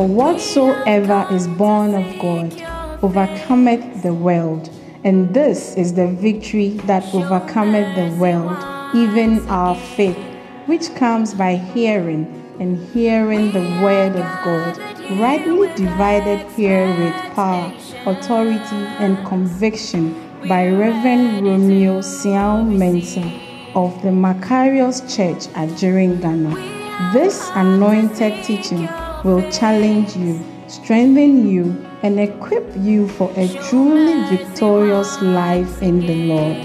For 0.00 0.08
whatsoever 0.08 1.26
is 1.30 1.46
born 1.46 1.94
of 1.94 2.18
God 2.18 2.54
overcometh 3.02 4.02
the 4.02 4.14
world. 4.14 4.70
And 5.04 5.34
this 5.34 5.76
is 5.76 5.92
the 5.92 6.06
victory 6.06 6.70
that 6.86 7.04
overcometh 7.14 7.94
the 7.96 8.18
world, 8.18 8.56
even 8.96 9.46
our 9.50 9.74
faith, 9.74 10.16
which 10.64 10.94
comes 10.94 11.34
by 11.34 11.56
hearing, 11.56 12.24
and 12.58 12.78
hearing 12.94 13.52
the 13.52 13.78
word 13.82 14.16
of 14.16 14.24
God, 14.42 14.78
rightly 15.20 15.68
divided 15.74 16.50
here 16.52 16.86
with 16.98 17.34
power, 17.34 17.70
authority, 18.06 18.82
and 19.04 19.22
conviction 19.26 20.14
by 20.48 20.66
Reverend 20.68 21.46
Romeo 21.46 22.00
Siao 22.00 22.66
Mensa 22.66 23.30
of 23.74 24.00
the 24.00 24.08
Macarius 24.08 25.02
Church 25.14 25.54
at 25.54 25.68
Ghana. 25.78 27.12
This 27.12 27.50
anointed 27.54 28.42
teaching 28.44 28.88
will 29.24 29.42
challenge 29.50 30.14
you, 30.16 30.40
strengthen 30.66 31.46
you, 31.46 31.86
and 32.02 32.18
equip 32.18 32.74
you 32.76 33.06
for 33.08 33.30
a 33.36 33.46
truly 33.68 34.24
victorious 34.34 35.20
life 35.20 35.82
in 35.82 36.00
the 36.00 36.14
Lord. 36.26 36.56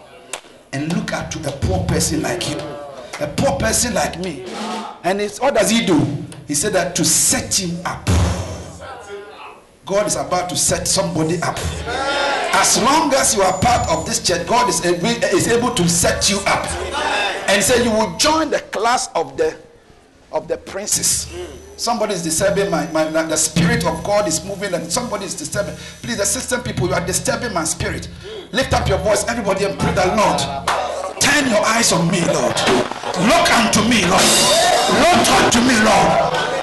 and 0.72 0.92
look 0.94 1.12
at 1.12 1.30
to 1.32 1.48
a 1.48 1.52
poor 1.52 1.82
person 1.86 2.20
like 2.20 2.50
you, 2.50 2.56
a 3.20 3.26
poor 3.36 3.58
person 3.58 3.94
like 3.94 4.18
me. 4.18 4.44
And 5.04 5.20
it's 5.20 5.40
what 5.40 5.54
does 5.54 5.70
He 5.70 5.84
do? 5.84 5.98
He 6.50 6.54
said 6.54 6.72
that 6.72 6.96
to 6.96 7.04
set 7.04 7.60
him 7.60 7.78
up. 7.86 8.04
God 9.86 10.08
is 10.08 10.16
about 10.16 10.48
to 10.50 10.56
set 10.56 10.88
somebody 10.88 11.40
up. 11.42 11.56
As 12.52 12.82
long 12.82 13.14
as 13.14 13.36
you 13.36 13.42
are 13.42 13.56
part 13.60 13.88
of 13.88 14.04
this 14.04 14.20
church, 14.20 14.48
God 14.48 14.68
is 14.68 14.84
able, 14.84 15.06
is 15.06 15.46
able 15.46 15.72
to 15.74 15.88
set 15.88 16.28
you 16.28 16.38
up. 16.48 16.68
And 17.48 17.62
say 17.62 17.84
you 17.84 17.92
will 17.92 18.16
join 18.16 18.50
the 18.50 18.58
class 18.72 19.08
of 19.14 19.36
the 19.36 19.56
of 20.32 20.48
the 20.48 20.56
princes. 20.56 21.32
Somebody 21.76 22.14
is 22.14 22.24
disturbing 22.24 22.68
my, 22.68 22.90
my, 22.90 23.04
the 23.04 23.36
spirit 23.36 23.86
of 23.86 24.02
God 24.02 24.26
is 24.26 24.44
moving 24.44 24.74
and 24.74 24.90
somebody 24.90 25.26
is 25.26 25.36
disturbing. 25.36 25.74
Please, 26.02 26.18
assistant 26.18 26.64
people, 26.64 26.88
you 26.88 26.94
are 26.94 27.06
disturbing 27.06 27.52
my 27.52 27.62
spirit. 27.62 28.08
Lift 28.50 28.72
up 28.72 28.88
your 28.88 28.98
voice, 28.98 29.24
everybody, 29.28 29.66
and 29.66 29.78
pray 29.78 29.92
the 29.92 30.06
Lord. 30.16 31.20
Turn 31.20 31.48
your 31.48 31.64
eyes 31.64 31.92
on 31.92 32.10
me, 32.10 32.24
Lord. 32.26 32.99
Look 33.20 33.52
unto 33.52 33.84
me, 33.84 34.00
Lord. 34.08 34.24
Look 34.96 35.28
unto 35.28 35.60
me, 35.60 35.76
Lord. 35.84 36.08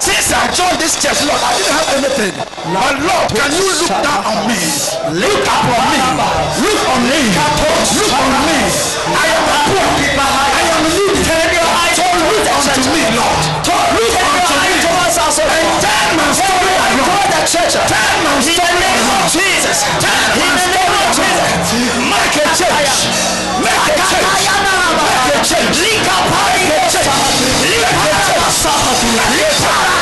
Since 0.02 0.34
I 0.34 0.50
joined 0.50 0.82
this 0.82 0.98
church, 0.98 1.22
Lord, 1.22 1.38
I 1.38 1.54
didn't 1.54 1.74
have 1.78 1.90
anything. 1.94 2.34
But 2.74 2.98
Lord, 2.98 3.30
can 3.30 3.50
you 3.54 3.62
look 3.78 3.94
down 4.02 4.26
on 4.26 4.42
me? 4.50 4.58
Look 5.22 5.42
upon 5.46 5.82
me. 5.86 5.98
Look 6.58 6.82
on 6.90 7.00
me. 7.06 7.20
Look 7.94 8.10
on 8.10 8.30
me. 8.42 8.58
I 9.06 9.26
am 9.38 9.44
a 9.46 9.58
poor 9.70 9.86
people. 10.02 10.18
I 10.18 10.62
am 10.74 10.82
needy. 10.90 11.22
So 11.94 12.02
look 12.10 12.42
unto 12.42 12.82
me, 12.90 13.02
Lord. 13.14 13.38
Look 13.94 14.18
unto 14.18 14.54
me. 14.58 14.74
And 14.74 15.78
turn 15.78 16.10
my 16.18 16.26
story 16.34 16.58
around. 16.58 17.86
Turn 17.86 18.18
my 18.26 18.34
story 18.42 18.82
around. 18.82 19.30
Jesus. 19.30 19.78
Turn 20.02 20.26
my 20.34 20.58
story 20.58 20.90
around. 20.90 21.22
Make 22.10 22.34
a 22.34 22.50
change. 22.58 22.98
Make 23.62 23.94
a 23.94 24.06
change. 24.10 24.87
Make 25.38 25.46
a 25.46 25.54
change. 25.54 25.78
Make 25.78 26.74
a 26.74 26.90
change. 29.60 29.97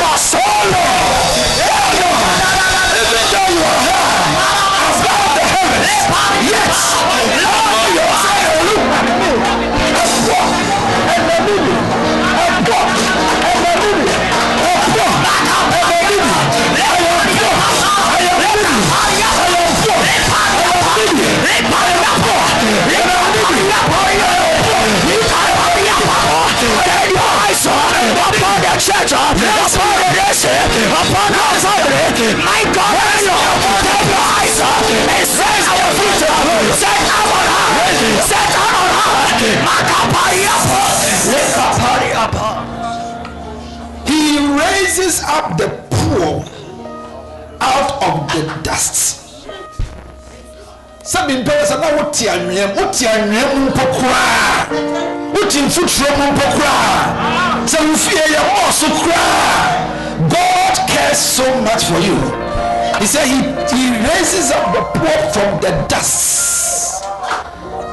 Church, 28.79 29.09
uh, 29.13 29.33
upon 29.33 29.97
the 29.97 30.09
nation, 30.21 30.53
upon 30.93 31.33
our 31.33 31.57
family. 31.57 32.37
My 32.37 32.61
God, 32.73 32.93
get 32.93 33.25
your 33.25 34.21
eyes 34.37 34.59
uh, 34.61 35.17
and 35.17 35.25
set 35.25 35.65
our 35.65 35.89
future, 35.97 36.29
uh, 36.29 36.61
set 36.77 37.01
our 37.09 37.41
heart, 37.49 37.97
set 38.21 38.53
our 38.53 38.89
heart. 39.01 39.41
Makapari 39.65 40.45
up, 40.45 40.61
Makapari 41.33 42.11
up. 42.13 42.33
He 44.07 44.45
raises 44.61 45.23
up 45.25 45.57
the 45.57 45.69
poor 45.89 46.45
out 47.59 47.91
of 48.03 48.29
the 48.33 48.45
dust. 48.63 49.26
Sɛbi 51.11 51.33
mpɛrɛ 51.41 51.63
sɛ 51.69 51.75
na 51.79 51.87
wote 51.97 52.23
anwea 52.33 52.67
mu 52.67 52.81
wote 52.81 53.01
anwea 53.07 53.45
mu 53.55 53.59
mpo 53.69 53.83
koraa 53.95 54.67
wote 55.33 55.57
mfuturo 55.65 56.09
mu 56.17 56.25
mpo 56.33 56.45
koraa 56.55 57.01
sɛ 57.65 57.79
god 60.29 60.75
cares 60.87 61.17
so 61.19 61.45
much 61.61 61.83
for 61.85 61.99
you. 61.99 62.17
He 62.99 63.05
said 63.05 63.27
he, 63.27 63.37
he 63.69 63.91
raises 64.09 64.51
up 64.51 64.73
the 64.73 64.81
poor 64.97 65.17
from 65.31 65.61
the 65.61 65.69
dust 65.87 67.03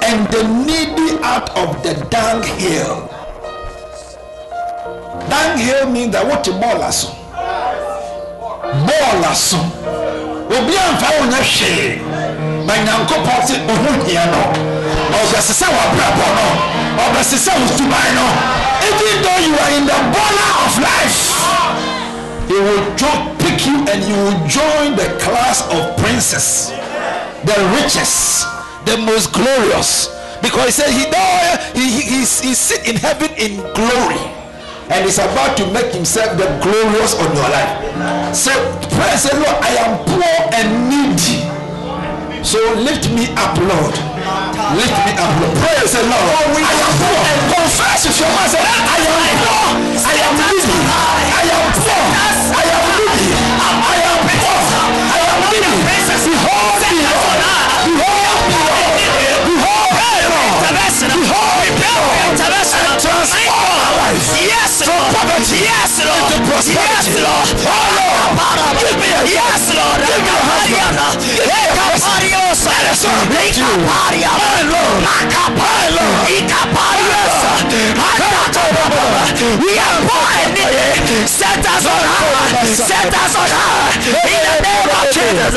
and 0.03 0.27
the 0.29 0.43
needy 0.65 1.19
out 1.23 1.51
of 1.59 1.83
the 1.83 1.93
dunghill. 2.09 3.09
Dunghill 5.29 5.93
means 5.93 6.13
that 6.13 6.27
wote 6.27 6.45
bɔɔla 6.45 6.91
so 6.91 7.09
bɔɔla 8.87 9.35
so 9.35 9.59
obi 10.57 10.75
amfa 10.77 11.09
wo 11.21 11.27
nyɛ 11.29 12.14
ma 12.67 12.75
nyankopɔn 12.77 13.47
se 13.47 13.55
ɔho 13.73 13.91
hia 14.07 14.25
no 14.27 14.43
ɔbɛsesɛ 15.21 15.67
w'abrabɔ 15.69 16.27
no 16.37 16.47
ɔbɛsesɛ 17.05 17.53
wo 17.61 17.67
suban 17.77 18.15
no 18.15 18.27
Even 18.85 19.23
though 19.23 19.41
you 19.47 19.55
are 19.65 19.73
in 19.81 19.87
the 19.87 19.99
border 20.13 20.51
of 20.67 20.73
life, 20.77 21.19
he 22.49 22.53
will 22.53 22.85
pick 23.39 23.65
you 23.65 23.81
and 23.89 24.05
you 24.05 24.15
will 24.15 24.37
join 24.47 24.95
the 24.95 25.09
class 25.25 25.63
of 25.73 25.97
princes, 25.97 26.69
the 27.45 27.57
richest, 27.81 28.45
the 28.85 28.99
most 28.99 29.33
glorious. 29.33 30.11
Because 30.43 30.67
he 30.67 30.73
said 30.73 30.91
he 30.93 31.09
died, 31.11 31.61
he, 31.75 31.89
he, 31.97 32.03
he's- 32.19 32.41
he 32.43 32.53
sit 32.53 32.87
in 32.87 32.97
heaven 32.97 33.31
in 33.39 33.57
glory. 33.73 34.21
And 34.91 35.07
he's 35.07 35.17
about 35.19 35.57
to 35.57 35.67
make 35.73 35.91
himself 35.95 36.37
the 36.37 36.45
glorious 36.61 37.15
on 37.17 37.35
your 37.35 37.49
life. 37.49 38.37
So 38.37 38.53
pray 39.01 39.17
say, 39.17 39.33
Lord, 39.33 39.57
I 39.65 39.73
am 39.81 39.97
poor 40.05 40.37
and 40.53 40.91
needy. 40.93 41.41
So 42.45 42.61
lift 42.77 43.11
me 43.11 43.33
up, 43.41 43.57
Lord. 43.59 43.95
Lift 44.77 44.97
me 45.07 45.13
up, 45.17 45.33
Lord. 45.41 45.57
And 45.65 45.89
say, 45.89 46.05
Lord, 46.05 46.29
I 46.61 46.75
am 46.77 46.93
poor. 47.01 47.19
And 47.25 47.41
confess 47.57 48.05
with 48.07 48.21
your 48.21 48.29
mouth. 48.37 48.55
I 48.55 49.01
am 49.01 49.37
poor. 49.43 49.69
I 49.97 50.15
am 50.23 50.35
needy. 50.39 50.79
I 51.35 51.49
am 51.51 51.67
poor. 51.81 52.05
I 52.53 52.65
am 52.69 52.85
needy. 53.01 53.33
I 53.65 53.97
am 54.07 54.21
poor. 54.29 54.61
I 55.09 55.21
am 55.25 55.41
needy. 55.51 56.44
Ekaparia. 73.85 74.33
My 74.33 74.65
Lord. 74.73 75.01
My 75.05 75.85
Lord. 75.97 76.29
Ekapariosa. 76.29 77.53
Akatoraba. 77.95 79.05
We 79.61 79.79
are 79.79 80.01
poor 80.09 80.29
and 80.41 80.53
needy. 80.55 81.27
Set 81.27 81.59
us 81.59 81.87
on 81.87 82.05
high. 82.05 82.65
Set 82.73 83.13
us 83.15 83.37
on 83.37 83.51
high. 83.51 83.93
In 84.05 84.41
the 84.49 84.57
name 84.65 84.89
of 84.89 85.05
Jesus. 85.13 85.53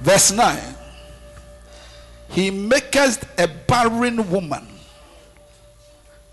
Verse 0.00 0.30
9. 0.32 0.74
He 2.30 2.50
maketh 2.50 3.24
a 3.38 3.48
barren 3.48 4.30
woman 4.30 4.66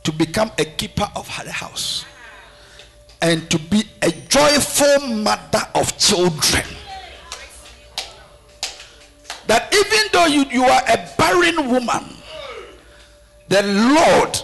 to 0.04 0.12
become 0.12 0.52
a 0.60 0.66
keeper 0.66 1.10
of 1.16 1.28
her 1.28 1.50
house 1.50 2.06
and 3.22 3.50
to 3.50 3.58
be 3.58 3.84
a 4.02 4.12
joyful 4.12 5.08
mother 5.08 5.68
of 5.74 5.98
children. 5.98 6.66
That 9.48 9.74
even 9.74 10.08
though 10.12 10.26
you, 10.26 10.46
you 10.46 10.64
are 10.64 10.82
a 10.88 11.10
barren 11.18 11.70
woman, 11.70 12.04
the 13.48 13.62
Lord 13.64 14.38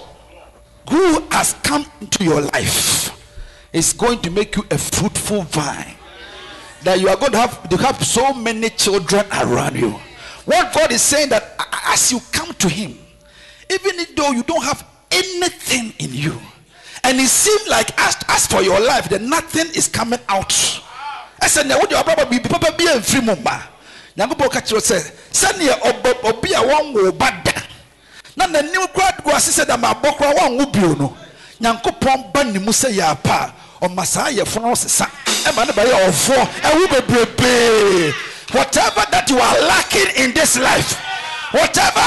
who 0.90 1.22
has 1.32 1.54
come 1.64 1.86
into 2.02 2.24
your 2.24 2.42
life 2.42 3.18
is 3.74 3.94
going 3.94 4.20
to 4.20 4.30
make 4.30 4.56
you 4.56 4.64
a 4.70 4.78
fruitful 4.78 5.44
vine 5.44 5.96
that 6.84 7.00
you 7.00 7.08
are 7.10 7.16
going 7.16 7.32
to 7.32 7.38
have 7.38 7.70
to 7.70 7.78
have 7.78 8.04
so 8.04 8.34
many 8.34 8.70
children 8.70 9.26
around 9.32 9.76
you. 9.76 9.92
What 10.46 10.74
God 10.74 10.92
is 10.92 11.02
saying 11.02 11.30
that 11.30 11.56
as 11.86 12.12
you 12.12 12.20
come 12.32 12.54
to 12.56 12.68
Him, 12.68 12.98
even 13.70 14.06
though 14.16 14.32
you 14.32 14.44
don't 14.44 14.64
have 14.64 14.86
anything 15.12 15.94
in 16.00 16.14
you, 16.14 16.40
and 17.04 17.20
it 17.20 17.28
seems 17.28 17.68
like 17.68 17.98
as, 18.00 18.16
as 18.28 18.48
for 18.48 18.62
your 18.62 18.80
life, 18.80 19.10
that 19.10 19.22
nothing 19.22 19.68
is 19.76 19.88
coming 19.88 20.20
out. 20.28 20.54
I 21.40 21.48
said, 21.48 21.68
Nyankopɔn 24.18 24.50
ka 24.52 24.60
kyerɛ 24.62 24.82
sɛ 24.82 24.98
sɛneɛ 25.32 25.80
ɔbɔ 25.82 26.30
obi 26.30 26.54
a 26.54 26.60
wɔnwo 26.62 27.18
ba 27.18 27.32
da 27.44 27.52
na 28.36 28.48
n'anim 28.48 28.88
kora 28.94 29.14
gu 29.24 29.32
ase 29.32 29.52
sɛ 29.52 29.66
dama 29.68 29.90
abɔ 29.94 30.18
kora 30.18 30.34
wɔnwo 30.34 30.72
bio 30.72 30.94
no 30.96 31.18
nyankopɔn 31.62 32.34
ba 32.34 32.44
ne 32.44 32.60
mu 32.60 32.72
sɛ 32.72 32.92
yɛ 32.92 33.04
apa 33.12 33.54
a 33.82 33.86
ɔma 33.88 34.06
saa 34.06 34.30
yɛfo 34.30 34.62
no 34.62 34.74
sesa. 34.76 35.08
Ɛma 35.46 35.66
ne 35.68 35.74
bɛyɛ 35.74 36.08
ɔfoɔ 36.08 36.48
ɛwo 36.64 36.88
bebrebee. 36.88 38.14
Whatever 38.54 39.06
that 39.12 39.30
you 39.30 39.40
are 39.40 39.60
lacking 39.62 40.08
in 40.18 40.34
this 40.34 40.58
life 40.58 40.98
whatever 41.52 42.00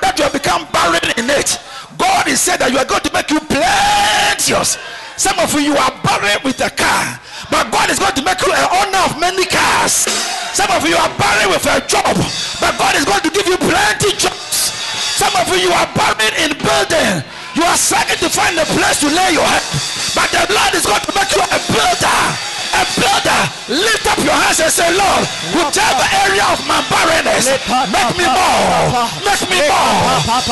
that 0.00 0.14
you 0.16 0.22
have 0.24 0.32
become 0.32 0.66
barren 0.72 1.02
in 1.18 1.28
it 1.30 1.58
god 1.98 2.26
is 2.28 2.40
said 2.40 2.58
that 2.58 2.70
you 2.70 2.78
are 2.78 2.84
going 2.84 3.00
to 3.00 3.12
make 3.12 3.28
you 3.30 3.40
plenteous 3.40 4.78
some 5.16 5.38
of 5.38 5.52
you 5.60 5.74
are 5.76 5.92
buried 6.04 6.42
with 6.44 6.60
a 6.60 6.70
car 6.70 7.18
but 7.50 7.70
god 7.72 7.90
is 7.90 7.98
going 7.98 8.14
to 8.14 8.22
make 8.22 8.40
you 8.44 8.52
an 8.52 8.68
owner 8.80 9.02
of 9.08 9.18
many 9.20 9.44
cars 9.46 10.06
some 10.52 10.70
of 10.72 10.86
you 10.88 10.96
are 10.96 11.12
buried 11.18 11.48
with 11.48 11.64
a 11.66 11.80
job 11.86 12.14
but 12.60 12.72
god 12.78 12.94
is 12.96 13.04
going 13.04 13.20
to 13.20 13.30
give 13.30 13.46
you 13.46 13.56
plenty 13.56 14.12
jobs 14.16 14.72
some 15.16 15.32
of 15.40 15.48
you 15.56 15.72
are 15.72 15.88
buried 15.96 16.36
in 16.44 16.52
building. 16.60 17.24
You 17.56 17.64
are 17.64 17.76
struggling 17.80 18.20
to 18.20 18.28
find 18.28 18.52
a 18.58 18.66
place 18.76 19.00
to 19.00 19.08
lay 19.08 19.32
your 19.32 19.48
head. 19.48 19.64
But 20.12 20.28
the 20.28 20.44
Lord 20.52 20.74
is 20.76 20.84
going 20.84 21.00
to 21.00 21.12
make 21.16 21.32
you 21.32 21.40
a 21.40 21.58
builder. 21.72 22.55
A 22.76 22.84
builder. 22.92 23.42
Lift 23.72 24.06
up 24.06 24.18
your 24.20 24.36
hands 24.36 24.60
and 24.60 24.70
say, 24.70 24.90
Lord, 24.92 25.24
whichever 25.56 26.06
area 26.22 26.44
of 26.52 26.60
my 26.68 26.78
barrenness, 26.92 27.48
make 27.48 28.12
me 28.20 28.26
more. 28.28 29.16
Make 29.24 29.42
me 29.48 29.64
more. 29.64 29.96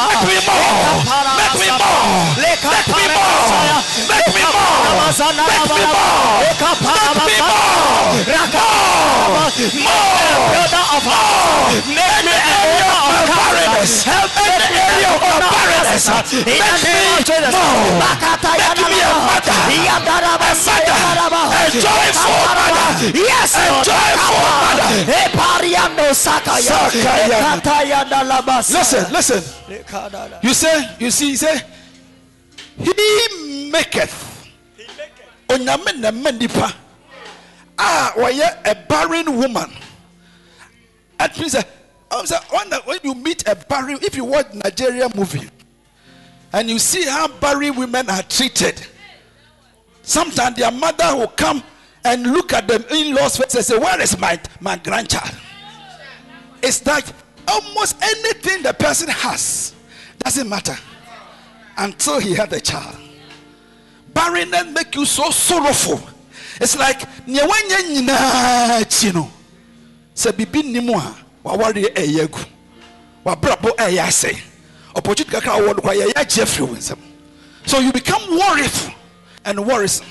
Make 0.08 0.24
me 0.24 0.40
more. 0.40 0.64
Let 1.36 1.52
me 1.54 1.54
more 1.54 1.54
let 1.54 1.54
me 1.54 1.68
more 1.68 2.24
make 2.24 2.34
me 2.34 2.48
more. 2.54 2.70
Make 2.74 2.86
me 2.94 3.12
more. 3.64 3.80
Let 4.08 4.24
me 4.24 4.32
be 4.34 4.44
more 4.44 4.64
make 4.64 5.16
me 5.16 5.24
more. 5.34 5.44
Make 5.44 5.68
me 5.68 5.84
more. 5.84 6.24
Make 6.24 7.12
me 7.14 7.36
more. 7.36 7.68
Make 8.24 8.38
me 8.38 8.58
more. 8.64 8.64
Make 9.34 9.60
me 9.60 9.78
more. 9.84 10.08
Make 11.92 12.20
me 12.24 12.34
area 12.34 12.88
of 12.88 13.10
my 13.10 13.22
barrenness. 13.28 14.04
Help 14.04 14.30
me 14.34 14.48
area 14.48 15.08
of 15.12 15.20
my 15.20 15.38
barrenness. 15.44 16.04
Make 16.08 16.64
me 16.82 16.94
more. 16.94 17.20
Make 19.14 19.68
me 19.68 19.78
a 19.86 20.00
mother. 20.00 20.23
A. 20.40 20.52
A 20.54 21.70
joyful 21.70 22.38
mother. 22.50 23.18
Yes, 23.18 23.54
A 23.54 23.84
joyful 23.84 24.42
mother. 24.64 24.88
Epariano 25.12 26.06
sakaya. 26.14 26.90
Sakaya. 26.90 27.38
Ekataya 27.38 28.04
dalabasa. 28.08 28.72
Listen, 28.78 29.12
listen. 29.12 29.42
You 30.42 30.54
say, 30.54 30.96
you 30.98 31.10
see, 31.10 31.30
you 31.30 31.36
say, 31.36 31.60
He 32.78 33.70
maketh. 33.70 34.48
Onyame 35.48 36.00
na 36.00 36.10
ma 36.10 36.30
nipa 36.30 36.74
ah, 37.78 38.12
a 38.16 38.70
a 38.70 38.74
barren 38.88 39.36
woman. 39.36 39.70
That 41.18 41.38
means 41.38 41.52
that 41.52 41.68
when, 42.84 42.98
you 43.02 43.14
meet 43.14 43.46
a 43.48 43.54
barren, 43.54 43.98
if 44.02 44.16
you 44.16 44.24
watch 44.24 44.52
Nigeria 44.54 45.08
movie 45.14 45.48
and 46.52 46.68
you 46.68 46.78
see 46.78 47.04
how 47.04 47.28
barren 47.28 47.76
women 47.76 48.08
are 48.10 48.22
treated, 48.22 48.86
sometimes 50.04 50.56
their 50.56 50.70
mother 50.70 51.16
will 51.16 51.28
come 51.28 51.62
and 52.04 52.22
look 52.24 52.52
at 52.52 52.68
them 52.68 52.84
in-laws 52.90 53.36
face 53.36 53.54
and 53.54 53.64
say, 53.64 53.78
"Where 53.78 54.00
is 54.00 54.18
my 54.18 54.38
my 54.60 54.76
grandchild?" 54.76 55.34
It's 56.62 56.84
like 56.86 57.04
almost 57.48 57.96
anything 58.02 58.62
the 58.62 58.72
person 58.74 59.08
has 59.08 59.74
doesn't 60.22 60.48
matter 60.48 60.76
until 61.76 62.20
he 62.20 62.34
had 62.34 62.52
a 62.52 62.60
child. 62.60 62.96
Barrenness 64.12 64.66
make 64.72 64.94
you 64.94 65.04
so 65.04 65.30
sorrowful. 65.30 66.00
It's 66.60 66.76
like 66.78 67.00
nea 67.26 67.42
wanya 67.42 67.82
nyinaa 67.88 68.80
akyi 68.80 69.14
no 69.14 69.30
sɛ 70.14 70.36
bibi 70.36 70.62
nni 70.62 70.80
mu 70.84 70.94
a 70.94 71.14
waware 71.44 71.92
ɛyɛ 71.94 72.22
agu 72.24 72.38
wabrabɔ 73.24 73.76
ɛyɛ 73.76 74.06
asɛe 74.06 74.38
opportunity 74.94 75.32
kakra 75.36 75.58
a 75.58 75.60
wɔwɔ 75.60 76.90
no 76.90 76.96
so 77.66 77.78
you 77.80 77.92
become 77.92 78.22
worryful 78.38 78.94
and 79.44 79.64
worrisome 79.66 80.06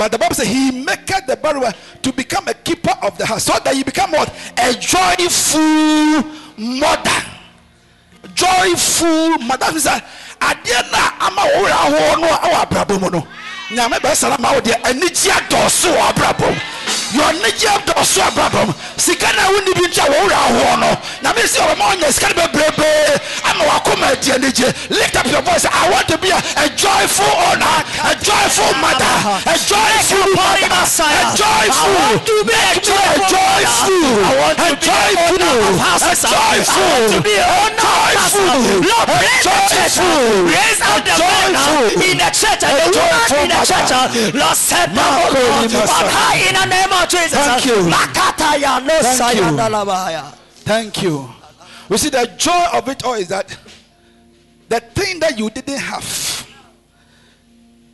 but 0.00 0.10
the 0.12 0.18
bible 0.18 0.34
says 0.34 0.46
he 0.48 0.70
maketh 0.70 1.26
the 1.26 1.36
barren 1.36 1.72
to 2.00 2.12
become 2.12 2.48
a 2.48 2.54
keeper 2.54 2.94
of 3.02 3.18
the 3.18 3.26
house 3.26 3.44
so 3.44 3.52
that 3.64 3.76
you 3.76 3.84
become 3.84 4.10
what? 4.12 4.32
A 4.56 4.72
joyful 4.72 6.24
mother. 6.56 7.20
Joyful 8.34 9.38
mother. 9.44 9.76
That 9.80 10.06
adeɛ 10.40 10.90
na 10.90 11.12
ama 11.20 11.42
wo 11.52 11.68
werɛ 11.68 11.76
ahoɔ 11.84 12.20
no 12.20 12.28
a 12.32 12.38
ɛwɔ 12.48 12.56
abrabɔ 12.64 13.00
mu 13.00 13.10
no. 13.10 13.26
Nyame 13.70 14.00
bɛsara 14.00 14.38
ma 14.40 14.52
wo 14.54 14.60
deɛ 14.60 14.80
anigye 14.88 15.30
adɔɔso 15.32 15.92
yɛ 17.14 17.22
anigye 17.30 17.68
adɔɔso 17.76 18.20
abrabɔ 18.28 18.66
mu 18.66 18.74
sika 18.96 19.28
na 19.36 19.42
wonni 19.52 19.72
bi 19.74 19.84
nkyɛ 19.88 20.04
wo 20.10 20.18
werɛ 20.26 20.36
ahoɔ 20.46 20.78
no 20.80 20.90
nyame 21.22 21.42
sɛ 21.52 21.58
ɔbɛma 21.66 21.84
wonya 21.90 22.12
sika 22.12 22.28
no 22.28 22.34
bebrebee 22.46 23.20
ama 23.50 23.64
wakoma 23.70 24.06
adi 24.12 24.30
anigye 24.32 24.68
lift 24.90 25.16
up 25.16 25.26
your 25.26 25.42
voice. 25.42 25.64
I 25.66 25.90
want 25.90 26.06
to 26.08 26.18
be 26.18 26.30
a, 26.30 26.38
a 26.38 26.68
joyful 26.76 27.26
owner 27.50 27.76
a 28.04 28.14
joyful 28.22 28.72
mother 28.80 29.14
a 29.46 29.54
joyful 29.58 30.26
mother 30.34 30.70
a 30.70 31.22
joyful 31.36 32.00
make 32.46 32.46
me 32.46 32.54
a 32.54 32.78
joyful 32.84 33.90
a 34.60 34.76
joyful 34.80 35.38
the 35.38 35.60
a 36.00 36.14
joyful 36.14 36.80
want 36.80 37.12
to 37.12 37.18
be 37.22 37.34
the 37.34 37.44
owner 37.44 37.80
of 37.80 38.30
joyful. 38.30 38.80
Lord, 38.86 39.08
a 39.08 39.16
bless 39.20 39.44
the 39.44 39.56
church. 39.70 39.96
Raise 40.46 40.80
out 40.82 41.02
the 41.04 41.12
uh, 41.12 41.20
joyful 41.20 41.98
men 41.98 42.10
in 42.10 42.16
the 42.18 42.30
church 42.34 42.62
and 42.64 42.74
the 42.76 42.86
joyful 42.92 43.36
women 43.36 43.44
in 43.44 43.48
the 43.50 43.60
church. 43.66 43.90
Uh, 43.90 44.06
Lord, 44.36 44.56
set 44.56 44.88
them 44.90 45.00
on 45.00 46.06
high 46.10 46.38
in 46.48 46.54
the 46.54 46.66
name 46.66 46.92
of 46.92 46.99
Jesus. 47.08 47.32
Thank 47.32 47.64
you. 47.66 47.82
Thank 49.02 49.18
you. 49.36 49.56
Thank 50.64 51.02
you. 51.02 51.28
We 51.88 51.98
see 51.98 52.10
the 52.10 52.26
joy 52.36 52.66
of 52.72 52.88
it 52.88 53.04
all 53.04 53.14
is 53.14 53.28
that 53.28 53.56
the 54.68 54.80
thing 54.80 55.18
that 55.20 55.38
you 55.38 55.50
didn't 55.50 55.78
have. 55.78 56.46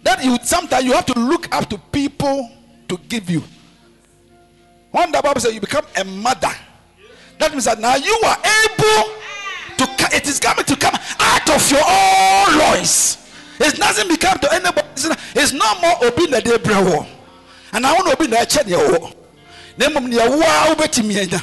That 0.02 0.22
you 0.24 0.38
sometimes 0.42 0.84
you 0.84 0.92
have 0.92 1.06
to 1.06 1.18
look 1.18 1.52
up 1.54 1.68
to 1.70 1.78
people 1.78 2.50
to 2.88 2.96
give 3.08 3.28
you. 3.30 3.42
One 4.90 5.10
the 5.10 5.20
Bible 5.22 5.40
says 5.40 5.54
you 5.54 5.60
become 5.60 5.84
a 5.96 6.04
mother. 6.04 6.52
That 7.38 7.52
means 7.52 7.64
that 7.64 7.80
now 7.80 7.96
you 7.96 8.18
are 8.24 8.38
able 8.38 9.12
to 9.78 9.86
it 10.16 10.26
is 10.26 10.38
coming 10.40 10.64
to 10.64 10.76
come 10.76 10.94
out 11.20 11.50
of 11.50 11.70
your 11.70 11.82
own 11.84 12.58
loins. 12.58 13.18
It's 13.58 13.78
doesn't 13.78 14.08
become 14.08 14.38
to 14.38 14.52
anybody. 14.52 14.86
It's 15.34 15.52
not- 15.52 15.80
no 15.80 15.80
more 15.80 16.04
obi 16.04 16.26
na 16.28 16.40
de 16.40 16.58
And 17.76 17.84
I 17.84 17.92
want 17.92 18.08
to 18.08 18.16
be 18.16 18.26
ne 18.26 18.38
wo. 18.74 19.12
Na 19.76 19.88
mmom 19.90 20.08
ne 20.08 20.16
wo 20.16 20.40
a 20.40 20.74
wobetimi 20.74 21.20
anya. 21.20 21.42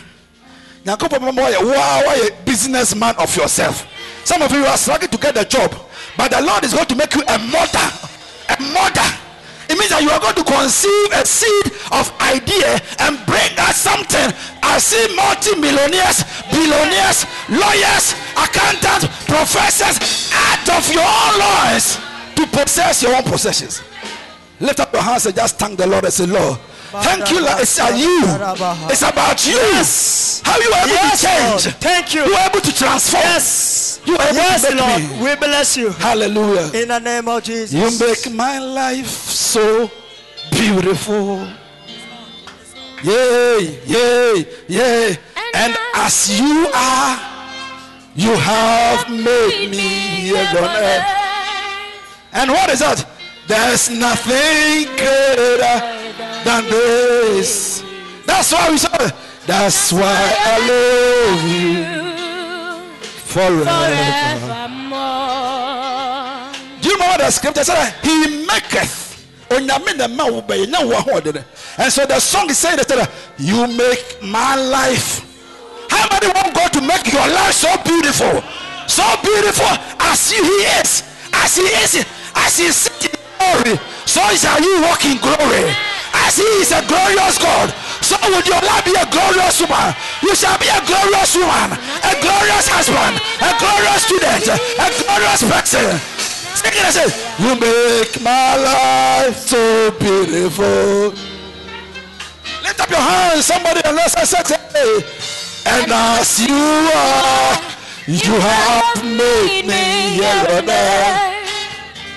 Nyankopɔn 0.84 1.22
mama 1.22 1.44
woayɛ 1.44 1.62
wo 1.63 1.72
a 1.72 2.04
woayɛ 2.10 2.44
businessman 2.44 3.13
of 3.18 3.38
yourself. 3.38 3.86
Some 4.24 4.42
of 4.42 4.52
you 4.52 4.66
are 4.66 4.75
struggling 4.75 5.12
to 5.12 5.18
get 5.20 5.38
a 5.38 5.46
job, 5.46 5.75
but 6.18 6.32
the 6.32 6.42
Lord 6.42 6.63
is 6.63 6.74
going 6.74 6.88
to 6.88 6.96
make 6.96 7.13
you 7.13 7.22
a 7.22 7.38
mother. 7.38 7.86
A 8.50 8.58
mother. 8.74 9.06
It 9.70 9.78
means 9.78 9.94
that 9.94 10.02
you 10.02 10.10
are 10.10 10.20
going 10.20 10.34
to 10.34 10.44
conceive 10.44 11.10
a 11.13 11.24
seed 11.24 11.70
of 11.94 12.10
idea 12.25 12.82
and 13.06 13.22
bring 13.30 13.54
us 13.70 13.78
something. 13.78 14.34
I 14.63 14.82
see 14.82 15.06
multi-millionaires, 15.13 16.25
billionaires, 16.50 17.30
lawyers, 17.46 18.18
accountants, 18.34 19.06
professors 19.30 20.34
out 20.34 20.82
of 20.82 20.84
your 20.90 21.06
own 21.06 21.34
lawyers 21.38 22.02
to 22.42 22.48
possess 22.50 23.04
your 23.04 23.16
own 23.16 23.24
possessions. 23.24 23.84
Lift 24.60 24.79
up 24.79 24.93
your 24.93 25.01
hands 25.01 25.25
and 25.25 25.36
just 25.36 25.57
thank 25.60 25.77
the 25.77 25.88
Lord 25.88 26.03
and 26.05 26.13
say, 26.13 26.25
Lord, 26.25 26.57
thank 27.03 27.29
you. 27.31 27.38
It's 27.41 27.77
about 27.77 27.98
you. 27.98 28.22
It's 28.89 29.01
about 29.01 29.45
you. 29.45 29.53
Yes. 29.53 30.41
How 30.45 30.57
you 30.60 30.72
are 30.72 30.79
able 30.86 30.89
Yes, 30.93 31.22
to 31.22 31.27
change. 31.27 31.65
Lord. 31.65 31.75
Thank 31.81 32.13
you. 32.13 32.25
You 32.25 32.33
are 32.36 32.50
able 32.50 32.62
to 32.62 32.74
transform. 32.75 33.24
Yes. 33.24 34.01
You 34.05 34.15
are 34.17 34.24
able 34.27 34.36
Yes, 34.36 34.67
to 34.67 34.75
make 34.75 34.79
Lord. 34.86 35.01
me. 35.01 35.24
We 35.24 35.36
bless 35.36 35.77
you. 35.77 35.89
Hallelujah. 35.91 36.72
In 36.81 36.88
the 36.89 37.00
name 37.00 37.27
of 37.27 37.43
Jesus. 37.43 37.74
You 37.74 38.07
make 38.07 38.31
my 38.36 38.60
life 38.60 39.07
so 39.07 39.89
beautiful. 40.51 41.48
Yay, 43.03 43.79
yay, 43.86 44.45
yay. 44.69 45.17
And 45.55 45.75
as 45.95 46.39
you 46.39 46.69
are, 46.74 47.19
you 48.15 48.31
have 48.36 49.10
made 49.10 49.69
me 49.72 49.77
here 49.77 50.38
on 50.38 50.63
earth. 50.63 51.05
And 52.33 52.51
what 52.51 52.69
is 52.69 52.79
that? 52.79 53.05
There's 53.48 53.90
nothing 53.90 54.88
greater 54.96 55.80
than 56.44 56.64
this. 56.70 57.84
That's 58.26 58.52
why 58.52 58.70
we 58.72 58.78
say, 58.78 59.12
that's 59.46 59.92
why 59.92 60.34
I 60.40 60.60
love 60.70 61.44
you 61.50 61.84
forever. 63.24 63.66
Do 66.82 66.90
you 66.90 66.98
what 66.98 67.20
the 67.20 67.32
scripture 67.32 67.64
said? 67.64 67.94
He 68.02 68.46
maketh. 68.46 69.02
And 69.52 69.70
so 71.92 72.06
the 72.06 72.20
song 72.20 72.50
is 72.50 72.58
saying 72.58 72.78
that 72.78 73.10
you 73.38 73.68
make 73.68 74.18
my 74.24 74.56
life. 74.56 75.22
How 75.90 76.08
many 76.10 76.28
want 76.34 76.56
God 76.56 76.74
to 76.74 76.82
make 76.82 77.12
your 77.12 77.28
life 77.28 77.54
so 77.54 77.76
beautiful? 77.84 78.42
So 78.88 79.04
beautiful 79.22 79.78
as 80.00 80.32
he 80.32 80.38
is. 80.38 81.04
As 81.34 81.56
he 81.56 81.64
is. 81.64 82.06
As 82.36 82.58
he 82.58 82.66
is 82.66 82.90
in 83.06 83.12
glory. 83.44 83.76
So 84.06 84.22
shall 84.36 84.60
you 84.62 84.82
walk 84.82 85.04
in 85.06 85.18
glory. 85.20 85.68
As 86.14 86.38
he 86.38 86.48
is 86.62 86.72
a 86.72 86.82
glorious 86.86 87.38
God. 87.38 87.74
So 88.02 88.16
would 88.32 88.46
your 88.48 88.62
life 88.62 88.86
be 88.86 88.94
a 88.96 89.06
glorious 89.10 89.60
woman. 89.60 89.96
You 90.22 90.36
shall 90.36 90.58
be 90.60 90.70
a 90.70 90.80
glorious 90.86 91.36
woman. 91.36 91.76
A 92.06 92.14
glorious 92.22 92.68
husband. 92.70 93.18
A 93.42 93.52
glorious 93.60 94.02
student. 94.06 94.46
A 94.80 94.88
glorious 95.02 95.42
person. 95.44 95.90
Sing 96.54 96.72
it 96.72 96.86
and 96.86 96.94
say, 96.94 97.10
You 97.42 97.58
make 97.58 98.14
my 98.22 98.56
life 98.56 99.38
so 99.38 99.92
beautiful. 100.00 101.18
Lift 102.62 102.80
up 102.80 102.90
your 102.90 103.00
hands, 103.00 103.46
somebody, 103.46 103.82
and 103.84 103.96
let's 103.96 104.14
say, 104.14 104.40
And 105.66 105.92
as 105.92 106.40
you 106.40 106.54
are, 106.54 107.58
you 108.06 108.34
have 108.40 109.04
made 109.04 109.66
me 109.66 110.22
here 110.22 110.62
on. 110.62 111.34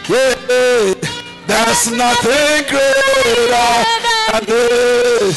Yeah, 0.09 1.15
there's 1.46 1.90
nothing 1.92 2.64
greater 2.68 3.72
than 4.32 4.44
this. 4.46 5.36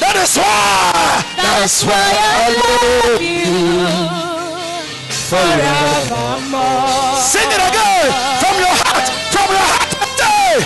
That 0.00 0.16
is 0.16 0.36
why, 0.36 1.22
that's 1.36 1.84
why 1.84 2.08
I 2.18 2.46
love 2.60 3.22
you 3.22 3.84
forever. 5.30 6.24
Sing 7.20 7.48
it 7.50 7.62
again 7.70 8.10
from 8.42 8.54
your 8.62 8.76
heart, 8.82 9.06
from 9.34 9.48
your 9.54 9.66
heart. 9.70 9.90
Say, 10.18 10.62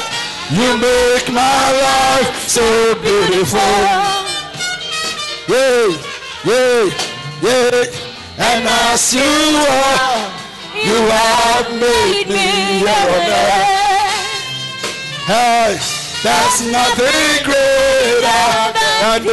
You 0.57 0.69
make 0.77 1.29
my 1.33 1.65
life 1.85 2.49
so 2.49 2.65
beautiful. 3.01 3.73
Yeah, 5.49 5.97
yeah, 6.45 6.91
yeah. 7.43 7.85
And 8.41 8.65
as 8.69 9.15
you 9.15 9.23
are, 9.23 10.31
you 10.75 10.99
have 11.11 11.69
made 11.81 12.29
me 12.29 12.87
on 12.87 13.09
earth. 13.33 13.78
Hey, 15.29 15.77
that's 16.23 16.63
nothing 16.73 17.45
greater 17.45 18.73
than 19.03 19.25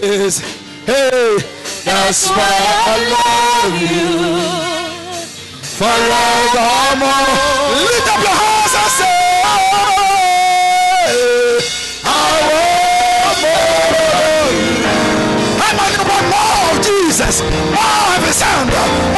this. 0.00 0.40
Hey, 0.86 1.36
that's 1.84 2.30
why 2.30 2.40
I 2.40 2.96
love 3.12 3.76
you 3.76 4.40
forevermore. 5.60 7.28
Lift 7.76 8.08
up 8.08 8.24
your 8.24 8.36
hands 8.40 8.72
and 8.72 8.90
say, 8.96 9.44
I 9.44 9.60
want 9.68 9.92
more 9.92 10.16
of 10.96 11.12
you. 13.36 13.76
I 15.60 15.76
want 16.08 16.24
more 16.32 16.72
of 16.72 16.80
Jesus, 16.80 17.44
more 17.44 18.16
of 18.16 18.24
His 18.24 18.40
hand, 18.40 19.15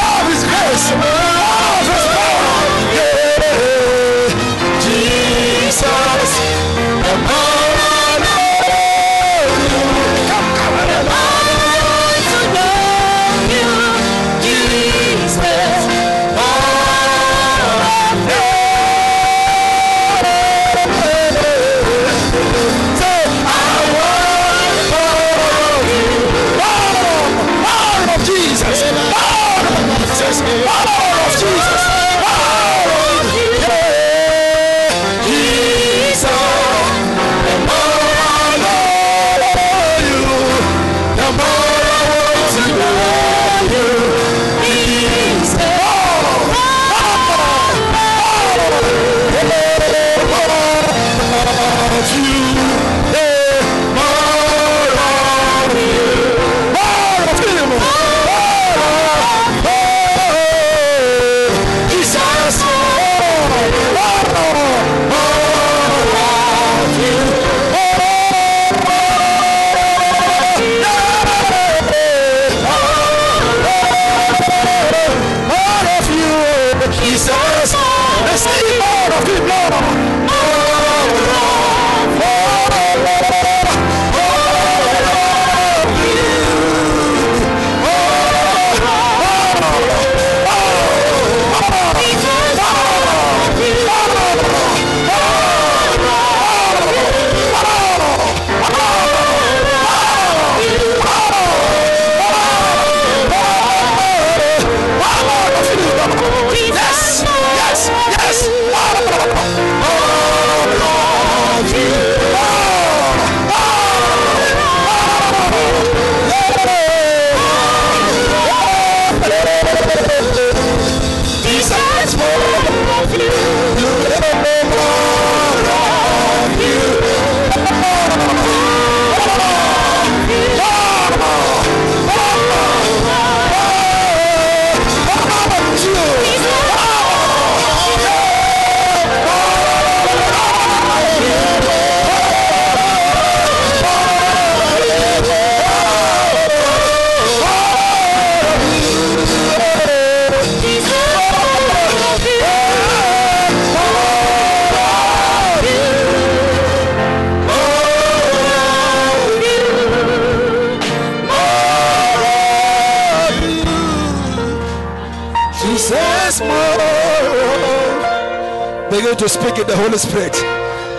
Spirit. 169.99 170.33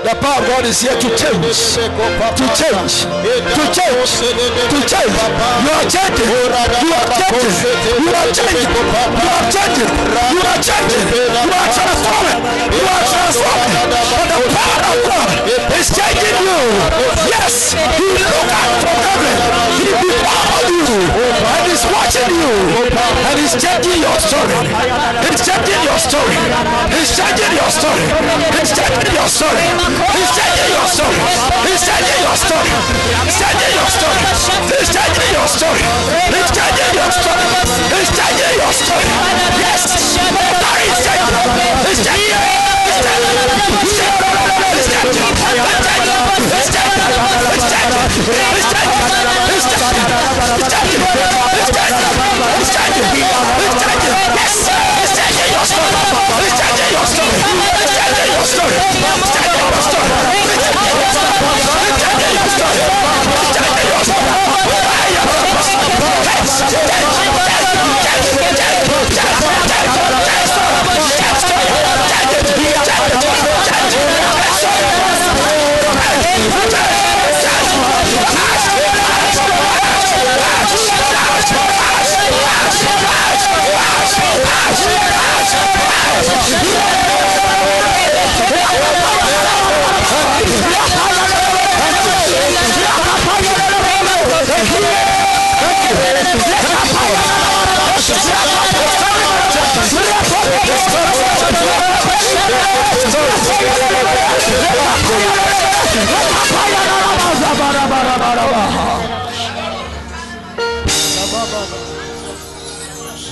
The 0.03 0.15
power 0.19 0.41
of 0.41 0.47
God 0.47 0.65
is 0.65 0.81
here 0.81 0.91
to 0.91 1.09
change, 1.15 1.75
to 1.75 2.45
change, 2.55 3.07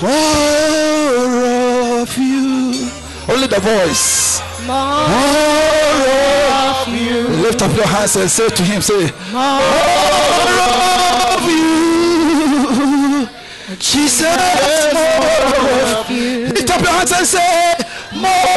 More 0.01 0.11
of 2.01 2.17
you. 2.17 2.89
Only 3.27 3.47
the 3.47 3.59
voice. 3.59 4.41
More 4.65 4.75
of 6.53 6.87
you. 6.87 7.27
Lift 7.41 7.61
up 7.61 7.75
your 7.75 7.87
hands 7.87 8.15
and 8.15 8.29
say 8.29 8.47
to 8.49 8.63
him, 8.63 8.81
say, 8.81 9.11
More 9.31 9.61
of 11.33 11.49
you. 11.49 13.27
Jesus, 13.79 14.21
more 14.93 15.99
of 15.99 16.11
you. 16.11 16.47
Lift 16.47 16.69
up 16.69 16.81
your 16.81 16.91
hands 16.91 17.11
and 17.11 17.25
say, 17.25 17.75
More 18.13 18.56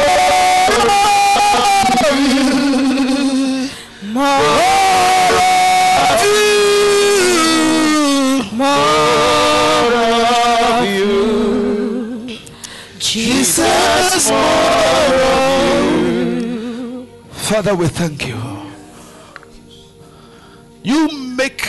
Father, 17.61 17.75
we 17.75 17.87
thank 17.89 18.27
you. 18.27 18.41
You 20.81 21.35
make 21.37 21.63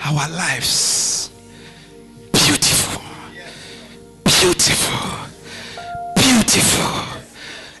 our 0.00 0.28
lives 0.30 1.30
beautiful, 2.32 3.00
beautiful, 4.24 5.30
beautiful. 6.16 7.22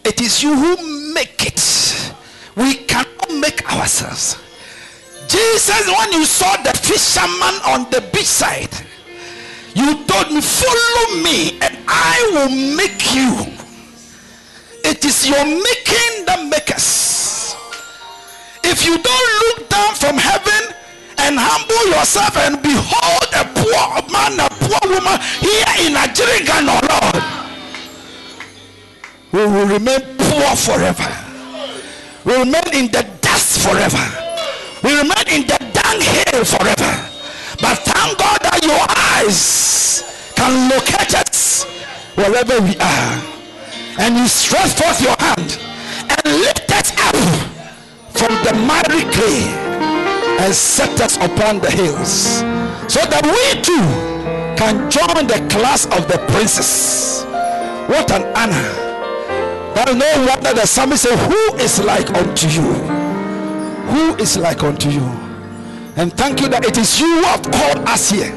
It 0.04 0.20
is 0.20 0.40
you 0.40 0.54
who 0.54 1.12
make 1.12 1.44
it. 1.48 2.14
We 2.54 2.74
cannot 2.74 3.34
make 3.40 3.68
ourselves. 3.74 4.38
Jesus, 5.26 5.88
when 5.88 6.12
you 6.12 6.24
saw 6.24 6.62
the 6.62 6.78
fisherman 6.78 7.56
on 7.66 7.90
the 7.90 8.08
beach 8.12 8.26
side, 8.26 8.70
you 9.74 10.04
told 10.04 10.30
me, 10.30 10.40
Follow 10.40 11.22
me, 11.24 11.58
and 11.60 11.76
I 11.88 12.30
will 12.34 12.76
make 12.76 13.12
you. 13.16 13.59
It 14.84 15.04
is 15.04 15.28
your 15.28 15.44
making 15.44 16.26
that 16.26 16.46
makes. 16.50 17.54
If 18.64 18.84
you 18.84 18.96
don't 18.98 19.30
look 19.46 19.68
down 19.68 19.94
from 19.94 20.16
heaven 20.16 20.74
and 21.18 21.36
humble 21.38 21.84
yourself 21.90 22.36
and 22.36 22.60
behold 22.62 23.28
a 23.34 23.44
poor 23.50 23.90
man, 24.12 24.38
a 24.40 24.48
poor 24.62 24.82
woman 24.88 25.18
here 25.40 25.86
in 25.86 25.92
Nigeria, 25.94 26.44
Ghana, 26.46 26.80
Lord, 26.86 27.24
we 29.32 29.42
will 29.46 29.66
remain 29.66 30.00
poor 30.18 30.56
forever. 30.56 31.10
We 32.24 32.36
remain 32.36 32.68
in 32.72 32.86
the 32.92 33.02
dust 33.20 33.60
forever. 33.66 34.04
We 34.82 34.96
remain 34.96 35.26
in 35.28 35.42
the 35.46 35.58
dunghill 35.72 36.44
forever. 36.44 36.92
But 37.60 37.78
thank 37.84 38.18
God 38.18 38.38
that 38.42 38.60
your 38.62 38.80
eyes 38.88 40.32
can 40.36 40.70
locate 40.70 41.14
us 41.14 41.64
wherever 42.16 42.60
we 42.62 42.76
are. 42.78 43.39
And 44.00 44.16
you 44.16 44.26
stretch 44.26 44.72
forth 44.80 45.00
your 45.02 45.16
hand 45.18 45.58
and 46.08 46.40
lift 46.40 46.70
us 46.72 46.90
up 46.96 47.16
from 48.16 48.32
the 48.44 48.54
miry 48.66 49.04
clay 49.12 49.44
and 50.40 50.54
set 50.54 50.98
us 51.00 51.16
upon 51.16 51.60
the 51.60 51.70
hills 51.70 52.40
so 52.88 53.00
that 53.12 53.22
we 53.24 53.60
too 53.60 53.84
can 54.56 54.90
join 54.90 55.26
the 55.26 55.46
class 55.52 55.84
of 55.86 56.08
the 56.08 56.18
princes. 56.32 57.24
What 57.88 58.10
an 58.10 58.22
honor. 58.34 58.72
That 59.74 59.94
no 59.94 60.26
wonder 60.26 60.54
the 60.54 60.66
psalmist 60.66 61.02
said, 61.02 61.18
Who 61.18 61.56
is 61.56 61.82
like 61.84 62.10
unto 62.10 62.48
you? 62.48 62.72
Who 63.92 64.16
is 64.16 64.36
like 64.38 64.62
unto 64.62 64.88
you? 64.88 65.04
And 65.96 66.12
thank 66.16 66.40
you 66.40 66.48
that 66.48 66.64
it 66.64 66.78
is 66.78 66.98
you 66.98 67.06
who 67.06 67.22
have 67.24 67.42
called 67.42 67.86
us 67.88 68.10
here 68.10 68.32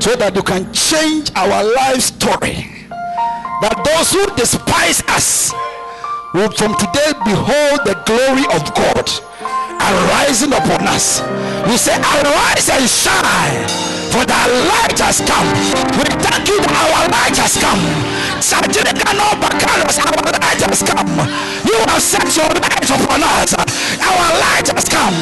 so 0.00 0.16
that 0.16 0.34
you 0.34 0.42
can 0.42 0.72
change 0.72 1.30
our 1.36 1.62
life 1.74 2.00
story. 2.00 2.79
That 3.60 3.76
those 3.84 4.12
who 4.12 4.24
despise 4.36 5.02
us 5.08 5.52
will 6.32 6.50
from 6.50 6.72
today 6.80 7.12
behold 7.28 7.84
the 7.84 8.00
glory 8.08 8.48
of 8.56 8.64
God 8.72 9.04
arising 9.84 10.52
upon 10.52 10.88
us. 10.88 11.20
We 11.68 11.76
say, 11.76 11.92
Arise 11.92 12.68
and 12.72 12.88
shine, 12.88 13.68
for 14.10 14.26
thy 14.26 14.46
light 14.66 14.98
has 14.98 15.22
come. 15.22 15.46
We 15.94 16.06
thank 16.18 16.42
you 16.50 16.58
that 16.66 16.74
our 16.74 17.06
light 17.14 17.36
has 17.38 17.54
come. 17.54 17.78
Sajidikano 18.42 19.38
Bakaros, 19.38 20.02
Our 20.02 20.34
light 20.34 20.62
has 20.66 20.82
come. 20.82 21.14
You 21.62 21.78
have 21.86 22.02
set 22.02 22.26
your 22.34 22.50
light 22.50 22.90
upon 22.90 23.22
us. 23.22 23.54
Our 23.54 24.26
light 24.42 24.66
has 24.74 24.86
come. 24.90 25.14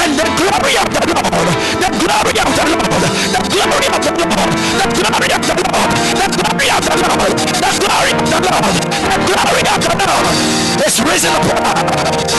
And 0.00 0.16
the 0.16 0.26
glory 0.40 0.74
of 0.80 0.88
the 0.88 1.02
Lord, 1.12 1.48
the 1.76 1.90
glory 2.00 2.36
of 2.40 2.48
the 2.56 2.64
Lord, 2.72 3.04
the 3.36 3.40
glory 3.52 3.88
of 3.92 4.00
the 4.00 4.12
Lord, 4.16 4.52
the 4.80 4.88
glory 4.96 5.28
of 5.36 5.42
the 5.44 5.56
Lord, 5.60 5.92
the 6.00 6.28
glory 6.32 6.68
of 6.72 6.82
the 6.88 6.96
Lord, 7.04 7.32
the 7.36 7.70
glory 7.84 8.12
of 8.16 8.24
the 8.32 8.40
Lord, 8.48 8.76
the 9.12 9.18
glory 9.28 9.64
of 9.68 9.78
the 9.84 9.94
Lord 10.00 10.26
is 10.88 10.96
risen 11.04 11.32
upon 11.36 11.60
us. 11.68 12.32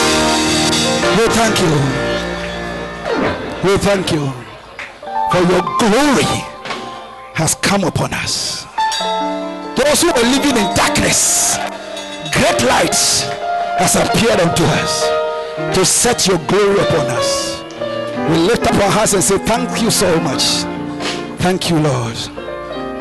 We 1.14 1.24
thank 1.38 1.54
you. 1.62 1.74
We 3.62 3.78
thank 3.78 4.12
you 4.12 4.53
for 5.34 5.42
your 5.50 5.62
glory 5.82 6.30
has 7.34 7.56
come 7.56 7.82
upon 7.82 8.14
us. 8.14 8.66
Those 9.74 10.02
who 10.02 10.10
are 10.10 10.26
living 10.30 10.56
in 10.56 10.68
darkness, 10.76 11.56
great 12.30 12.62
light 12.62 12.94
has 13.82 13.96
appeared 13.96 14.38
unto 14.38 14.62
us 14.62 14.92
to 15.74 15.84
set 15.84 16.28
your 16.28 16.38
glory 16.46 16.78
upon 16.78 17.06
us. 17.18 17.64
We 18.30 18.36
lift 18.46 18.62
up 18.62 18.74
our 18.74 18.90
hands 18.90 19.14
and 19.14 19.24
say, 19.24 19.38
Thank 19.38 19.82
you 19.82 19.90
so 19.90 20.20
much. 20.20 20.62
Thank 21.42 21.68
you, 21.68 21.80
Lord. 21.80 22.16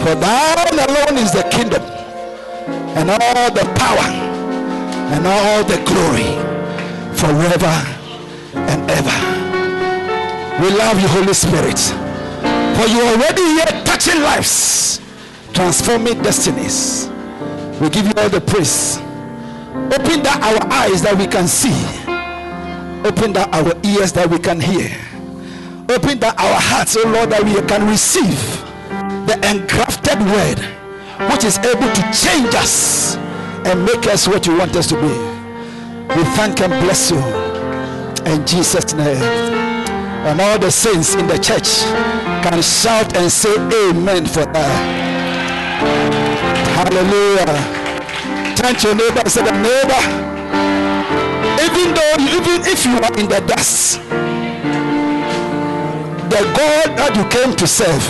For 0.01 0.15
thine 0.15 0.79
alone 0.87 1.17
is 1.21 1.31
the 1.31 1.47
kingdom 1.51 1.83
and 2.97 3.11
all 3.11 3.51
the 3.53 3.65
power 3.77 4.09
and 5.13 5.27
all 5.27 5.63
the 5.63 5.77
glory 5.85 6.33
forever 7.13 7.75
and 8.55 8.89
ever. 8.89 9.19
We 10.63 10.75
love 10.75 10.99
you, 10.99 11.07
Holy 11.09 11.33
Spirit. 11.35 12.02
For 12.75 12.87
you 12.87 13.01
already 13.01 13.41
here 13.41 13.83
touching 13.85 14.21
lives, 14.21 15.01
transforming 15.53 16.21
destinies. 16.21 17.09
We 17.79 17.89
give 17.89 18.05
you 18.05 18.13
all 18.17 18.29
the 18.29 18.41
praise. 18.41 18.97
Open 19.93 20.23
that 20.23 20.39
our 20.41 20.71
eyes 20.71 21.01
that 21.01 21.15
we 21.17 21.27
can 21.27 21.47
see. 21.47 21.73
Open 23.07 23.33
that 23.33 23.49
our 23.53 23.73
ears 23.83 24.11
that 24.13 24.29
we 24.29 24.39
can 24.39 24.59
hear. 24.59 24.89
Open 25.89 26.19
that 26.19 26.39
our 26.39 26.59
hearts, 26.59 26.95
oh 26.97 27.07
Lord, 27.07 27.29
that 27.29 27.43
we 27.43 27.53
can 27.67 27.87
receive 27.89 28.39
the 29.27 29.35
engrafted 29.49 30.19
word 30.19 30.59
which 31.31 31.43
is 31.43 31.57
able 31.59 31.91
to 31.93 32.01
change 32.11 32.53
us 32.55 33.15
and 33.65 33.85
make 33.85 34.07
us 34.07 34.27
what 34.27 34.45
you 34.47 34.57
want 34.57 34.75
us 34.75 34.87
to 34.87 34.95
be. 34.95 35.33
We 36.15 36.23
thank 36.35 36.61
and 36.61 36.71
bless 36.83 37.11
you 37.11 37.19
in 38.31 38.45
Jesus' 38.45 38.93
name. 38.93 39.72
And 40.25 40.39
all 40.39 40.57
the 40.57 40.71
saints 40.71 41.15
in 41.15 41.27
the 41.27 41.37
church 41.37 41.83
can 42.43 42.61
shout 42.61 43.15
and 43.17 43.29
say 43.29 43.53
amen 43.55 44.25
for 44.25 44.45
that. 44.45 45.03
Hallelujah. 46.79 47.59
Turn 48.55 48.75
to 48.75 48.87
your 48.87 48.95
neighbor 48.95 49.19
and 49.19 49.31
say, 49.31 49.43
the 49.43 49.51
neighbor, 49.51 50.01
even 51.59 51.93
though, 51.93 52.15
even 52.23 52.61
if 52.71 52.85
you 52.85 52.95
are 53.03 53.13
in 53.19 53.27
the 53.27 53.41
dust, 53.45 53.99
the 56.31 56.41
God 56.55 56.95
that 56.97 57.13
you 57.15 57.25
came 57.29 57.53
to 57.57 57.67
serve, 57.67 58.03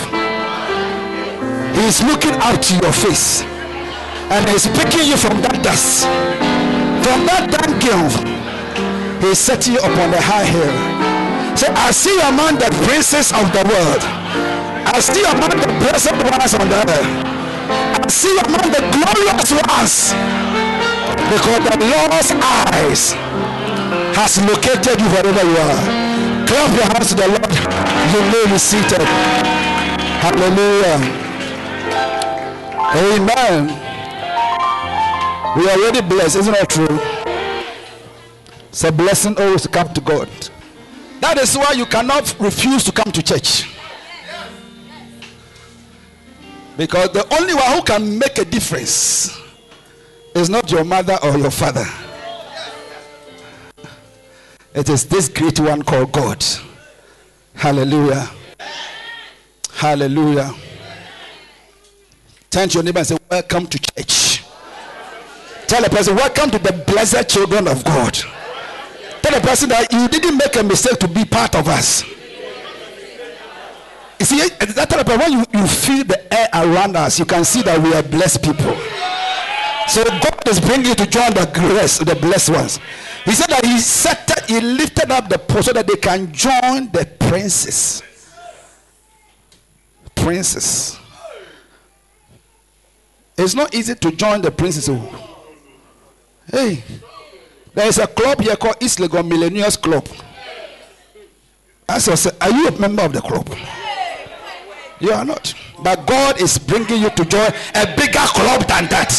He 1.74 1.82
is 1.84 2.00
looking 2.02 2.34
out 2.40 2.62
to 2.62 2.74
your 2.78 2.92
face 2.92 3.42
and 4.30 4.48
He's 4.48 4.66
picking 4.68 5.08
you 5.10 5.16
from 5.16 5.42
that 5.42 5.60
dust, 5.62 6.06
from 7.02 7.26
that 7.26 7.50
dunghill. 7.50 8.08
He's 9.20 9.38
setting 9.38 9.74
you 9.74 9.80
upon 9.80 10.14
a 10.14 10.20
high 10.20 10.44
hill. 10.44 11.03
Say, 11.54 11.70
I 11.70 11.90
see 11.90 12.18
among 12.20 12.58
the 12.58 12.70
princes 12.86 13.30
of 13.30 13.46
the 13.54 13.62
world. 13.70 14.02
I 14.90 14.98
see 15.00 15.22
among 15.22 15.54
the 15.54 15.70
blessed 15.78 16.18
ones 16.18 16.54
on 16.54 16.66
the 16.68 16.82
earth. 16.82 17.08
I 18.02 18.08
see 18.08 18.34
among 18.42 18.66
the 18.74 18.82
glorious 18.90 19.50
ones. 19.54 20.14
Because 21.30 21.62
the 21.66 21.76
Lord's 21.78 22.30
eyes 22.42 23.14
has 24.18 24.38
located 24.42 25.00
you 25.00 25.08
wherever 25.14 25.44
you 25.46 25.56
are. 25.56 25.80
Clap 26.46 26.70
your 26.74 26.88
hands 26.90 27.08
to 27.08 27.14
the 27.14 27.28
Lord. 27.28 27.52
You 28.12 28.20
may 28.30 28.44
be 28.50 28.58
seated. 28.58 29.06
Hallelujah. 30.20 30.98
Amen. 32.94 33.68
We 35.56 35.68
are 35.68 35.78
already 35.78 36.00
blessed, 36.00 36.36
isn't 36.36 36.52
that 36.52 36.68
true? 36.68 36.98
It's 38.68 38.84
a 38.84 38.92
blessing 38.92 39.38
always 39.38 39.62
to 39.62 39.68
come 39.68 39.92
to 39.94 40.00
God. 40.00 40.28
That 41.20 41.38
is 41.38 41.56
why 41.56 41.72
you 41.72 41.86
cannot 41.86 42.34
refuse 42.38 42.84
to 42.84 42.92
come 42.92 43.10
to 43.12 43.22
church. 43.22 43.70
Because 46.76 47.10
the 47.12 47.26
only 47.34 47.54
one 47.54 47.72
who 47.72 47.82
can 47.82 48.18
make 48.18 48.38
a 48.38 48.44
difference 48.44 49.40
is 50.34 50.50
not 50.50 50.70
your 50.70 50.84
mother 50.84 51.16
or 51.22 51.38
your 51.38 51.50
father. 51.50 51.86
It 54.74 54.88
is 54.88 55.06
this 55.06 55.28
great 55.28 55.60
one 55.60 55.82
called 55.82 56.10
God. 56.10 56.44
Hallelujah. 57.54 58.28
Hallelujah. 59.72 60.52
Turn 62.50 62.68
to 62.68 62.74
your 62.74 62.82
neighbor 62.82 62.98
and 62.98 63.06
say, 63.06 63.16
Welcome 63.30 63.68
to 63.68 63.78
church. 63.78 64.44
Tell 65.68 65.82
the 65.82 65.88
person, 65.90 66.16
Welcome 66.16 66.50
to 66.50 66.58
the 66.58 66.72
blessed 66.72 67.28
children 67.28 67.68
of 67.68 67.84
God. 67.84 68.18
Tell 69.24 69.40
the 69.40 69.48
person 69.48 69.70
that 69.70 69.90
you 69.90 70.06
didn't 70.06 70.36
make 70.36 70.54
a 70.54 70.62
mistake 70.62 70.98
to 70.98 71.08
be 71.08 71.24
part 71.24 71.54
of 71.54 71.66
us. 71.66 72.04
You 74.20 74.26
see, 74.26 74.38
eh, 74.42 74.48
that 74.66 74.90
type 74.90 75.08
of 75.08 75.18
when 75.18 75.32
you, 75.32 75.44
you 75.50 75.66
feel 75.66 76.04
the 76.04 76.20
air 76.30 76.46
around 76.52 76.94
us, 76.94 77.18
you 77.18 77.24
can 77.24 77.42
see 77.42 77.62
that 77.62 77.80
we 77.80 77.94
are 77.94 78.02
blessed 78.02 78.42
people. 78.42 78.76
So 79.88 80.04
God 80.04 80.46
is 80.46 80.60
bringing 80.60 80.88
you 80.88 80.94
to 80.94 81.06
join 81.06 81.32
the 81.32 81.50
grace, 81.54 81.96
the 81.96 82.14
blessed 82.14 82.50
ones. 82.50 82.78
He 83.24 83.32
said 83.32 83.48
that 83.48 83.64
He 83.64 83.78
set, 83.78 84.46
He 84.46 84.60
lifted 84.60 85.10
up 85.10 85.30
the 85.30 85.38
poor 85.38 85.62
so 85.62 85.72
that 85.72 85.86
they 85.86 85.96
can 85.96 86.30
join 86.30 86.90
the 86.92 87.08
princes. 87.18 88.02
Princes. 90.14 90.98
It's 93.38 93.54
not 93.54 93.74
easy 93.74 93.94
to 93.94 94.10
join 94.10 94.42
the 94.42 94.50
princes. 94.50 94.90
oh. 94.90 95.46
Hey, 96.52 96.84
there 97.74 97.88
is 97.88 97.98
a 97.98 98.06
club 98.06 98.40
here 98.40 98.56
called 98.56 98.76
East 98.80 98.98
Legon 98.98 99.28
Millennials 99.30 99.80
Club. 99.80 100.06
As 101.88 102.08
I 102.08 102.14
said, 102.14 102.36
are 102.40 102.50
you 102.50 102.68
a 102.68 102.78
member 102.78 103.02
of 103.02 103.12
the 103.12 103.20
club? 103.20 103.48
You 105.00 105.12
are 105.12 105.24
not. 105.24 105.54
But 105.82 106.06
God 106.06 106.40
is 106.40 106.56
bringing 106.56 107.02
you 107.02 107.10
to 107.10 107.24
join 107.24 107.50
a 107.74 107.86
bigger 107.96 108.24
club 108.32 108.66
than 108.66 108.88
that. 108.88 109.12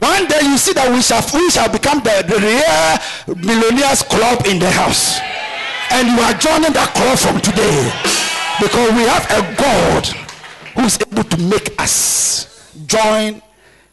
One 0.00 0.26
day 0.26 0.40
you 0.42 0.56
see 0.56 0.72
that 0.72 0.90
we 0.90 1.02
shall 1.02 1.20
we 1.34 1.50
shall 1.50 1.68
become 1.68 2.00
the, 2.00 2.24
the 2.24 2.40
real 2.40 3.36
millionaires 3.36 4.02
club 4.02 4.46
in 4.46 4.58
the 4.58 4.70
house. 4.70 5.20
And 5.92 6.08
you 6.08 6.18
are 6.24 6.34
joining 6.34 6.72
that 6.72 6.94
club 6.96 7.18
from 7.18 7.40
today. 7.40 7.92
Because 8.60 8.92
we 8.96 9.04
have 9.04 9.26
a 9.30 9.42
God 9.56 10.06
who 10.74 10.82
is 10.82 10.98
able 11.00 11.24
to 11.24 11.36
make 11.42 11.78
us 11.80 12.74
join 12.86 13.42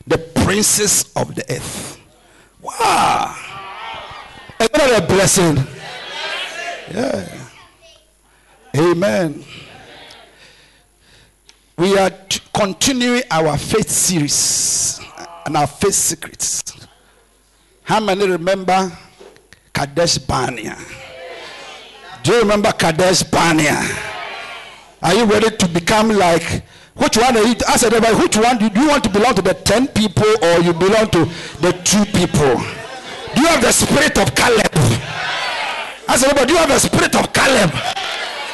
the 0.08 0.18
princes 0.18 1.12
of 1.16 1.36
the 1.36 1.44
earth. 1.52 1.97
Wow. 2.68 3.34
Is 4.60 4.68
that 4.70 5.02
a 5.02 5.08
blessing? 5.08 5.56
Yeah. 6.92 7.48
Amen. 8.76 9.44
We 11.78 11.98
are 11.98 12.12
continuing 12.54 13.24
our 13.32 13.58
faith 13.58 13.88
series 13.90 15.00
and 15.46 15.56
our 15.56 15.68
faith 15.68 15.94
secrets. 15.94 16.64
How 17.84 18.02
many 18.02 18.28
remember 18.28 18.92
Kadesh 19.74 20.18
Barnea? 20.18 20.78
Do 22.24 22.34
you 22.34 22.40
remember 22.42 22.74
Kadesh 22.74 23.24
Barnea? 23.24 23.82
Are 25.02 25.14
you 25.14 25.24
ready 25.24 25.56
to 25.56 25.68
become 25.70 26.10
like 26.10 26.64
which 26.98 27.18
one 27.18 27.38
are 27.38 27.44
you? 27.44 27.56
Ask 27.68 27.84
everybody, 27.86 28.16
which 28.16 28.38
one 28.38 28.58
do 28.58 28.66
you, 28.66 28.88
want 28.88 29.04
to 29.04 29.10
belong 29.10 29.36
to 29.36 29.42
the 29.42 29.54
10 29.54 29.88
people 29.90 30.28
or 30.44 30.60
you 30.62 30.74
belong 30.74 31.10
to 31.12 31.26
the 31.62 31.72
two 31.84 32.04
people? 32.18 32.58
Do 33.36 33.42
you 33.42 33.48
have 33.48 33.62
the 33.62 33.72
spirit 33.72 34.18
of 34.18 34.34
Caleb? 34.34 34.72
I 36.10 36.16
said, 36.18 36.30
everybody, 36.32 36.48
do 36.48 36.54
you 36.54 36.60
have 36.60 36.70
the 36.70 36.80
spirit 36.80 37.16
of 37.16 37.34
Caleb? 37.34 37.72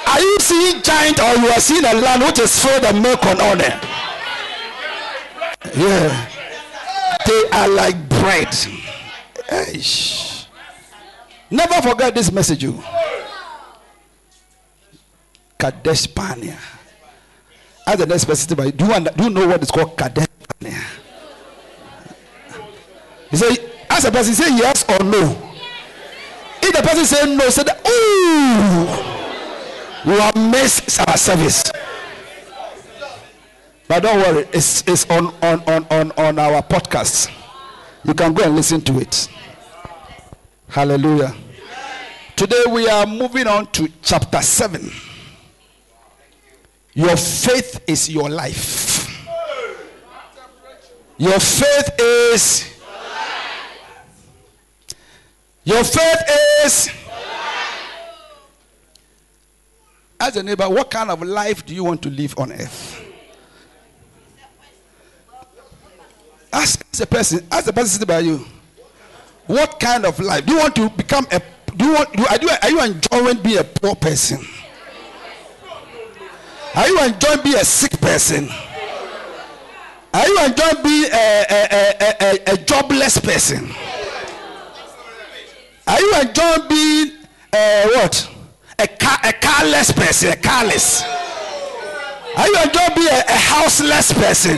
Are 0.08 0.20
you 0.20 0.38
seeing 0.40 0.82
giant 0.82 1.20
or 1.20 1.36
you 1.42 1.50
are 1.50 1.60
seeing 1.60 1.86
a 1.86 1.94
land 1.94 2.24
which 2.24 2.40
is 2.40 2.60
filled 2.60 2.82
with 2.84 3.02
milk 3.02 3.24
and 3.26 3.40
honey? 3.40 3.72
Yeah. 5.76 6.30
They 7.26 7.50
are 7.52 7.70
like 7.70 8.10
bread. 8.10 8.48
Eish. 9.50 10.48
Never 11.50 11.82
forget 11.82 12.14
this 12.14 12.32
message, 12.32 12.64
you. 12.64 12.84
Kadesh 15.58 16.08
Barnea. 16.08 16.58
Ask 17.86 18.00
the 18.00 18.06
next 18.06 18.26
person, 18.26 18.56
do 18.56 18.86
you, 18.86 18.94
under, 18.94 19.12
do 19.12 19.24
you 19.26 19.30
know 19.30 19.48
what 19.48 19.62
is 19.62 19.72
called 19.72 19.98
Kadesh 19.98 20.28
Barnea? 20.62 20.84
He 23.30 23.38
say, 23.38 23.72
ask 23.90 24.06
the 24.06 24.12
person, 24.12 24.34
say 24.34 24.56
yes 24.56 24.86
or 24.88 25.04
no. 25.04 25.52
If 26.62 26.74
the 26.74 26.82
person 26.82 27.06
say 27.06 27.36
no, 27.36 27.50
say, 27.50 27.64
that, 27.64 27.86
ooh 27.88 29.14
you 30.06 30.12
have 30.20 30.36
missed 30.36 31.00
our 31.08 31.18
service. 31.18 31.72
But 33.88 34.04
don't 34.04 34.18
worry, 34.18 34.48
it's, 34.54 34.86
it's 34.88 35.10
on, 35.10 35.28
on, 35.42 35.62
on, 35.68 35.86
on, 35.90 36.12
on 36.12 36.40
our 36.40 36.62
podcast. 36.62 37.32
You 38.04 38.14
can 38.14 38.34
go 38.34 38.44
and 38.44 38.56
listen 38.56 38.82
to 38.82 39.00
it. 39.00 39.30
Hallelujah. 40.68 41.34
Today 42.36 42.64
we 42.70 42.88
are 42.90 43.06
moving 43.06 43.48
on 43.48 43.68
to 43.74 43.90
chapter 44.02 44.42
7. 44.42 44.92
Your 46.94 47.18
faith 47.18 47.84
is 47.88 48.10
your 48.10 48.30
life. 48.30 49.10
Your 51.18 51.40
faith 51.40 51.90
is. 52.00 52.74
Your 55.64 55.84
faith 55.84 56.22
is. 56.66 56.90
As 60.20 60.36
a 60.38 60.44
neighbor, 60.44 60.70
what 60.70 60.90
kind 60.90 61.10
of 61.10 61.22
life 61.22 61.66
do 61.66 61.74
you 61.74 61.84
want 61.84 62.02
to 62.04 62.10
live 62.10 62.36
on 62.38 62.52
earth? 62.52 63.00
Ask 66.52 66.92
the 66.92 67.08
person, 67.08 67.46
ask 67.52 67.66
the 67.66 67.74
person 67.74 67.90
sitting 67.90 68.08
by 68.08 68.20
you, 68.20 68.46
what 69.48 69.80
kind 69.80 70.06
of 70.06 70.20
life? 70.20 70.46
Do 70.46 70.54
you 70.54 70.60
want 70.60 70.76
to 70.76 70.90
become 70.92 71.26
a 71.32 71.42
do 71.76 71.86
you 71.86 71.94
want 71.94 72.14
do, 72.16 72.26
are, 72.30 72.38
you, 72.40 72.50
are 72.62 72.70
you 72.70 72.84
enjoying 72.84 73.42
being 73.42 73.58
a 73.58 73.64
poor 73.64 73.96
person? 73.96 74.40
Are 76.76 76.88
you 76.88 77.00
enjoying 77.04 77.42
being 77.44 77.56
a 77.56 77.66
sick 77.66 78.00
person? 78.02 78.50
Are 80.14 80.28
you 80.28 80.40
enjoy 80.46 80.84
being 80.84 81.06
a, 81.12 81.46
a, 81.50 81.96
a, 82.02 82.16
a, 82.22 82.54
a 82.54 82.58
jobless 82.58 83.20
person? 83.20 83.70
Are 85.88 86.00
you 86.00 86.14
enjoying 86.22 86.68
being 86.70 87.12
a 87.54 87.86
what? 87.94 88.30
A, 88.80 88.88
car, 88.88 89.18
a 89.24 89.34
carless 89.34 89.92
person, 89.92 90.32
a 90.32 90.36
carless. 90.36 91.04
Are 92.36 92.48
you 92.48 92.58
enjoying 92.64 92.96
being 92.96 93.08
a, 93.08 93.24
a 93.28 93.38
houseless 93.38 94.12
person? 94.14 94.58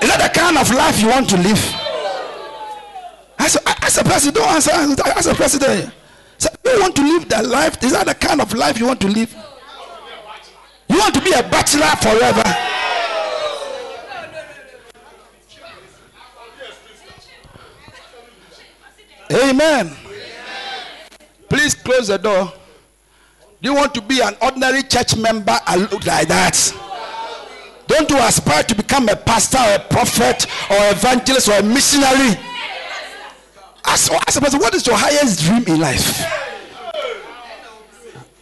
Is 0.00 0.08
that 0.08 0.20
the 0.22 0.38
kind 0.38 0.56
of 0.56 0.70
life 0.70 1.00
you 1.00 1.08
want 1.08 1.28
to 1.30 1.36
live? 1.36 1.74
As 3.38 3.56
a, 3.56 3.84
as 3.84 3.98
a 3.98 4.04
president, 4.04 4.36
don't 4.36 4.48
answer. 4.54 4.70
As 5.16 5.26
a 5.26 5.34
president, 5.34 5.92
so 6.38 6.48
you 6.64 6.80
want 6.80 6.94
to 6.94 7.02
live 7.02 7.28
that 7.28 7.46
life? 7.46 7.82
Is 7.82 7.92
that 7.92 8.06
the 8.06 8.14
kind 8.14 8.40
of 8.40 8.54
life 8.54 8.78
you 8.78 8.86
want 8.86 9.00
to 9.00 9.08
live? 9.08 9.34
You 10.90 10.98
want 10.98 11.14
to 11.14 11.20
be 11.20 11.30
a 11.30 11.42
bachelor 11.44 11.86
forever? 12.02 12.42
Amen. 19.30 19.96
Please 21.48 21.74
close 21.74 22.08
the 22.08 22.18
door. 22.18 22.52
Do 23.62 23.68
you 23.68 23.74
want 23.76 23.94
to 23.94 24.00
be 24.02 24.20
an 24.20 24.34
ordinary 24.42 24.82
church 24.82 25.16
member 25.16 25.56
and 25.68 25.82
look 25.92 26.04
like 26.06 26.26
that? 26.26 26.58
Don't 27.86 28.10
you 28.10 28.18
aspire 28.18 28.64
to 28.64 28.74
become 28.74 29.08
a 29.08 29.14
pastor 29.14 29.58
or 29.58 29.74
a 29.76 29.78
prophet 29.78 30.46
or 30.70 30.90
evangelist 30.90 31.48
or 31.50 31.58
a 31.58 31.62
missionary? 31.62 32.36
Ask, 33.84 34.10
ask 34.12 34.40
person, 34.40 34.58
what 34.58 34.74
is 34.74 34.84
your 34.84 34.96
highest 34.96 35.44
dream 35.44 35.62
in 35.68 35.80
life? 35.80 36.24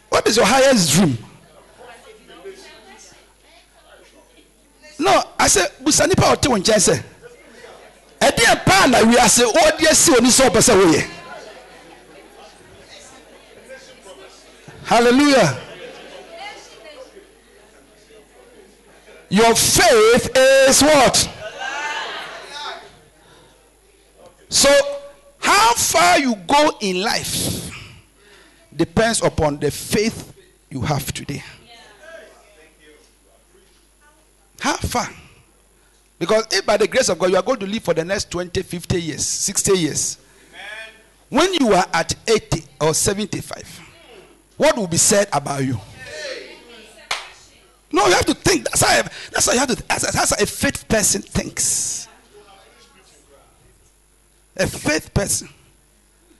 What 0.09 0.27
is 0.27 0.37
your 0.39 0.47
highest 0.47 0.95
dream? 0.95 1.19
No, 4.99 5.23
I 5.39 5.47
said, 5.49 5.71
Busanipa 5.83 6.33
or 6.33 6.37
Tiwan 6.37 6.65
Chance. 6.65 7.03
ɛdeɛ 8.21 8.65
paa 8.65 8.87
na 8.87 8.99
wiase 8.99 9.45
wɔde 9.45 9.87
asi 9.91 10.11
oni 10.17 10.29
sɛ 10.29 10.49
ɔpɛ 10.51 10.61
sɛ 10.61 10.75
woyɛ. 10.75 11.09
Hallelujah. 14.85 15.61
Your 19.29 19.55
faith 19.55 20.31
is 20.35 20.83
what? 20.83 21.29
So 24.49 24.71
how 25.39 25.75
far 25.75 26.19
you 26.19 26.35
go 26.35 26.73
in 26.81 27.03
life 27.03 27.71
depends 28.75 29.23
upon 29.23 29.59
the 29.59 29.71
faith 29.71 30.33
you 30.71 30.81
have 30.81 31.13
today 31.13 31.43
how 34.61 34.77
far 34.77 35.09
because 36.19 36.47
if 36.51 36.67
by 36.67 36.77
the 36.77 36.89
grace 36.89 37.09
of 37.09 37.19
God 37.19 37.31
you 37.31 37.37
are 37.37 37.43
going 37.43 37.61
to 37.61 37.67
live 37.67 37.83
for 37.83 37.95
the 37.95 38.05
next 38.05 38.31
20, 38.31 38.63
50 38.63 39.01
years, 39.01 39.25
60 39.25 39.73
years, 39.73 40.19
when 41.29 41.55
you 41.55 41.73
are 41.73 41.87
at 41.93 42.15
80 42.27 42.65
or 42.81 42.95
75, 42.95 43.81
what 44.57 44.77
will 44.77 44.89
be 44.89 44.97
said 44.97 45.29
about 45.33 45.63
you? 45.63 45.79
No, 47.93 48.07
you 48.07 48.13
have 48.15 48.27
to 48.27 48.35
think. 48.35 48.65
That's 48.65 48.83
how, 48.83 49.03
that's 49.31 49.47
how 49.47 49.53
you 49.53 49.59
have 49.61 49.69
to. 49.69 49.83
That's, 49.87 50.13
that's 50.13 50.31
how 50.31 50.43
a 50.43 50.47
faith 50.47 50.89
person 50.89 51.23
thinks. 51.23 52.09
A 54.57 54.67
faith 54.67 55.15
person 55.15 55.49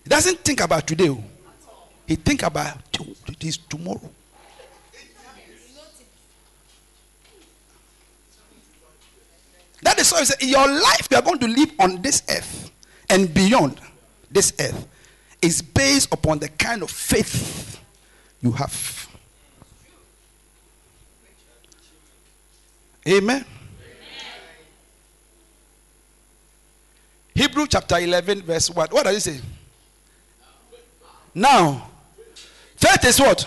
he 0.09 0.11
doesn't 0.11 0.39
think 0.39 0.63
about 0.63 0.87
today. 0.87 1.11
oh. 1.11 1.23
He 2.07 2.15
think 2.15 2.43
about 2.43 2.79
this 3.39 3.59
tomorrow. 3.59 4.11
That 9.83 9.99
is 9.99 10.11
why 10.13 10.21
I 10.21 10.25
say, 10.25 10.47
your 10.47 10.67
life 10.67 11.09
you 11.11 11.17
are 11.17 11.23
going 11.23 11.39
to 11.39 11.49
live 11.49 11.73
on 11.79 12.03
this 12.03 12.23
earth 12.29 12.71
and 13.09 13.33
beyond 13.33 13.81
this 14.31 14.53
earth 14.61 14.87
is 15.41 15.63
based 15.63 16.13
upon 16.13 16.39
the 16.39 16.49
kind 16.49 16.83
of 16.83 16.91
faith 16.91 17.81
you 18.43 18.53
have. 18.53 19.09
Amen. 23.09 23.45
Hebrew 27.35 27.67
chapter 27.69 27.99
11, 27.99 28.43
verse 28.43 28.69
1. 28.69 28.89
What 28.91 29.05
does 29.05 29.17
it 29.17 29.21
say? 29.21 29.41
Now, 31.35 31.89
faith 32.77 33.05
is 33.05 33.21
what? 33.21 33.47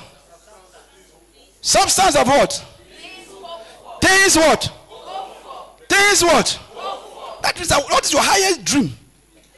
Substance 1.59 2.15
of 2.15 2.25
what? 2.25 2.65
Things 4.01 4.35
what? 4.35 4.80
Things 5.91 6.23
what? 6.23 6.57
That 7.43 7.59
is 7.59 7.69
what 7.71 8.05
is 8.05 8.13
your 8.13 8.21
highest 8.23 8.63
dream? 8.63 8.95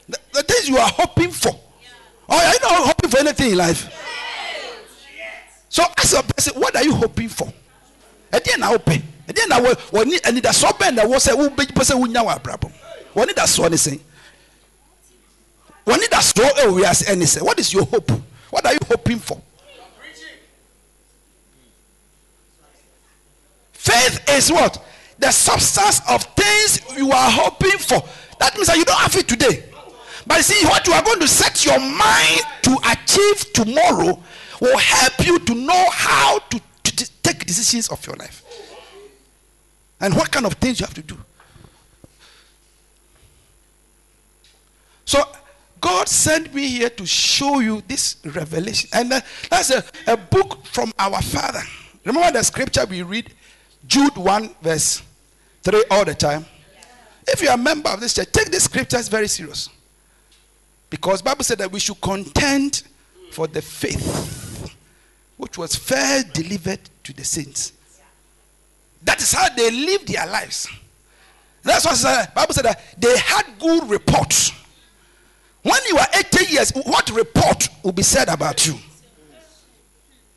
The, 0.09 0.17
the 0.33 0.43
things 0.43 0.67
you 0.67 0.77
are 0.77 0.89
hoping 0.89 1.29
for. 1.31 1.51
Oh, 2.27 2.35
or 2.35 2.41
are 2.41 2.53
you 2.53 2.59
not 2.61 2.87
hoping 2.87 3.09
for 3.11 3.17
anything 3.19 3.51
in 3.51 3.57
life? 3.57 3.87
So 5.69 5.83
ask 5.97 6.17
a 6.17 6.23
person, 6.23 6.59
what 6.59 6.75
are 6.75 6.83
you 6.83 6.93
hoping 6.95 7.29
for? 7.29 7.51
ɛdeɛ 8.31 8.57
na 8.57 8.71
wopɛ 8.71 9.01
ɛdeɛ 9.27 9.47
na 9.47 9.59
wɔ- 9.59 9.75
wɔne 9.91 10.19
anidasoɔ 10.21 10.71
bɛn 10.79 10.95
na 10.95 11.03
wɔ 11.03 11.17
sɛ 11.21 11.33
wobɛpɛ 11.37 11.83
sɛ 11.85 11.93
wonya 12.01 12.23
wɔ 12.25 12.39
abrabɔ 12.41 12.63
mu 12.63 13.21
wɔne 13.21 13.33
dasoɔ 13.35 13.69
ne 13.69 13.77
sɛn 13.77 13.99
wɔne 15.85 16.03
dasoɔ 16.09 16.49
ɛwɔ 16.49 16.81
wiase 16.81 17.03
ɛne 17.05 17.23
sɛ 17.29 17.41
what 17.43 17.59
is 17.59 17.71
your 17.71 17.85
hope 17.85 18.09
what 18.49 18.65
are 18.65 18.73
you 18.73 18.79
hoping 18.87 19.19
for 19.19 19.39
faith 23.73 24.19
is 24.29 24.51
what 24.51 24.83
the 25.19 25.31
substance 25.31 26.01
of 26.09 26.23
things 26.35 26.81
you 26.97 27.11
are 27.11 27.31
hoping 27.31 27.77
for. 27.77 28.03
That 28.39 28.55
means 28.55 28.67
that 28.67 28.77
you 28.77 28.85
don't 28.85 28.99
have 28.99 29.15
it 29.15 29.27
today. 29.27 29.63
But 30.25 30.43
see 30.43 30.65
what 30.65 30.87
you 30.87 30.93
are 30.93 31.03
going 31.03 31.19
to 31.19 31.27
set 31.27 31.65
your 31.65 31.79
mind 31.79 32.41
to 32.63 32.77
achieve 32.91 33.53
tomorrow 33.53 34.21
will 34.61 34.77
help 34.77 35.25
you 35.25 35.39
to 35.39 35.55
know 35.55 35.85
how 35.91 36.39
to, 36.39 36.61
to 36.83 37.11
take 37.21 37.45
decisions 37.45 37.89
of 37.89 38.05
your 38.07 38.15
life. 38.15 38.41
And 39.99 40.15
what 40.15 40.31
kind 40.31 40.45
of 40.45 40.53
things 40.53 40.79
you 40.79 40.85
have 40.85 40.95
to 40.95 41.01
do. 41.01 41.17
So 45.05 45.23
god 45.83 46.07
sent 46.07 46.53
me 46.53 46.67
here 46.67 46.89
to 46.89 47.05
show 47.05 47.59
you 47.59 47.83
this 47.87 48.15
revelation. 48.23 48.89
And 48.93 49.13
uh, 49.13 49.21
that's 49.49 49.69
a, 49.69 49.83
a 50.07 50.15
book 50.15 50.65
from 50.65 50.93
our 50.97 51.21
father. 51.21 51.61
Remember 52.05 52.31
the 52.31 52.43
scripture 52.43 52.85
we 52.85 53.03
read 53.03 53.33
jude 53.87 54.15
1 54.15 54.55
verse 54.61 55.01
3 55.63 55.83
all 55.91 56.05
the 56.05 56.15
time. 56.15 56.45
If 57.25 57.41
you're 57.41 57.53
a 57.53 57.57
member 57.57 57.89
of 57.89 57.99
this 57.99 58.13
church 58.13 58.31
take 58.31 58.51
the 58.51 58.59
scriptures 58.59 59.07
very 59.07 59.27
serious. 59.27 59.69
Because 60.89 61.21
bible 61.21 61.43
said 61.43 61.57
that 61.59 61.71
we 61.71 61.79
should 61.79 61.99
contend 62.01 62.83
for 63.31 63.47
the 63.47 63.61
faith 63.61 64.75
which 65.37 65.57
was 65.57 65.75
first 65.75 66.33
delivered 66.33 66.79
to 67.03 67.13
the 67.13 67.23
saints. 67.23 67.73
That 69.03 69.21
is 69.21 69.33
how 69.33 69.49
they 69.49 69.69
lived 69.71 70.07
their 70.07 70.25
lives. 70.27 70.67
That's 71.63 71.85
what 71.85 71.95
the 71.97 72.31
bible 72.35 72.53
said 72.53 72.65
that 72.65 72.81
they 72.97 73.17
had 73.17 73.45
good 73.59 73.89
reports. 73.89 74.51
When 75.63 75.79
you 75.87 75.97
are 75.97 76.07
80 76.13 76.51
years 76.51 76.71
what 76.71 77.09
report 77.11 77.69
will 77.83 77.93
be 77.93 78.03
said 78.03 78.27
about 78.27 78.67
you 78.67 78.75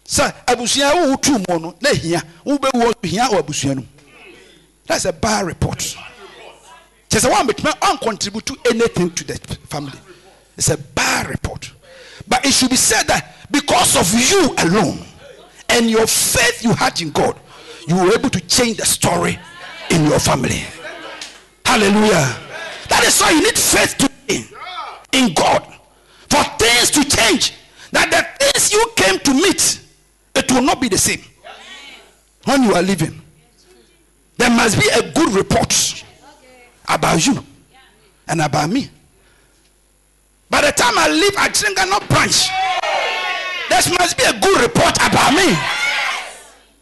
sir 0.06 0.32
abusua 0.46 1.08
wo 1.08 1.16
tu 1.16 1.32
mu 1.32 1.58
no 1.58 1.74
na 1.80 1.90
hia 1.90 2.22
wo 2.44 2.58
be 2.58 2.68
wo 2.74 2.92
hia 3.02 3.28
wɔ 3.28 3.38
abusua 3.42 3.76
no 3.76 3.84
that's 4.86 5.04
a 5.04 5.12
bad 5.12 5.46
report. 5.46 5.96
Sɛ 7.10 7.46
betuma 7.46 7.72
wɔn 7.80 8.00
contribute 8.00 8.46
to 8.46 8.56
anything 8.70 9.10
to 9.10 9.24
the 9.24 9.34
family. 9.68 9.98
It's 10.56 10.68
a 10.70 10.76
bad 10.76 11.28
report. 11.28 11.72
But 12.28 12.44
it 12.44 12.52
should 12.52 12.70
be 12.70 12.76
said 12.76 13.06
that 13.08 13.34
because 13.50 13.96
of 13.96 14.12
you 14.14 14.54
alone 14.58 14.98
and 15.68 15.90
your 15.90 16.06
faith 16.06 16.62
you 16.62 16.72
had 16.72 17.00
in 17.00 17.10
God 17.10 17.38
you 17.86 17.96
were 17.96 18.12
able 18.12 18.30
to 18.30 18.40
change 18.40 18.78
the 18.78 18.84
story 18.84 19.38
in 19.90 20.04
your 20.06 20.18
family. 20.18 20.64
Hallelujah. 21.64 22.36
That 22.88 23.04
is 23.04 23.20
why 23.20 23.30
you 23.30 23.42
need 23.42 23.58
faith 23.58 23.96
today 23.96 24.44
in 25.12 25.34
God 25.34 25.62
for 26.28 26.42
things 26.58 26.90
to 26.92 27.04
change. 27.04 27.52
That 27.92 28.10
the 28.10 28.44
things 28.44 28.72
you 28.72 28.90
came 28.96 29.18
to 29.20 29.34
meet 29.34 29.80
it 30.36 30.52
will 30.52 30.62
not 30.62 30.80
be 30.80 30.88
the 30.88 30.98
same 30.98 31.20
when 32.44 32.62
you 32.62 32.74
are 32.74 32.82
leaving. 32.82 33.20
there 34.36 34.50
must 34.50 34.78
be 34.78 34.86
a 34.88 35.12
good 35.12 35.32
report 35.34 36.04
about 36.88 37.26
you 37.26 37.44
and 38.28 38.40
about 38.40 38.70
me. 38.70 38.88
By 40.48 40.60
the 40.60 40.72
time 40.72 40.96
I 40.96 41.08
leave 41.08 41.36
I 41.36 41.46
at 41.46 41.54
Tringano 41.54 42.06
branch, 42.08 42.48
there 43.68 43.94
must 43.98 44.16
be 44.16 44.24
a 44.24 44.32
good 44.38 44.60
report 44.62 44.94
about 44.96 45.32
me, 45.34 45.52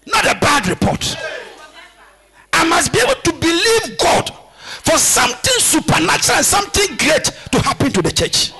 not 0.06 0.24
a 0.26 0.38
bad 0.38 0.66
report. 0.68 1.16
I 2.52 2.64
must 2.64 2.92
be 2.92 3.00
able 3.00 3.14
to 3.14 3.32
believe 3.32 3.98
God 3.98 4.30
for 4.82 4.98
something 4.98 5.54
supernatural 5.58 6.36
and 6.38 6.46
something 6.46 6.96
great 6.96 7.24
to 7.52 7.58
happen 7.60 7.90
to 7.92 8.02
the 8.02 8.12
church. 8.12 8.52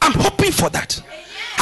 I'm 0.00 0.12
hoping 0.14 0.50
for 0.50 0.68
that. 0.70 1.00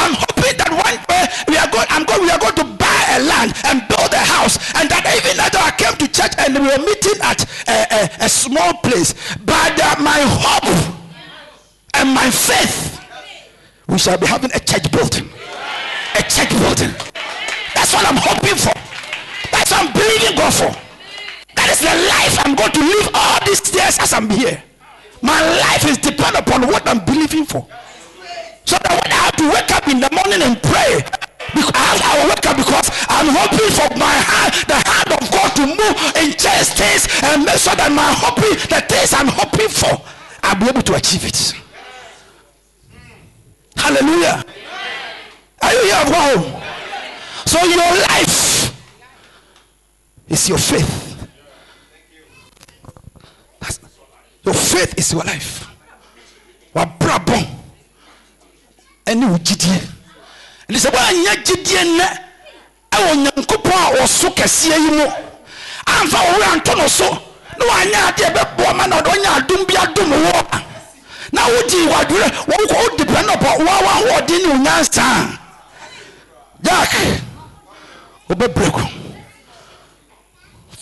I'm 0.00 0.16
hoping 0.16 0.56
that 0.56 0.72
one 0.72 0.96
day 1.12 1.24
we 1.44 1.60
are 1.60 1.68
going, 1.68 1.86
I'm 1.92 2.04
going, 2.08 2.22
we 2.24 2.30
are 2.32 2.40
going 2.40 2.56
to 2.56 2.66
buy 2.80 3.00
a 3.14 3.20
land 3.20 3.52
and 3.68 3.84
build 3.84 4.12
a 4.16 4.24
house, 4.24 4.56
and 4.80 4.88
that 4.88 5.04
even 5.04 5.36
though 5.36 5.60
I 5.60 5.72
came 5.76 5.92
to 6.00 6.08
church 6.08 6.32
and 6.40 6.56
we 6.56 6.64
were 6.64 6.80
meeting 6.80 7.20
at 7.20 7.44
a, 7.68 7.76
a, 7.92 8.24
a 8.24 8.28
small 8.28 8.72
place, 8.80 9.12
but 9.44 9.76
uh, 9.76 10.00
my 10.00 10.20
hope 10.24 10.72
and 12.00 12.08
my 12.16 12.30
faith, 12.32 12.96
we 13.88 13.98
shall 13.98 14.16
be 14.16 14.26
having 14.26 14.50
a 14.54 14.60
church 14.60 14.90
building, 14.90 15.28
a 16.16 16.22
church 16.24 16.48
building. 16.64 16.96
That's 17.76 17.92
what 17.92 18.08
I'm 18.08 18.16
hoping 18.16 18.56
for. 18.56 18.72
That's 19.52 19.70
what 19.70 19.84
I'm 19.84 19.92
believing 19.92 20.36
God 20.36 20.54
for. 20.54 20.72
That 21.56 21.68
is 21.68 21.80
the 21.84 21.92
life 22.08 22.40
I'm 22.46 22.54
going 22.56 22.72
to 22.72 22.80
live 22.80 23.10
all 23.12 23.38
these 23.44 23.60
years 23.74 23.98
as 24.00 24.12
I'm 24.14 24.30
here. 24.30 24.62
My 25.20 25.40
life 25.60 25.84
is 25.84 25.98
dependent 25.98 26.48
upon 26.48 26.66
what 26.68 26.88
I'm 26.88 27.04
believing 27.04 27.44
for. 27.44 27.66
So 28.70 28.78
that 28.86 29.02
when 29.02 29.10
I 29.10 29.18
have 29.26 29.34
to 29.42 29.50
wake 29.50 29.70
up 29.74 29.88
in 29.90 29.98
the 29.98 30.06
morning 30.14 30.46
and 30.46 30.54
pray, 30.62 31.02
because 31.58 31.74
I, 31.74 32.22
will 32.22 32.30
wake 32.30 32.46
up 32.46 32.54
because 32.54 32.86
I'm 33.10 33.26
hoping 33.34 33.66
for 33.74 33.90
my 33.98 34.14
hand, 34.14 34.54
the 34.70 34.78
hand 34.78 35.10
of 35.10 35.26
God 35.26 35.50
to 35.58 35.66
move 35.66 35.96
in 36.14 36.30
change 36.38 36.78
things 36.78 37.10
and 37.26 37.42
make 37.42 37.58
sure 37.58 37.74
that 37.74 37.90
my 37.90 38.14
hoping, 38.14 38.54
the 38.70 38.78
things 38.86 39.10
I'm 39.10 39.26
hoping 39.26 39.66
for, 39.74 39.90
I'll 40.46 40.54
be 40.54 40.68
able 40.70 40.82
to 40.82 40.94
achieve 40.94 41.26
it. 41.26 41.52
Hallelujah. 43.74 44.44
Are 45.62 45.72
you 45.74 45.82
here? 45.90 46.04
Wow. 46.06 46.62
So 47.46 47.58
your 47.66 47.90
life 48.06 48.70
is 50.28 50.48
your 50.48 50.58
faith. 50.58 51.26
That's- 53.58 53.80
your 54.44 54.54
faith 54.54 54.94
is 54.96 55.10
your 55.10 55.24
life. 55.24 55.66
Wabrabɔ 56.72 57.59
ɛne 59.10 59.24
wo 59.30 59.38
gyidie. 59.38 59.78
Ɛne 60.68 60.78
sɛ 60.78 60.90
woanya 60.94 61.34
gyidie 61.44 61.82
nnɛ. 61.84 62.06
Ɛwɔ 62.96 63.10
nyankopɔn 63.22 63.72
a 63.72 64.02
ɔso 64.02 64.28
kɛseɛ 64.34 64.76
yi 64.84 64.90
mu. 64.98 65.06
Amfa 65.86 66.18
wo 66.18 66.32
wura 66.34 66.56
nto 66.56 66.74
no 66.76 66.86
so. 66.88 67.08
Na 67.58 67.64
wanyɛ 67.66 67.98
adeɛ 68.08 68.28
bɛboa 68.34 68.76
ma 68.76 68.86
na 68.86 69.00
ɔde 69.00 69.10
ɔnya 69.14 69.30
adom 69.38 69.64
bi 69.66 69.74
adom 69.74 70.10
wo. 70.10 70.30
A 70.52 70.62
na 71.32 71.42
wogye 71.46 71.86
wadwerɛ 71.86 72.28
wokɔ 72.46 72.74
wo 72.82 72.96
depend 72.96 73.28
upon 73.30 73.64
woa 73.66 73.78
wahoɔden 73.86 74.42
ne 74.42 74.48
wo 74.48 74.54
nyansa. 74.64 75.02
A 75.02 75.38
jack 76.62 76.92
wobɛbrɛ 78.28 78.72
ku 78.72 78.82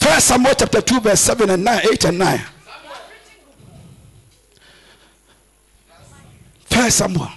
first 0.01 0.27
samuel 0.29 0.55
chapter 0.55 0.81
2 0.81 1.01
verse 1.01 1.21
7 1.21 1.51
and 1.51 1.65
9 1.65 1.81
8 1.93 2.05
and 2.05 2.19
9 2.19 2.41
first 6.71 6.97
samuel 6.99 7.29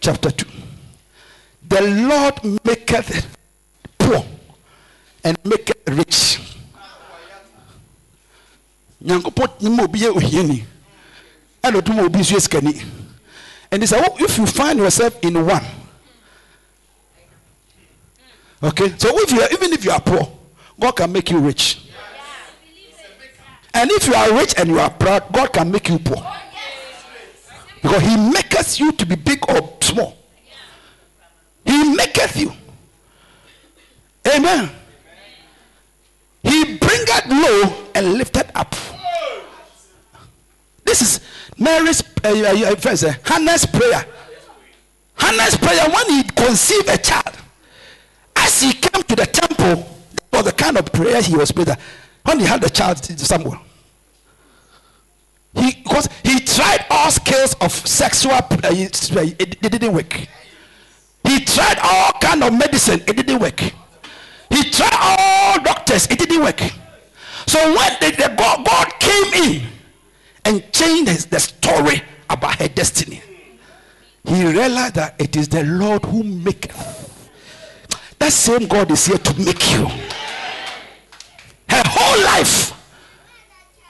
chapter 0.00 0.30
2 0.30 0.46
the 1.68 1.80
lord 2.08 2.34
maketh 2.64 3.36
poor 3.98 4.24
and 5.24 5.36
maketh 5.44 5.76
rich. 5.88 6.40
And 9.02 9.24
he 13.82 13.86
said 13.86 14.04
oh, 14.06 14.16
if 14.20 14.38
you 14.38 14.46
find 14.46 14.78
yourself 14.78 15.18
in 15.22 15.44
one 15.44 15.64
okay 18.62 18.88
so 18.96 19.08
if 19.20 19.30
you 19.32 19.40
are, 19.40 19.48
even 19.52 19.72
if 19.72 19.84
you 19.84 19.90
are 19.90 20.00
poor 20.00 20.30
god 20.78 20.92
can 20.92 21.12
make 21.12 21.30
you 21.30 21.38
rich. 21.38 21.82
And 23.74 23.90
if 23.90 24.06
you 24.06 24.14
are 24.14 24.32
rich 24.38 24.54
and 24.56 24.68
you 24.68 24.78
are 24.78 24.90
proud 24.90 25.32
god 25.32 25.52
can 25.52 25.70
make 25.70 25.88
you 25.88 25.98
poor. 25.98 26.24
Because 27.82 28.02
he 28.02 28.16
maketh 28.16 28.78
you 28.80 28.92
to 28.92 29.06
be 29.06 29.16
big 29.16 29.48
or 29.50 29.75
small. 29.86 30.16
He 31.64 31.94
maketh 31.94 32.36
you. 32.36 32.52
Amen. 34.34 34.70
He 36.42 36.76
bringeth 36.76 37.26
low 37.26 37.86
and 37.94 38.14
lifted 38.14 38.46
up. 38.54 38.74
This 40.84 41.02
is 41.02 41.20
mary's 41.58 42.02
uh, 42.24 42.28
uh, 42.28 42.76
first, 42.76 43.04
uh, 43.04 43.12
hannah's 43.24 43.66
prayer. 43.66 44.06
Hannah's 45.16 45.56
prayer 45.56 45.88
when 45.90 46.06
he 46.10 46.22
conceived 46.22 46.88
a 46.88 46.98
child 46.98 47.34
as 48.36 48.62
he 48.62 48.72
came 48.72 49.02
to 49.02 49.16
the 49.16 49.26
temple 49.26 49.88
that 50.30 50.44
was 50.44 50.44
the 50.44 50.52
kind 50.52 50.76
of 50.76 50.92
prayer 50.92 51.20
he 51.22 51.34
was 51.34 51.50
praying 51.50 51.76
when 52.24 52.38
he 52.38 52.44
had 52.46 52.60
the 52.60 52.70
child 52.70 53.02
samuel 53.18 53.58
he 55.56 55.74
because 55.82 56.08
he 56.22 56.40
tried 56.40 56.84
all 56.90 57.10
skills 57.10 57.54
of 57.60 57.72
sexual 57.72 58.32
uh, 58.32 58.46
it, 58.72 59.56
it 59.62 59.72
didn't 59.72 59.92
work 59.92 60.12
he 61.24 61.44
tried 61.44 61.78
all 61.82 62.12
kind 62.20 62.42
of 62.42 62.52
medicine 62.52 63.00
it 63.06 63.16
didn't 63.16 63.38
work 63.38 63.60
he 63.60 64.62
tried 64.70 64.94
all 64.94 65.62
doctors 65.62 66.06
it 66.06 66.18
didn't 66.18 66.42
work 66.42 66.60
so 67.46 67.58
when 67.74 67.92
the, 68.00 68.10
the 68.16 68.34
god, 68.36 68.64
god 68.64 68.92
came 68.98 69.44
in 69.44 69.66
and 70.44 70.72
changed 70.72 71.10
his, 71.10 71.26
the 71.26 71.40
story 71.40 72.02
about 72.28 72.56
her 72.60 72.68
destiny 72.68 73.20
he 74.24 74.44
realized 74.44 74.94
that 74.94 75.14
it 75.18 75.36
is 75.36 75.48
the 75.48 75.64
lord 75.64 76.04
who 76.04 76.22
maketh 76.22 77.06
that 78.18 78.32
same 78.32 78.66
God 78.66 78.90
is 78.90 79.06
here 79.06 79.18
to 79.18 79.38
make 79.38 79.70
you. 79.72 79.86
Her 81.68 81.82
whole 81.86 82.24
life 82.24 82.72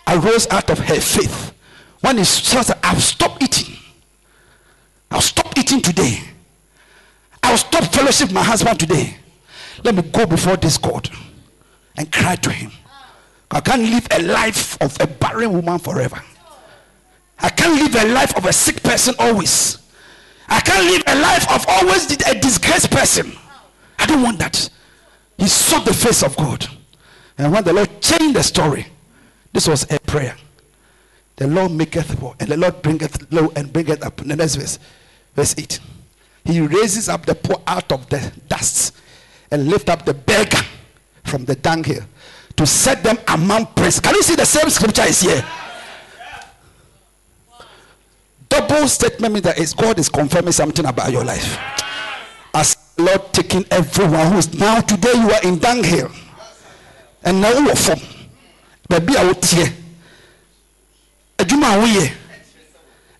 arose 0.06 0.46
out 0.50 0.70
of 0.70 0.78
her 0.80 1.00
faith. 1.00 1.52
When 2.06 2.18
he 2.18 2.24
says, 2.24 2.72
I've 2.84 3.02
stopped 3.02 3.42
eating. 3.42 3.74
I'll 5.10 5.20
stop 5.20 5.58
eating 5.58 5.82
today. 5.82 6.20
I'll 7.42 7.58
stop 7.58 7.82
fellowship 7.92 8.30
my 8.30 8.44
husband 8.44 8.78
today. 8.78 9.16
Let 9.82 9.96
me 9.96 10.02
go 10.02 10.24
before 10.24 10.56
this 10.56 10.78
God 10.78 11.10
and 11.96 12.12
cry 12.12 12.36
to 12.36 12.50
him. 12.50 12.70
I 13.50 13.58
can't 13.58 13.82
live 13.82 14.06
a 14.12 14.22
life 14.22 14.80
of 14.80 14.96
a 15.00 15.08
barren 15.08 15.52
woman 15.52 15.80
forever. 15.80 16.22
I 17.40 17.48
can't 17.48 17.74
live 17.82 18.00
a 18.00 18.06
life 18.12 18.36
of 18.36 18.44
a 18.44 18.52
sick 18.52 18.84
person 18.84 19.16
always. 19.18 19.78
I 20.48 20.60
can't 20.60 20.86
live 20.86 21.02
a 21.08 21.20
life 21.20 21.50
of 21.50 21.64
always 21.68 22.08
a 22.12 22.38
disgraced 22.38 22.92
person. 22.92 23.32
I 23.98 24.06
don't 24.06 24.22
want 24.22 24.38
that. 24.38 24.70
He 25.38 25.48
sought 25.48 25.84
the 25.84 25.92
face 25.92 26.22
of 26.22 26.36
God. 26.36 26.68
And 27.36 27.52
when 27.52 27.64
the 27.64 27.72
Lord 27.72 28.00
changed 28.00 28.36
the 28.36 28.44
story, 28.44 28.86
this 29.52 29.66
was 29.66 29.90
a 29.90 29.98
prayer. 29.98 30.36
The 31.36 31.46
Lord 31.46 31.72
maketh 31.72 32.18
poor, 32.18 32.34
and 32.40 32.48
the 32.48 32.56
Lord 32.56 32.80
bringeth 32.82 33.30
low 33.30 33.52
and 33.56 33.72
bringeth 33.72 34.04
up. 34.04 34.16
The 34.16 34.36
next 34.36 34.56
verse, 34.56 34.78
verse 35.34 35.54
8. 35.58 35.80
He 36.46 36.60
raises 36.60 37.08
up 37.08 37.26
the 37.26 37.34
poor 37.34 37.62
out 37.66 37.92
of 37.92 38.08
the 38.08 38.32
dust 38.48 38.96
and 39.50 39.68
lift 39.68 39.88
up 39.88 40.04
the 40.04 40.14
beggar 40.14 40.62
from 41.24 41.44
the 41.44 41.56
dunghill 41.56 42.04
to 42.56 42.66
set 42.66 43.02
them 43.02 43.18
among 43.28 43.66
princes. 43.66 44.00
Can 44.00 44.14
you 44.14 44.22
see 44.22 44.34
the 44.34 44.46
same 44.46 44.70
scripture 44.70 45.02
is 45.02 45.20
here? 45.20 45.44
Double 48.48 48.88
statement 48.88 49.34
means 49.34 49.44
that 49.44 49.58
is 49.58 49.74
God 49.74 49.98
is 49.98 50.08
confirming 50.08 50.52
something 50.52 50.86
about 50.86 51.12
your 51.12 51.24
life. 51.24 51.58
As 52.54 52.76
Lord 52.96 53.32
taking 53.32 53.64
everyone 53.70 54.32
who 54.32 54.38
is 54.38 54.54
now 54.58 54.80
today 54.80 55.12
you 55.12 55.30
are 55.30 55.42
in 55.42 55.58
dunghill 55.58 56.10
and 57.24 57.40
now 57.42 57.50
you 57.50 57.68
are 57.68 57.76
from 57.76 57.98
baabi 58.88 59.14
a 59.14 59.34
wotie 59.34 59.85
adwuma 61.38 61.74
a 61.74 61.78
woyɛ? 61.78 62.12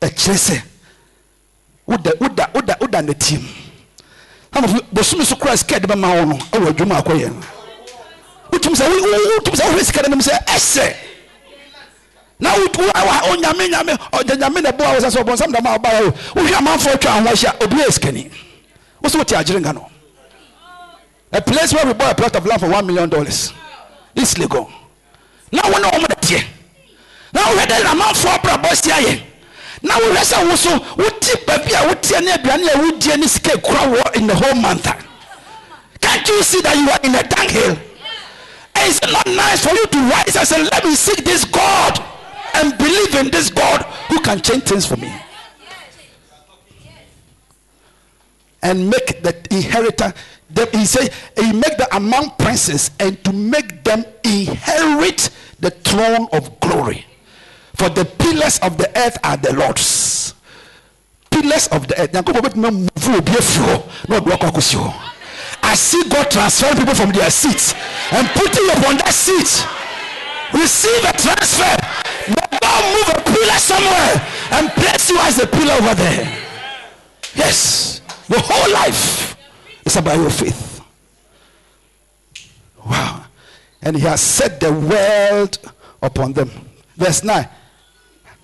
Ɛkyerɛ 0.00 0.36
sɛ 0.36 0.62
woda 1.86 3.02
n'atim 3.02 3.42
amafo 4.52 4.80
bosomi 4.92 5.24
so 5.24 5.36
kora 5.36 5.56
sika 5.56 5.78
de 5.80 5.86
bɛma 5.86 6.14
wo 6.18 6.24
no 6.24 6.36
ɛwɔ 6.36 6.68
adwuma 6.72 6.98
a 6.98 7.02
akɔyɛ 7.02 7.28
no. 7.32 7.40
Wotum 8.52 8.74
sɛ 8.74 8.88
wo- 8.88 9.02
wo- 9.02 9.40
wohwɛ 9.40 9.84
sika 9.84 10.02
no 10.02 10.08
nom 10.08 10.20
sɛ 10.20 10.44
ɛsɛ. 10.46 10.94
Na 12.40 12.52
wo- 12.54 12.66
onyame 12.66 13.68
nyame 13.70 13.96
ɔgya 14.12 14.36
nyame 14.38 14.62
na 14.62 14.72
boa 14.72 14.92
wo 14.94 14.98
sɛ 15.00 15.10
sɛ 15.10 15.22
ɔbɔnsam 15.24 15.52
dama 15.52 15.70
a 15.74 15.78
wobaeɛ 15.78 16.00
o 16.06 16.10
wohwɛ 16.40 16.52
amanfoɔ 16.54 16.92
atwa 16.94 17.10
ho 17.10 17.28
ahyia 17.28 17.62
obi 17.62 17.76
yɛ 17.76 17.88
sikani. 17.98 18.30
Wo 19.02 19.08
sɛ 19.10 19.16
wote 19.18 19.28
agyere 19.36 19.60
nga 19.60 19.72
no. 19.72 19.88
A 21.32 21.42
place 21.42 21.72
where 21.74 21.84
we 21.84 21.92
bought 21.92 22.12
a 22.12 22.14
plot 22.14 22.36
of 22.36 22.46
land 22.46 22.60
for 22.60 22.68
one 22.70 22.86
million 22.86 23.08
dollars. 23.08 23.52
This 24.14 24.38
legal 24.38 24.70
na 25.52 25.62
wo 25.68 25.78
ne 25.78 25.88
wɔn 25.90 26.06
teɛ 26.20 26.44
na 27.36 27.42
wohwɛ 27.44 27.64
dɛ 27.70 27.76
amanfoɔ 27.92 28.32
abrabɔ 28.38 28.70
si 28.82 28.90
ayɛ. 28.90 29.22
Na 29.82 29.94
wohwɛ 30.00 30.22
sɛ 30.24 30.48
wo 30.48 30.56
so 30.56 30.70
wote 30.96 31.46
baabi 31.46 31.72
a 31.76 31.80
woteɛ 31.88 32.24
ne 32.24 32.30
aduane 32.32 32.66
a 32.74 32.78
wodie 32.78 33.16
ne 33.18 33.26
sika 33.26 33.58
kura 33.58 33.84
wɔ 33.92 34.16
in 34.16 34.26
the 34.26 34.34
whole 34.34 34.54
month 34.54 34.88
can't 36.16 36.28
you 36.28 36.42
see 36.42 36.60
that 36.62 36.76
you 36.76 36.88
are 36.88 37.00
in 37.04 37.14
a 37.14 37.22
dunghill? 37.28 37.76
And 38.74 38.90
it's 38.90 39.00
not 39.02 39.26
nice 39.26 39.64
for 39.64 39.74
you 39.74 39.86
to 39.86 39.98
rise 40.08 40.36
and 40.36 40.48
say 40.48 40.62
let 40.62 40.84
me 40.84 40.94
seek 40.94 41.24
this 41.24 41.44
god 41.44 42.02
and 42.54 42.76
believe 42.78 43.14
in 43.14 43.30
this 43.30 43.50
god 43.50 43.82
who 44.08 44.20
can 44.20 44.40
change 44.40 44.64
things 44.64 44.86
for 44.86 44.96
me? 44.96 45.12
And 48.62 48.88
make 48.88 49.22
the 49.22 49.36
inheritor 49.50 50.14
he 50.72 50.84
say 50.86 51.08
he 51.36 51.52
make 51.52 51.76
them 51.76 51.88
among 51.92 52.30
princes 52.38 52.90
and 53.00 53.22
to 53.24 53.32
make 53.32 53.84
them 53.84 54.04
inherit 54.24 55.30
the 55.60 55.70
throne 55.70 56.28
of 56.32 56.60
glory 56.60 57.04
for 57.76 57.88
the 57.90 58.04
pillars 58.04 58.58
of 58.60 58.76
the 58.78 58.88
earth 58.98 59.18
are 59.22 59.36
the 59.36 59.52
lord's 59.54 60.34
pillars 61.30 61.68
of 61.68 61.86
the 61.88 62.00
earth 62.00 62.10
I 65.62 65.74
see 65.74 66.08
God 66.08 66.30
transferring 66.30 66.78
people 66.78 66.94
from 66.94 67.10
their 67.10 67.30
seats 67.30 67.74
and 68.12 68.26
putting 68.28 68.64
you 68.64 68.72
upon 68.72 68.98
that 68.98 69.12
seat. 69.12 69.66
Receive 70.54 71.02
a 71.04 71.12
transfer. 71.18 71.74
May 72.30 72.58
God 72.62 72.82
move 72.94 73.08
a 73.10 73.20
pillar 73.26 73.58
somewhere 73.58 74.14
and 74.52 74.70
place 74.70 75.10
you 75.10 75.18
as 75.18 75.42
a 75.42 75.46
pillar 75.46 75.74
over 75.74 75.94
there. 75.94 76.38
Yes. 77.34 78.00
Your 78.28 78.40
whole 78.40 78.72
life 78.72 79.36
is 79.84 79.96
about 79.96 80.16
your 80.16 80.30
faith. 80.30 80.80
Wow. 82.84 83.24
And 83.82 83.96
he 83.96 84.02
has 84.02 84.20
set 84.20 84.60
the 84.60 84.72
world 84.72 85.58
upon 86.00 86.32
them. 86.32 86.50
Verse 86.96 87.24
9. 87.24 87.48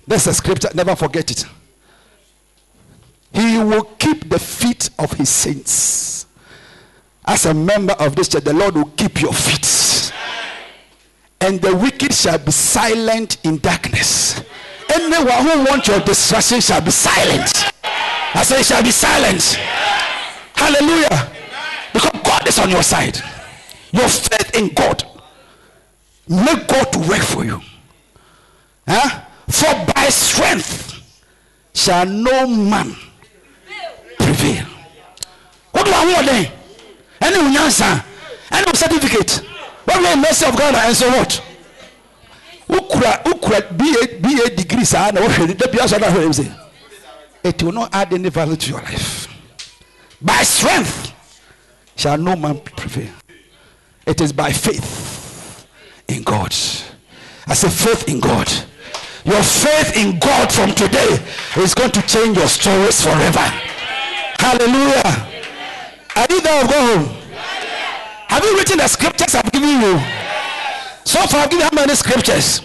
That's 0.07 0.27
a 0.27 0.35
scripture. 0.35 0.69
Never 0.75 0.97
forget 0.97 1.31
it. 1.31 1.45
He 3.33 3.59
will 3.59 3.85
keep 3.99 4.29
the 4.29 4.39
feet 4.39 4.91
of 4.99 5.13
his 5.13 5.29
saints. 5.29 6.27
As 7.25 7.47
a 7.47 7.55
member 7.55 7.95
of 7.95 8.17
this 8.17 8.29
church, 8.29 8.45
the 8.45 8.53
Lord 8.53 8.75
will 8.75 8.91
keep 8.97 9.21
your 9.21 9.33
feet. 9.33 10.13
And 11.41 11.61
the 11.61 11.75
wicked 11.75 12.13
shall 12.13 12.39
be 12.39 12.53
silent 12.53 13.39
in 13.45 13.59
darkness. 13.59 14.43
Anyone 14.89 15.45
who 15.45 15.65
wants 15.65 15.89
your 15.89 16.01
destruction 16.01 16.61
shall 16.61 16.81
be 16.81 16.91
silent. 16.91 17.73
I 18.35 18.43
say, 18.45 18.63
shall 18.63 18.83
be 18.83 18.91
silent. 18.91 19.43
Hallelujah. 20.55 21.33
Because 21.93 22.21
God 22.23 22.47
is 22.49 22.59
on 22.59 22.71
your 22.71 22.83
side. 22.83 23.19
Your 23.93 24.09
faith 24.09 24.55
in 24.57 24.69
God. 24.75 25.05
Make 26.29 26.69
God 26.69 26.93
to 26.93 26.99
work 27.01 27.23
for 27.23 27.45
you. 27.45 27.61
Huh? 28.87 29.25
For 29.53 29.93
by 29.95 30.09
strength 30.09 30.99
shall 31.75 32.07
no 32.07 32.47
man 32.47 32.97
prevail. 34.19 34.67
What 35.73 35.85
do 35.87 35.93
I 35.93 36.13
want 36.15 36.27
then? 36.27 36.53
Any 37.21 37.37
unyansa, 37.37 38.05
any 38.51 38.75
certificate. 38.75 39.45
What 39.85 40.01
will 40.01 40.17
mercy 40.17 40.47
of 40.47 40.57
God 40.57 40.75
and 40.75 40.97
so 40.97 41.09
what? 41.11 41.43
Ukura 42.69 43.23
ukura 43.25 43.61
BA 43.77 44.51
degree 44.57 44.85
dabi 44.85 45.79
asɔ 45.79 46.01
na 46.01 46.09
hwɛ 46.09 46.25
ɛmu 46.25 46.35
sɛ 46.35 46.59
it 47.45 47.63
will 47.63 47.73
not 47.73 47.95
add 47.95 48.13
any 48.13 48.31
value 48.31 48.57
to 48.57 48.71
your 48.71 48.81
life. 48.81 49.29
By 50.21 50.43
strength 50.45 51.13
shall 51.97 52.17
no 52.17 52.37
man 52.37 52.61
prevail. 52.61 53.13
It 54.07 54.21
is 54.21 54.33
by 54.33 54.53
faith 54.53 55.67
in 56.09 56.23
God. 56.23 56.55
I 57.47 57.55
say 57.55 57.69
faith 57.69 58.09
in 58.09 58.21
God. 58.21 58.51
Your 59.25 59.43
faith 59.43 59.97
in 59.97 60.19
God 60.19 60.53
from 60.53 60.73
today 60.75 61.19
is 61.57 61.75
going 61.75 61.93
to 61.93 62.03
change 62.03 62.37
your 62.37 62.49
stories 62.49 63.03
forever. 63.03 63.47
Hallelujah. 64.39 65.29
Are 66.17 66.27
you 66.29 66.41
there 66.41 66.67
go 66.67 66.99
home? 66.99 67.17
Have 68.29 68.43
you 68.45 68.57
written 68.57 68.79
the 68.79 68.89
scriptures 68.89 69.35
I've 69.35 69.53
given 69.53 69.81
you? 69.81 69.99
So 71.05 71.21
far, 71.27 71.43
I've 71.43 71.51
given 71.51 71.61
you 71.61 71.65
how 71.65 71.71
many 71.75 71.95
scriptures? 71.95 72.63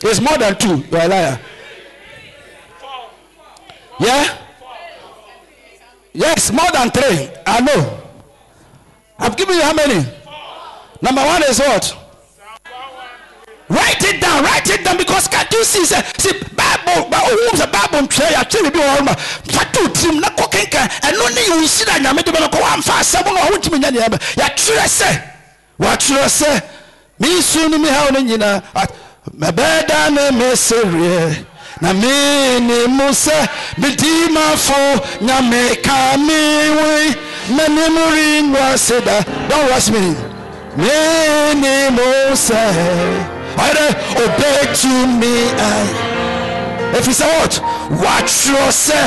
It's 0.00 0.20
more 0.20 0.36
than 0.36 0.58
two. 0.58 0.78
You're 0.90 1.02
a 1.02 1.08
liar. 1.08 1.40
Yeah? 4.00 4.38
Yes, 6.12 6.50
more 6.52 6.70
than 6.72 6.90
three. 6.90 7.28
I 7.46 7.60
know. 7.60 8.00
I've 9.18 9.36
given 9.36 9.56
you 9.56 9.62
how 9.62 9.74
many? 9.74 10.04
Number 11.00 11.24
one 11.24 11.42
is 11.44 11.58
what? 11.58 12.03
Write 13.68 14.04
it 14.04 14.20
down, 14.20 14.44
write 14.44 14.68
it 14.68 14.84
down 14.84 14.96
because 14.98 15.26
can't 15.26 15.50
you 15.50 15.64
see? 15.64 15.84
Say, 15.86 16.02
see, 16.18 16.32
Bible, 16.54 17.08
who's 17.48 17.60
a 17.60 17.66
Bible 17.66 18.06
tray? 18.08 18.28
I 18.36 18.44
tell 18.44 18.62
you, 18.64 18.70
be 18.70 18.82
all 18.82 19.02
my 19.02 19.14
fatu 19.14 19.88
team, 19.96 20.20
na 20.20 20.28
kokenka, 20.36 20.84
and 21.02 21.16
no 21.16 21.28
need 21.28 21.48
you 21.48 21.66
see 21.66 21.84
that 21.86 22.00
you 22.04 22.14
made 22.14 22.26
the 22.26 22.58
one 22.60 22.82
fast, 22.82 23.10
seven 23.10 23.32
or 23.32 23.48
what 23.50 23.64
you 23.64 23.72
mean, 23.72 23.82
ya 23.82 24.48
true 24.54 24.76
say, 24.86 25.16
what 25.78 25.98
true 26.00 26.28
say, 26.28 26.60
me 27.18 27.40
how 27.88 28.08
you 28.18 28.36
know, 28.36 28.60
my 29.32 29.50
bed 29.50 29.90
and 29.90 30.18
a 30.18 30.32
messenger. 30.32 31.46
na 31.80 31.92
me 31.92 32.60
ni 32.60 32.86
musa 32.86 33.48
bidima 33.76 34.56
fo 34.56 34.78
nyame 35.20 35.82
ka 35.82 36.16
me 36.16 36.70
we 36.70 36.92
me 37.56 37.64
ni 37.68 37.88
muri 37.90 38.42
nwa 38.42 38.78
seda 38.78 39.24
don't 39.48 39.68
rush 39.70 39.90
me 39.90 40.14
me 40.76 41.54
ni 41.54 41.90
musa 41.90 43.33
ɔyɛ 43.56 43.86
obey 44.22 44.60
to 44.80 44.92
me. 45.20 45.34
I 45.58 46.98
if 46.98 47.06
you 47.06 47.12
say 47.12 47.26
what? 47.38 47.54
Watwerɛ 48.02 48.68
sɛ 48.70 49.00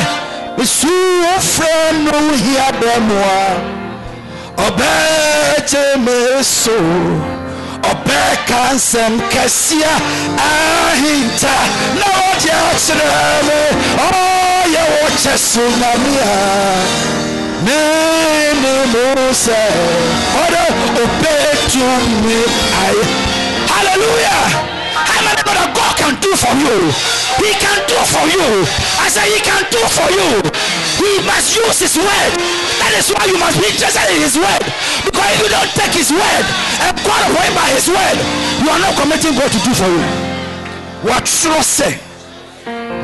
mesuo 0.57 1.33
frɛ 1.53 1.73
no 2.05 2.17
hia 2.43 2.67
dɛ 2.81 2.93
moa 3.07 3.43
ɔbɛgye 4.65 5.85
me 6.05 6.43
so. 6.43 6.77
Ɔbɛka 7.91 8.59
nsɛm 8.75 9.13
kɛseɛ 9.31 9.93
ahinta. 10.47 11.55
Ɔde 12.07 12.51
akyerɛ 12.69 13.09
me. 13.47 13.59
Ɔyɛ 14.05 14.83
wo 14.91 15.07
kyɛ 15.21 15.37
so 15.37 15.61
nyame 15.79 16.15
a 16.23 17.17
mene 17.65 18.73
mu 18.91 19.33
sɛ 19.43 19.59
ɔdɛ 20.41 20.63
ɔbɛtumi 21.03 22.37
ayɛ 22.83 23.26
hallelujah. 23.97 24.77
How 24.93 25.21
many 25.25 25.41
know 25.41 25.67
God 25.73 25.93
can 25.97 26.13
do 26.21 26.31
for 26.37 26.53
you? 26.53 26.75
He 27.41 27.49
can 27.57 27.79
do 27.89 27.97
for 28.05 28.25
you. 28.29 28.45
I 29.01 29.09
say 29.09 29.25
he 29.33 29.39
can 29.41 29.63
do 29.73 29.81
for 29.89 30.09
you. 30.13 30.29
He 31.01 31.21
must 31.25 31.57
use 31.57 31.79
his 31.81 31.95
word. 31.97 32.33
That 32.81 32.93
is 32.97 33.09
why 33.13 33.25
you 33.25 33.37
must 33.41 33.57
be 33.57 33.69
interested 33.73 34.05
in 34.13 34.21
his 34.21 34.37
word. 34.37 34.63
Because 35.05 35.29
if 35.33 35.39
you 35.41 35.49
don't 35.49 35.71
take 35.73 35.93
his 35.93 36.09
word 36.13 36.45
and 36.85 36.93
qualify 37.01 37.49
by 37.53 37.67
his 37.73 37.87
word 37.89 38.17
you 38.61 38.69
are 38.69 38.79
not 38.79 38.93
committing 38.99 39.33
God 39.37 39.51
to 39.51 39.59
do 39.61 39.73
for 39.73 39.87
you. 39.89 40.03
What 41.05 41.27
should 41.27 41.51
i 41.51 41.61
say? 41.61 41.93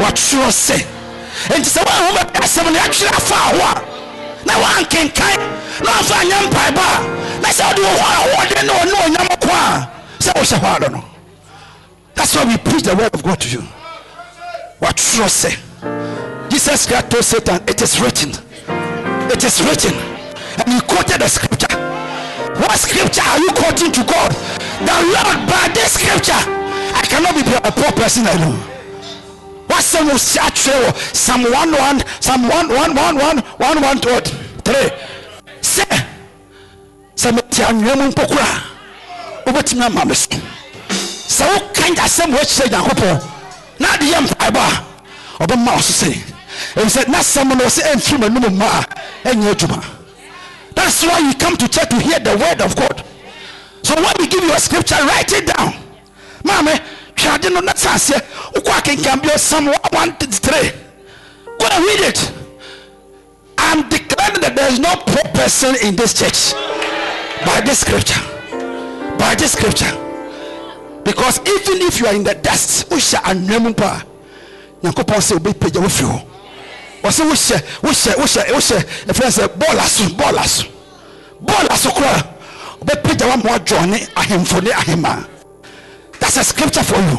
What 0.01 0.17
should 0.17 0.41
i 0.41 0.49
say? 0.49 0.81
And 1.53 1.63
this 1.63 1.75
sɛ 1.75 1.81
wɔatwerɛ 1.83 2.09
sɛ 2.09 2.13
enti 2.13 2.13
sɛ 2.13 2.13
woahu 2.13 2.13
bɛka 2.17 2.39
asɛm 2.43 2.65
no 2.71 2.79
yɛatwerɛ 2.79 3.17
afa 3.17 3.35
ho 3.35 3.57
a 3.69 3.73
na 4.45 4.53
woankenkan 4.61 5.39
na 5.83 5.91
ɔmfa 5.99 6.15
anyɛ 6.21 6.37
mpaeba 6.47 6.85
a 6.93 7.41
na 7.41 7.49
sɛ 7.49 7.63
wode 7.67 7.81
wo 7.81 7.93
hɔ 8.01 8.07
a 8.13 8.23
wɔde 8.35 8.57
ne 8.63 8.73
ɔne 8.73 8.93
onyam 9.05 9.27
ko 9.41 9.49
a 9.51 9.92
sɛ 10.32 10.57
adɔ 10.59 10.91
no 10.91 11.03
that's 12.15 12.36
why 12.36 12.45
we 12.45 12.57
preach 12.57 12.84
the 12.84 12.95
word 12.95 13.13
of 13.13 13.24
God 13.24 13.39
to 13.41 13.49
you. 13.49 13.63
Wɔatwerɛ 14.82 15.28
sɛ 15.28 16.49
Jesus 16.49 16.86
Christ 16.86 17.09
told 17.09 17.26
Satan 17.26 17.61
it 17.67 17.82
is 17.82 17.99
written. 17.99 18.30
It 19.32 19.43
is 19.43 19.61
written. 19.63 19.93
And 20.61 20.74
he 20.74 20.80
quoted 20.82 21.19
the 21.21 21.28
scripture. 21.28 21.76
What 22.61 22.78
scripture 22.78 23.21
are 23.21 23.39
you 23.39 23.49
quoting 23.49 23.91
to 23.91 24.03
God? 24.05 24.32
The 24.86 24.93
Lord 25.11 25.47
by 25.49 25.71
this 25.74 25.93
scripture 25.93 26.38
I 26.93 27.01
cannot 27.09 27.34
be 27.34 27.41
a 27.55 27.71
poor 27.71 27.91
person 27.91 28.28
alone. 28.28 28.61
Wasɛm 29.67 30.11
wo 30.11 30.17
si 30.17 30.39
atwerɛ 30.39 30.86
wɔ 30.86 31.15
psalm 31.15 31.45
11 31.45 32.03
psalm 32.21 32.47
1111 32.47 33.43
sɛ 35.61 35.86
sɛ 37.15 38.28
kora 38.28 38.72
wobɛtumi 39.45 39.85
ama 39.85 40.05
me 40.05 40.13
so 40.15 40.29
sɛ 41.27 41.45
woka 41.53 41.83
asɛm 42.03 42.31
woakyerɛ 42.33 42.69
nyankopɔn 42.69 43.21
na 43.79 43.93
ade 43.93 44.05
yɛ 44.05 44.19
mpaebɔ 44.21 44.59
a 44.59 45.43
ɔbɛma 45.43 45.75
wo 45.75 45.79
so 45.81 46.05
sɛ 46.05 46.13
ɛfiri 46.75 46.89
sɛ 46.89 47.07
na 47.07 47.19
sɛm 47.19 47.47
no 47.57 47.65
ɔsɛ 47.65 47.81
ɛmfiri 47.93 48.17
m'anom 48.19 48.49
mma 48.53 48.65
a 49.25 49.29
ɛnyɛ 49.29 49.51
adwuma. 49.55 49.83
That's 50.75 51.03
why 51.05 51.19
you 51.19 51.33
come 51.35 51.55
to 51.57 51.67
church 51.67 51.89
to 51.89 51.99
hear 51.99 52.19
the 52.19 52.35
word 52.37 52.61
of 52.61 52.75
god. 52.75 53.03
So 53.83 53.95
when 53.95 54.13
we 54.19 54.27
give 54.27 54.43
you 54.43 54.53
a 54.53 54.59
scripture 54.59 54.95
write 54.95 55.31
it 55.33 55.47
down. 55.55 55.73
Maame 56.43 56.79
twade 57.15 57.51
no 57.53 57.59
na 57.61 57.73
sa 57.73 57.91
aseɛ 57.95 58.21
wokɔ 58.53 58.71
akenkan 58.81 59.21
bi 59.21 59.29
ɔsam 59.29 59.67
133 59.67 60.71
go 61.59 61.67
and 61.71 61.85
read 61.85 61.99
it. 62.09 62.31
I'm 63.57 63.87
declaring 63.89 64.41
that 64.41 64.55
there 64.55 64.71
is 64.71 64.79
no 64.79 64.95
poor 64.95 65.23
person 65.33 65.75
in 65.83 65.95
this 65.95 66.13
church 66.13 66.53
by 67.45 67.61
this 67.61 67.79
scripture 67.79 68.32
by 69.24 69.36
this 69.36 69.53
scripture 69.53 69.95
because 71.07 71.39
even 71.39 71.80
if 71.88 71.99
you 71.99 72.07
are 72.07 72.15
in 72.15 72.24
the 72.24 72.36
dust 72.36 72.89
wohyɛ 72.89 73.19
anwea 73.24 73.59
mu 73.63 73.69
mpo 73.71 73.86
a 73.88 74.03
nyankopɔn 74.84 75.21
sɛ 75.24 75.34
wobɛpagya 75.39 75.80
wofiri 75.80 76.11
hɔ 76.11 76.19
ɔsɛ 77.07 77.21
wohyɛ 77.32 77.57
wohyɛ 77.84 78.11
wohyɛ 78.19 78.43
wohyɛ 78.51 78.78
ɛfrɛ 79.07 79.28
sɛ 79.32 79.43
bɔɔla 79.59 79.86
so 79.88 80.03
bɔɔla 80.19 80.43
so 80.45 80.63
bɔɔla 81.45 81.76
so 81.78 81.89
koraa 81.95 82.21
wobɛpagya 82.80 83.26
wama 83.32 83.47
wadwɔne 83.49 83.97
ahemfo 84.19 84.61
ne 84.61 84.71
ahemaa 84.71 85.34
That's 86.24 86.38
a 86.38 86.43
scripture 86.45 86.84
for 86.84 86.95
you. 86.95 87.17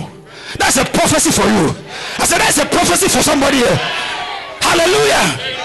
That's 0.58 0.78
a 0.78 0.84
prophecy 0.84 1.30
for 1.30 1.46
you. 1.46 1.76
I 2.18 2.24
said 2.24 2.38
that's 2.38 2.56
a 2.56 2.64
prophecy 2.64 3.08
for 3.08 3.22
somebody 3.22 3.58
here. 3.58 3.76
Hallelujah. 4.64 5.63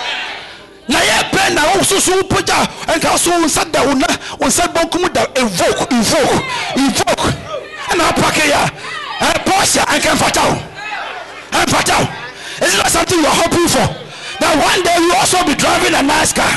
Na 0.89 0.99
yɛ 0.99 1.29
pɛ 1.31 1.53
na 1.53 1.61
wo 1.73 1.83
soso 1.83 2.11
wo 2.17 2.23
pagya 2.23 2.65
ɛnka 2.87 3.17
so 3.17 3.31
wo 3.31 3.45
nsa 3.45 3.63
da 3.71 3.83
wo 3.85 3.93
na 3.93 4.07
wo 4.39 4.47
nsa 4.47 4.67
bɔnkum 4.73 5.13
da 5.13 5.23
invoke 5.39 5.85
invoke 5.91 6.43
invoke 6.75 7.29
ɛna 7.89 8.09
apake 8.09 8.49
ya 8.49 8.65
ɛ 9.21 9.29
pɔsia 9.45 9.85
ɛnka 9.85 10.15
mfata 10.17 10.41
wo 10.49 10.57
ɛmfata 11.51 11.95
wo 11.99 12.07
is 12.65 12.73
it 12.73 12.77
not 12.77 12.91
something 12.91 13.19
you 13.19 13.25
are 13.25 13.35
hoping 13.35 13.67
for 13.69 13.87
that 14.39 14.55
one 14.55 14.83
day 14.83 14.97
you 14.99 15.13
also 15.15 15.43
be 15.45 15.53
driving 15.55 15.93
a 15.93 16.01
nice 16.01 16.33
car. 16.33 16.49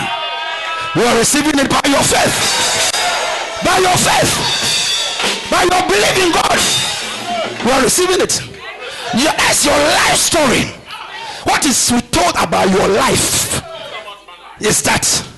You 0.95 1.03
are 1.03 1.19
receiving 1.19 1.59
it 1.59 1.69
by 1.71 1.81
your 1.89 2.03
faith. 2.03 2.93
By 3.65 3.79
your 3.79 3.97
faith. 3.97 4.33
By 5.51 5.63
your 5.65 5.83
belief 5.89 6.17
in 6.21 6.31
God. 6.33 6.59
You 7.65 7.71
are 7.73 7.83
receiving 7.83 8.21
it. 8.21 8.41
You, 9.15 9.27
that's 9.35 9.65
your 9.65 9.77
life 9.77 10.17
story. 10.17 10.65
What 11.45 11.67
is 11.67 11.91
we 11.91 12.01
told 12.03 12.35
about 12.39 12.71
your 12.71 12.89
life 12.89 13.63
is 14.65 14.83
that 14.83 15.29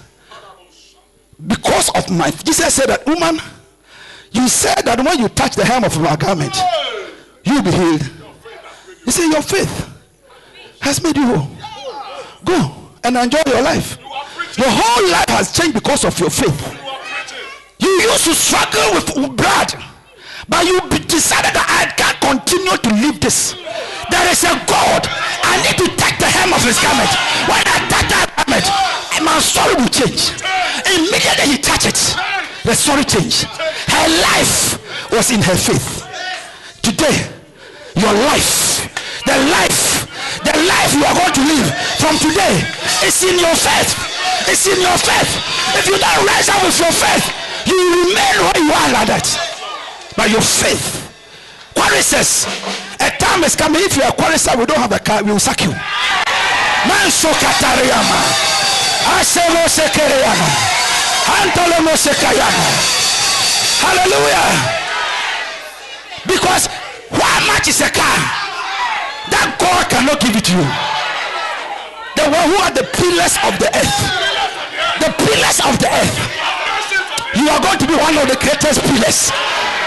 because 1.47 1.91
of 1.91 2.11
my 2.11 2.31
Jesus 2.31 2.75
said 2.75 2.87
that 2.87 3.07
woman, 3.07 3.39
you 4.33 4.49
said 4.49 4.83
that 4.83 4.99
when 4.99 5.19
you 5.19 5.29
touch 5.29 5.57
the 5.57 5.65
hem 5.65 5.85
of 5.85 6.01
my 6.01 6.17
garment, 6.17 6.57
you'll 7.45 7.63
be 7.63 7.71
healed. 7.71 8.03
He 9.05 9.11
said, 9.11 9.31
Your 9.31 9.43
faith 9.43 9.91
has 10.81 11.03
made 11.03 11.17
you 11.17 11.27
whole. 11.27 11.51
Go 12.45 12.91
and 13.05 13.17
enjoy 13.17 13.43
your 13.47 13.63
life. 13.63 13.99
Your 14.57 14.71
whole 14.71 15.11
life 15.11 15.29
has 15.29 15.53
changed 15.53 15.75
because 15.75 16.05
of 16.05 16.19
your 16.19 16.31
faith. 16.31 16.81
You 17.79 17.89
used 17.89 18.25
to 18.25 18.35
struggle 18.35 18.95
with 18.95 19.37
blood, 19.37 19.75
but 20.49 20.67
you 20.67 20.81
decided 21.09 21.55
that 21.55 21.67
I 21.69 21.89
can't 21.97 22.19
continue 22.21 22.77
to 22.77 22.91
live 23.01 23.21
this. 23.21 23.55
There 24.11 24.27
is 24.29 24.45
a 24.45 24.53
God. 24.67 25.07
I 25.45 25.63
need 25.65 25.77
to 25.81 25.89
take 25.97 26.19
the 26.19 26.29
hem 26.29 26.53
of 26.53 26.63
his 26.65 26.77
garment. 26.83 27.11
When 27.49 27.63
I 27.63 27.79
touch 27.89 28.09
that 28.13 28.29
garment, 28.37 28.67
my 29.25 29.39
story 29.41 29.75
will 29.79 29.89
change. 29.89 30.37
Immediately 30.85 31.55
he 31.55 31.57
touched 31.59 31.89
it, 31.89 32.01
the 32.65 32.75
story 32.75 33.05
changed. 33.05 33.49
Her 33.89 34.07
life 34.21 34.77
was 35.11 35.31
in 35.31 35.41
her 35.41 35.57
faith. 35.57 36.05
Today, 36.83 37.17
your 37.97 38.13
life, 38.29 38.85
the 39.25 39.37
life, 39.49 40.05
the 40.45 40.55
life 40.67 40.91
you 40.93 41.05
are 41.07 41.17
going 41.17 41.33
to 41.33 41.45
live 41.49 41.69
from 41.97 42.19
today 42.21 42.61
is 43.07 43.17
in 43.25 43.39
your 43.41 43.57
faith. 43.57 43.97
It's 44.51 44.67
in 44.69 44.77
your 44.77 44.99
faith. 45.01 45.31
If 45.79 45.87
you 45.89 45.97
don't 45.97 46.27
rise 46.27 46.49
up 46.53 46.61
with 46.61 46.77
your 46.77 46.93
faith, 46.93 47.25
you 47.65 47.79
remain 47.79 48.37
where 48.45 48.61
you 48.61 48.73
are 48.73 48.93
like 48.93 49.09
that. 49.09 49.54
By 50.17 50.27
your 50.27 50.41
faith. 50.41 51.05
Choristers, 51.75 52.47
a 53.01 53.11
time 53.19 53.45
is 53.45 53.57
coming. 53.57 53.83
If 53.83 53.97
you 53.97 54.03
are 54.03 54.15
a 54.15 54.59
we 54.59 54.67
don't 54.67 54.79
have 54.79 54.93
a 54.93 54.99
car, 54.99 55.23
we 55.23 55.33
will 55.33 55.41
sack 55.41 55.61
you. 55.63 55.71
Man 55.71 57.11
so 57.11 57.29
katariyama. 57.29 58.21
Asemo 59.19 59.69
sekereyama. 59.69 60.49
Antolomo 61.41 61.97
sekayama. 61.97 62.67
Hallelujah. 63.83 64.83
Because 66.27 66.67
how 67.11 67.47
much 67.47 67.69
is 67.69 67.81
a 67.81 67.91
car? 67.91 68.19
That 69.31 69.57
God 69.59 69.89
cannot 69.91 70.21
give 70.21 70.37
it 70.37 70.45
to 70.45 70.53
you. 70.53 70.67
The 72.17 72.31
one 72.31 72.49
who 72.49 72.57
are 72.63 72.73
the 72.73 72.87
pillars 72.97 73.37
of 73.45 73.59
the 73.59 73.69
earth. 73.73 73.97
The 75.01 75.11
pillars 75.21 75.59
of 75.65 75.75
the 75.81 75.89
earth. 75.91 76.17
You 77.35 77.49
are 77.51 77.61
going 77.61 77.79
to 77.79 77.87
be 77.87 77.97
one 77.97 78.17
of 78.17 78.29
the 78.29 78.37
greatest 78.37 78.81
pillars. 78.85 79.33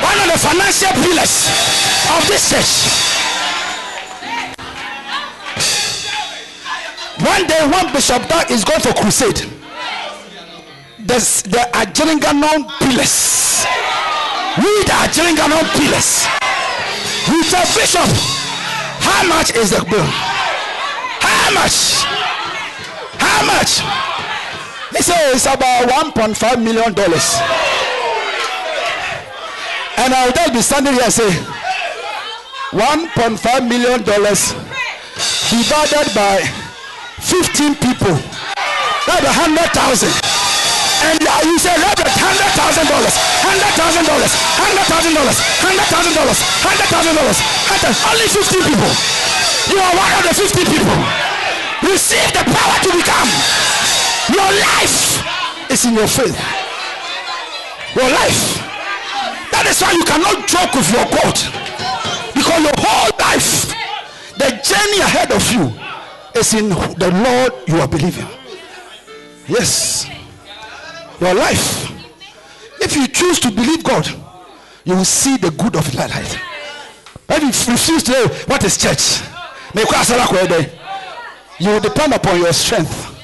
One 0.01 0.17
of 0.21 0.27
the 0.31 0.37
financial 0.37 0.93
pillars 1.01 1.49
of 2.13 2.21
this 2.27 2.49
church. 2.49 2.71
One 7.25 7.47
day, 7.47 7.65
one 7.71 7.91
Bishop 7.91 8.27
Dag 8.29 8.51
is 8.51 8.63
going 8.63 8.79
for 8.79 8.93
crusade. 8.93 9.41
There's 10.99 11.41
the 11.43 11.57
Ajiringanon 11.73 12.69
pillars. 12.77 13.65
We 14.57 14.69
the 14.85 14.93
Ajiringanon 15.01 15.65
pillars. 15.73 16.27
With 17.29 17.53
a 17.53 17.63
bishop. 17.73 18.09
How 19.01 19.23
much 19.27 19.55
is 19.55 19.71
the 19.71 19.83
bill? 19.89 20.05
How 21.25 21.53
much? 21.53 22.05
How 23.17 23.45
much? 23.45 23.81
He 24.95 25.01
said 25.01 25.33
it's 25.33 25.45
about 25.45 25.89
1.5 25.89 26.63
million 26.63 26.93
dollars. 26.93 27.35
And 29.97 30.13
I'll 30.13 30.31
just 30.31 30.53
be 30.53 30.61
standing 30.61 30.93
here 30.93 31.03
and 31.03 31.13
say 31.13 31.29
1.5 32.71 33.67
million 33.67 34.03
dollars 34.03 34.53
divided 35.49 36.07
by 36.13 36.43
15 37.23 37.75
people. 37.81 38.15
That's 39.07 39.25
a 39.25 39.33
hundred 39.33 39.69
thousand. 39.73 40.13
And 41.07 41.21
you 41.45 41.57
say, 41.61 41.73
Robert, 41.77 42.09
hundred 42.09 42.51
thousand 42.57 42.87
dollars, 42.89 43.15
hundred 43.41 43.71
thousand 43.77 44.05
dollars, 44.05 44.33
hundred 44.57 44.85
thousand 44.89 45.13
dollars, 45.13 45.37
hundred 45.61 45.87
thousand 45.87 46.13
dollars, 46.13 46.39
hundred 46.65 46.87
thousand 46.89 47.15
dollars. 47.15 47.39
Only 47.77 48.27
15 48.27 48.65
people. 48.65 48.91
You 49.69 49.77
are 49.77 49.93
one 49.93 50.11
of 50.17 50.23
the 50.25 50.33
50 50.33 50.65
people. 50.65 50.97
Receive 51.85 52.29
the 52.33 52.43
power 52.49 52.77
to 52.83 52.89
become. 52.97 53.29
Your 54.33 54.49
life 54.59 55.21
is 55.69 55.85
in 55.85 55.93
your 55.93 56.07
faith. 56.07 56.35
Your 57.95 58.09
life. 58.09 58.56
That 59.57 59.65
is 59.65 59.81
why 59.81 59.91
you 59.91 60.05
cannot 60.05 60.45
joke 60.45 60.69
with 60.77 60.85
your 60.93 61.09
God. 61.09 61.33
Because 62.37 62.61
your 62.61 62.77
whole 62.77 63.09
life, 63.17 63.73
the 64.37 64.53
journey 64.61 65.01
ahead 65.01 65.31
of 65.33 65.41
you 65.51 65.73
is 66.39 66.53
in 66.53 66.69
the 66.69 67.09
Lord 67.09 67.67
you 67.67 67.81
are 67.81 67.87
believing. 67.87 68.27
Yes. 69.47 70.07
Your 71.19 71.33
life. 71.33 71.89
If 72.79 72.95
you 72.95 73.07
choose 73.07 73.39
to 73.39 73.49
believe 73.49 73.83
God, 73.83 74.07
you 74.85 74.95
will 74.95 75.03
see 75.03 75.37
the 75.37 75.49
good 75.49 75.75
of 75.75 75.91
life. 75.95 76.39
If 77.27 77.67
you 77.67 77.73
refuse 77.73 78.03
to 78.03 78.13
what 78.45 78.63
is 78.63 78.77
church, 78.77 79.23
you 81.59 81.69
will 81.71 81.79
depend 81.79 82.13
upon 82.13 82.37
your 82.39 82.53
strength. 82.53 83.19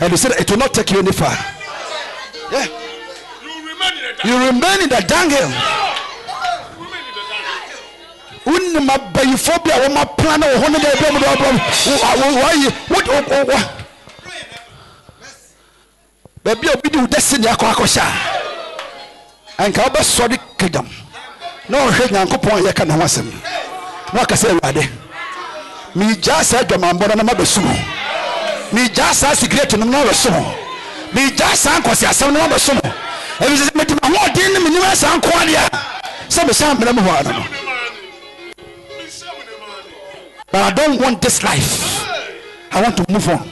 And 0.00 0.10
you 0.10 0.16
said 0.16 0.32
it 0.40 0.50
will 0.50 0.56
not 0.56 0.72
take 0.72 0.90
you 0.90 1.00
any 1.00 1.12
far. 1.12 1.36
Yeah. 2.50 2.66
You 4.24 4.36
remain 4.36 4.82
in 4.82 4.88
the 4.90 5.02
dunghill. 5.06 5.50
wonim 8.50 8.90
abayifo 8.90 9.52
bi 9.64 9.70
a 9.70 9.78
wɔma 9.80 10.16
plan 10.16 10.40
wɔ 10.40 10.56
hɔ 10.62 10.68
no 10.72 10.78
dɛ 10.78 10.90
bɛm 11.00 11.16
dɛ 11.20 11.26
wayi 12.42 12.68
baabi 16.44 16.68
a 16.68 17.06
destiny 17.06 17.46
a 17.46 17.56
na 21.68 21.78
ɔhwɛ 21.78 22.10
nyankopɔn 22.10 22.58
a 22.58 22.60
yɛka 22.72 22.84
ne 22.86 22.92
ho 22.94 23.00
asɛm 23.02 23.26
na 24.12 24.18
waka 24.20 24.34
sɛ 24.34 24.48
awurade 24.50 24.88
meegyaa 25.94 26.42
na 27.16 27.22
mabɛso 27.22 27.60
mo 27.62 27.74
meegyaa 28.72 29.12
saa 29.14 29.34
na 29.76 29.84
mabɛso 29.86 30.30
mo 30.32 30.54
meegyaa 31.12 31.54
saa 31.54 31.78
nkɔseasɛm 31.80 32.32
no 32.32 32.40
mabɛso 32.40 32.74
mo 32.74 32.80
ɛfisɛ 33.40 33.64
sɛ 33.68 33.74
mede 33.74 33.94
mahoɔden 34.02 34.52
ne 34.52 34.58
menim 34.58 34.84
saa 34.94 35.16
nko 35.16 35.30
adeɛ 35.42 35.62
sɛ 36.28 36.40
mehyɛ 36.46 36.74
mmerɛ 36.74 36.92
mu 36.94 37.02
hɔ 37.02 37.18
ana 37.20 37.32
no 37.32 37.44
but 40.52 40.62
I 40.62 40.70
don't 40.72 41.00
want 41.00 41.22
this 41.22 41.44
life. 41.44 42.10
I 42.72 42.82
want 42.82 42.96
to 42.96 43.04
move 43.12 43.28
on. 43.28 43.48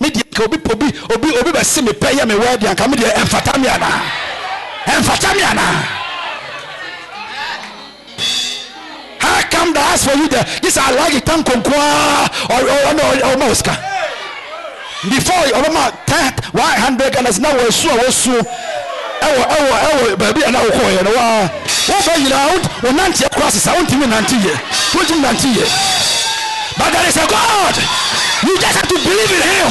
Me 0.00 0.08
deɛ 0.10 0.22
nka 0.30 0.44
obi 0.44 0.58
obi 0.72 0.86
obi 1.14 1.28
obi 1.38 1.50
bɛ 1.50 1.64
se 1.64 1.82
me 1.82 1.90
pɛ 1.92 2.10
yɛ 2.18 2.26
me 2.28 2.34
wɛ 2.34 2.56
deɛ 2.56 2.74
nka 2.74 2.88
me 2.90 2.96
deɛ 2.96 3.12
ɛmfata 3.14 3.58
mi 3.60 3.68
ana 3.68 3.90
ɛmfata 4.86 5.34
mi 5.36 5.42
ana. 5.42 5.62
How 9.18 9.42
come 9.50 9.72
they 9.72 9.80
ask 9.80 10.08
for 10.08 10.16
you 10.16 10.28
there? 10.28 10.44
This 10.62 10.76
I 10.76 10.90
like 10.92 11.14
it. 11.14 11.28
Or 11.28 11.34
or 11.34 13.24
or 13.26 13.36
moska. 13.40 13.93
Before 15.10 15.44
ọbɛma 15.58 15.92
ten 16.06 16.32
one 16.52 16.76
hundred 16.80 17.12
Ghana 17.12 17.30
na 17.40 17.48
wɔ 17.50 17.68
esu 17.68 17.88
a 17.90 17.96
wɔsu 18.04 18.32
ɛwɔ 19.20 19.42
ɛwɔ 19.56 19.74
ɛwɔ 19.88 20.16
baabi 20.18 20.42
a 20.46 20.50
na 20.50 20.58
wɔkɔ 20.60 20.84
yɛ 20.96 21.02
no 21.04 21.10
waa 21.12 21.48
wɔbɛ 21.88 22.12
nyinaa 22.22 22.48
wɔn 22.82 22.94
nante 22.96 23.24
akora 23.26 23.50
sisa 23.50 23.70
wɔn 23.74 23.84
ntumi 23.86 24.06
nante 24.08 24.36
yɛ 24.36 24.52
wɔn 24.94 25.04
ntumi 25.04 25.20
nante 25.22 25.48
yɛ 25.48 25.66
but 26.76 26.90
there 26.92 27.06
is 27.08 27.16
a 27.16 27.26
God. 27.28 27.74
You 28.44 28.58
just 28.58 28.76
have 28.76 28.88
to 28.88 28.94
believe 28.98 29.30
in 29.30 29.40
him 29.40 29.70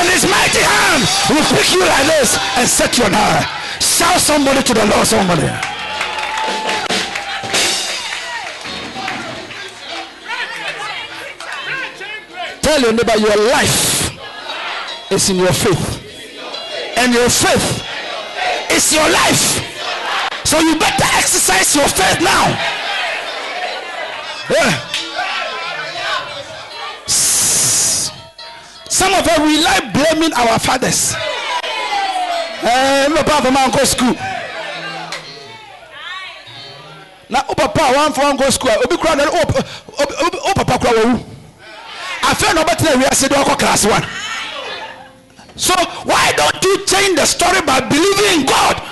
and 0.00 0.08
his 0.08 0.24
mighty 0.24 0.62
hand 0.62 1.02
will 1.28 1.44
pick 1.52 1.72
you 1.74 1.80
like 1.80 2.06
this 2.06 2.38
and 2.56 2.68
set 2.68 2.96
you 2.96 3.04
on 3.04 3.12
high. 3.12 3.44
Shout 3.80 4.20
somebody 4.20 4.62
to 4.62 4.72
the 4.74 4.86
Lord 4.86 5.06
somebody. 5.06 5.50
Tell 12.62 12.80
your 12.80 12.92
neighbor 12.92 13.16
your 13.18 13.50
life 13.50 13.93
is 15.10 15.30
in 15.30 15.36
your 15.36 15.52
faith. 15.52 16.00
And 16.96 17.12
your 17.12 17.28
faith 17.28 17.84
is 18.70 18.92
your 18.92 19.08
life. 19.10 19.60
So 20.44 20.58
you 20.60 20.78
better 20.78 21.04
exercise 21.18 21.74
your 21.74 21.88
faith 21.88 22.20
now. 22.20 22.46
Yeah. 24.50 24.70
Some 28.88 29.12
of 29.14 29.26
us 29.26 29.38
we 29.40 29.62
like 29.62 29.92
blaming 29.92 30.32
our 30.34 30.58
fathers. 30.58 31.14
Eh, 32.62 33.08
my 33.08 33.22
papa 33.22 33.50
man 33.50 33.70
go 33.70 33.84
school. 33.84 34.14
Na 37.28 37.40
o 37.48 37.54
papa 37.54 37.92
one 37.96 38.12
for 38.12 38.36
go 38.36 38.50
school. 38.50 38.70
Obi 38.84 38.96
kura 38.96 39.16
na 39.16 39.24
o 39.24 39.28
o- 39.28 39.44
o- 39.98 40.50
o 40.50 40.54
papa 40.54 40.78
kura 40.78 40.92
wawu. 40.92 41.24
afei 42.22 42.54
na 42.54 42.62
ɔbɛtena 42.64 42.96
wiase 43.02 43.28
de 43.28 43.34
ɔkɔ 43.34 43.58
class 43.58 43.84
one 43.84 44.02
so 45.56 45.74
why 46.04 46.32
don't 46.36 46.62
you 46.62 46.84
change 46.86 47.18
the 47.18 47.26
story 47.26 47.60
by 47.62 47.80
believing 47.80 48.40
in 48.40 48.46
god? 48.46 48.82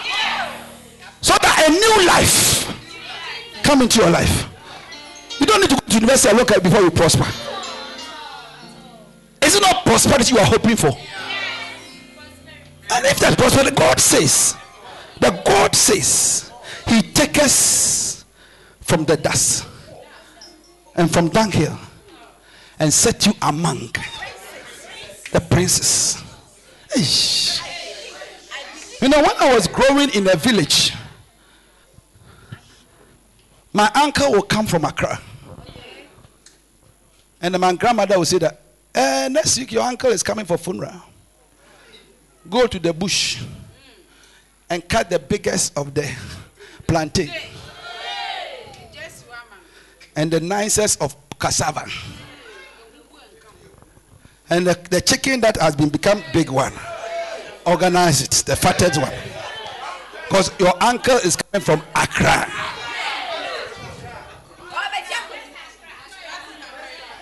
So 1.21 1.35
that 1.41 1.69
a 1.69 1.73
new 1.73 2.07
life 2.07 3.63
come 3.63 3.83
into 3.83 4.01
your 4.01 4.11
life. 4.11 4.49
You 5.39 5.47
don't 5.47 5.61
need 5.61 5.71
to 5.71 5.77
go 5.77 5.87
to 5.87 5.95
university 5.95 6.29
and 6.31 6.39
look 6.39 6.53
at 6.53 6.63
before 6.63 6.83
you 6.83 6.91
prosper. 6.91 7.27
Is 9.43 9.57
it 9.57 9.61
not 9.63 9.85
prosperity 9.85 10.35
you 10.35 10.41
are 10.41 10.47
hoping 10.47 10.77
for? 10.77 10.91
And 12.91 13.07
if 13.07 13.19
that 13.21 13.37
prosperity 13.39 13.75
god 13.75 13.99
says 13.99 14.55
that 15.21 15.45
god 15.45 15.75
says 15.75 16.53
he 16.87 17.03
take 17.03 17.39
us 17.39 18.25
from 18.81 19.05
the 19.05 19.17
dust 19.17 19.67
and 20.95 21.11
from 21.11 21.29
dunghill 21.29 21.79
and 22.79 22.93
set 22.93 23.27
you 23.27 23.33
among 23.43 23.91
the 25.33 25.41
princes. 25.41 26.23
You 29.01 29.09
know 29.09 29.18
when 29.22 29.36
i 29.40 29.55
was 29.55 29.66
growing 29.66 30.11
in 30.11 30.28
a 30.28 30.36
village 30.36 30.93
my 33.72 33.90
uncle 33.95 34.30
will 34.32 34.43
come 34.43 34.66
from 34.66 34.84
accra. 34.84 35.18
And 37.40 37.59
my 37.59 37.74
grandmother 37.74 38.18
will 38.18 38.24
say 38.24 38.38
that 38.38 38.61
eh, 38.95 39.28
next 39.28 39.59
week 39.59 39.72
your 39.72 39.82
uncle 39.82 40.11
is 40.11 40.22
coming 40.22 40.45
for 40.45 40.59
funeral. 40.59 41.03
Go 42.49 42.66
to 42.66 42.78
the 42.78 42.93
bush 42.93 43.43
and 44.68 44.86
cut 44.88 45.09
the 45.11 45.18
biggest 45.18 45.76
of 45.76 45.95
the 45.95 46.11
plantain 46.86 47.30
and 50.14 50.30
the 50.30 50.40
nicest 50.40 51.01
of 51.01 51.16
cassava 51.38 51.86
and 54.53 54.66
the, 54.66 54.78
the 54.90 55.00
chicken 55.00 55.40
that 55.40 55.57
has 55.57 55.74
been 55.74 55.88
become 55.88 56.22
big 56.32 56.50
one 56.50 56.72
organize 57.66 58.20
it 58.22 58.30
the 58.46 58.55
fattest 58.57 59.00
one. 59.00 59.12
Because 60.28 60.50
your 60.59 60.72
uncle 60.82 61.16
is 61.16 61.36
coming 61.36 61.64
from 61.64 61.82
accra. 61.94 62.46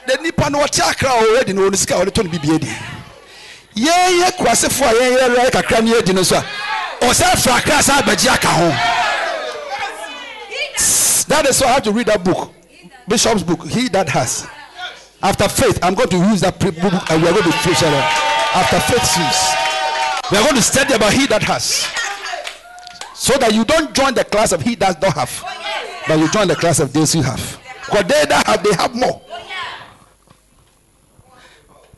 The 0.06 0.16
nipa 0.22 0.50
no 0.50 0.58
ɔte 0.60 0.80
akra 0.80 1.08
a 1.10 1.22
ɔwɔ 1.22 1.44
di 1.46 1.52
no 1.52 1.70
ɔno 1.70 1.76
sika 1.76 1.94
a 1.96 2.04
ɔde 2.04 2.12
to 2.14 2.22
no 2.24 2.30
bibie 2.30 2.58
di 2.58 2.66
yɛn 3.76 4.22
yɛ 4.22 4.30
kurasefo 4.36 4.82
a 4.82 4.92
yɛn 4.92 5.18
yɛ 5.18 5.36
yɛ 5.36 5.50
kakra 5.52 5.84
no 5.84 5.92
yɛ 5.94 6.04
di 6.04 6.12
no 6.12 6.22
so 6.24 6.36
a 6.36 6.44
ɔsɛ 7.00 7.38
fra 7.44 7.52
akra 7.54 7.82
san 7.82 8.02
abɛgye 8.02 8.28
aka 8.34 8.48
ho 8.48 8.68
that 11.28 11.46
is 11.48 11.60
why 11.60 11.68
i 11.68 11.72
have 11.74 11.82
to 11.82 11.92
read 11.92 12.06
that 12.06 12.24
book 12.24 12.52
bishop's 13.06 13.44
book 13.44 13.64
he 13.68 13.88
that 13.88 14.08
has 14.08 14.48
after 15.22 15.48
faith 15.48 15.78
i'm 15.82 15.94
going 15.94 16.08
to 16.08 16.16
use 16.16 16.40
that 16.40 16.58
book 16.58 16.74
and 16.74 17.22
we 17.22 17.28
are 17.28 17.32
going 17.32 17.44
to 17.44 17.56
preach 17.58 17.82
it 17.82 17.92
after 18.54 18.80
faith 18.80 19.04
sees 19.04 20.30
we 20.30 20.36
are 20.38 20.42
going 20.44 20.56
to 20.56 20.62
study 20.62 20.94
about 20.94 21.12
he 21.12 21.26
that 21.26 21.42
has 21.42 21.86
so 23.14 23.36
that 23.38 23.52
you 23.52 23.64
don't 23.64 23.94
join 23.94 24.14
the 24.14 24.24
class 24.24 24.52
of 24.52 24.62
he 24.62 24.74
that 24.76 25.00
don't 25.00 25.14
have 25.14 25.44
but 26.08 26.18
you 26.18 26.28
join 26.30 26.48
the 26.48 26.56
class 26.56 26.80
of 26.80 26.92
those 26.92 27.12
who 27.12 27.22
have 27.22 27.60
because 27.86 28.04
they 28.04 28.24
that 28.26 28.46
have 28.46 28.62
they 28.62 28.72
have 28.74 28.94
more 28.94 29.20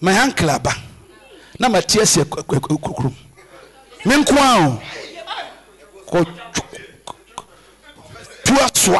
my 0.00 0.18
uncle 0.18 0.50
aba 0.50 0.72
na 1.60 1.68
ma 1.68 1.80
tie 1.80 2.02
asie 2.02 2.24
kukurum 2.24 3.14
me 4.04 4.16
nko 4.16 4.34
a 4.36 4.66
o 4.66 4.80
kɔ 6.10 6.26
tu 8.44 8.92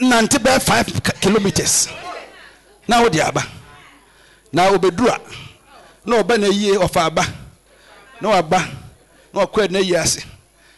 nante 0.00 0.38
five 0.60 0.86
kilometers 1.20 1.88
na 2.92 3.00
wode 3.00 3.22
aba. 3.22 3.42
Na 4.52 4.68
obɛdura 4.70 5.16
na 6.06 6.16
ɔba 6.20 6.34
na 6.38 6.46
yie 6.48 6.76
ɔfa 6.84 7.00
aba. 7.08 7.24
Na 8.20 8.28
waba 8.28 8.60
na 9.32 9.40
ɔkɔ 9.44 9.70
na 9.72 9.78
yi 9.78 9.96
ase. 9.96 10.20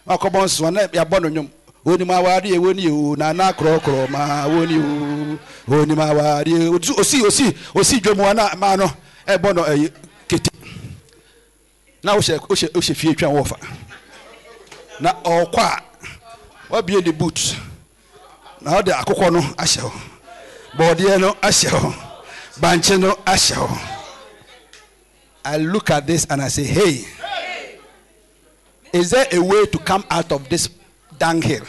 Na 0.07 0.15
ɔkɔbɔ 0.17 0.39
nsoa 0.45 0.71
na 0.73 0.81
yɛabɔ 0.87 1.17
no 1.23 1.29
nnwom. 1.29 1.49
Onim 1.87 2.11
awade 2.11 2.45
yɛ 2.49 2.59
wɔni 2.65 2.87
o 2.91 3.15
nana 3.17 3.53
korɔkorɔ 3.53 4.09
ma 4.11 4.47
wɔni 4.47 4.77
o. 4.79 5.39
Onim 5.75 5.99
awade 5.99 6.47
yɛ 6.55 6.71
osi 7.01 7.21
osi 7.27 7.47
osi 7.75 8.01
dwom 8.01 8.19
wa 8.19 8.33
na 8.33 8.55
maa 8.55 8.77
no 8.77 8.87
ɛbɔ 9.27 9.55
no 9.55 9.62
ɛyɛ 9.65 9.91
kete. 10.29 10.51
Na 12.05 12.15
wohyɛ 12.15 12.39
wohyɛ 12.39 12.69
wohyɛ 12.73 12.95
fie 12.95 13.15
twa 13.15 13.29
wɔfa 13.29 13.57
na 15.01 15.12
ɔkɔ 15.25 15.59
a 15.59 15.83
wabie 16.71 17.05
ne 17.05 17.11
boot. 17.11 17.57
Na 18.61 18.79
ɔde 18.81 18.93
akokɔ 18.93 19.33
no 19.33 19.41
ahyɛ 19.59 19.81
hɔ 19.83 19.93
bɔɔdeɛ 20.79 21.21
no 21.21 21.35
ahyɛ 21.43 21.71
hɔ 21.71 22.03
bankye 22.61 22.96
hɔ 22.98 23.78
i 25.44 25.57
look 25.59 25.90
at 25.90 26.07
this 26.07 26.26
and 26.30 26.40
i 26.40 26.48
say 26.48 26.64
hey 26.64 27.05
is 28.94 29.11
there 29.11 29.26
a 29.32 29.42
way 29.42 29.66
to 29.66 29.78
come 29.78 30.05
out 30.09 30.30
of 30.30 30.48
this 30.48 30.68
dunghill 31.18 31.66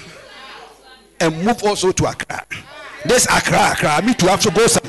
and 1.19 1.43
move 1.43 1.63
also 1.63 1.91
to 1.91 2.05
accra? 2.05 2.45
This 3.03 3.27
accra 3.27 3.71
accra 3.73 4.01
me 4.05 4.13
to 4.13 4.27
have 4.29 4.41
to 4.41 4.51
go 4.51 4.67
some. 4.67 4.83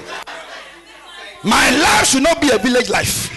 My 1.43 1.71
life 1.71 2.07
should 2.09 2.23
not 2.23 2.41
be 2.41 2.51
a 2.51 2.59
village 2.59 2.91
life. 2.91 3.33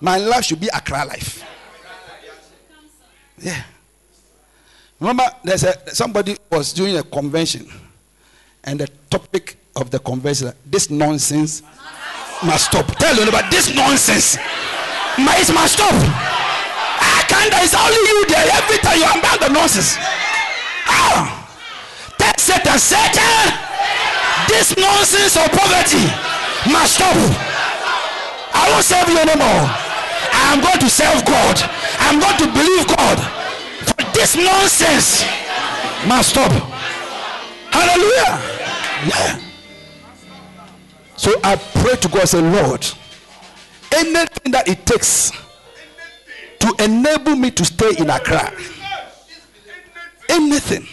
My 0.00 0.16
life 0.18 0.44
should 0.44 0.60
be 0.60 0.68
accra 0.72 1.04
life. 1.04 1.44
Yeah. 3.38 3.62
Remember 4.98 5.24
there's 5.44 5.62
a 5.62 5.94
somebody 5.94 6.36
was 6.50 6.72
doing 6.72 6.96
a 6.96 7.04
convention 7.04 7.70
and 8.64 8.80
the 8.80 8.88
topic 9.08 9.56
of 9.76 9.90
the 9.90 9.98
convention. 9.98 10.52
This 10.66 10.90
nonsense 10.90 11.62
must 12.44 12.66
stop. 12.66 12.86
Tell 12.96 13.14
them 13.14 13.28
about 13.28 13.50
this 13.50 13.74
nonsense 13.74 14.38
it 15.28 15.54
must 15.54 15.74
stop. 15.74 15.92
I 15.92 17.24
can't 17.28 17.52
it's 17.60 17.74
only 17.74 17.96
you 17.96 18.26
there. 18.28 18.46
Every 18.56 18.78
time 18.78 18.98
you 18.98 19.04
are 19.04 19.18
about 19.18 19.40
the 19.40 19.48
nonsense. 19.48 19.96
Ah. 20.86 21.36
Tell 22.18 22.36
Satan 22.36 22.78
Satan 22.78 23.46
this 24.48 24.76
nonsense 24.76 25.36
of 25.36 25.48
poverty 25.52 26.04
must 26.70 26.96
stop. 26.96 27.16
I 28.52 28.68
won't 28.70 28.84
serve 28.84 29.08
you 29.08 29.18
anymore 29.18 29.62
I 30.32 30.52
am 30.52 30.60
going 30.60 30.78
to 30.78 30.90
serve 30.90 31.24
God. 31.24 31.56
I'm 32.00 32.18
going 32.18 32.38
to 32.38 32.46
believe 32.52 32.86
God. 32.88 33.18
For 33.86 34.02
this 34.12 34.36
nonsense 34.36 35.24
must 36.06 36.30
stop. 36.30 36.52
Hallelujah. 37.72 38.40
Yeah 39.06 39.49
so 41.20 41.30
I 41.44 41.56
pray 41.56 41.96
to 41.96 42.08
God 42.08 42.26
say 42.26 42.40
Lord 42.40 42.86
anything 43.92 44.52
that 44.52 44.66
it 44.68 44.86
takes 44.86 45.32
to 46.60 46.74
enable 46.82 47.36
me 47.36 47.50
to 47.50 47.62
stay 47.62 47.90
in 47.98 48.08
Accra 48.08 48.50
anything 50.30 50.86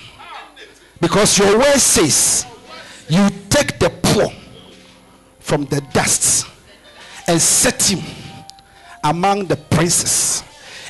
because 1.00 1.38
your 1.40 1.58
word 1.58 1.80
says 1.80 2.46
you 3.08 3.30
take 3.50 3.80
the 3.80 3.90
poor 4.02 4.28
from 5.40 5.64
the 5.66 5.80
dust 5.94 6.46
and 7.28 7.42
set 7.42 7.82
him 7.90 8.04
among 9.06 9.46
the 9.46 9.56
princes. 9.56 10.44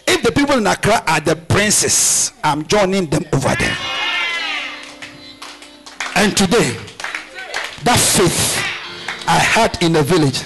If 0.07 0.23
the 0.23 0.31
people 0.31 0.57
in 0.57 0.65
Accra 0.65 1.03
are 1.05 1.19
the 1.19 1.35
princes 1.35 2.31
I'm 2.43 2.65
joining 2.65 3.05
them 3.05 3.23
over 3.33 3.53
there. 3.55 3.77
And 6.15 6.35
today 6.35 6.75
that 7.83 7.99
faith 7.99 8.66
I 9.27 9.37
had 9.39 9.77
in 9.83 9.93
the 9.93 10.03
village. 10.03 10.41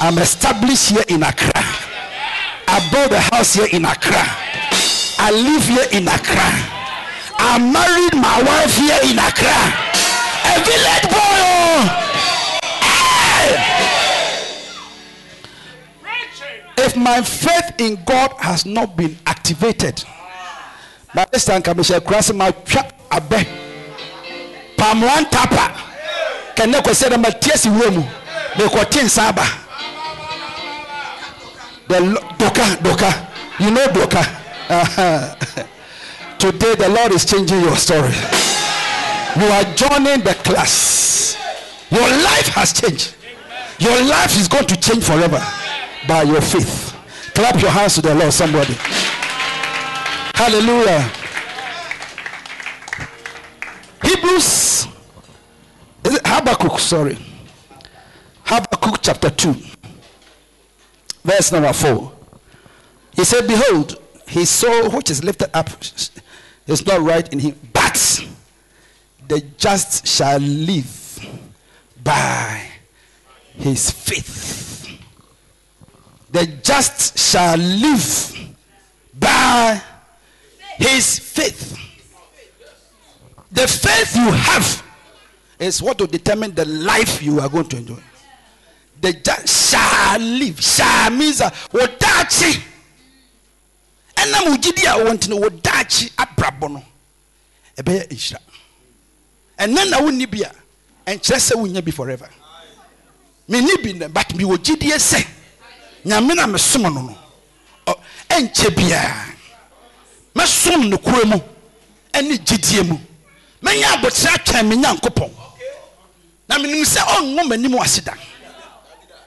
I'm 0.00 0.18
established 0.18 0.90
here 0.90 1.04
in 1.08 1.22
Accra. 1.22 1.52
I 1.54 2.88
bought 2.92 3.12
a 3.12 3.20
house 3.34 3.54
here 3.54 3.68
in 3.72 3.84
Accra. 3.84 4.22
I 5.18 5.30
live 5.30 5.64
here 5.64 5.86
in 5.92 6.08
Accra. 6.08 6.50
I 7.38 7.58
married 7.58 8.14
my 8.20 8.42
wife 8.42 8.74
here 8.76 8.98
in 9.10 9.18
Accra. 9.18 9.54
A 10.50 10.58
village 10.66 11.06
boy 11.10 11.38
oh. 11.46 11.86
Hey! 12.82 13.78
if 16.84 16.96
my 16.96 17.22
faith 17.22 17.72
in 17.78 17.98
God 18.04 18.32
has 18.38 18.64
not 18.66 18.96
been 18.96 19.16
activated 19.26 20.02
by 21.14 21.26
this 21.32 21.44
time 21.44 21.62
kamisha 21.62 22.00
kurasi 22.00 22.34
ma 22.34 22.50
twa 22.50 22.84
abɛ 23.10 23.46
pamuwa 24.76 25.20
ntapa 25.20 25.87
kɛnɛ 26.58 26.82
kɔ 26.82 26.92
sɛ 26.94 27.08
dɛmɛ 27.10 27.40
tie 27.40 27.56
si 27.56 27.68
wura 27.68 27.90
mu 27.90 28.02
mɛkɔ 28.56 28.90
tie 28.90 29.02
nsa 29.02 29.28
aba 29.28 29.44
the 31.88 31.98
doka 32.38 32.64
doka 32.82 33.10
you 33.58 33.70
know 33.70 33.86
doka 33.88 34.26
Uh-huh. 34.70 35.34
today 36.38 36.74
the 36.74 36.88
Lord 36.90 37.12
is 37.12 37.24
changing 37.24 37.60
your 37.62 37.76
story 37.76 38.12
you 39.40 39.46
are 39.46 39.64
joining 39.74 40.20
the 40.20 40.34
class 40.44 41.38
your 41.90 42.06
life 42.06 42.48
has 42.48 42.74
changed 42.74 43.14
your 43.78 44.02
life 44.04 44.36
is 44.36 44.48
going 44.48 44.66
to 44.66 44.76
change 44.76 45.04
forever 45.04 45.40
by 46.08 46.22
your 46.22 46.40
faith. 46.40 46.94
Clap 47.34 47.60
your 47.60 47.70
hands 47.70 47.94
to 47.94 48.00
the 48.00 48.14
Lord, 48.14 48.32
somebody. 48.32 48.74
Hallelujah. 50.34 51.08
Hebrews, 54.02 54.88
is 56.04 56.14
it 56.14 56.22
Habakkuk? 56.24 56.78
Sorry. 56.78 57.18
Habakkuk 58.44 59.00
chapter 59.02 59.28
2, 59.28 59.54
verse 61.22 61.52
number 61.52 61.72
4. 61.72 62.12
He 63.14 63.24
said, 63.24 63.46
Behold, 63.46 64.00
his 64.26 64.48
soul 64.48 64.90
which 64.90 65.10
is 65.10 65.22
lifted 65.22 65.50
up 65.54 65.68
is 66.66 66.86
not 66.86 67.00
right 67.00 67.30
in 67.32 67.40
him, 67.40 67.56
but 67.72 68.24
the 69.28 69.42
just 69.58 70.06
shall 70.06 70.38
live 70.38 71.18
by 72.02 72.64
his 73.54 73.90
faith. 73.90 74.98
The 76.30 76.46
just 76.62 77.18
shall 77.18 77.58
live 77.58 78.54
by 79.18 79.82
his 80.76 81.18
faith. 81.18 81.76
The 83.50 83.66
faith 83.66 84.16
you 84.16 84.30
have 84.30 84.82
is 85.58 85.82
what 85.82 85.98
will 86.00 86.06
determine 86.06 86.54
the 86.54 86.64
life 86.64 87.22
you 87.22 87.40
are 87.40 87.48
going 87.48 87.68
to 87.68 87.76
enjoy. 87.76 88.00
The 89.00 89.12
just 89.12 89.70
shall 89.70 90.18
live. 90.18 90.60
Shall 90.60 91.10
means 91.10 91.40
wodachi. 91.40 92.62
ɛnam 94.22 94.44
ogyidi 94.52 94.84
a 94.86 94.92
wɔwɔ 94.98 95.12
nti 95.14 95.28
no 95.28 95.36
wodaakye 95.38 96.10
abrabɔ 96.16 96.70
no 96.70 96.82
ɛbɛyɛ 97.78 98.08
nhyira 98.10 98.40
ɛnɛ 99.58 99.90
na 99.90 99.98
wonni 100.00 100.26
bi 100.30 100.40
a 100.42 100.50
ɛnkyerɛ 101.10 101.38
sɛ 101.38 101.54
wonya 101.56 101.92
forever 101.92 102.28
menni 103.48 103.76
bi 103.82 104.06
but 104.08 104.28
mewɔ 104.34 104.56
gyidie 104.58 104.96
sɛ 104.98 105.24
nyame 106.04 106.34
na 106.34 106.46
mesom 106.46 106.82
no 106.82 106.90
no 107.02 107.16
ɛnkyɛ 108.28 108.74
biara 108.74 109.34
mɛsom 110.34 110.88
no 110.88 110.98
kura 110.98 111.24
mu 111.24 111.38
ɛne 112.12 112.38
gyidie 112.44 112.82
mu 112.88 112.98
mɛnya 113.62 113.94
abotire 113.94 114.34
atwɛn 114.34 114.68
me 114.68 114.76
nyankopɔn 114.76 115.30
na 116.48 116.58
menim 116.58 116.84
sɛ 116.84 117.00
ɔnwo 117.16 117.42
m'anim 117.48 117.74
ase 117.80 118.00
da. 118.02 118.14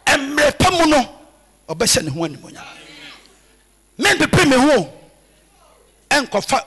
Mmerɛ 0.08 0.58
pa 0.58 0.72
mu 0.72 0.86
no 0.88 1.10
ɔbɛhyɛ 1.70 2.04
ne 2.04 2.10
ho 2.10 2.22
animonyam 2.26 2.66
mempepe 3.98 4.46
me 4.50 4.56
ho. 4.56 4.94
Ɛnkɔfa 6.10 6.60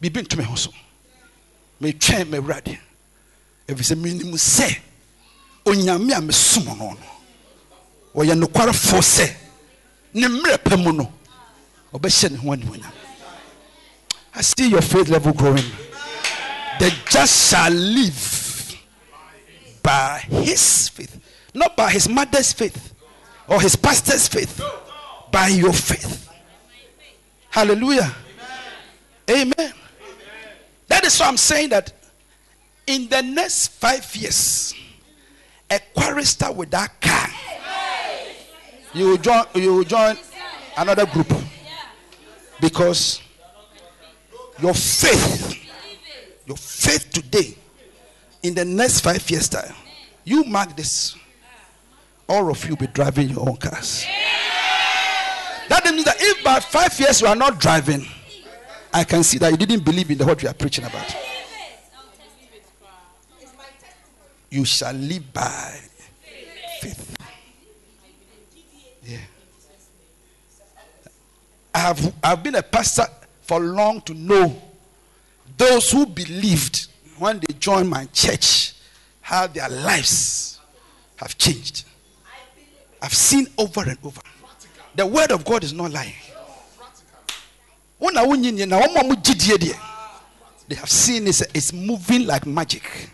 biribi 0.00 0.22
nto 0.22 0.36
me 0.36 0.44
ho 0.44 0.54
so. 0.56 0.70
Metwɛn 1.80 2.24
m'awurade 2.30 2.78
ɛfiri 3.68 3.84
sɛ 3.84 3.94
menim 3.96 4.32
sɛ 4.34 4.78
onyame 5.66 6.12
a 6.16 6.20
mesom 6.20 6.64
no 6.66 6.74
no 6.94 6.98
ɔyɛ 8.14 8.34
nokwarefoɔ 8.40 9.00
sɛ 9.02 9.34
ne 10.14 10.26
mmerɛ 10.28 10.58
pa 10.64 10.76
mu 10.76 10.92
no 10.92 11.12
ɔbɛhyɛ 11.92 12.30
ne 12.30 12.36
ho 12.38 12.48
animonyam 12.54 12.92
I 14.38 14.42
see 14.42 14.68
your 14.68 14.82
faith 14.82 15.08
level 15.08 15.32
growing. 15.32 15.64
The 16.78 16.92
just 17.08 17.50
shall 17.50 17.70
live 17.70 18.12
by 19.86 20.18
his 20.18 20.88
faith, 20.88 21.20
not 21.54 21.76
by 21.76 21.88
his 21.88 22.08
mother's 22.08 22.52
faith 22.52 22.92
or 23.46 23.60
his 23.60 23.76
pastor's 23.76 24.26
faith, 24.26 24.60
by 25.30 25.46
your 25.46 25.72
faith. 25.72 26.28
Hallelujah. 27.50 28.12
Amen. 29.30 29.72
That 30.88 31.04
is 31.04 31.20
why 31.20 31.28
I'm 31.28 31.36
saying 31.36 31.68
that 31.68 31.92
in 32.88 33.08
the 33.08 33.22
next 33.22 33.68
five 33.68 34.16
years, 34.16 34.74
a 35.70 35.78
chorister 35.96 36.50
with 36.50 36.72
that 36.72 37.00
car, 37.00 37.28
you 38.92 39.10
will 39.10 39.18
join, 39.18 39.44
you 39.54 39.72
will 39.72 39.84
join 39.84 40.16
another 40.76 41.06
group 41.06 41.32
because 42.60 43.20
your 44.60 44.74
faith, 44.74 45.56
your 46.44 46.56
faith 46.56 47.08
today, 47.12 47.56
in 48.46 48.54
the 48.54 48.64
next 48.64 49.00
five 49.00 49.28
years' 49.28 49.48
time, 49.48 49.74
you 50.24 50.44
mark 50.44 50.76
this. 50.76 51.16
All 52.28 52.50
of 52.50 52.64
you 52.68 52.76
be 52.76 52.86
driving 52.86 53.28
your 53.30 53.48
own 53.48 53.56
cars. 53.56 54.04
That 55.68 55.84
means 55.84 56.04
that 56.04 56.16
if 56.18 56.44
by 56.44 56.60
five 56.60 56.98
years 56.98 57.20
you 57.20 57.26
are 57.26 57.36
not 57.36 57.58
driving, 57.60 58.06
I 58.92 59.04
can 59.04 59.22
see 59.24 59.38
that 59.38 59.50
you 59.50 59.56
didn't 59.56 59.84
believe 59.84 60.10
in 60.10 60.18
the, 60.18 60.24
what 60.24 60.40
we 60.40 60.48
are 60.48 60.54
preaching 60.54 60.84
about. 60.84 61.14
You 64.50 64.64
shall 64.64 64.94
live 64.94 65.32
by 65.32 65.80
faith. 66.80 67.16
Yeah. 69.04 69.18
I 71.74 71.78
have 71.78 72.14
I've 72.22 72.42
been 72.42 72.54
a 72.54 72.62
pastor 72.62 73.06
for 73.42 73.60
long 73.60 74.00
to 74.02 74.14
know 74.14 74.62
those 75.56 75.90
who 75.90 76.06
believed 76.06 76.88
when 77.18 77.40
they 77.40 77.54
joined 77.58 77.88
my 77.88 78.06
church 78.06 78.74
how 79.20 79.46
their 79.46 79.68
lives 79.68 80.60
have 81.16 81.36
changed. 81.36 81.84
I've 83.02 83.14
seen 83.14 83.46
over 83.58 83.82
and 83.82 83.98
over. 84.02 84.20
The 84.94 85.06
word 85.06 85.30
of 85.30 85.44
God 85.44 85.64
is 85.64 85.72
not 85.72 85.90
lying. 85.92 86.14
They 90.68 90.74
have 90.74 90.90
seen 90.90 91.26
it, 91.26 91.42
it's 91.54 91.72
moving 91.72 92.26
like 92.26 92.46
magic. 92.46 93.10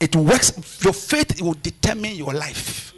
It 0.00 0.14
works. 0.14 0.52
Your 0.84 0.92
faith 0.92 1.40
will 1.40 1.56
determine 1.62 2.14
your 2.14 2.32
life. 2.32 2.92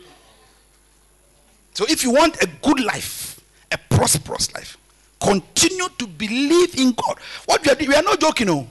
So 1.73 1.87
if 1.89 2.05
you 2.05 2.13
want 2.13 2.43
a 2.43 2.47
good 2.63 2.81
life, 2.81 3.41
a 3.73 3.79
prosperous 3.79 4.53
life, 4.53 4.77
continue 5.21 5.89
to 5.99 6.07
believe 6.07 6.79
in 6.79 6.93
God. 6.93 7.19
What 7.47 7.65
we 7.65 7.71
are 7.71 7.75
doing, 7.75 7.91
we 7.91 7.97
are 7.97 8.03
not 8.03 8.21
joking, 8.21 8.49
no. 8.49 8.69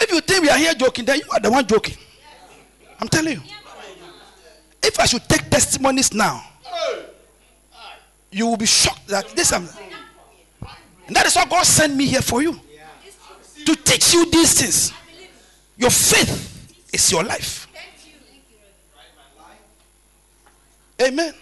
If 0.00 0.10
you 0.10 0.20
think 0.20 0.42
we 0.42 0.50
are 0.50 0.58
here 0.58 0.74
joking, 0.74 1.04
then 1.04 1.18
you 1.18 1.24
are 1.32 1.40
the 1.40 1.50
one 1.50 1.66
joking. 1.66 1.96
I'm 3.00 3.08
telling 3.08 3.34
you. 3.34 3.42
If 4.82 5.00
I 5.00 5.06
should 5.06 5.28
take 5.28 5.48
testimonies 5.50 6.12
now, 6.12 6.42
you 8.30 8.46
will 8.46 8.56
be 8.56 8.66
shocked 8.66 9.08
that 9.08 9.28
this 9.30 9.52
am 9.52 9.68
and 11.06 11.14
that 11.14 11.26
is 11.26 11.36
why 11.36 11.44
God 11.44 11.64
sent 11.64 11.94
me 11.94 12.06
here 12.06 12.20
for 12.22 12.42
you 12.42 12.58
to 13.64 13.76
teach 13.76 14.12
you 14.12 14.28
these 14.30 14.60
things. 14.60 14.92
Your 15.76 15.90
faith 15.90 16.74
is 16.92 17.12
your 17.12 17.22
life. 17.22 17.68
Amen. 21.00 21.34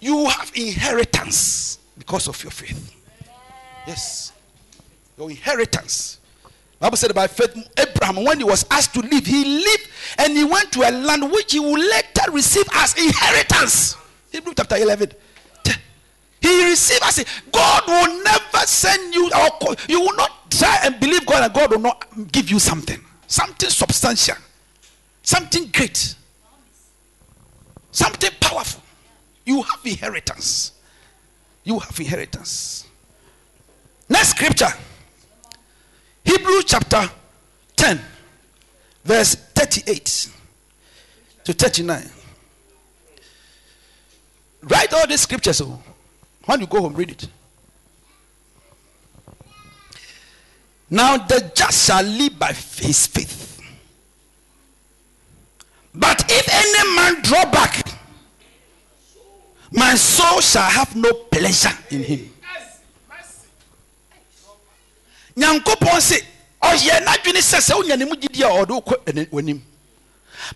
You 0.00 0.26
have 0.26 0.50
inheritance 0.54 1.78
because 1.98 2.28
of 2.28 2.42
your 2.42 2.50
faith. 2.50 2.94
Yes. 3.86 4.32
Your 5.16 5.30
inheritance. 5.30 6.17
Bible 6.80 6.96
said 6.96 7.10
about 7.10 7.30
faith, 7.30 7.56
Abraham, 7.76 8.24
when 8.24 8.38
he 8.38 8.44
was 8.44 8.64
asked 8.70 8.94
to 8.94 9.00
leave, 9.00 9.26
he 9.26 9.44
lived 9.44 9.88
and 10.18 10.36
he 10.36 10.44
went 10.44 10.70
to 10.72 10.88
a 10.88 10.90
land 10.90 11.30
which 11.30 11.52
he 11.52 11.58
would 11.58 11.80
later 11.80 12.30
receive 12.30 12.66
as 12.72 12.94
inheritance. 12.96 13.96
Hebrew 14.30 14.54
chapter 14.56 14.76
11. 14.76 15.12
He 16.40 16.64
received 16.66 17.02
as 17.02 17.24
God 17.50 17.82
will 17.86 18.22
never 18.22 18.66
send 18.66 19.12
you 19.12 19.28
or 19.28 19.74
you 19.88 20.00
will 20.00 20.14
not 20.14 20.50
try 20.50 20.78
and 20.84 21.00
believe 21.00 21.26
God 21.26 21.42
and 21.42 21.52
God 21.52 21.70
will 21.72 21.80
not 21.80 22.06
give 22.30 22.48
you 22.48 22.60
something. 22.60 23.00
Something 23.26 23.70
substantial. 23.70 24.36
Something 25.22 25.68
great. 25.74 26.14
Something 27.90 28.30
powerful. 28.40 28.82
You 29.44 29.62
have 29.62 29.80
inheritance. 29.84 30.72
You 31.64 31.80
have 31.80 31.98
inheritance. 31.98 32.86
Next 34.08 34.30
scripture. 34.30 34.72
Hebrew 36.28 36.60
chapter 36.62 37.08
10, 37.76 37.98
verse 39.02 39.34
38 39.34 40.30
to 41.44 41.52
39. 41.54 42.10
Write 44.64 44.92
all 44.92 45.06
these 45.06 45.22
scriptures. 45.22 45.62
Oh. 45.62 45.82
When 46.44 46.60
you 46.60 46.66
go 46.66 46.82
home, 46.82 46.92
read 46.92 47.12
it. 47.12 47.28
Now 50.90 51.16
the 51.16 51.50
just 51.54 51.86
shall 51.86 52.02
live 52.02 52.38
by 52.38 52.52
his 52.52 53.06
faith. 53.06 53.62
But 55.94 56.24
if 56.28 56.46
any 56.52 56.94
man 56.94 57.22
draw 57.22 57.50
back, 57.50 57.86
my 59.72 59.94
soul 59.94 60.42
shall 60.42 60.68
have 60.68 60.94
no 60.94 61.10
pleasure 61.10 61.72
in 61.88 62.02
him. 62.02 62.30
Nyankopɔn 65.38 66.00
se 66.00 66.16
ɔyɛ 66.62 67.00
n'adwene 67.04 67.40
sɛ 67.40 67.58
sɛ 67.60 67.74
wonya 67.76 67.96
ne 67.96 68.04
mu 68.04 68.14
gyidi 68.16 68.42
a 68.42 68.48
ɔde 68.48 68.70
wokɔ 68.70 69.28
w'anim. 69.30 69.60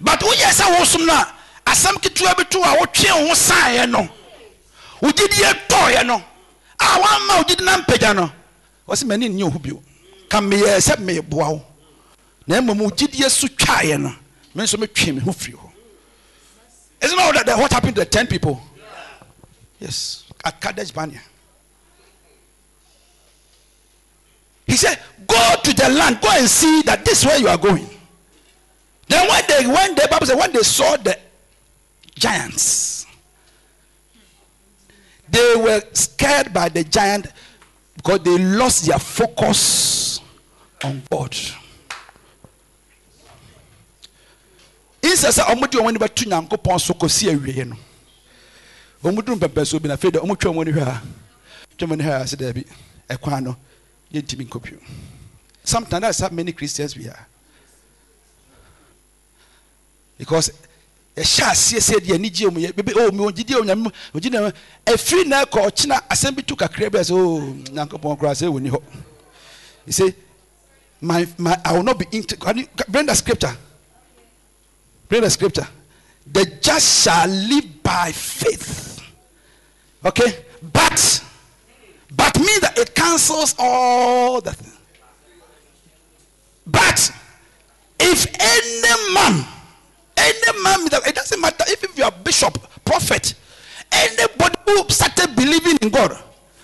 But 0.01 0.21
woyɛ 0.21 0.51
sɛ 0.51 0.77
wosom 0.79 1.07
no 1.07 1.13
a 1.15 1.27
asɛm 1.67 1.95
ketewa 2.03 2.37
bi 2.37 2.45
to 2.45 2.59
a 2.59 2.77
wotwee 2.79 3.13
wo 3.13 3.29
ho 3.29 3.35
saeɛ 3.35 3.89
no. 3.91 4.09
Wo 5.01 5.11
gyidie 5.11 5.53
tɔɔeɛ 5.69 6.07
no. 6.07 6.23
A 6.81 6.85
woama 6.85 7.39
wo 7.39 7.45
gyidi 7.45 7.65
no 7.65 7.73
mpagya 7.83 8.15
no. 8.17 8.33
Ɔsɛ 8.89 9.05
m'ani 9.05 9.29
nnyɛ 9.29 9.45
wo 9.45 9.51
ho 9.51 9.59
bio. 9.59 9.83
Ka 10.29 10.41
meyɛɛ 10.41 10.79
sɛ 10.81 10.97
meyɛboa 10.97 11.51
wo. 11.53 11.65
Na 12.47 12.61
mmom 12.61 12.79
wo 12.79 12.91
gyidie 12.91 13.31
so 13.31 13.47
twaeɛ 13.47 14.01
no 14.01 14.15
me 14.55 14.65
nso 14.65 14.77
metwee 14.77 15.15
me 15.15 15.21
ho 15.21 15.31
firi 15.33 15.55
hɔ. 15.55 15.71
Isn't 17.03 17.19
all 17.19 17.33
that, 17.33 17.47
that 17.47 17.59
what 17.59 17.73
happened 17.73 17.97
to 17.97 18.03
the 18.03 18.07
10 18.07 18.29
people? 18.29 18.61
Yes. 19.81 20.25
At 20.45 20.61
kadesh 20.61 20.93
barnea 20.93 21.21
He 24.73 24.79
said, 24.79 24.99
Go 25.27 25.55
to 25.65 25.75
the 25.75 25.91
land, 25.91 26.19
go 26.23 26.31
and 26.31 26.49
see 26.49 26.81
that 26.87 27.05
this 27.05 27.21
is 27.21 27.27
where 27.27 27.39
you 27.39 27.47
are 27.47 27.59
going. 27.59 27.87
Then 29.07 29.29
when 29.29 29.43
they 29.47 29.67
when 29.67 29.95
the 29.95 30.09
Bible 30.11 30.25
said 30.25 30.39
when 30.39 30.51
they 30.51 30.63
saw 30.63 30.97
the 30.97 31.19
giants. 32.15 33.05
They 35.29 35.57
were 35.57 35.83
scared 35.93 36.55
by 36.55 36.71
the 36.71 36.85
giant 36.85 37.27
because 37.97 38.21
they 38.21 38.39
lost 38.39 38.87
their 38.87 38.99
focus 38.99 40.21
on 40.83 41.03
God. 41.11 41.37
Instead 45.03 45.35
sɛ 45.35 45.43
ɔmo 45.53 45.71
de 45.71 45.79
ɔmo 45.79 45.89
ani 45.89 45.99
bɛto 45.99 46.25
nyankopɔn 46.25 46.81
so 46.81 46.95
kɔsi 46.95 47.29
awie 47.37 47.67
no 47.69 47.77
ɔmo 49.05 49.21
duru 49.23 49.37
mpɛmpɛnso 49.39 49.83
bi 49.83 49.89
na 49.89 49.97
afei 49.97 50.13
de 50.13 50.19
ɔmo 50.19 50.35
twɛ 50.35 50.51
ɔmo 50.51 50.63
ani 50.63 50.73
hwɛ 50.73 50.83
a 50.89 51.03
twɛ 51.77 51.87
ɔmo 51.87 51.93
ani 51.93 52.05
hwɛ 53.21 53.43
no 53.43 53.57
yɛntumi 54.13 54.47
nkɔ 54.49 54.63
bio 54.63 54.79
sometimes 55.65 56.01
that's 56.03 56.21
how 56.21 56.29
many 56.31 56.53
christians 56.53 56.97
we 56.97 57.09
are. 57.09 57.27
Because 60.19 60.51
eh, 61.17 61.23
yɛhyɛ 61.23 61.51
aseɛ 61.51 61.81
sɛ 61.81 61.95
deɛ 62.01 62.15
ani 62.15 62.31
gye 62.31 62.47
ɔmo 62.47 62.59
yɛ 62.61 62.75
bebe 62.77 62.93
o 62.97 63.11
mi 63.11 63.19
ogyi 63.25 63.45
di 63.45 63.55
ɔmo 63.55 63.65
nyame 63.65 63.93
ogyi 64.15 64.31
di 64.31 64.37
ɔmo 64.37 64.53
efiri 64.87 65.21
eh, 65.23 65.29
na 65.29 65.45
ɛkɔ 65.45 65.67
ɔkyina 65.69 66.09
asɛm 66.09 66.37
bi 66.37 66.43
tu 66.43 66.57
kakra 66.57 66.91
bi 66.91 66.99
a 66.99 67.03
sɛ 67.03 67.13
o 67.13 67.37
oh, 67.37 67.41
nyankopɔn 67.73 68.19
koraa 68.19 68.35
sɛ 68.35 68.49
wɔni 68.49 68.71
hɔ 68.71 68.83
you 69.87 69.93
say 69.93 70.15
my 71.01 71.27
my 71.39 71.57
i 71.65 71.73
will 71.73 71.83
not 71.83 71.99
be 71.99 72.07
inter 72.13 72.37
bring 72.89 73.07
the 73.07 73.15
scripture. 73.15 73.57
Bring 75.13 75.21
the 75.21 75.29
scripture. 75.31 75.69
The 76.33 76.47
just 76.63 77.05
shall 77.05 77.29
live 77.29 77.83
by 77.83 78.13
faith. 78.13 78.99
Okay? 80.03 80.39
But 80.73 81.23
but 82.17 82.39
means 82.39 82.61
that 82.61 82.79
it 82.79 82.95
cancels 82.95 83.55
all 83.59 84.41
the 84.41 84.53
thing. 84.53 84.73
but 86.67 87.13
if 88.01 88.27
any 88.39 89.15
man 89.15 89.45
any 90.17 90.63
man 90.63 90.87
it 91.07 91.15
doesn't 91.15 91.41
matter 91.41 91.65
if, 91.69 91.97
you 91.97 92.05
are 92.05 92.11
bishop 92.25 92.59
prophet 92.85 93.35
anybody 93.91 94.55
who 94.67 94.85
started 94.89 95.35
believing 95.37 95.77
in 95.83 95.89
god 95.91 96.13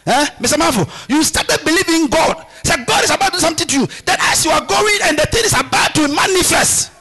eh 0.06 0.26
mr 0.40 0.56
Mafo, 0.56 0.86
you 1.08 1.22
started 1.22 1.64
believing 1.64 2.02
in 2.02 2.08
god 2.08 2.46
say 2.64 2.76
god 2.84 3.04
is 3.04 3.10
about 3.10 3.32
to 3.32 3.38
do 3.38 3.40
something 3.40 3.66
to 3.66 3.80
you 3.80 3.86
then 4.04 4.16
as 4.20 4.44
you 4.44 4.50
are 4.50 4.64
going 4.64 4.98
and 5.04 5.18
the 5.18 5.26
thing 5.26 5.44
is 5.44 5.52
about 5.52 5.94
to 5.94 6.08
manifest 6.08 6.92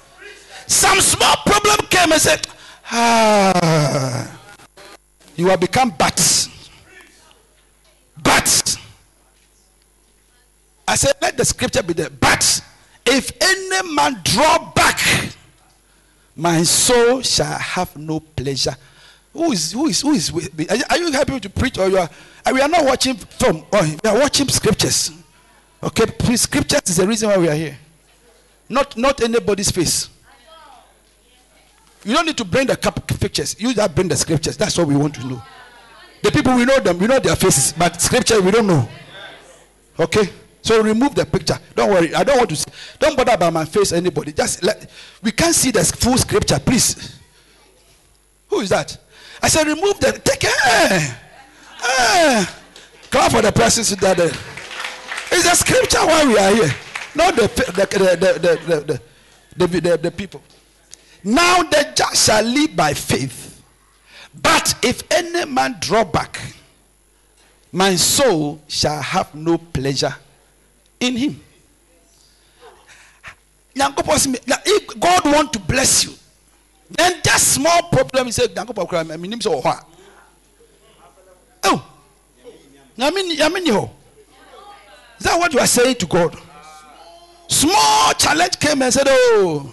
some 0.68 1.00
small 1.02 1.36
problem 1.46 1.78
came 1.90 2.12
and 2.12 2.22
said 2.22 2.46
ah 2.92 4.38
you 5.36 5.48
have 5.48 5.60
become 5.60 5.94
but 5.98 6.18
but 8.28 8.78
i 10.88 10.96
said 10.96 11.14
let 11.22 11.38
the 11.38 11.46
scripture 11.46 11.84
be 11.84 11.94
there 11.94 12.10
but 12.10 12.62
if 13.06 13.32
any 13.42 13.94
man 13.96 14.20
draw 14.24 14.72
back 14.74 15.00
my 16.38 16.62
soul 16.62 17.22
shall 17.24 17.58
have 17.58 17.98
no 17.98 18.20
pleasure. 18.20 18.76
Who 19.34 19.52
is 19.52 19.72
who 19.72 19.88
is 19.88 20.02
who 20.02 20.12
is 20.12 20.32
with 20.32 20.56
me? 20.56 20.68
Are 20.70 20.76
you, 20.76 20.84
are 20.92 20.98
you 20.98 21.12
happy 21.12 21.40
to 21.40 21.50
preach 21.50 21.80
or 21.80 21.90
you 21.90 21.98
are? 21.98 22.10
we 22.54 22.62
are 22.62 22.70
not 22.70 22.86
watching 22.86 23.16
film. 23.16 23.66
Oh, 23.74 23.98
we 24.04 24.10
are 24.10 24.20
watching 24.20 24.48
scriptures. 24.48 25.12
Okay, 25.82 26.06
scriptures 26.36 26.82
is 26.86 26.98
the 26.98 27.08
reason 27.08 27.30
why 27.30 27.38
we 27.38 27.50
are 27.50 27.56
here. 27.56 27.78
Not 28.70 28.96
not 28.98 29.22
anybody's 29.22 29.72
face. 29.72 30.10
You 32.06 32.14
don't 32.14 32.28
need 32.28 32.38
to 32.38 32.46
bring 32.46 32.68
the 32.68 32.76
cup 32.76 33.06
pictures. 33.08 33.60
You 33.60 33.74
just 33.74 33.96
bring 33.96 34.08
the 34.08 34.16
scriptures. 34.16 34.56
That's 34.56 34.78
what 34.78 34.88
we 34.88 34.96
want 34.96 35.16
to 35.16 35.28
know. 35.28 35.42
The 36.22 36.32
people 36.32 36.56
we 36.56 36.66
know 36.66 36.80
them, 36.80 36.98
we 36.98 37.08
know 37.08 37.20
their 37.20 37.36
faces, 37.36 37.74
but 37.74 38.02
scripture 38.02 38.42
we 38.42 38.52
don't 38.52 38.68
know. 38.68 38.88
Okay. 40.00 40.30
So 40.62 40.84
remove 40.84 41.16
the 41.16 41.26
picture. 41.26 41.58
Don't 41.76 41.92
worry. 41.92 42.14
I 42.14 42.26
don't 42.26 42.38
want 42.38 42.50
to. 42.50 42.56
See, 42.58 42.66
don't 43.00 43.16
bother 43.16 43.32
about 43.34 43.54
my 43.54 43.64
face. 43.64 43.94
Anybody. 43.94 44.34
Just 44.34 44.64
let. 44.64 44.90
We 45.24 45.32
can't 45.32 45.56
see 45.56 45.72
the 45.72 45.82
full 45.84 46.18
scripture, 46.18 46.60
please. 46.60 47.18
Who 48.50 48.60
is 48.60 48.70
that? 48.70 48.98
I 49.42 49.48
said 49.48 49.66
remove 49.66 49.98
the. 50.02 50.12
Take 50.24 50.42
care. 50.42 50.52
Ah. 51.80 52.60
Clap 53.10 53.32
for 53.32 53.42
the 53.42 53.52
person 53.54 53.98
there. 54.00 54.16
there. 54.16 54.32
It's 55.32 55.44
the 55.44 55.56
scripture 55.56 56.06
why 56.06 56.26
we 56.26 56.38
are 56.38 56.54
here, 56.54 56.76
not 57.16 57.36
the 57.36 57.48
the 57.48 57.86
the 57.86 57.98
the 58.16 58.60
the 58.68 59.02
the, 59.56 59.82
the, 59.82 59.98
the, 59.98 60.12
people. 60.12 60.42
Now 61.24 61.64
the 61.64 62.12
shall 62.14 62.44
live 62.44 62.76
by 62.76 62.94
faith. 62.94 63.47
But 64.42 64.76
if 64.84 65.04
any 65.12 65.46
man 65.46 65.78
draw 65.80 66.04
back, 66.04 66.40
my 67.72 67.96
soul 67.96 68.62
shall 68.68 69.02
have 69.02 69.34
no 69.36 69.58
pleasure 69.58 70.16
in 71.00 71.16
him. 71.16 71.44
If 73.76 75.00
God 75.00 75.26
want 75.26 75.54
to 75.54 75.60
bless 75.60 76.04
you, 76.06 76.14
then 76.90 77.20
that 77.24 77.40
small 77.40 77.84
problem 77.84 78.28
is. 78.28 78.40
Oh. 81.64 81.84
Is 85.20 85.26
that 85.26 85.40
what 85.40 85.54
you 85.54 85.60
are 85.60 85.68
saying 85.68 85.96
to 85.96 86.06
God? 86.06 86.38
Small 87.48 88.14
challenge 88.14 88.60
came 88.60 88.82
and 88.82 88.94
said, 88.94 89.08
"Oh." 89.08 89.72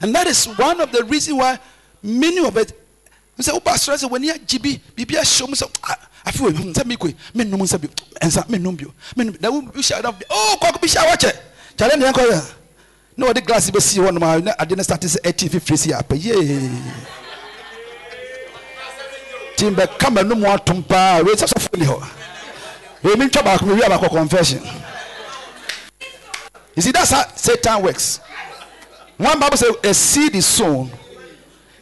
And 0.00 0.14
that 0.14 0.26
is 0.26 0.46
one 0.46 0.80
of 0.80 0.92
the 0.92 1.04
reasons 1.04 1.38
why 1.38 1.58
many 2.06 2.38
of 2.46 2.56
it. 2.56 2.72
sɛ 3.38 3.52
woba 3.52 3.72
asɔre 3.74 3.96
sɛ 3.98 4.08
w'ani 4.08 4.30
agye 4.30 4.58
bi 4.58 4.80
biribi 4.96 5.16
ahyɛ 5.18 5.48
mu 5.48 5.54
sɛ 5.54 5.68
"Ah, 5.84 5.98
afe 6.24 6.38
wɔ 6.40 6.56
hu 6.56 6.72
sɛ 6.72 6.84
mekoi 6.84 7.14
mennom 7.34 7.60
nsa 7.62 7.78
bio 7.78 7.90
ɛnsa 8.22 8.46
mennom 8.48 8.76
bio 8.76 8.92
na 9.40 9.50
wo 9.50 9.60
hyɛ 9.74 10.02
da 10.02 10.10
oh 10.30 10.56
kɔkɔ 10.62 10.80
bi 10.80 10.88
hyɛ 10.88 10.98
a 11.04 11.10
wakyɛ 11.16 11.32
kyale 11.76 11.96
ne 11.98 12.06
yɛnkɔ 12.06 12.22
yɛ 12.30 12.44
na 13.18 13.26
wɔde 13.26 13.44
glass 13.46 13.70
bɛsi 13.70 13.98
hɔ 14.00 14.12
nom 14.14 14.22
a 14.22 14.40
na 14.40 14.52
ade 14.58 14.74
no 14.76 14.82
starte 14.82 15.04
sɛ 15.06 15.20
ɛti 15.20 15.50
fifiri 15.50 15.76
si 15.78 15.90
apɛ 15.92 16.16
yee 16.16 16.70
nti 19.56 19.70
bɛka 19.74 20.08
m'anom 20.14 20.44
atom 20.46 20.82
paa 20.82 21.20
wei 21.22 21.34
sɛ 21.34 21.46
sɔfo 21.52 21.76
ni 21.78 21.84
hɔ 21.84 22.02
ɛmi 23.04 23.28
ntwa 23.28 23.42
baako 23.44 23.66
mewie 23.66 23.84
a 23.84 23.90
baakɔ 23.90 24.08
confession. 24.10 24.62
You 26.74 26.82
see 26.82 26.90
that's 26.92 27.10
how 27.10 27.24
satan 27.36 27.82
works. 27.82 28.20
One 29.16 29.38
bible 29.40 29.56
say 29.56 29.66
a 29.84 29.94
seed 29.94 30.34
is 30.34 30.44
sown 30.46 30.90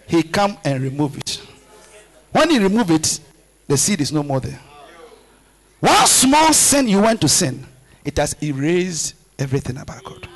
he 0.07 0.23
come 0.23 0.57
and 0.65 0.83
remove 0.83 1.17
it. 1.17 1.41
When 2.33 2.51
he 2.51 2.59
remove 2.59 2.91
it, 2.91 3.21
the 3.67 3.77
seed 3.77 4.01
is 4.01 4.13
no 4.13 4.23
more 4.23 4.41
there. 4.41 4.61
One 5.81 6.07
small 6.07 6.53
sin 6.53 6.89
you 6.89 7.01
went 7.03 7.21
to 7.21 7.29
sin, 7.29 7.67
it 8.05 8.17
has 8.17 8.35
erased 8.43 9.15
everything 9.39 9.77
about 9.77 10.03
God. 10.05 10.29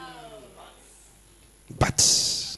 But 1.78 2.56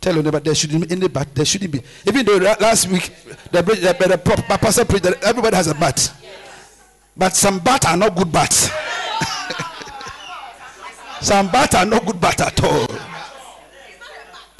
tell 0.00 0.14
your 0.14 0.22
neighbor 0.22 0.40
there 0.40 0.54
shouldn't 0.54 0.88
be 0.88 0.94
any 0.94 1.08
but. 1.08 1.34
There 1.34 1.44
shouldn't 1.44 1.72
be. 1.72 1.82
Even 2.06 2.24
though 2.26 2.36
last 2.36 2.88
week 2.88 3.10
the, 3.50 3.62
the, 3.62 3.74
the, 3.74 4.06
the 4.08 4.58
pastor 4.58 4.84
preached 4.84 5.04
that 5.04 5.22
everybody 5.22 5.56
has 5.56 5.68
a 5.68 5.74
but, 5.74 6.12
but 7.16 7.34
some 7.34 7.58
but 7.58 7.86
are 7.86 7.96
not 7.96 8.14
good 8.14 8.30
bats. 8.30 8.70
some 11.20 11.48
but 11.50 11.74
are 11.74 11.86
not 11.86 12.04
good 12.04 12.20
but 12.20 12.40
at 12.40 12.64
all 12.64 13.05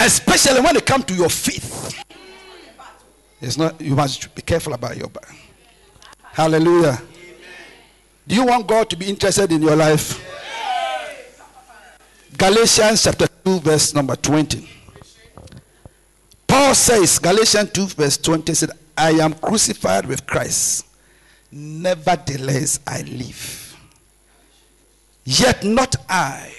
especially 0.07 0.61
when 0.61 0.75
it 0.77 0.85
comes 0.85 1.03
to 1.05 1.13
your 1.13 1.29
faith. 1.29 2.01
It's 3.41 3.57
not 3.57 3.79
you 3.81 3.93
must 3.93 4.33
be 4.33 4.41
careful 4.41 4.73
about 4.73 4.95
your 4.95 5.09
back. 5.09 5.35
Hallelujah. 6.23 7.01
Do 8.25 8.35
you 8.35 8.45
want 8.45 8.65
God 8.67 8.89
to 8.89 8.95
be 8.95 9.07
interested 9.07 9.51
in 9.51 9.61
your 9.61 9.75
life? 9.75 10.23
Galatians 12.37 13.03
chapter 13.03 13.27
2, 13.43 13.59
verse 13.59 13.93
number 13.93 14.15
20. 14.15 14.69
Paul 16.47 16.73
says, 16.73 17.19
Galatians 17.19 17.71
2, 17.71 17.87
verse 17.87 18.17
20 18.17 18.53
said, 18.53 18.71
I 18.97 19.11
am 19.11 19.33
crucified 19.33 20.05
with 20.05 20.25
Christ. 20.25 20.85
Nevertheless, 21.51 22.79
I 22.87 23.01
live. 23.01 23.75
Yet 25.25 25.63
not 25.63 25.95
I, 26.07 26.53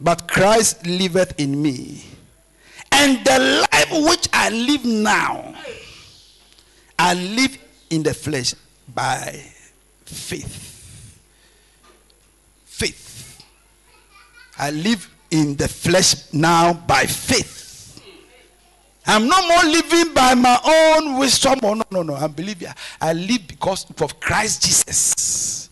but 0.00 0.28
Christ 0.28 0.86
liveth 0.86 1.38
in 1.38 1.60
me. 1.60 2.02
And 2.92 3.24
the 3.24 3.66
life 3.72 4.08
which 4.08 4.28
I 4.32 4.50
live 4.50 4.84
now, 4.84 5.54
I 6.98 7.14
live 7.14 7.58
in 7.90 8.02
the 8.02 8.14
flesh 8.14 8.54
by 8.94 9.42
faith. 10.04 11.18
Faith. 12.64 13.42
I 14.58 14.70
live 14.70 15.08
in 15.30 15.56
the 15.56 15.68
flesh 15.68 16.32
now 16.32 16.74
by 16.74 17.04
faith. 17.06 18.00
I'm 19.04 19.26
no 19.26 19.48
more 19.48 19.64
living 19.64 20.14
by 20.14 20.34
my 20.34 20.58
own 20.64 21.18
wisdom. 21.18 21.58
Oh, 21.62 21.74
no, 21.74 21.84
no, 21.90 22.02
no. 22.02 22.14
I 22.14 22.28
believe 22.28 22.62
I 23.00 23.12
live 23.12 23.48
because 23.48 23.84
of 24.00 24.20
Christ 24.20 24.62
Jesus 24.62 25.70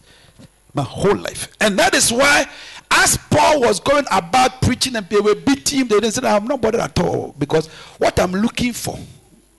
my 0.74 0.82
whole 0.82 1.16
life. 1.16 1.48
And 1.60 1.78
that 1.78 1.94
is 1.94 2.12
why, 2.12 2.46
as 2.90 3.16
Paul 3.16 3.60
was 3.60 3.80
going 3.80 4.04
about 4.10 4.60
preaching 4.62 4.96
and 4.96 5.08
they 5.08 5.20
were 5.20 5.34
beating 5.34 5.80
him, 5.80 5.88
they 5.88 6.00
didn't 6.00 6.12
say, 6.12 6.26
I'm 6.26 6.46
not 6.46 6.60
bothered 6.60 6.80
at 6.80 6.98
all 7.00 7.34
because 7.38 7.68
what 7.98 8.18
I'm 8.18 8.32
looking 8.32 8.72
for 8.72 8.98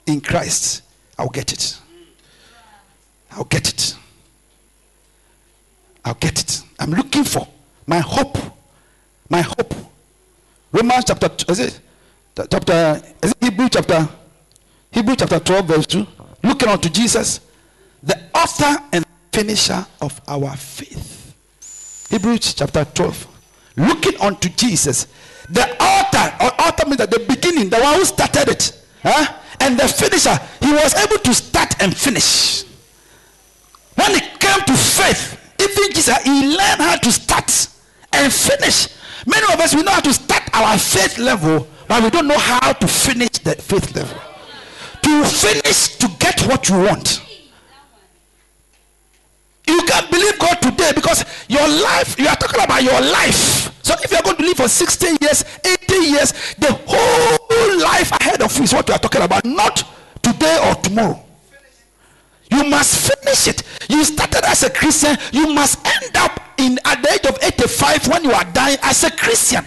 in 0.06 0.22
Christ, 0.22 0.84
I'll 1.18 1.30
get 1.30 1.54
it. 1.54 1.80
I'll 3.32 3.46
get 3.46 3.70
it. 3.70 3.96
I'll 6.04 6.16
get 6.16 6.40
it. 6.40 6.64
I'm 6.80 6.92
looking 6.92 7.24
for 7.24 7.48
my 7.88 8.00
hope. 8.00 8.38
My 9.30 9.42
hope. 9.42 9.74
Romans 10.72 11.06
chapter, 11.08 11.30
is 11.50 11.60
it? 11.60 11.80
Chapter 12.36 13.02
is 13.22 13.32
it 13.32 13.38
Hebrew 13.44 13.68
chapter 13.70 14.08
Hebrew 14.92 15.16
chapter 15.16 15.40
12 15.40 15.66
verse 15.66 15.86
2. 15.86 16.08
Looking 16.44 16.70
unto 16.70 16.90
Jesus, 16.90 17.40
the 18.04 18.20
author 18.34 18.82
and 18.92 19.06
finisher 19.32 19.86
of 20.02 20.20
our 20.28 20.56
faith. 20.56 21.21
Hebrews 22.12 22.54
chapter 22.54 22.84
12. 22.84 23.28
Looking 23.78 24.20
unto 24.20 24.50
Jesus, 24.50 25.08
the 25.50 25.64
author, 25.82 26.44
or 26.44 26.62
author 26.62 26.86
means 26.86 27.00
at 27.00 27.10
the 27.10 27.20
beginning, 27.20 27.70
the 27.70 27.80
one 27.80 27.96
who 27.96 28.06
started 28.06 28.50
it, 28.50 28.78
huh? 29.02 29.38
and 29.62 29.80
the 29.80 29.88
finisher. 29.88 30.38
He 30.60 30.74
was 30.74 30.94
able 30.96 31.18
to 31.20 31.34
start 31.34 31.82
and 31.82 31.96
finish. 31.96 32.64
When 33.96 34.12
it 34.12 34.40
came 34.40 34.60
to 34.60 34.74
faith, 34.74 35.40
even 35.58 35.94
Jesus, 35.94 36.22
he 36.24 36.48
learned 36.48 36.82
how 36.82 36.98
to 36.98 37.12
start 37.14 37.70
and 38.12 38.34
finish. 38.34 38.90
Many 39.26 39.54
of 39.54 39.60
us, 39.62 39.74
we 39.74 39.84
know 39.84 39.92
how 39.92 40.02
to 40.02 40.14
start 40.14 40.44
our 40.54 40.78
faith 40.78 41.18
level, 41.18 41.66
but 41.88 42.04
we 42.04 42.10
don't 42.10 42.28
know 42.28 42.38
how 42.38 42.74
to 42.74 42.88
finish 42.88 43.30
the 43.40 43.56
faith 43.56 43.96
level. 43.96 44.20
To 45.04 45.24
finish, 45.24 45.96
to 45.98 46.10
get 46.20 46.42
what 46.42 46.68
you 46.68 46.76
want. 46.76 47.22
You 49.72 49.82
can 49.88 50.04
believe 50.12 50.38
God 50.38 50.62
today 50.62 50.92
because 50.94 51.24
your 51.48 51.66
life, 51.66 52.20
you 52.20 52.28
are 52.28 52.36
talking 52.36 52.62
about 52.62 52.84
your 52.84 53.00
life. 53.00 53.72
So 53.82 53.96
if 54.04 54.12
you're 54.12 54.22
going 54.22 54.36
to 54.36 54.44
live 54.44 54.58
for 54.58 54.68
60 54.68 55.08
years, 55.22 55.46
80 55.64 55.96
years, 55.96 56.32
the 56.60 56.74
whole 56.86 57.80
life 57.80 58.12
ahead 58.12 58.42
of 58.42 58.56
you 58.58 58.64
is 58.64 58.74
what 58.74 58.88
you 58.90 58.94
are 58.94 59.00
talking 59.00 59.22
about, 59.22 59.46
not 59.46 59.84
today 60.22 60.60
or 60.68 60.76
tomorrow. 60.76 61.24
You 62.52 62.66
must 62.66 63.14
finish 63.16 63.48
it. 63.48 63.64
You 63.90 64.04
started 64.04 64.44
as 64.44 64.64
a 64.64 64.70
Christian, 64.70 65.16
you 65.32 65.54
must 65.54 65.80
end 65.88 66.18
up 66.18 66.38
in 66.58 66.78
at 66.84 67.02
the 67.02 67.14
age 67.14 67.26
of 67.26 67.40
85 67.42 68.08
when 68.10 68.24
you 68.26 68.32
are 68.34 68.44
dying 68.52 68.78
as 68.84 69.06
a 69.06 69.12
Christian. 69.12 69.64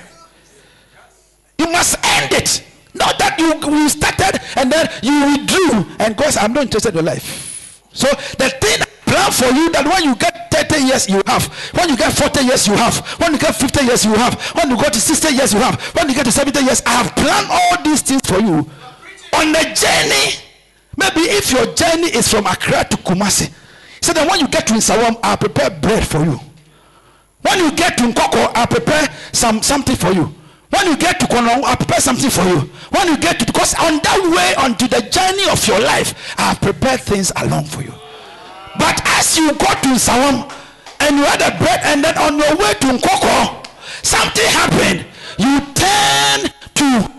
You 1.58 1.72
must 1.72 1.96
end 2.04 2.32
it. 2.32 2.62
Not 2.92 3.18
that 3.18 3.38
you, 3.38 3.54
you 3.74 3.88
started 3.88 4.38
and 4.56 4.70
then 4.70 4.86
you 5.02 5.32
withdrew 5.32 5.86
and 5.98 6.14
God 6.14 6.30
said, 6.34 6.44
I'm 6.44 6.52
not 6.52 6.64
interested 6.64 6.90
in 6.90 6.96
your 6.96 7.04
life. 7.04 7.80
So 7.94 8.08
the 8.38 8.50
thing 8.60 8.80
plan 9.14 9.30
for 9.30 9.50
you 9.54 9.70
that 9.70 9.86
when 9.86 10.02
you 10.02 10.16
get 10.16 10.50
30 10.50 10.90
years 10.90 11.08
you 11.08 11.22
have, 11.26 11.46
when 11.78 11.88
you 11.88 11.96
get 11.96 12.12
40 12.12 12.44
years 12.44 12.66
you 12.66 12.74
have, 12.74 12.98
when 13.22 13.32
you 13.32 13.38
get 13.38 13.54
50 13.54 13.84
years 13.86 14.04
you 14.04 14.14
have, 14.14 14.34
when 14.58 14.70
you 14.70 14.76
go 14.76 14.88
to 14.90 14.98
60 15.00 15.34
years 15.34 15.52
you 15.54 15.60
have, 15.60 15.80
when 15.94 16.08
you 16.08 16.14
get 16.14 16.24
to 16.26 16.32
70 16.32 16.58
years, 16.64 16.82
I 16.84 17.02
have 17.02 17.14
planned 17.14 17.46
all 17.48 17.82
these 17.84 18.02
things 18.02 18.22
for 18.26 18.40
you. 18.40 18.66
On 19.38 19.52
the 19.52 19.62
journey, 19.70 20.42
maybe 20.98 21.30
if 21.30 21.50
your 21.52 21.66
journey 21.74 22.08
is 22.10 22.26
from 22.28 22.46
Accra 22.46 22.84
to 22.90 22.96
Kumasi, 22.98 23.52
so 24.02 24.12
then 24.12 24.28
when 24.28 24.40
you 24.40 24.48
get 24.48 24.66
to 24.66 24.74
Nsawam, 24.74 25.18
I'll 25.22 25.36
prepare 25.36 25.70
bread 25.70 26.04
for 26.06 26.24
you. 26.24 26.38
When 27.42 27.58
you 27.58 27.70
get 27.72 27.96
to 27.98 28.04
Nkawkaw, 28.04 28.52
I'll 28.54 28.66
prepare 28.66 29.08
some 29.32 29.62
something 29.62 29.96
for 29.96 30.10
you. 30.12 30.34
When 30.70 30.86
you 30.88 30.96
get 30.96 31.20
to 31.20 31.26
Kono, 31.26 31.62
I'll 31.62 31.76
prepare 31.76 32.00
something 32.00 32.30
for 32.30 32.42
you. 32.42 32.60
When 32.90 33.06
you 33.08 33.16
get 33.18 33.38
to 33.38 33.46
because 33.46 33.74
on 33.74 34.00
that 34.02 34.20
way 34.34 34.64
onto 34.64 34.88
the 34.88 35.02
journey 35.02 35.48
of 35.50 35.66
your 35.68 35.78
life, 35.80 36.34
I 36.36 36.48
have 36.50 36.60
prepared 36.60 37.00
things 37.00 37.30
along 37.36 37.66
for 37.66 37.82
you. 37.82 37.93
But 38.78 39.00
as 39.18 39.36
you 39.36 39.48
go 39.54 39.66
to 39.66 39.90
Sawam 39.98 40.50
and 41.00 41.16
you 41.16 41.24
had 41.24 41.42
a 41.42 41.56
bread, 41.58 41.80
and 41.84 42.04
then 42.04 42.16
on 42.18 42.38
your 42.38 42.56
way 42.56 42.74
to 42.74 42.86
Nkawkaw, 42.98 43.66
something 44.02 44.46
happened. 44.46 45.06
You 45.38 45.60
turn 45.74 46.50
to 46.74 47.14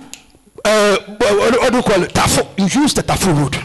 uh, 0.65 0.97
what, 1.19 1.71
do 1.71 1.77
you 1.77 1.83
call 1.83 2.03
it? 2.03 2.13
Tafo. 2.13 2.47
You 2.57 2.81
use 2.81 2.93
the 2.93 3.03
Tafo 3.03 3.27
road. 3.37 3.55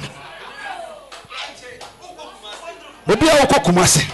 Obi 3.08 3.26
a 3.26 3.30
wokɔ 3.30 3.64
Kumasi. 3.64 4.04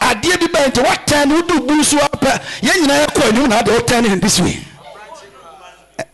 Adeɛ 0.00 0.38
bi 0.40 0.46
bɛn 0.46 0.68
nti 0.70 0.80
watɛn 0.82 1.32
wodu 1.32 1.66
bu 1.66 1.74
nso 1.74 1.98
apɛ 1.98 2.40
yɛn 2.62 2.80
nyinaa 2.82 3.06
yɛkɔ 3.06 3.28
anim 3.28 3.48
na 3.48 3.58
ade 3.60 3.70
wotɛn 3.70 4.06
in 4.06 4.20
this 4.20 4.40
way. 4.40 4.58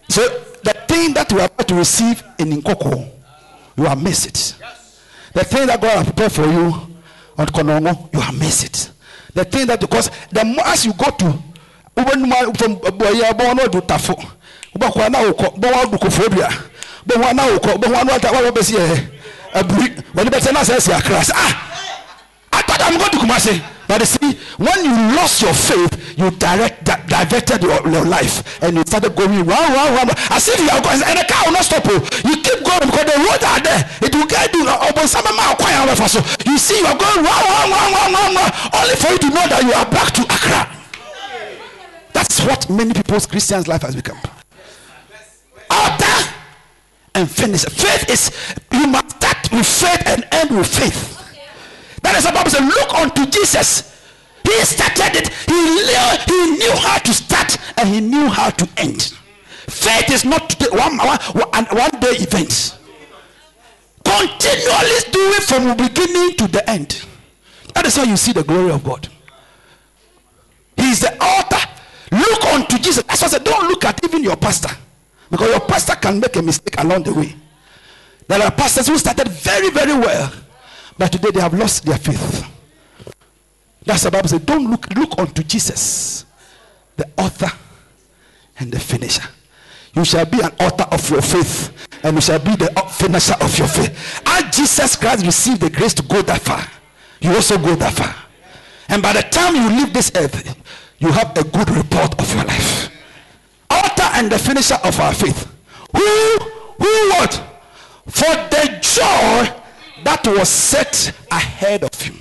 So 0.08 0.22
the 0.62 0.72
thing 0.88 1.14
that 1.14 1.30
you 1.32 1.40
are 1.40 1.46
about 1.46 1.68
to 1.68 1.74
receive 1.74 2.22
in 2.38 2.50
Nkawkaw, 2.62 3.08
you 3.76 3.84
have 3.84 4.02
missed 4.02 4.26
it. 4.26 4.54
The 5.36 5.44
thing 5.44 5.66
that 5.66 5.78
God 5.82 5.98
has 5.98 6.06
prepared 6.06 6.32
for 6.32 6.46
you 6.46 6.72
on 7.36 7.46
Konongo, 7.48 8.10
you 8.14 8.20
have 8.20 8.38
missed 8.38 8.64
it. 8.64 8.90
The 9.34 9.44
thing 9.44 9.66
that 9.66 9.78
because 9.78 10.10
the 10.32 10.42
more 10.46 10.64
as 10.66 10.86
you 10.86 10.94
go 10.94 11.10
to 11.10 11.30
from 11.92 12.72
uh, 12.80 12.90
bɔyɛ 12.90 13.36
bɔn 13.36 13.70
do 13.70 13.80
tafo. 13.82 14.16
Wobɛkɔ 14.74 15.10
na 15.12 15.18
wokɔ 15.28 15.60
bɔn 15.60 15.72
wa 15.74 15.84
do 15.84 15.98
kofo 15.98 16.28
dua 16.34 16.48
bɔn 17.06 17.20
wa 17.20 17.32
na 17.34 17.42
wokɔ 17.48 17.74
bɔn 17.76 17.92
wa 17.92 18.02
no 18.04 18.14
ata 18.14 18.32
wa 18.32 18.50
bɛsi 18.50 18.76
yɛ 18.76 19.08
aburi 19.52 19.88
wɔde 20.14 20.30
bɛtɛ 20.30 20.52
na 20.54 20.60
sɛ 20.64 20.76
ɛsi 20.76 20.92
akra 20.96 21.20
sɛ 21.20 21.32
ah! 21.34 21.62
I 22.54 22.62
thought 22.62 22.80
I'm 22.80 22.96
going 22.96 23.10
to 23.10 23.18
Kumasi. 23.18 23.75
But 23.88 24.00
you 24.00 24.06
see, 24.06 24.30
when 24.58 24.84
you 24.84 24.94
lost 25.14 25.42
your 25.42 25.54
faith, 25.54 26.18
you 26.18 26.30
direct 26.32 26.84
di- 26.84 27.02
diverted 27.06 27.62
your, 27.62 27.78
your 27.88 28.04
life 28.04 28.42
and 28.62 28.76
you 28.76 28.82
started 28.86 29.14
going 29.14 29.46
round, 29.46 29.74
round, 29.74 29.94
round. 29.96 30.10
As 30.30 30.48
if 30.48 30.58
you 30.58 30.68
are 30.70 30.82
going, 30.82 31.02
and 31.06 31.18
the 31.18 31.24
car 31.28 31.44
will 31.46 31.52
not 31.54 31.64
stop 31.64 31.84
you. 31.86 31.98
You 32.26 32.36
keep 32.42 32.64
going 32.66 32.82
because 32.90 33.06
the 33.06 33.18
roads 33.22 33.44
are 33.46 33.60
there. 33.62 33.82
It 34.02 34.14
will 34.14 34.26
get 34.26 34.52
you. 34.54 34.66
uh, 34.66 35.06
So 35.06 36.20
you 36.50 36.58
see, 36.58 36.78
you 36.80 36.86
are 36.86 36.98
going 36.98 37.22
round, 37.22 37.46
round, 37.46 37.70
round, 37.70 38.14
round, 38.14 38.34
round, 38.34 38.52
only 38.74 38.96
for 38.96 39.10
you 39.12 39.18
to 39.18 39.28
know 39.30 39.46
that 39.48 39.62
you 39.62 39.72
are 39.72 39.86
back 39.86 40.10
to 40.14 40.22
Accra. 40.22 40.66
That's 42.12 42.40
what 42.44 42.68
many 42.70 42.92
people's 42.94 43.26
Christians' 43.26 43.68
life 43.68 43.82
has 43.82 43.94
become. 43.94 44.18
Order 45.70 46.16
and 47.14 47.30
finish. 47.30 47.64
Faith 47.64 48.08
is 48.10 48.30
you 48.72 48.86
must 48.86 49.10
start 49.16 49.52
with 49.52 49.66
faith 49.66 50.02
and 50.06 50.26
end 50.32 50.50
with 50.56 50.66
faith. 50.66 51.22
That 52.06 52.14
is 52.18 52.24
the 52.24 52.30
Bible 52.30 52.50
says, 52.50 52.62
look 52.62 52.94
unto 52.94 53.26
Jesus. 53.26 53.98
He 54.44 54.54
started 54.62 55.18
it. 55.18 55.28
He 55.50 55.58
knew, 55.58 56.06
he 56.30 56.56
knew 56.56 56.70
how 56.78 56.98
to 56.98 57.12
start 57.12 57.58
and 57.76 57.88
he 57.88 58.00
knew 58.00 58.28
how 58.28 58.50
to 58.50 58.68
end. 58.76 59.12
Faith 59.66 60.10
is 60.12 60.24
not 60.24 60.54
one, 60.70 60.98
one, 60.98 61.64
one, 61.66 61.90
day 61.98 62.14
event. 62.22 62.78
Continually 64.04 65.00
do 65.10 65.18
it 65.34 65.42
from 65.42 65.76
beginning 65.76 66.36
to 66.36 66.46
the 66.46 66.62
end. 66.70 67.04
That 67.74 67.86
is 67.86 67.96
how 67.96 68.04
you 68.04 68.16
see 68.16 68.32
the 68.32 68.44
glory 68.44 68.70
of 68.70 68.84
God. 68.84 69.08
He 70.76 70.88
is 70.92 71.00
the 71.00 71.12
author. 71.20 71.68
Look 72.12 72.44
unto 72.44 72.78
Jesus. 72.78 73.02
That's 73.02 73.20
why 73.22 73.26
I 73.26 73.30
said, 73.32 73.42
don't 73.42 73.66
look 73.66 73.84
at 73.84 73.98
even 74.04 74.22
your 74.22 74.36
pastor. 74.36 74.70
Because 75.28 75.50
your 75.50 75.60
pastor 75.60 75.96
can 75.96 76.20
make 76.20 76.36
a 76.36 76.42
mistake 76.42 76.78
along 76.78 77.02
the 77.02 77.12
way. 77.12 77.34
There 78.28 78.40
are 78.40 78.52
pastors 78.52 78.86
who 78.86 78.96
started 78.96 79.26
very, 79.26 79.70
very 79.70 79.92
well, 79.92 80.32
but 80.98 81.12
today 81.12 81.30
they 81.32 81.40
have 81.40 81.54
lost 81.54 81.84
their 81.84 81.98
faith. 81.98 82.46
That's 83.84 84.02
the 84.02 84.10
Bible 84.10 84.28
says, 84.28 84.40
don't 84.40 84.68
look, 84.70 84.92
look 84.94 85.18
unto 85.18 85.42
Jesus, 85.42 86.24
the 86.96 87.08
author 87.16 87.50
and 88.58 88.72
the 88.72 88.80
finisher. 88.80 89.28
You 89.94 90.04
shall 90.04 90.26
be 90.26 90.40
an 90.40 90.50
author 90.60 90.86
of 90.90 91.08
your 91.08 91.22
faith, 91.22 91.72
and 92.02 92.16
you 92.16 92.20
shall 92.20 92.38
be 92.38 92.56
the 92.56 92.70
finisher 92.90 93.34
of 93.40 93.56
your 93.58 93.68
faith. 93.68 94.22
As 94.26 94.54
Jesus 94.54 94.96
Christ 94.96 95.24
received 95.24 95.60
the 95.60 95.70
grace 95.70 95.94
to 95.94 96.02
go 96.02 96.20
that 96.22 96.42
far, 96.42 96.66
you 97.20 97.34
also 97.34 97.56
go 97.56 97.74
that 97.76 97.92
far. 97.94 98.14
And 98.88 99.02
by 99.02 99.12
the 99.12 99.22
time 99.22 99.54
you 99.56 99.68
leave 99.78 99.92
this 99.92 100.12
earth, 100.14 100.56
you 100.98 101.10
have 101.12 101.36
a 101.36 101.44
good 101.44 101.70
report 101.70 102.20
of 102.20 102.34
your 102.34 102.44
life. 102.44 102.90
Author 103.70 104.10
and 104.14 104.30
the 104.30 104.38
finisher 104.38 104.78
of 104.84 104.98
our 105.00 105.14
faith. 105.14 105.50
Who, 105.94 106.38
who 106.78 107.08
what? 107.10 107.34
For 108.08 108.34
the 108.50 108.78
joy 108.80 109.62
that 110.04 110.26
was 110.26 110.48
set 110.48 111.12
ahead 111.30 111.84
of 111.84 112.00
him. 112.00 112.18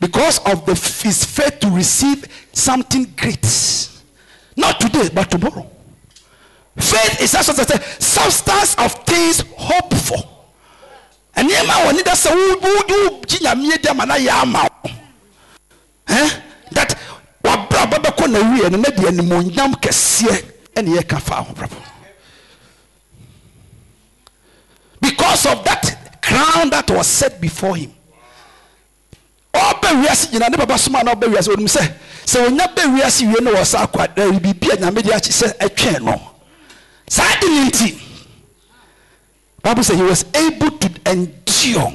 Because 0.00 0.38
of 0.40 0.64
the, 0.66 0.74
his 0.74 1.24
faith 1.24 1.58
to 1.60 1.70
receive 1.70 2.24
something 2.52 3.04
great. 3.16 3.90
Not 4.56 4.80
today, 4.80 5.08
but 5.12 5.30
tomorrow. 5.30 5.68
Faith 6.76 7.20
is 7.20 7.34
as 7.34 7.48
I 7.48 7.64
say, 7.64 7.78
substance 7.98 8.76
of 8.76 8.92
things 9.04 9.42
hoped 9.56 9.94
for. 9.94 10.18
And 11.34 11.48
nneɛma 11.48 11.70
a 11.70 11.86
wɔne 11.92 12.04
da 12.04 12.12
sɛ 12.12 12.30
wo- 12.30 12.58
wo- 12.60 13.10
wo 13.10 13.20
gye 13.26 13.38
nyame 13.38 13.88
ama 13.90 14.06
na 14.06 14.14
yɛ 14.16 14.42
ama 14.42 14.68
wo. 14.84 14.90
Eh? 16.08 16.30
that 16.72 16.98
wabrabɔ 17.42 18.02
bɛkɔ 18.02 18.30
na 18.30 18.38
wie 18.52 18.68
no 18.70 18.76
na 18.76 18.90
kɛseɛ 19.76 20.44
ɛne 20.74 20.96
yɛka 20.96 21.20
fa 21.20 21.34
ahobrabɔ 21.44 21.76
because 25.00 25.46
of 25.46 25.64
that 25.64 26.20
crown 26.22 26.70
that 26.70 26.90
was 26.90 27.06
set 27.06 27.40
before 27.40 27.76
him. 27.76 27.92
Ɔbɛ 29.54 30.04
bible 39.62 39.82
say 39.82 39.96
he 39.96 40.02
was 40.02 40.24
able 40.34 40.70
to 40.78 41.10
endure 41.10 41.92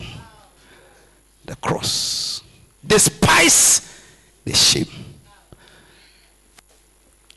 the 1.45 1.55
cross 1.57 2.41
despise 2.85 3.81
the 4.45 4.53
shame. 4.53 4.85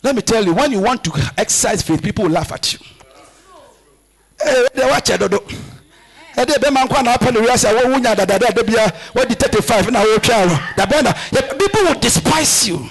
Let 0.03 0.17
me 0.17 0.23
tell 0.23 0.45
you 0.45 0.53
when 0.55 0.73
you 0.73 0.81
want 0.81 1.05
to 1.05 1.33
exercise 1.39 1.83
faith 1.83 2.03
people 2.03 2.25
will 2.25 2.33
laugh 2.33 2.53
at 2.53 2.73
you 2.73 2.79
Eh, 4.47 4.68
ɛdɛ 4.74 4.90
wakyɛ 4.90 5.18
dodo 5.18 5.38
ɛdɛ 6.36 6.55
bɛma 6.62 6.84
nkwa 6.86 7.03
na 7.05 7.30
no 7.30 7.40
wiase 7.40 7.64
a 7.68 7.74
wɔwonya 7.74 8.14
dadada 8.16 8.55
da 8.55 8.62
bia 8.62 8.92
wɔde 9.14 9.34
35 9.38 9.90
na 9.90 10.05
wɔtwa 10.05 10.47
no 10.47 10.59
dabɛ 10.76 11.03
na 11.03 11.12
yɛ- 11.32 11.59
people 11.59 11.82
will 11.84 11.94
despise 12.01 12.68
you 12.68 12.90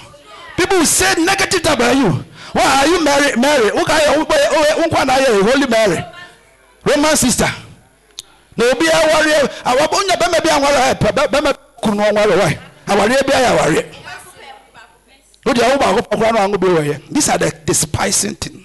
People 0.56 0.78
will 0.78 0.86
say 0.86 1.12
negative 1.18 1.66
about 1.70 1.94
you. 1.94 2.24
Why 2.54 2.62
are 2.64 2.86
you 2.86 3.04
Mary? 3.04 3.36
Mary? 3.36 3.68
Who 3.76 3.84
can 3.84 4.00
you? 4.16 4.24
Holy 5.44 5.66
Mary, 5.66 6.02
Roman 6.82 7.14
sister. 7.14 7.50
Na 8.56 8.64
obi 8.72 8.86
awari 8.86 9.32
awa 9.66 9.86
onya 9.92 10.16
bɛmɛ 10.16 10.42
bi 10.42 10.48
anware 10.48 10.94
bɛmɛ 11.28 11.54
kunu 11.82 12.02
awareɛ 12.04 13.26
bi 13.26 13.32
ayɛ 13.32 13.58
awareɛ. 13.58 13.84
O 15.44 15.52
de 15.52 15.60
awo 15.60 15.76
baako 15.78 16.00
pɔkura 16.08 16.32
na 16.32 16.40
ango 16.44 16.56
bi 16.56 16.66
wɔ 16.68 16.82
yɛ. 16.94 17.02
These 17.10 17.28
are 17.28 17.36
the 17.38 17.50
despising 17.66 18.34
things. 18.36 18.55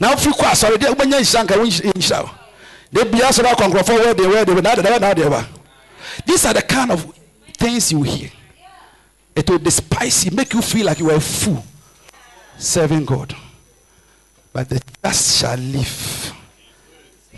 Na 0.00 0.14
ofiri 0.14 0.32
kɔ 0.32 0.44
asɔre 0.50 0.78
de 0.78 0.86
wobɛnya 0.86 1.20
nhyira 1.20 1.56
wo 1.56 1.64
nhyira 1.64 2.24
o. 2.24 2.30
De 2.92 3.04
bia 3.04 3.28
asɔre 3.28 3.52
akɔnkorɔfo 3.52 3.98
wɔ 3.98 4.16
de 4.16 4.22
wɔ 4.22 4.44
de 4.46 4.62
na 4.62 4.74
de 4.74 4.82
na 4.82 4.98
na 4.98 5.14
de 5.14 5.28
ba. 5.28 5.46
These 6.26 6.46
are 6.46 6.54
the 6.54 6.62
kind 6.62 6.90
of 6.90 7.06
things 7.56 7.92
you 7.92 8.02
hear. 8.02 8.30
It 9.34 9.48
will 9.48 9.58
despise 9.58 10.24
you, 10.24 10.32
make 10.32 10.52
you 10.52 10.62
feel 10.62 10.86
like 10.86 10.98
you 10.98 11.10
are 11.10 11.16
a 11.16 11.20
fool 11.20 11.64
serving 12.56 13.04
God. 13.04 13.34
But 14.52 14.68
the 14.68 14.80
just 15.04 15.38
shall 15.38 15.56
live 15.56 16.32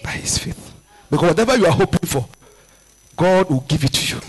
by 0.02 0.10
his 0.12 0.38
faith. 0.38 0.74
Because 1.10 1.28
whatever 1.28 1.56
you 1.56 1.66
are 1.66 1.72
hoping 1.72 2.08
for, 2.08 2.26
God 3.16 3.50
will 3.50 3.64
give 3.68 3.84
it 3.84 3.92
to 3.92 4.16
you. 4.16 4.20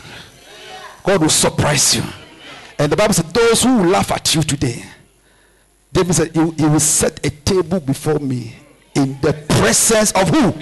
God 1.04 1.22
will 1.22 1.30
surprise 1.30 1.96
you. 1.96 2.04
And 2.78 2.92
the 2.92 2.96
Bible 2.96 3.14
said, 3.14 3.28
Those 3.28 3.64
who 3.64 3.90
laugh 3.90 4.12
at 4.12 4.36
you 4.36 4.42
today, 4.42 4.84
David 5.94 6.14
said, 6.14 6.32
he 6.34 6.66
will 6.66 6.80
set 6.80 7.26
a 7.26 7.30
table 7.30 7.80
before 7.80 8.20
me 8.20 8.56
in 8.96 9.20
the 9.22 9.34
presence 9.48 10.12
of 10.14 10.30
who? 10.30 10.54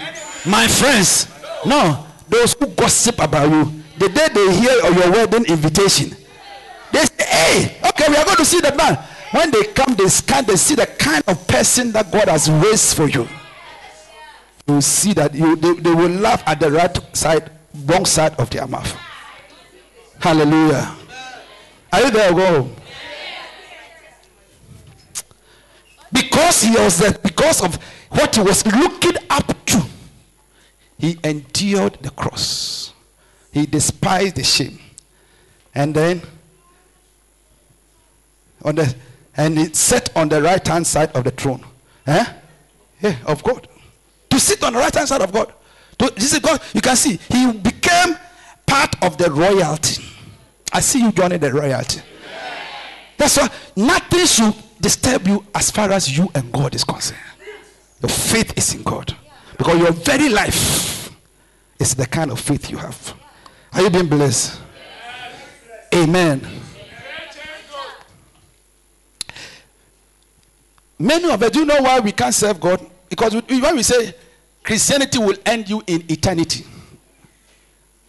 My 0.49 0.67
friends. 0.67 1.27
No, 1.65 2.05
those 2.27 2.53
who 2.53 2.67
gossip 2.67 3.19
about 3.19 3.49
you. 3.49 3.83
The 3.97 4.09
day 4.09 4.27
they 4.33 4.55
hear 4.55 4.85
of 4.85 4.95
your 4.95 5.11
wedding 5.11 5.45
invitation, 5.45 6.15
they 6.91 7.03
say, 7.03 7.25
Hey, 7.25 7.77
okay, 7.89 8.05
we 8.07 8.15
are 8.15 8.23
going 8.25 8.37
to 8.37 8.45
see 8.45 8.61
the 8.61 8.73
man. 8.75 8.97
When 9.31 9.51
they 9.51 9.63
come, 9.65 9.93
they 9.95 10.07
scan, 10.07 10.45
they 10.45 10.55
see 10.55 10.75
the 10.75 10.87
kind 10.87 11.23
of 11.27 11.45
person 11.47 11.91
that 11.91 12.11
God 12.11 12.29
has 12.29 12.49
raised 12.49 12.95
for 12.95 13.07
you. 13.07 13.27
You 14.67 14.81
see 14.81 15.13
that 15.13 15.33
you, 15.33 15.55
they, 15.55 15.73
they 15.73 15.93
will 15.93 16.09
laugh 16.09 16.41
at 16.45 16.59
the 16.59 16.71
right 16.71 17.15
side, 17.15 17.51
wrong 17.85 18.05
side 18.05 18.39
of 18.39 18.49
their 18.49 18.67
mouth. 18.67 18.95
Hallelujah. 20.19 20.95
Are 21.91 22.01
you 22.01 22.11
there? 22.11 22.31
Go 22.31 22.45
home. 22.45 22.75
Because 26.11 26.63
he 26.63 26.71
was 26.71 26.97
there, 26.97 27.11
because 27.11 27.63
of 27.63 27.75
what 28.09 28.35
he 28.35 28.41
was 28.41 28.65
looking 28.65 29.15
up 29.29 29.65
to, 29.65 29.83
he 30.97 31.17
endured 31.23 31.97
the 32.01 32.09
cross. 32.11 32.93
He 33.51 33.65
despised 33.65 34.35
the 34.35 34.43
shame. 34.43 34.79
And 35.73 35.93
then 35.95 36.21
on 38.63 38.75
the 38.75 38.95
and 39.37 39.57
it 39.57 39.75
sat 39.75 40.15
on 40.17 40.27
the 40.27 40.41
right 40.41 40.67
hand 40.67 40.85
side 40.85 41.11
of 41.15 41.23
the 41.23 41.31
throne. 41.31 41.63
Eh? 42.05 42.25
Yeah, 43.01 43.15
of 43.25 43.41
God. 43.41 43.67
To 44.31 44.39
sit 44.39 44.61
on 44.63 44.73
the 44.73 44.79
right 44.79 44.93
hand 44.93 45.07
side 45.07 45.21
of 45.21 45.31
God. 45.31 45.53
To, 45.99 46.11
this 46.13 46.33
is 46.33 46.39
God. 46.39 46.61
You 46.73 46.81
can 46.81 46.97
see 46.97 47.17
he 47.29 47.53
became 47.53 48.17
part 48.65 49.01
of 49.01 49.17
the 49.17 49.31
royalty. 49.31 50.03
I 50.73 50.81
see 50.81 51.01
you 51.01 51.11
joining 51.13 51.39
the 51.39 51.53
royalty. 51.53 52.01
That's 53.17 53.37
why 53.37 53.49
nothing 53.77 54.25
should 54.25 54.53
disturb 54.79 55.27
you 55.27 55.45
as 55.53 55.71
far 55.71 55.91
as 55.91 56.17
you 56.17 56.29
and 56.33 56.51
God 56.51 56.75
is 56.75 56.83
concerned. 56.83 57.19
Your 58.01 58.09
faith 58.09 58.57
is 58.57 58.73
in 58.75 58.83
God. 58.83 59.15
Because 59.57 59.77
your 59.77 59.91
very 59.91 60.29
life 60.29 61.11
is 61.79 61.95
the 61.95 62.05
kind 62.05 62.31
of 62.31 62.39
faith 62.39 62.71
you 62.71 62.77
have. 62.77 63.13
Are 63.73 63.81
you 63.81 63.89
being 63.89 64.07
blessed? 64.07 64.59
Amen. 65.93 66.47
Many 70.97 71.31
of 71.31 71.41
us, 71.41 71.51
do 71.51 71.59
you 71.59 71.65
know 71.65 71.81
why 71.81 71.99
we 71.99 72.11
can't 72.11 72.33
serve 72.33 72.59
God? 72.59 72.85
Because 73.09 73.33
when 73.33 73.75
we 73.75 73.83
say 73.83 74.13
Christianity 74.63 75.17
will 75.17 75.37
end 75.45 75.69
you 75.69 75.81
in 75.87 76.03
eternity, 76.09 76.65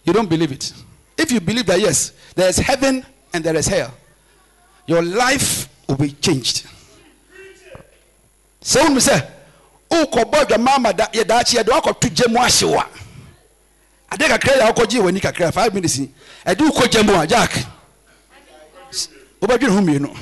you 0.03 0.13
don't 0.13 0.29
believe 0.29 0.51
it. 0.51 0.73
If 1.17 1.31
you 1.31 1.39
believe 1.39 1.65
that, 1.67 1.79
yes, 1.79 2.13
there 2.35 2.49
is 2.49 2.57
heaven 2.57 3.05
and 3.33 3.43
there 3.43 3.55
is 3.55 3.67
hell, 3.67 3.93
your 4.87 5.01
life 5.01 5.69
be 5.95 6.11
changed. 6.11 6.65
So 8.61 8.83
when 8.83 8.95
we 8.95 8.99
say, 8.99 9.27
Oh, 9.91 10.05
kɔbɔ 10.05 10.57
mama 10.57 10.93
da 10.93 11.07
yɛ 11.07 11.23
daakye 11.25 11.59
yɛde 11.59 11.69
wakɔto 11.69 12.15
gya 12.15 12.27
mu 12.29 12.39
ahyew 12.39 12.73
a 12.79 12.87
ade 14.13 14.23
kakra 14.23 14.53
yɛ 14.57 14.73
wakɔgye 14.73 15.01
w'ani 15.01 15.51
five 15.53 15.73
minutes 15.73 15.97
yi 15.97 16.09
ɛde 16.45 16.59
wokɔ 16.69 16.89
gya 16.91 17.03
mu 17.03 17.13
a 17.19 17.27
jack 17.27 17.51
wobɛdwene 19.41 19.69
ho 19.69 19.81
mmienu. 19.81 20.17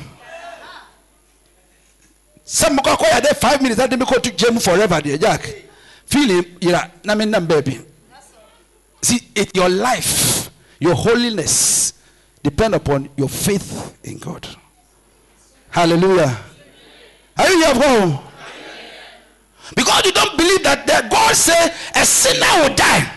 Sɛ 2.48 2.76
mokɔkɔ 2.76 3.06
yɛ 3.12 3.22
de 3.22 3.36
five 3.36 3.62
minutes 3.62 3.80
ade 3.80 3.92
mekɔ 3.92 4.24
to 4.24 4.32
gya 4.32 4.52
mu 4.52 4.60
forever 4.60 5.00
deɛ 5.02 5.22
jack 5.22 5.48
feeling 6.06 6.44
yera 6.62 6.90
na 7.04 7.14
menam 7.14 7.46
baabi. 7.46 7.86
See 9.04 9.22
it, 9.36 9.56
your 9.56 9.70
life 9.70 10.50
your 10.80 10.96
holiness 10.96 11.94
depend 12.42 12.74
upon 12.74 13.10
your 13.16 13.30
faith 13.30 13.98
in 14.04 14.18
god 14.18 14.48
hallelujah 15.72 16.38
are 17.38 17.50
you 17.50 17.64
here 17.64 17.74
god 17.74 18.20
because 19.76 20.06
you 20.06 20.12
don't 20.12 20.38
believe 20.38 20.64
that, 20.64 20.86
god 21.10 21.36
say 21.36 21.74
a 21.96 22.06
sinner 22.06 22.46
will 22.62 22.76
die 22.76 23.12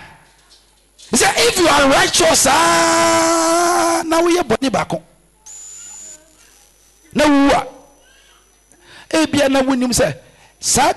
he 1.10 1.16
said 1.16 1.32
if 1.36 1.58
you 1.58 1.66
are 1.68 1.88
righteous 1.90 2.46
ah 2.50 4.02
na 4.06 4.20
woyɛ 4.20 4.42
bɔne 4.42 4.70
baako 4.70 5.02
na 7.14 7.24
wu 7.26 7.50
a 7.50 7.66
ebia 9.18 9.48
na 9.48 9.60
wonim 9.62 9.90
sɛ 9.92 10.14
saa 10.60 10.92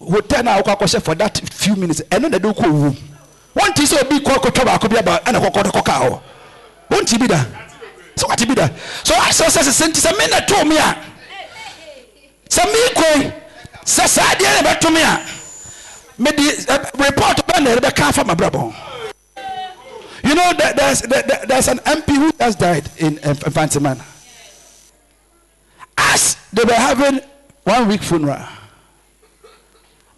hotel 0.00 0.42
na 0.44 0.58
akɔ 0.60 0.72
akɔhyɛ 0.76 1.02
for 1.02 1.14
that 1.14 1.40
few 1.52 1.76
minutes 1.76 2.00
ɛno 2.10 2.30
na 2.30 2.38
de 2.38 2.48
wokɔ 2.48 2.70
wu 2.72 2.90
wɔnti 3.56 3.84
sɛ 3.86 4.02
obi 4.02 4.20
kɔ 4.20 4.34
kɔtɔ 4.42 4.64
baako 4.64 4.88
bi 4.88 4.96
aba 4.98 5.20
ɛna 5.24 5.40
kɔkɔ 5.40 5.62
de 5.64 5.70
kɔka 5.70 5.92
hɔ 6.02 6.20
wɔnti 6.90 7.18
bi 7.18 7.26
da 7.26 7.44
sɛ 8.16 8.28
wate 8.28 8.46
bi 8.48 8.54
da 8.54 8.68
so 9.02 9.14
asɛ 9.14 9.46
sɛ 9.50 9.60
sɛ 9.70 9.88
nti 9.88 10.00
sɛ 10.00 10.18
me 10.18 10.26
na 10.28 10.40
to 10.40 10.64
me 10.64 10.76
a 10.78 10.96
sɛ 12.48 12.62
meekɔ 12.72 13.32
sɛ 13.84 14.06
saa 14.08 14.34
deɛ 14.34 14.62
bɛto 14.62 14.92
me 14.92 15.02
a 15.02 15.26
mede 16.18 16.68
eh, 16.68 16.78
report 16.98 17.46
bɛ 17.46 17.60
na 17.62 17.70
yɛde 17.70 17.80
bɛka 17.90 18.08
afa 18.08 18.24
mabrabɔ 18.24 18.74
you 20.24 20.34
know 20.34 20.52
that 20.54 20.74
there's, 20.76 21.02
there, 21.02 21.22
there- 21.22 21.44
there's 21.46 21.68
an 21.68 21.78
mp 21.80 22.06
who 22.16 22.32
just 22.32 22.58
died 22.58 22.88
in 22.98 23.16
Infantiman. 23.18 24.00
as 25.98 26.36
they 26.52 26.64
were 26.64 26.72
having 26.72 27.20
one 27.64 27.88
week 27.88 28.02
funeral 28.02 28.40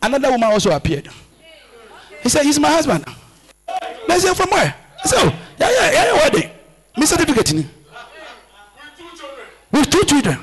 another 0.03 0.31
woman 0.31 0.53
also 0.53 0.71
appeared. 0.71 1.09
He 2.23 2.29
said 2.29 2.45
he's 2.45 2.61
my 2.61 2.69
husband. 2.71 3.05
They 4.07 4.19
said 4.21 4.35
from 4.35 4.51
where? 4.51 4.73
He 5.03 5.09
said 5.09 5.19
oh 5.25 5.35
yeah 5.59 5.71
yeah, 5.71 5.91
yeah 5.93 6.13
wedding 6.15 6.51
me 6.97 7.07
certificate 7.07 7.53
ni 7.55 7.67
with 9.77 9.91
two 9.91 10.05
children 10.05 10.39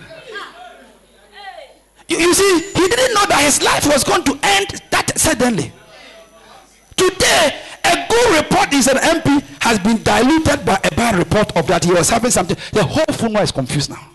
you, 2.08 2.18
you 2.18 2.34
see 2.34 2.60
he 2.60 2.88
didn't 2.88 3.14
know 3.14 3.26
that 3.28 3.42
his 3.44 3.62
life 3.64 3.86
was 3.88 4.04
going 4.04 4.24
to 4.24 4.38
end 4.44 4.82
that 4.92 5.18
suddenly 5.18 5.72
today 6.96 7.60
a 7.86 8.06
good 8.10 8.38
report 8.44 8.74
is 8.74 8.88
an 8.88 8.98
mp 8.98 9.42
has 9.62 9.80
been 9.80 10.02
diluted 10.04 10.66
by 10.66 10.80
a 10.84 10.96
bad 10.96 11.16
report 11.16 11.56
of 11.56 11.66
that 11.68 11.84
he 11.84 11.92
was 11.92 12.10
having 12.10 12.32
something 12.32 12.58
the 12.74 12.84
whole 12.84 13.14
funeral 13.14 13.44
is 13.44 13.52
confused 13.52 13.90
now 13.90 14.10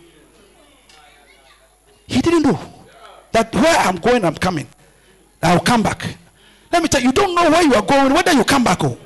he 2.08 2.20
didn't 2.22 2.42
know 2.42 2.58
that 3.32 3.54
where 3.54 3.76
I'm 3.76 3.96
going, 3.96 4.24
I'm 4.24 4.34
coming. 4.34 4.66
I'll 5.42 5.60
come 5.60 5.82
back. 5.82 6.16
Let 6.72 6.82
me 6.82 6.88
tell 6.88 7.00
you, 7.00 7.08
you 7.08 7.12
don't 7.12 7.34
know 7.34 7.50
where 7.50 7.62
you 7.62 7.74
are 7.74 7.82
going, 7.82 8.12
whether 8.12 8.32
you 8.32 8.44
come 8.44 8.64
back. 8.64 8.82
Oh. 8.82 8.98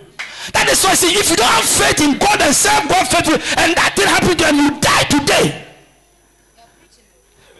That 0.52 0.68
is 0.70 0.82
why 0.82 0.94
say, 0.94 1.08
if 1.08 1.28
you 1.30 1.36
don't 1.36 1.46
have 1.46 1.64
faith 1.64 2.00
in 2.00 2.18
God 2.18 2.40
and 2.40 2.54
serve 2.54 2.88
God 2.88 3.06
faithfully, 3.08 3.42
and 3.58 3.74
that 3.76 3.92
thing 3.94 4.06
happened 4.06 4.38
to 4.38 4.44
you 4.44 4.50
and 4.50 4.56
you 4.56 4.80
die 4.80 5.04
today, 5.04 5.61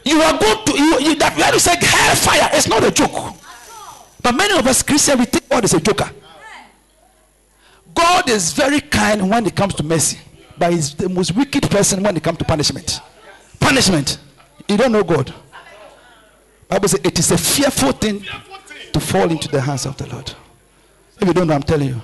you 0.05 0.21
are 0.21 0.39
going 0.39 0.65
to, 0.65 0.73
you, 0.73 1.01
you, 1.01 1.15
that 1.17 1.37
when 1.37 1.53
you 1.53 1.59
say 1.59 1.77
hellfire, 1.77 2.51
it's 2.53 2.69
not 2.69 2.83
a 2.85 2.91
joke. 2.91 3.37
But 4.23 4.33
many 4.35 4.57
of 4.59 4.67
us 4.67 4.83
Christians, 4.83 5.19
we 5.19 5.25
think 5.27 5.49
God 5.49 5.65
is 5.65 5.75
a 5.75 5.81
joker. 5.81 6.11
God 7.95 8.29
is 8.29 8.53
very 8.53 8.81
kind 8.81 9.29
when 9.29 9.47
it 9.47 9.55
comes 9.55 9.75
to 9.75 9.83
mercy, 9.83 10.19
but 10.57 10.73
he's 10.73 10.95
the 10.95 11.09
most 11.09 11.37
wicked 11.37 11.71
person 11.71 12.03
when 12.03 12.17
it 12.17 12.23
comes 12.23 12.39
to 12.39 12.45
punishment. 12.45 13.01
Punishment. 13.61 14.19
You 14.69 14.77
don't 14.77 14.93
know 14.93 15.03
God. 15.03 15.33
Bible 16.69 16.89
says 16.89 17.01
it 17.05 17.19
is 17.19 17.31
a 17.31 17.39
fearful 17.39 17.93
thing 17.93 18.25
to 18.93 19.01
fall 19.01 19.31
into 19.31 19.49
the 19.49 19.61
hands 19.61 19.85
of 19.87 19.97
the 19.97 20.07
Lord. 20.07 20.33
If 21.21 21.29
you 21.29 21.35
don't 21.35 21.47
know, 21.47 21.55
I'm 21.55 21.63
telling 21.63 21.89
you. 21.89 22.01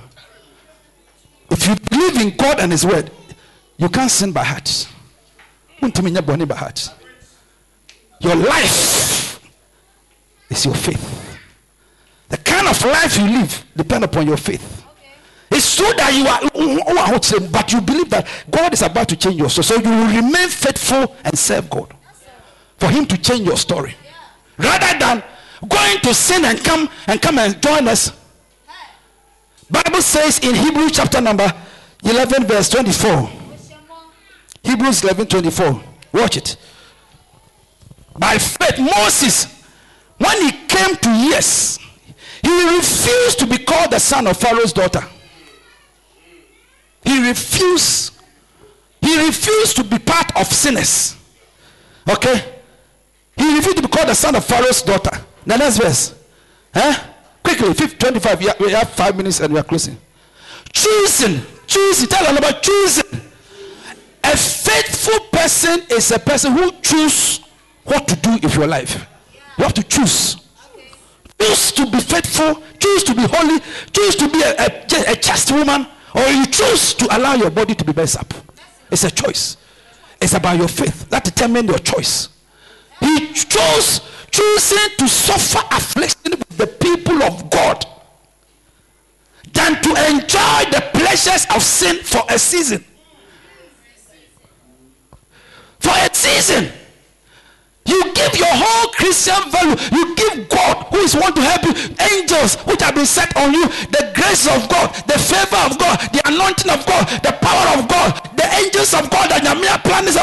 If 1.50 1.66
you 1.66 1.74
believe 1.88 2.20
in 2.20 2.36
God 2.36 2.60
and 2.60 2.70
His 2.70 2.84
word, 2.84 3.10
you 3.78 3.88
can't 3.88 4.10
sin 4.10 4.32
by 4.32 4.44
heart. 4.44 4.88
By 5.80 6.56
heart. 6.56 6.90
Your 8.20 8.35
life 8.35 9.40
is 10.51 10.65
your 10.65 10.74
faith. 10.74 11.39
The 12.28 12.36
kind 12.39 12.69
of 12.69 12.85
life 12.85 13.16
you 13.16 13.27
live 13.27 13.65
depend 13.77 14.05
upon 14.05 14.27
your 14.27 14.36
faith. 14.36 14.85
It's 15.51 15.77
true 15.77 15.93
that 15.97 16.12
you 16.12 16.27
are, 16.27 17.07
I 17.07 17.12
would 17.12 17.24
say, 17.24 17.39
but 17.49 17.73
you 17.73 17.81
believe 17.81 18.11
that 18.11 18.27
God 18.51 18.73
is 18.74 18.82
about 18.82 19.09
to 19.09 19.16
change 19.16 19.36
your 19.36 19.49
story. 19.49 19.65
So 19.65 19.77
you 19.77 19.89
will 19.89 20.07
remain 20.07 20.49
faithful 20.49 21.16
and 21.24 21.39
serve 21.39 21.70
God 21.70 21.95
for 22.77 22.89
Him 22.89 23.07
to 23.07 23.16
change 23.16 23.47
your 23.47 23.57
story, 23.57 23.95
rather 24.59 24.99
than 24.99 25.23
going 25.66 25.99
to 26.01 26.15
sin 26.15 26.45
and 26.45 26.62
come 26.62 26.89
and 27.07 27.20
come 27.20 27.39
and 27.39 27.61
join 27.62 27.89
us. 27.89 28.12
Bible 29.70 30.03
says 30.03 30.39
in 30.40 30.55
Hebrews 30.55 30.93
chapter 30.93 31.20
number 31.20 31.53
11 32.05 32.45
verse 32.45 32.69
24. 32.69 33.31
Hebrews 34.62 35.03
11 35.03 35.27
24. 35.27 35.82
Watch 36.12 36.36
it. 36.36 36.57
By 38.19 38.36
faith, 38.39 38.78
Moses, 38.78 39.47
when 40.19 40.43
he 40.43 40.53
came 40.66 40.97
to 40.97 41.11
years, 41.11 41.78
he 42.43 42.77
refused 42.77 43.39
to 43.39 43.47
be 43.47 43.59
called 43.59 43.93
the 43.93 44.01
son 44.01 44.27
of 44.27 44.36
Pharaoh's 44.36 44.73
daughter. 44.73 45.03
He 47.05 47.27
refused. 47.27 48.15
He 49.01 49.27
refused 49.27 49.77
to 49.77 49.85
be 49.85 49.99
part 49.99 50.36
of 50.36 50.47
sinners. 50.47 51.16
Okay? 52.09 52.57
He 53.36 53.57
refused 53.57 53.77
to 53.77 53.82
be 53.82 53.89
called 53.89 54.09
the 54.09 54.15
son 54.15 54.35
of 54.35 54.45
Pharaoh's 54.45 54.82
daughter. 54.82 55.16
The 55.47 55.57
next 55.57 55.78
verse. 55.78 56.15
Huh? 56.74 57.05
Quickly, 57.43 57.73
50, 57.73 57.97
25. 57.97 58.40
We 58.40 58.47
have, 58.47 58.61
we 58.61 58.70
have 58.73 58.90
five 58.90 59.16
minutes 59.16 59.40
and 59.40 59.53
we 59.53 59.61
are 59.61 59.65
closing. 59.65 59.97
Choosing. 60.73 61.40
Choosing. 61.66 62.09
Tell 62.09 62.24
them 62.24 62.36
about 62.36 62.62
choosing. 62.62 63.20
A 64.24 64.36
faithful 64.36 65.20
person 65.32 65.82
is 65.90 66.11
a 66.11 66.19
person 66.19 66.53
who 66.53 66.73
chooses 66.82 67.40
what 67.89 68.06
to 68.09 68.16
do 68.16 68.32
with 68.43 68.55
your 68.55 68.66
life. 68.66 69.06
You 69.56 69.65
have 69.65 69.74
to 69.74 69.82
choose. 69.82 70.36
Choose 71.40 71.73
to 71.73 71.86
be 71.90 72.01
faithful. 72.01 72.62
Choose 72.78 73.05
to 73.05 73.15
be 73.15 73.23
holy. 73.23 73.60
Choose 73.93 74.16
to 74.16 74.28
be 74.28 74.43
a, 74.43 74.55
a, 74.56 75.12
a 75.12 75.16
chaste 75.16 75.52
woman. 75.52 75.86
Or 76.15 76.27
you 76.27 76.47
choose 76.47 76.94
to 76.94 77.16
allow 77.16 77.35
your 77.35 77.51
body 77.51 77.74
to 77.74 77.85
be 77.85 77.93
messed 77.93 78.19
up. 78.19 78.32
It's 78.90 79.05
a 79.05 79.10
choice. 79.10 79.56
It's 80.20 80.35
about 80.35 80.59
your 80.59 80.69
faith. 80.69 81.09
That 81.10 81.24
determines 81.24 81.69
your 81.69 81.78
choice. 81.78 82.28
He 83.01 83.32
chose 83.32 84.01
choosing 84.31 84.97
to 84.98 85.09
suffer 85.09 85.66
affliction 85.70 86.32
with 86.32 86.56
the 86.56 86.66
people 86.66 87.23
of 87.23 87.51
God 87.51 87.85
than 89.52 89.81
to 89.82 89.89
enjoy 90.10 90.70
the 90.70 90.89
pleasures 90.93 91.47
of 91.55 91.62
sin 91.62 91.97
for 92.02 92.23
a 92.28 92.39
season. 92.39 92.85
For 95.78 95.93
a 95.94 96.12
season. 96.12 96.73
You 97.89 98.12
give 98.12 98.36
your 98.36 98.52
whole 98.52 98.93
Christian 98.93 99.40
value. 99.51 99.77
You 99.90 100.15
give 100.15 100.48
God, 100.48 100.86
who 100.93 100.98
is 101.01 101.16
want 101.16 101.35
to 101.36 101.43
help 101.43 101.65
you, 101.65 101.73
angels 102.12 102.56
which 102.69 102.82
have 102.82 102.94
been 102.94 103.06
set 103.09 103.35
on 103.36 103.52
you, 103.52 103.65
the 103.89 104.12
grace 104.15 104.44
of 104.47 104.69
God, 104.69 104.93
the 105.09 105.16
favor 105.19 105.56
of 105.65 105.78
God, 105.81 105.97
the 106.12 106.20
anointing 106.28 106.70
of 106.70 106.85
God, 106.85 107.09
the 107.24 107.32
power 107.40 107.81
of 107.81 107.89
God, 107.89 108.12
the 108.36 108.44
angels 108.60 108.93
of 108.93 109.09
God 109.09 109.31
that 109.32 109.40
nyame 109.43 109.66
plan 109.89 110.05
is 110.06 110.16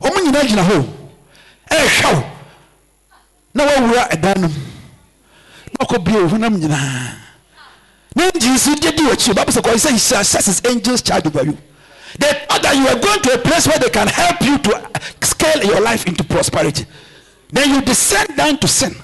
ɔmo 0.00 0.18
nyinaa 0.24 0.44
gyina 0.44 0.62
hɔ 0.62 0.76
ɛrehwɛ 1.70 2.14
wo 2.14 2.24
na 3.54 3.64
wawura 3.64 4.08
ɛdan 4.12 4.40
no 4.40 4.48
mu 4.48 4.60
na 5.72 5.84
ɔkɔ 5.84 6.04
bie 6.04 6.12
wo 6.20 6.28
honam 6.28 6.56
nyinaa. 6.60 7.14
Na 8.14 8.30
ngyi 8.30 8.58
so 8.58 8.74
gye 8.74 8.90
di 8.92 9.02
w'akyi 9.02 9.34
Bible 9.34 9.52
sɛ 9.52 9.60
kɔ 9.62 9.74
sɛ 9.74 9.90
he 9.92 9.98
shall 9.98 10.24
his 10.24 10.60
angels 10.64 11.02
charge 11.02 11.26
over 11.26 11.44
you. 11.44 11.56
They 12.18 12.32
thought 12.48 12.62
that 12.62 12.76
you 12.76 12.86
are 12.88 12.98
going 12.98 13.20
to 13.22 13.34
a 13.34 13.38
place 13.38 13.66
where 13.66 13.78
they 13.78 13.90
can 13.90 14.08
help 14.08 14.40
you 14.42 14.58
to 14.58 14.90
scale 15.22 15.64
your 15.64 15.80
life 15.80 16.06
into 16.06 16.24
prosperity. 16.24 16.86
Then 17.50 17.70
you 17.70 17.80
descend 17.82 18.36
down 18.36 18.58
to 18.58 18.68
sin. 18.68 18.94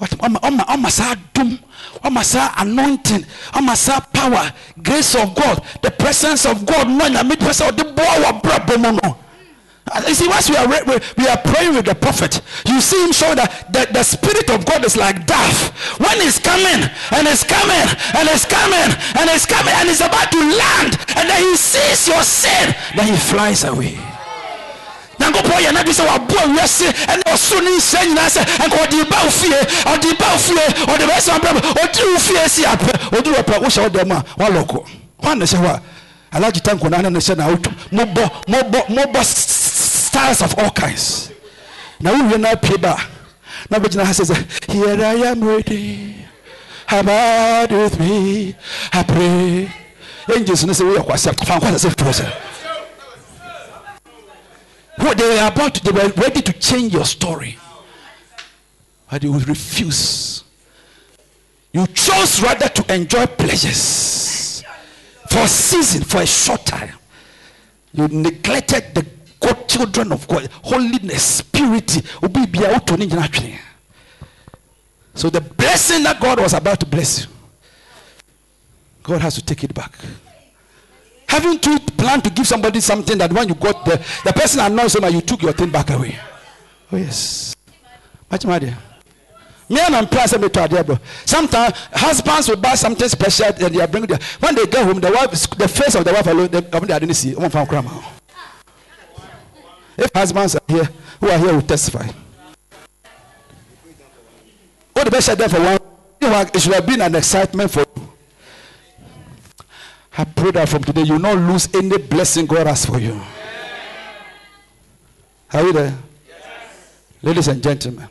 What- 0.00 0.16
ɔma 0.18 0.90
saa 0.90 1.12
adom 1.14 1.58
ɔma 2.02 2.24
saa 2.24 2.54
anointing 2.56 3.24
ɔma 3.52 3.76
saa 3.76 4.00
power 4.00 4.50
grace 4.82 5.14
of 5.14 5.34
god 5.34 5.62
the 5.82 5.90
presence 5.90 6.46
of 6.46 6.64
god 6.64 6.88
no 6.88 7.04
nyame 7.06 7.36
pɛ 7.36 7.52
sɛ 7.52 7.68
ɔde 7.70 7.94
boa 7.94 8.16
wɔ 8.24 8.42
brabɔ 8.42 8.78
mu 8.80 8.92
no 8.92 9.16
You 10.06 10.14
see, 10.14 10.28
once 10.28 10.48
we 10.48 10.56
are 10.56 10.68
re- 10.68 10.82
we, 11.18 11.26
are 11.26 11.36
praying 11.38 11.74
with 11.74 11.84
the 11.84 11.94
prophet, 11.94 12.40
you 12.66 12.80
see 12.80 13.02
him 13.04 13.10
show 13.12 13.34
that 13.34 13.66
the, 13.72 13.90
the 13.92 14.02
spirit 14.04 14.48
of 14.50 14.64
God 14.64 14.84
is 14.84 14.96
like 14.96 15.26
dove. 15.26 15.74
When 15.98 16.14
he's 16.22 16.38
coming 16.38 16.86
and 17.10 17.26
it's 17.26 17.42
coming 17.42 17.86
and 18.14 18.26
it's 18.30 18.46
coming 18.46 18.90
and 19.18 19.26
it's 19.34 19.46
coming 19.46 19.74
and 19.74 19.88
it's 19.90 19.98
about 20.00 20.30
to 20.30 20.38
land, 20.38 20.94
and 21.18 21.26
then 21.26 21.42
he 21.42 21.56
sees 21.56 22.06
your 22.06 22.22
sin, 22.22 22.74
then 22.94 23.08
he 23.10 23.18
flies 23.18 23.64
away. 23.64 23.98
nyankopɔn 25.20 25.60
yɛ 25.60 25.70
n'adwe 25.74 25.92
sɛ 25.92 26.04
waboa 26.08 26.44
wiase 26.56 26.88
ɛne 27.12 27.22
ɔsoro 27.28 27.60
ne 27.60 27.70
nhyira 27.76 28.00
nyinaa 28.08 28.30
sɛ 28.32 28.40
ɛnka 28.64 28.76
ɔde 28.84 28.98
ba 29.10 29.18
wo 29.24 29.30
fie 29.30 29.60
ɔde 29.92 30.08
ba 30.18 30.26
wo 30.32 30.38
fie 30.38 30.64
ɔde 30.88 31.04
bɛsɛ 31.10 31.30
wabrɛ 31.36 31.60
ɔdiri 31.82 32.08
wo 32.14 32.18
fie 32.18 32.48
si 32.48 32.62
apɛ 32.64 32.92
ɔdiri 33.20 33.34
wɔ 33.36 33.42
pɛ 33.44 33.54
wohyɛ 33.60 33.80
wo 33.84 33.88
dɛm 33.90 34.12
a 34.16 34.18
woalɔkɔ 34.40 34.80
na 35.36 35.44
hyɛ 35.44 35.58
hɔ 35.60 35.68
a 35.68 35.80
alagye 36.38 36.60
tanko 36.62 36.88
na 36.88 37.02
ne 37.10 37.18
hyɛ 37.18 37.36
na 37.36 37.48
wotwa 37.52 37.72
mobɔ 37.92 38.24
mobɔ 38.48 38.78
mobɔ 38.88 39.20
styles 40.10 40.42
of 40.42 40.58
all 40.58 40.70
kinds. 40.70 41.32
Na 42.00 42.10
wowie 42.12 42.38
no 42.38 42.50
apue 42.50 42.80
ba 42.80 42.96
na 43.70 43.78
wobɛgyina 43.78 44.04
ha 44.04 44.72
here 44.72 45.04
I 45.04 45.14
am 45.30 45.44
ready. 45.44 46.16
Abide 46.90 47.70
with 47.72 48.00
me. 48.00 48.54
I 48.92 49.02
pray. 49.02 49.72
Angels 50.34 50.64
no 50.66 50.72
sɛ 50.72 50.82
woyɛ 50.84 51.06
kwasɛ 51.06 51.46
fa 51.46 51.58
nkwasɛ 51.58 51.78
sɛ 51.78 51.90
fitɔ 51.94 52.12
sɛ 52.12 52.26
what 55.00 55.16
they 55.16 55.28
were 55.28 55.46
about 55.46 55.74
to, 55.74 55.82
they 55.82 55.92
were 55.92 56.12
ready 56.14 56.42
to 56.42 56.52
change 56.52 56.92
your 56.92 57.06
story. 57.06 57.56
But 59.10 59.22
you 59.22 59.32
refuse. 59.38 60.44
You 61.72 61.86
chose 61.86 62.42
rather 62.42 62.68
to 62.68 62.94
enjoy 62.94 63.26
pleasures 63.26 64.62
for 65.30 65.38
a 65.38 65.48
season 65.48 66.02
for 66.02 66.20
a 66.20 66.26
short 66.26 66.66
time. 66.66 66.94
You 67.92 68.08
neglected 68.08 68.94
the 68.94 69.06
god 69.40 69.68
children 69.68 70.12
of 70.12 70.26
god 70.28 70.48
holiness 70.62 71.40
purity 71.42 72.02
so 75.14 75.30
the 75.30 75.40
blessing 75.40 76.02
that 76.02 76.18
god 76.20 76.38
was 76.40 76.52
about 76.54 76.78
to 76.78 76.86
bless 76.86 77.24
you 77.24 77.30
god 79.02 79.20
has 79.20 79.34
to 79.34 79.42
take 79.42 79.64
it 79.64 79.74
back. 79.74 79.92
Haven't 81.26 81.64
you 81.64 81.78
planned 81.78 82.24
to 82.24 82.30
give 82.30 82.46
somebody 82.46 82.80
something 82.80 83.16
that 83.18 83.32
when 83.32 83.48
you 83.48 83.54
got 83.54 83.84
the 83.84 83.96
the 84.24 84.32
person 84.32 84.60
announced 84.60 84.96
him 84.96 85.04
and 85.04 85.14
you 85.14 85.20
took 85.20 85.42
your 85.42 85.52
thing 85.52 85.70
back 85.70 85.90
away. 85.90 86.16
Oh 86.92 86.96
yes. 86.96 87.54
Much 88.30 88.44
matter 88.46 88.76
me 89.70 89.78
and 89.80 89.94
I'm 89.94 90.04
me 90.40 90.48
to. 90.48 91.00
Sometimes 91.24 91.74
husbands 91.92 92.48
will 92.48 92.56
buy 92.56 92.74
something 92.74 93.08
special 93.08 93.46
and 93.46 93.74
they 93.74 93.80
are 93.80 93.86
bringing 93.86 94.10
when 94.40 94.54
they 94.56 94.66
get 94.66 94.84
home, 94.84 95.00
the 95.00 95.10
wife 95.12 95.30
the 95.50 95.68
face 95.68 95.94
of 95.94 96.04
the 96.04 96.12
wife 96.12 96.26
alone, 96.26 96.48
they, 96.48 96.60
they 96.60 96.98
didn't 96.98 97.14
see. 97.14 97.34
If 100.00 100.10
husbands 100.14 100.56
are 100.56 100.62
here, 100.66 100.88
who 101.20 101.28
are 101.28 101.38
here 101.38 101.52
will 101.52 101.60
testify. 101.60 102.08
What 104.94 105.04
the 105.04 105.10
best 105.10 105.36
there 105.36 105.48
for 105.48 105.60
one, 105.60 105.78
it 106.54 106.60
should 106.60 106.72
have 106.72 106.86
been 106.86 107.02
an 107.02 107.14
excitement 107.14 107.70
for 107.70 107.80
you. 107.80 108.12
I 110.16 110.24
pray 110.24 110.52
that 110.52 110.70
from 110.70 110.84
today 110.84 111.02
you 111.02 111.12
will 111.14 111.20
not 111.20 111.36
lose 111.36 111.68
any 111.74 111.98
blessing 111.98 112.46
God 112.46 112.66
has 112.66 112.86
for 112.86 112.98
you. 112.98 113.20
Are 115.52 115.62
you 115.62 115.72
there? 115.74 115.94
Ladies 117.20 117.48
and 117.48 117.62
gentlemen, 117.62 118.08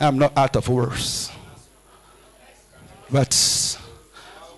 I'm 0.00 0.18
not 0.18 0.36
out 0.36 0.56
of 0.56 0.68
words. 0.68 1.30
But 3.10 3.78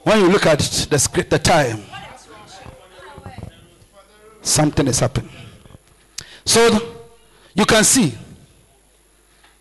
when 0.03 0.21
you 0.21 0.29
look 0.29 0.47
at 0.47 0.61
the 0.61 0.99
script, 0.99 1.29
the 1.29 1.39
time, 1.39 1.83
something 4.47 4.87
is 4.87 5.01
happening. 5.01 5.31
So 6.45 6.97
you 7.55 7.67
can 7.67 7.85
see 7.85 8.15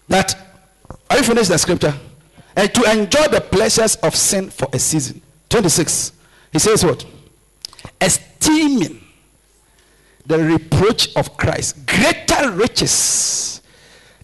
that. 0.08 0.36
You 1.12 1.24
finished 1.24 1.50
the 1.50 1.58
scripture? 1.58 1.94
And 2.56 2.74
to 2.74 2.92
enjoy 2.92 3.28
the 3.28 3.42
pleasures 3.42 3.96
of 3.98 4.16
sin 4.16 4.50
for 4.50 4.68
a 4.72 4.80
season. 4.80 5.22
26. 5.50 6.12
He 6.52 6.60
says 6.60 6.86
what? 6.86 7.06
Esteeming 8.00 9.02
the 10.26 10.40
reproach 10.40 11.16
of 11.16 11.38
Christ 11.38 11.86
greater 11.86 12.52
riches 12.52 13.62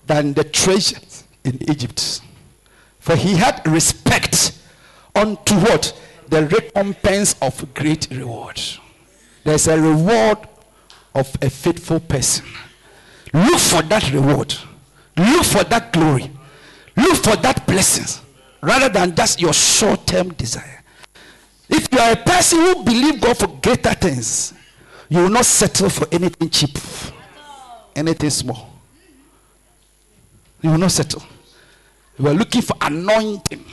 than 0.08 0.34
the 0.34 0.44
treasures 0.44 1.24
in 1.44 1.58
Egypt. 1.70 2.22
For 3.00 3.16
he 3.16 3.36
had 3.36 3.66
respect 3.68 4.58
unto 5.16 5.56
what? 5.56 6.00
The 6.30 6.46
recompense 6.48 7.36
of 7.42 7.74
great 7.74 8.08
reward. 8.12 8.62
There's 9.44 9.68
a 9.68 9.80
reward 9.80 10.38
of 11.14 11.36
a 11.42 11.50
faithful 11.50 12.00
person. 12.00 12.46
Look 13.34 13.60
for 13.60 13.82
that 13.84 14.12
reward. 14.12 14.54
Look 15.18 15.46
for 15.46 15.64
that 15.66 15.94
glory. 15.94 16.30
Look 16.96 17.18
for 17.18 17.36
that 17.38 17.66
blessing 17.66 18.24
rather 18.62 18.90
than 18.90 19.16
just 19.16 19.42
your 19.42 19.54
short 19.54 20.06
term 20.06 20.34
desire. 20.34 20.84
If 21.70 21.88
you 21.92 22.00
are 22.00 22.12
a 22.12 22.16
person 22.18 22.60
who 22.60 22.84
believes 22.84 23.20
God 23.20 23.38
for 23.38 23.48
greater 23.48 23.94
things, 23.94 24.54
you 25.10 25.20
will 25.20 25.30
not 25.30 25.46
settle 25.46 25.90
for 25.90 26.08
anything 26.12 26.50
cheap, 26.50 26.78
anything 27.96 28.30
small. 28.30 28.70
You 30.62 30.72
will 30.72 30.78
not 30.78 30.92
settle. 30.92 31.24
You 32.20 32.28
are 32.28 32.34
looking 32.34 32.62
for 32.62 32.76
anointing 32.82 33.66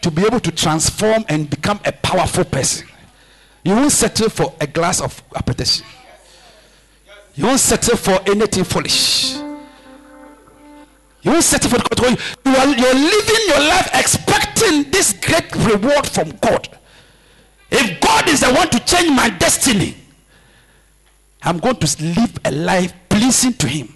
to 0.00 0.10
be 0.10 0.22
able 0.24 0.40
to 0.40 0.50
transform 0.50 1.24
and 1.28 1.48
become 1.48 1.80
a 1.84 1.92
powerful 1.92 2.44
person. 2.44 2.88
You 3.64 3.74
won't 3.74 3.92
settle 3.92 4.28
for 4.28 4.54
a 4.60 4.66
glass 4.66 5.00
of 5.00 5.22
appetition. 5.36 5.86
You 7.38 7.46
won't 7.46 7.60
settle 7.60 7.96
for 7.96 8.18
anything 8.26 8.64
foolish. 8.64 9.36
You 11.22 11.30
won't 11.30 11.44
settle 11.44 11.70
for 11.70 11.78
the 11.78 12.20
you 12.44 12.56
are 12.56 12.66
you're 12.66 12.94
living 12.94 13.42
your 13.46 13.60
life 13.60 13.88
expecting 13.94 14.90
this 14.90 15.12
great 15.12 15.54
reward 15.54 16.04
from 16.04 16.30
God. 16.40 16.68
If 17.70 18.00
God 18.00 18.28
is 18.28 18.40
the 18.40 18.52
one 18.52 18.68
to 18.70 18.80
change 18.80 19.10
my 19.10 19.30
destiny, 19.30 19.94
I'm 21.40 21.58
going 21.58 21.76
to 21.76 22.04
live 22.04 22.40
a 22.44 22.50
life 22.50 22.92
pleasing 23.08 23.52
to 23.52 23.68
Him 23.68 23.94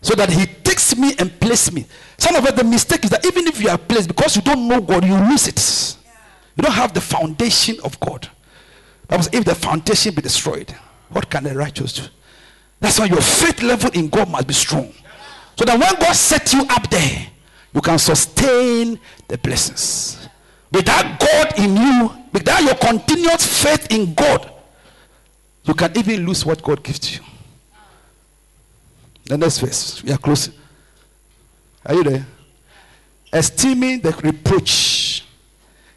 so 0.00 0.14
that 0.14 0.30
He 0.30 0.46
takes 0.46 0.96
me 0.96 1.16
and 1.18 1.40
places 1.40 1.72
me. 1.72 1.84
Some 2.16 2.36
of 2.36 2.46
us, 2.46 2.52
the 2.52 2.62
mistake 2.62 3.02
is 3.02 3.10
that 3.10 3.26
even 3.26 3.48
if 3.48 3.60
you 3.60 3.70
are 3.70 3.78
placed, 3.78 4.06
because 4.06 4.36
you 4.36 4.42
don't 4.42 4.68
know 4.68 4.80
God, 4.80 5.04
you 5.04 5.16
lose 5.16 5.48
it. 5.48 5.96
You 6.56 6.62
don't 6.62 6.74
have 6.74 6.94
the 6.94 7.00
foundation 7.00 7.78
of 7.82 7.98
God. 7.98 8.28
Because 9.08 9.28
if 9.32 9.44
the 9.44 9.56
foundation 9.56 10.14
be 10.14 10.22
destroyed, 10.22 10.72
what 11.08 11.28
can 11.28 11.42
the 11.42 11.56
righteous 11.56 11.94
do? 11.94 12.02
That's 12.82 12.98
why 12.98 13.06
your 13.06 13.20
faith 13.20 13.62
level 13.62 13.90
in 13.92 14.08
God 14.08 14.28
must 14.28 14.48
be 14.48 14.54
strong. 14.54 14.92
So 15.56 15.64
that 15.64 15.78
when 15.78 15.94
God 16.00 16.14
sets 16.14 16.52
you 16.52 16.66
up 16.68 16.90
there, 16.90 17.28
you 17.72 17.80
can 17.80 17.96
sustain 17.96 18.98
the 19.28 19.38
blessings. 19.38 20.28
Without 20.72 21.20
God 21.20 21.58
in 21.60 21.76
you, 21.76 22.10
without 22.32 22.60
your 22.64 22.74
continuous 22.74 23.62
faith 23.62 23.86
in 23.92 24.12
God, 24.14 24.50
you 25.62 25.74
can 25.74 25.96
even 25.96 26.26
lose 26.26 26.44
what 26.44 26.60
God 26.60 26.82
gives 26.82 27.14
you. 27.14 27.24
The 29.26 29.38
next 29.38 29.60
verse, 29.60 30.02
we 30.02 30.10
are 30.10 30.18
closing. 30.18 30.54
Are 31.86 31.94
you 31.94 32.02
there? 32.02 32.26
Esteeming 33.32 34.00
the 34.00 34.10
reproach 34.24 35.24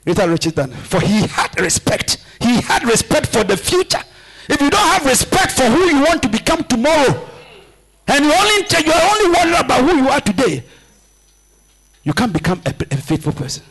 greater 0.04 0.38
than, 0.52 0.72
for 0.72 1.02
he 1.02 1.26
had 1.26 1.60
respect. 1.60 2.24
He 2.40 2.62
had 2.62 2.84
respect 2.84 3.26
for 3.26 3.44
the 3.44 3.58
future. 3.58 4.04
If 4.48 4.62
you 4.62 4.70
don't 4.70 4.88
have 4.88 5.06
respect 5.06 5.54
for 5.54 5.64
who 5.64 5.86
you 5.86 6.02
want 6.04 6.22
to 6.24 6.30
become 6.30 6.64
tomorrow, 6.64 7.28
and 8.08 8.26
you 8.26 8.32
only 8.32 8.86
you 8.86 8.92
are 8.92 9.16
only 9.16 9.30
worried 9.38 9.60
about 9.66 9.82
who 9.84 9.98
you 9.98 10.08
are 10.10 10.22
today, 10.22 10.64
you 12.04 12.14
can't 12.14 12.32
become 12.32 12.62
a, 12.66 12.74
a 12.92 12.98
faithful 12.98 13.34
person. 13.34 13.64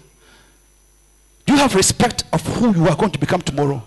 Do 1.46 1.52
you 1.52 1.58
have 1.58 1.74
respect 1.74 2.24
of 2.32 2.44
who 2.56 2.74
you 2.74 2.88
are 2.88 2.96
going 2.96 3.12
to 3.12 3.18
become 3.18 3.40
tomorrow? 3.42 3.82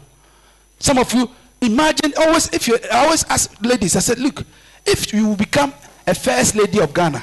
Some 0.80 0.98
of 0.98 1.14
you 1.14 1.30
imagine 1.62 2.14
always 2.18 2.54
if 2.54 2.68
you 2.68 2.78
I 2.92 3.06
always 3.06 3.24
ask 3.26 3.52
ladies, 3.62 3.96
I 3.96 4.00
said, 4.00 4.20
look, 4.20 4.44
if 4.86 5.14
you 5.14 5.28
will 5.28 5.36
become 5.36 5.74
a 6.06 6.16
first 6.16 6.56
lady 6.56 6.80
of 6.80 6.94
Ghana, 6.94 7.22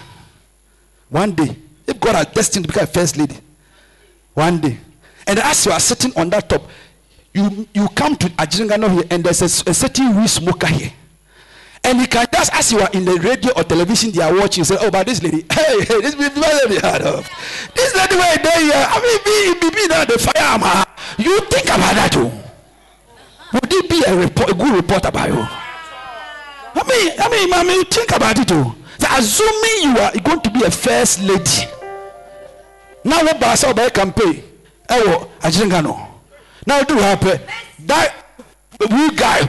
one 1.08 1.32
day, 1.32 1.56
if 1.86 1.98
God 2.00 2.14
has 2.16 2.26
destined 2.26 2.66
to 2.66 2.68
become 2.68 2.84
a 2.84 2.88
first 2.88 3.16
lady, 3.16 3.36
one 4.34 4.60
day, 4.60 4.78
and 5.26 5.38
as 5.38 5.64
you 5.64 5.72
are 5.72 5.80
sitting 5.80 6.12
on 6.16 6.28
that 6.30 6.48
top, 6.48 6.62
you 7.34 7.68
you 7.74 7.88
come 7.88 8.16
to 8.16 8.28
Ajingano 8.30 8.90
here, 8.90 9.04
and 9.10 9.22
there's 9.24 9.42
a, 9.42 9.70
a 9.70 9.74
certain 9.74 10.16
weed 10.16 10.28
smoker 10.28 10.68
here. 10.68 10.92
And 11.86 12.00
he 12.00 12.06
can 12.06 12.26
just, 12.32 12.50
as 12.54 12.72
you 12.72 12.80
are 12.80 12.88
in 12.94 13.04
the 13.04 13.16
radio 13.20 13.52
or 13.54 13.62
television, 13.62 14.10
they 14.10 14.22
are 14.22 14.34
watching, 14.34 14.64
say, 14.64 14.76
Oh, 14.80 14.90
but 14.90 15.06
this 15.06 15.22
lady, 15.22 15.44
hey, 15.52 15.84
hey, 15.84 16.00
this 16.00 16.16
lady, 16.16 16.40
lady 16.40 16.80
heard 16.80 17.02
of. 17.02 17.28
This 17.74 17.94
lady 17.94 18.16
where 18.16 18.36
they 18.38 18.64
here, 18.64 18.72
I 18.74 19.00
mean, 19.04 19.60
be, 19.60 19.68
be, 19.68 19.74
be 19.76 19.86
the 19.88 20.18
fire, 20.18 20.58
man. 20.58 20.62
Ah. 20.64 21.14
You 21.18 21.40
think 21.42 21.66
about 21.66 21.94
that, 21.94 22.10
too. 22.10 22.32
Would 23.52 23.70
it 23.70 23.90
be 23.90 24.02
a, 24.06 24.16
report, 24.16 24.50
a 24.50 24.54
good 24.54 24.74
report 24.76 25.04
about 25.04 25.28
you? 25.28 25.46
I 26.76 26.82
mean, 26.88 27.12
I 27.18 27.28
mean, 27.28 27.52
I 27.52 27.62
mean, 27.64 27.84
think 27.84 28.10
about 28.16 28.38
it, 28.38 28.48
too. 28.48 28.74
So 28.98 29.06
assuming 29.10 29.94
you 29.94 29.98
are 30.00 30.12
going 30.24 30.40
to 30.40 30.50
be 30.50 30.64
a 30.64 30.70
first 30.70 31.20
lady. 31.20 31.68
Now, 33.04 33.22
what 33.24 33.36
Basa 33.38 33.70
Obey 33.70 33.90
campaign? 33.90 34.42
Oh, 34.88 35.30
Ajingano. 35.40 36.13
Now, 36.66 36.82
do 36.82 36.96
happen. 36.96 37.40
That 37.86 38.14
we 38.80 39.10
guy. 39.14 39.48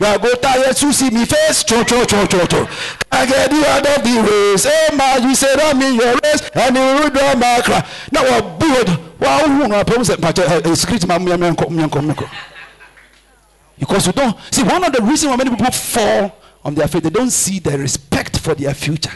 Well, 0.00 0.18
go 0.18 0.34
tired 0.34 0.74
to 0.76 0.92
see 0.92 1.10
me 1.10 1.26
face. 1.26 1.62
Cho, 1.62 1.84
cho, 1.84 2.04
cho, 2.04 2.26
cho, 2.26 2.46
cho. 2.46 2.68
I 3.12 3.26
get 3.26 3.52
you 3.52 3.64
out 3.66 3.86
of 3.86 4.02
the 4.02 4.22
race. 4.22 4.64
Hey, 4.64 4.96
man, 4.96 5.22
you 5.22 5.34
said 5.34 5.60
I'm 5.60 5.80
in 5.82 5.94
your 5.94 6.14
race. 6.24 6.50
And 6.54 6.74
you 6.74 6.82
will 6.82 7.10
draw 7.10 7.34
my 7.34 7.60
cry. 7.62 7.86
Now, 8.10 8.22
what 8.22 8.60
good? 8.60 8.88
Wow? 9.20 9.40
I 9.72 10.70
a 10.70 10.76
script, 10.76 11.06
my 11.06 11.18
man, 11.18 11.40
man. 11.40 11.54
Because 13.78 14.06
you 14.06 14.12
don't 14.12 14.36
see 14.50 14.62
one 14.62 14.84
of 14.84 14.92
the 14.92 15.02
reasons 15.02 15.30
why 15.30 15.36
many 15.36 15.50
people 15.50 15.70
fall 15.70 16.36
on 16.64 16.74
their 16.74 16.88
faith, 16.88 17.02
they 17.02 17.10
don't 17.10 17.30
see 17.30 17.58
the 17.58 17.76
respect 17.78 18.38
for 18.38 18.54
their 18.54 18.74
future. 18.74 19.12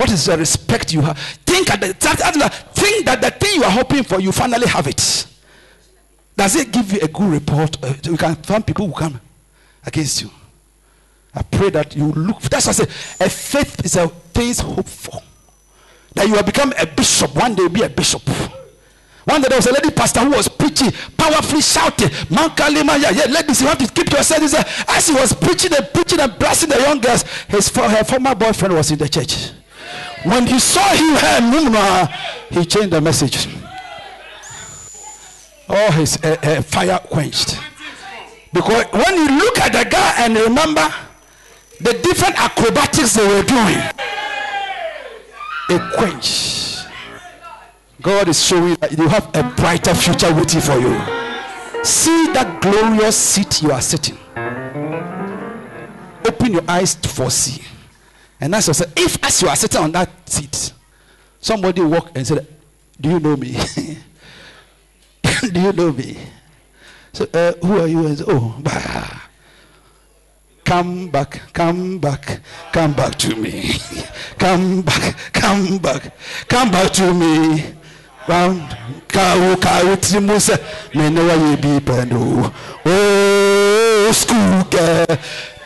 What 0.00 0.10
is 0.12 0.24
the 0.24 0.38
respect 0.38 0.94
you 0.94 1.02
have? 1.02 1.18
Think 1.44 1.66
the 1.66 1.92
think 1.92 3.04
that 3.04 3.20
the 3.20 3.30
thing 3.30 3.56
you 3.56 3.64
are 3.64 3.70
hoping 3.70 4.02
for, 4.02 4.18
you 4.18 4.32
finally 4.32 4.66
have 4.66 4.86
it. 4.86 5.26
Does 6.34 6.56
it 6.56 6.72
give 6.72 6.90
you 6.90 7.00
a 7.02 7.08
good 7.08 7.30
report? 7.30 7.76
Uh, 7.84 7.92
you 8.04 8.16
can 8.16 8.34
find 8.36 8.66
people 8.66 8.86
who 8.86 8.94
come 8.94 9.20
against 9.84 10.22
you. 10.22 10.30
I 11.34 11.42
pray 11.42 11.68
that 11.68 11.94
you 11.94 12.06
look. 12.12 12.40
That's 12.40 12.66
what 12.66 12.80
I 12.80 12.84
say. 12.84 13.24
A 13.26 13.28
faith 13.28 13.84
is 13.84 13.96
a 13.96 14.08
things 14.08 14.60
hoped 14.60 14.88
for. 14.88 15.20
That 16.14 16.26
you 16.26 16.32
will 16.32 16.44
become 16.44 16.72
a 16.78 16.86
bishop. 16.86 17.34
One 17.36 17.54
day, 17.54 17.64
you'll 17.64 17.70
be 17.70 17.82
a 17.82 17.90
bishop. 17.90 18.22
One 19.24 19.42
day 19.42 19.48
there 19.48 19.58
was 19.58 19.66
a 19.66 19.72
lady 19.72 19.90
pastor 19.90 20.20
who 20.20 20.30
was 20.30 20.48
preaching, 20.48 20.92
powerfully 21.18 21.60
shouting, 21.60 22.08
Mankalima, 22.30 22.98
yeah, 22.98 23.10
yeah, 23.10 23.26
ladies, 23.26 23.60
you 23.60 23.66
have 23.66 23.76
to 23.76 23.86
keep 23.86 24.10
yourself. 24.10 24.42
As 24.88 25.08
he 25.08 25.12
was 25.12 25.34
preaching 25.34 25.74
and 25.74 25.92
preaching 25.92 26.20
and 26.20 26.38
blessing 26.38 26.70
the 26.70 26.80
young 26.80 27.00
girls, 27.00 27.22
his 27.48 27.68
her 27.68 28.02
former 28.02 28.34
boyfriend 28.34 28.74
was 28.74 28.90
in 28.90 28.98
the 28.98 29.06
church. 29.06 29.59
When 30.24 30.46
he 30.46 30.58
saw 30.58 30.86
him, 30.94 32.08
he 32.50 32.64
changed 32.66 32.90
the 32.90 33.00
message. 33.00 33.48
All 35.68 35.92
his 35.92 36.18
uh, 36.22 36.36
uh, 36.42 36.62
fire 36.62 36.98
quenched. 36.98 37.58
Because 38.52 38.84
when 38.92 39.14
you 39.14 39.38
look 39.38 39.58
at 39.58 39.72
the 39.72 39.88
guy 39.88 40.24
and 40.24 40.36
remember 40.36 40.92
the 41.80 41.92
different 42.02 42.38
acrobatics 42.42 43.14
they 43.14 43.26
were 43.26 43.42
doing, 43.44 43.78
it 45.70 45.92
quenched. 45.96 46.86
God 48.02 48.28
is 48.28 48.44
showing 48.44 48.74
that 48.76 48.96
you 48.96 49.08
have 49.08 49.28
a 49.34 49.42
brighter 49.56 49.94
future 49.94 50.34
waiting 50.34 50.60
for 50.60 50.78
you. 50.78 50.98
See 51.84 52.32
that 52.32 52.60
glorious 52.60 53.16
seat 53.16 53.62
you 53.62 53.72
are 53.72 53.80
sitting. 53.80 54.18
Open 56.26 56.52
your 56.52 56.64
eyes 56.68 56.94
to 56.96 57.08
foresee. 57.08 57.62
And 58.40 58.54
ask 58.54 58.68
yourself, 58.68 58.92
if 58.96 59.22
as 59.24 59.42
you 59.42 59.48
are 59.48 59.56
sitting 59.56 59.80
on 59.80 59.92
that 59.92 60.28
seat, 60.28 60.72
somebody 61.40 61.82
walk 61.82 62.10
and 62.14 62.26
said, 62.26 62.46
Do 63.00 63.10
you 63.10 63.20
know 63.20 63.36
me? 63.36 63.52
Do 65.52 65.60
you 65.60 65.72
know 65.72 65.92
me? 65.92 66.16
So, 67.12 67.26
uh, 67.34 67.52
who 67.64 67.80
are 67.80 67.86
you? 67.86 68.06
And 68.06 68.18
say, 68.18 68.24
oh, 68.28 68.56
bah. 68.60 69.22
come 70.64 71.08
back, 71.08 71.40
come 71.52 71.98
back, 71.98 72.40
come 72.72 72.92
back 72.94 73.16
to 73.16 73.34
me. 73.34 73.72
come 74.38 74.82
back, 74.82 75.16
come 75.32 75.78
back, 75.78 76.12
come 76.48 76.70
back 76.70 76.92
to 76.92 77.12
me. 77.12 77.74
Ye 78.28 78.34
bi 81.56 81.80
oh 82.86 84.12
school 84.12 84.64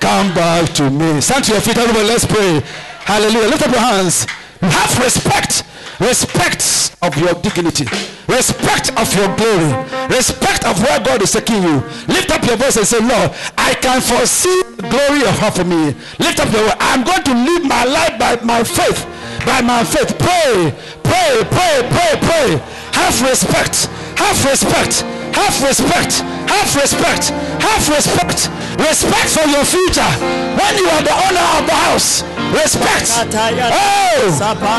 come 0.04 0.34
back 0.34 0.68
to 0.74 0.90
me. 0.90 1.18
Stand 1.22 1.44
to 1.44 1.52
your 1.52 1.62
feet 1.62 1.78
everybody. 1.78 2.04
Let's 2.06 2.26
pray. 2.26 2.60
Hallelujah. 3.08 3.48
Lift 3.48 3.62
up 3.64 3.72
your 3.72 3.80
hands. 3.80 4.26
Have 4.60 4.92
respect. 5.00 5.64
Respect 5.98 6.96
of 7.00 7.16
your 7.16 7.32
dignity. 7.40 7.86
Respect 8.28 8.92
of 9.00 9.08
your 9.16 9.32
glory. 9.36 9.72
Respect 10.12 10.66
of 10.66 10.76
where 10.82 11.00
god 11.00 11.22
is 11.22 11.32
taking 11.32 11.62
you. 11.62 11.80
Lift 12.08 12.30
up 12.30 12.44
your 12.44 12.56
voice 12.56 12.76
and 12.76 12.86
say 12.86 12.98
lord 12.98 13.30
i 13.56 13.74
can 13.74 14.00
foresee 14.00 14.62
the 14.76 14.88
glory 14.90 15.22
of 15.22 15.38
her 15.38 15.50
for 15.50 15.64
me. 15.64 15.94
Lift 16.18 16.40
up 16.40 16.52
your 16.52 16.64
voice 16.64 16.76
i'm 16.80 17.04
going 17.04 17.22
to 17.22 17.32
live 17.32 17.64
my 17.64 17.84
life 17.84 18.18
by 18.18 18.36
my 18.42 18.62
faith. 18.62 19.06
By 19.46 19.60
my 19.62 19.84
faith. 19.84 20.18
Pray. 20.18 20.74
Pray. 21.04 21.32
Pray. 21.56 21.76
Pray. 21.94 22.12
Pray. 22.28 22.48
Have 22.92 23.16
respect. 23.22 23.86
Have 24.20 24.38
respect. 24.44 25.00
Have 25.32 25.56
respect 25.62 26.24
have 26.48 26.70
respect. 26.76 27.32
Have 27.60 27.88
respect. 27.88 28.50
Respect 28.78 29.28
for 29.30 29.46
your 29.48 29.64
future. 29.64 30.10
When 30.58 30.72
you 30.78 30.86
are 30.88 31.02
the 31.02 31.14
owner 31.14 31.46
of 31.58 31.66
the 31.66 31.74
house 31.74 32.24
respect. 32.54 33.10
Oh 33.10 34.30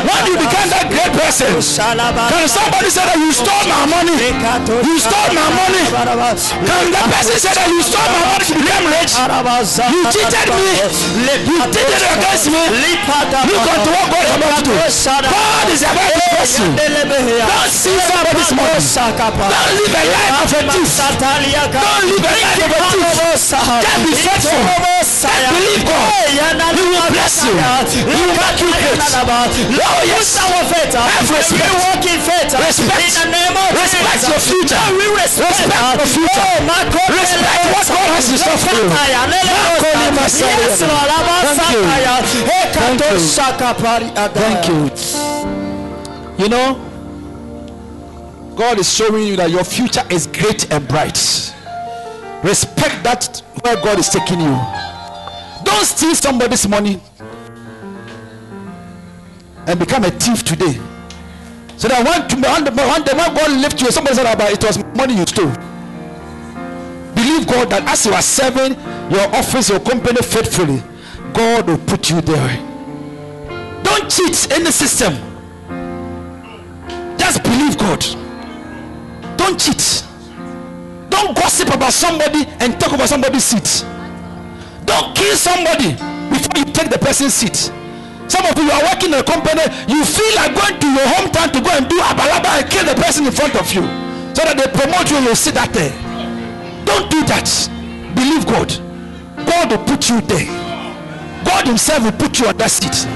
when 0.07 0.21
you 0.31 0.35
become 0.39 0.67
that 0.71 0.87
great 0.87 1.11
person. 1.19 1.51
Can 1.59 2.47
somebody 2.47 2.89
say 2.89 3.03
that 3.03 3.19
you 3.19 3.31
stole 3.35 3.67
my 3.67 3.83
money? 3.91 4.15
You 4.15 4.95
stole 4.99 5.31
my 5.35 5.47
money. 5.51 5.83
Can 5.91 6.87
the 6.91 7.03
person 7.11 7.35
say 7.35 7.51
that 7.51 7.67
you 7.67 7.83
stole 7.83 8.07
my 8.15 8.23
money 8.31 8.45
to 8.47 8.55
become 8.55 8.85
rich? 8.95 9.11
You 9.91 10.01
cheated 10.13 10.49
me. 10.55 10.71
You 11.51 11.57
cheated 11.67 12.03
against 12.15 12.47
me. 12.47 12.63
Look 13.43 13.67
unto 13.67 13.91
what 13.91 14.07
God 14.07 14.23
is 14.23 14.31
about 14.39 14.55
to 14.55 14.71
do. 14.71 14.75
God 14.75 15.67
is 15.67 15.83
about 15.83 16.11
to 16.15 16.19
bless 16.31 16.59
you. 16.59 16.67
Don't 16.75 17.71
see 17.71 17.97
somebody's 18.07 18.51
money. 18.55 18.79
Don't 18.79 19.71
live 19.75 19.95
a 19.95 20.03
life 20.15 20.47
of 20.47 20.53
a 20.53 20.71
thief. 20.71 20.87
Don't 21.55 22.05
live 22.11 22.25
a 22.25 22.33
life 22.35 22.59
of 22.65 22.71
a 22.71 22.79
thief. 22.91 23.15
Be 24.05 24.11
faithful. 24.15 24.59
Just 24.95 25.49
believe 25.55 25.83
God. 25.85 26.11
He 26.75 26.83
will 26.91 27.07
bless 27.15 27.35
you. 27.45 27.55
He 27.95 28.21
will 28.25 28.35
make 28.35 28.59
you 28.61 28.69
great. 28.75 28.99
Oh 29.75 30.01
yes. 30.05 30.35
Have 31.05 31.29
respect. 31.31 31.71
Respect. 32.59 33.03
Respect 33.75 34.23
your 34.29 34.39
future. 34.39 34.79
Respect 35.35 35.97
your 35.99 36.09
future. 36.15 36.43
Respect 37.09 37.63
what 37.73 37.87
God 37.87 38.07
has 38.15 38.27
in 38.31 38.37
store 38.37 38.59
for 38.59 38.75
you. 38.75 38.87
Yes, 40.25 40.81
Lord. 40.81 41.09
Thank 44.35 44.67
you. 44.67 44.89
You 46.37 46.49
know, 46.49 46.77
God 48.55 48.79
is 48.79 48.91
showing 48.91 49.27
you 49.27 49.35
that 49.35 49.51
your 49.51 49.63
future 49.63 50.03
is 50.09 50.27
great 50.27 50.71
and 50.71 50.87
bright. 50.87 51.17
Respect 52.43 53.03
that 53.03 53.43
where 53.61 53.75
God 53.75 53.99
is 53.99 54.09
taking 54.09 54.39
you. 54.39 54.55
Don't 55.63 55.85
steal 55.85 56.15
somebody's 56.15 56.67
money 56.67 57.01
and 59.67 59.79
become 59.79 60.05
a 60.05 60.11
thief 60.11 60.43
today. 60.43 60.79
So 61.75 61.89
that 61.89 62.05
one, 62.05 62.41
one, 62.41 62.75
one 62.75 63.03
day 63.03 63.13
when 63.13 63.33
God 63.33 63.51
lift 63.59 63.81
you, 63.81 63.91
somebody 63.91 64.15
said 64.15 64.31
about 64.31 64.51
it 64.51 64.63
was 64.63 64.77
money 64.95 65.15
you 65.15 65.25
stole. 65.25 65.51
Believe 67.15 67.47
God 67.47 67.69
that 67.71 67.83
as 67.87 68.05
you 68.05 68.13
are 68.13 68.21
serving 68.21 68.79
your 69.11 69.27
office, 69.35 69.69
your 69.69 69.79
company 69.79 70.21
faithfully, 70.21 70.81
God 71.33 71.67
will 71.67 71.77
put 71.79 72.09
you 72.09 72.21
there. 72.21 72.55
Don't 73.83 74.09
cheat 74.09 74.33
the 74.63 74.71
system. 74.71 75.13
Just 77.17 77.43
believe 77.43 77.77
God. 77.77 78.24
Don't 79.37 79.59
cheat. 79.59 80.03
Don't 81.09 81.35
gossip 81.35 81.73
about 81.73 81.93
somebody 81.93 82.45
and 82.59 82.79
talk 82.79 82.93
about 82.93 83.09
somebody's 83.09 83.43
seat. 83.43 83.85
Don't 84.85 85.15
kill 85.15 85.35
somebody 85.35 85.93
before 86.29 86.57
you 86.57 86.65
take 86.71 86.89
the 86.89 86.99
person's 86.99 87.33
seat. 87.33 87.71
Some 88.27 88.45
of 88.45 88.57
you 88.57 88.69
are 88.71 88.83
working 88.83 89.13
in 89.13 89.19
a 89.19 89.23
company, 89.23 89.61
you 89.87 90.03
feel 90.03 90.35
like 90.35 90.55
going 90.55 90.79
to 90.79 90.87
your 90.87 91.07
hometown 91.13 91.51
to 91.53 91.61
go 91.61 91.69
and 91.69 91.87
do 91.87 91.97
abalaba 92.01 92.61
and 92.61 92.69
kill 92.71 92.85
the 92.85 92.99
person 92.99 93.25
in 93.25 93.31
front 93.31 93.55
of 93.55 93.71
you 93.71 93.83
so 94.33 94.43
that 94.43 94.57
they 94.57 94.67
promote 94.73 95.09
you 95.09 95.17
and 95.17 95.25
you 95.27 95.35
sit 95.35 95.53
that 95.53 95.71
there. 95.71 95.93
Don't 96.85 97.09
do 97.09 97.23
that. 97.25 97.47
Believe 98.15 98.45
God. 98.45 98.69
God 99.45 99.71
will 99.71 99.85
put 99.85 100.09
you 100.09 100.21
there. 100.21 100.45
God 101.45 101.67
Himself 101.67 102.03
will 102.03 102.17
put 102.17 102.39
you 102.39 102.47
on 102.47 102.57
that 102.57 102.71
seat. 102.71 103.07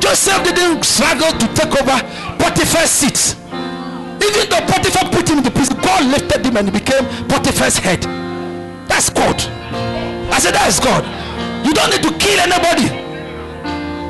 Joseph 0.00 0.42
didn't 0.44 0.84
struggle 0.84 1.32
to 1.32 1.46
take 1.54 1.72
over 1.76 1.98
Potiphar's 2.40 2.90
seat. 2.90 3.36
Even 4.26 4.50
though 4.50 4.64
Potiphar 4.66 5.10
put 5.10 5.28
him 5.28 5.38
in 5.38 5.44
the 5.44 5.50
prison, 5.50 5.78
God 5.80 6.04
lifted 6.10 6.44
him 6.44 6.56
and 6.56 6.68
he 6.68 6.72
became 6.72 7.04
Potiphar's 7.28 7.78
head. 7.78 8.02
That's 8.88 9.10
God. 9.10 9.38
I 10.32 10.38
said, 10.38 10.54
That 10.54 10.66
is 10.68 10.80
God. 10.80 11.04
You 11.66 11.72
don't 11.72 11.90
need 11.90 12.02
to 12.02 12.12
kill 12.18 12.38
anybody. 12.42 12.90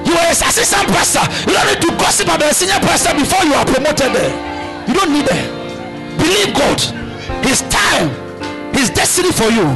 You 0.07 0.15
are 0.15 0.29
a 0.29 0.37
assistant 0.37 0.87
pastor. 0.95 1.25
You 1.51 1.57
don't 1.57 1.67
need 1.67 1.83
to 1.83 1.91
gossip 1.99 2.29
about 2.31 2.51
a 2.51 2.55
senior 2.55 2.79
pastor 2.81 3.13
before 3.15 3.43
you 3.45 3.55
are 3.55 3.67
promoted 3.67 4.15
there. 4.15 4.33
You 4.87 4.95
don't 4.95 5.13
need 5.13 5.27
that. 5.27 5.45
Believe 6.17 6.55
God. 6.55 6.79
His 7.45 7.63
time, 7.69 8.11
His 8.73 8.91
destiny 8.91 9.33
for 9.33 9.51
you. 9.51 9.67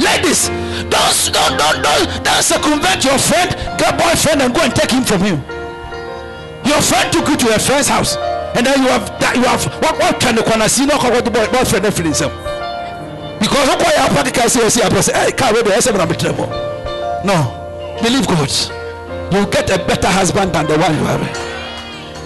Ladies, 0.00 0.48
don't 0.90 1.14
don't 1.30 1.54
don't 1.56 1.78
don't, 1.82 2.24
don't 2.24 2.42
circumvent 2.42 3.04
your 3.04 3.18
friend, 3.18 3.50
get 3.78 3.94
boyfriend, 3.98 4.42
and 4.42 4.54
go 4.54 4.62
and 4.62 4.74
take 4.74 4.90
him 4.90 5.04
from 5.04 5.20
him. 5.22 5.38
Your 6.66 6.80
friend 6.82 7.12
took 7.12 7.28
you 7.28 7.36
to 7.36 7.54
a 7.54 7.58
friend's 7.58 7.88
house, 7.88 8.16
and 8.54 8.66
then 8.66 8.82
you 8.82 8.88
have 8.88 9.06
that 9.18 9.34
you 9.34 9.42
have 9.42 9.64
what 9.82 9.98
what 9.98 10.20
kind 10.20 10.38
of 10.38 10.44
corner 10.44 10.68
see 10.68 10.86
no 10.86 10.96
what 10.96 11.24
the 11.24 11.30
boy 11.30 11.46
boyfriend 11.50 11.86
and 11.86 11.94
himself. 11.94 12.32
Because 13.40 13.68
what 13.68 13.78
boy 13.78 13.94
apart 13.98 14.32
can 14.32 14.48
say 14.48 14.68
say 14.68 14.82
I 14.82 15.00
say 15.00 15.12
wait 15.52 15.66
I 15.66 16.02
am 16.02 16.08
trouble. 16.14 16.46
No, 17.24 17.98
believe 18.02 18.26
God. 18.26 18.50
You 19.32 19.46
get 19.50 19.70
a 19.70 19.78
better 19.84 20.06
husband 20.06 20.52
than 20.52 20.66
the 20.66 20.78
one 20.78 20.94
you 20.94 21.04
have. 21.04 21.24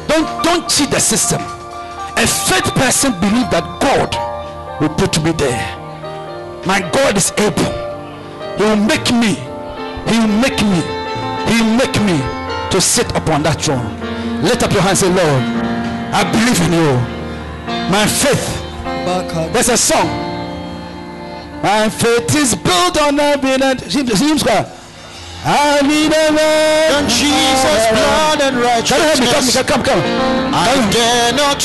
Don't 0.09 0.45
don't 0.45 0.69
cheat 0.69 0.91
the 0.91 1.01
system. 1.01 1.41
A 1.41 2.27
faith 2.27 2.69
person 2.75 3.13
believe 3.21 3.49
that 3.51 3.65
God 3.81 4.13
will 4.81 4.95
put 4.97 5.23
me 5.23 5.33
there. 5.33 5.65
My 6.67 6.81
God 6.93 7.17
is 7.17 7.33
able. 7.39 7.73
He 8.59 8.65
will 8.65 8.77
make 8.77 9.09
me. 9.15 9.41
He 10.11 10.19
will 10.19 10.37
make 10.43 10.61
me. 10.61 10.83
He 11.49 11.63
will 11.63 11.77
make 11.79 11.97
me 12.03 12.19
to 12.71 12.81
sit 12.81 13.09
upon 13.17 13.45
that 13.45 13.63
throne. 13.63 13.97
Lift 14.43 14.63
up 14.63 14.73
your 14.73 14.83
hands 14.83 15.03
and 15.03 15.17
say, 15.17 15.25
Lord, 15.25 15.68
I 16.11 16.25
believe 16.33 16.61
in 16.67 16.73
you. 16.73 16.93
My 17.91 18.07
faith. 18.07 18.47
There's 19.53 19.69
a 19.69 19.77
song. 19.77 20.09
My 21.63 21.89
faith 21.89 22.35
is 22.35 22.55
built 22.55 23.01
on 23.01 23.19
evidence. 23.19 23.93
Seems 23.93 24.43
God. 24.43 24.67
I 25.45 25.81
need 25.83 26.13
a 26.13 26.33
man. 26.33 27.05
And 27.05 27.09
Jesus' 27.09 27.87
blood 27.95 28.41
and 28.43 28.57
Can 28.87 28.99
you 29.01 29.07
help 29.07 29.21
me? 29.21 29.27
Come, 29.27 29.45
righteousness. 29.45 29.67
come, 29.69 29.83
come. 29.83 30.01
I 30.53 30.75
dare 30.91 31.33
not, 31.33 31.61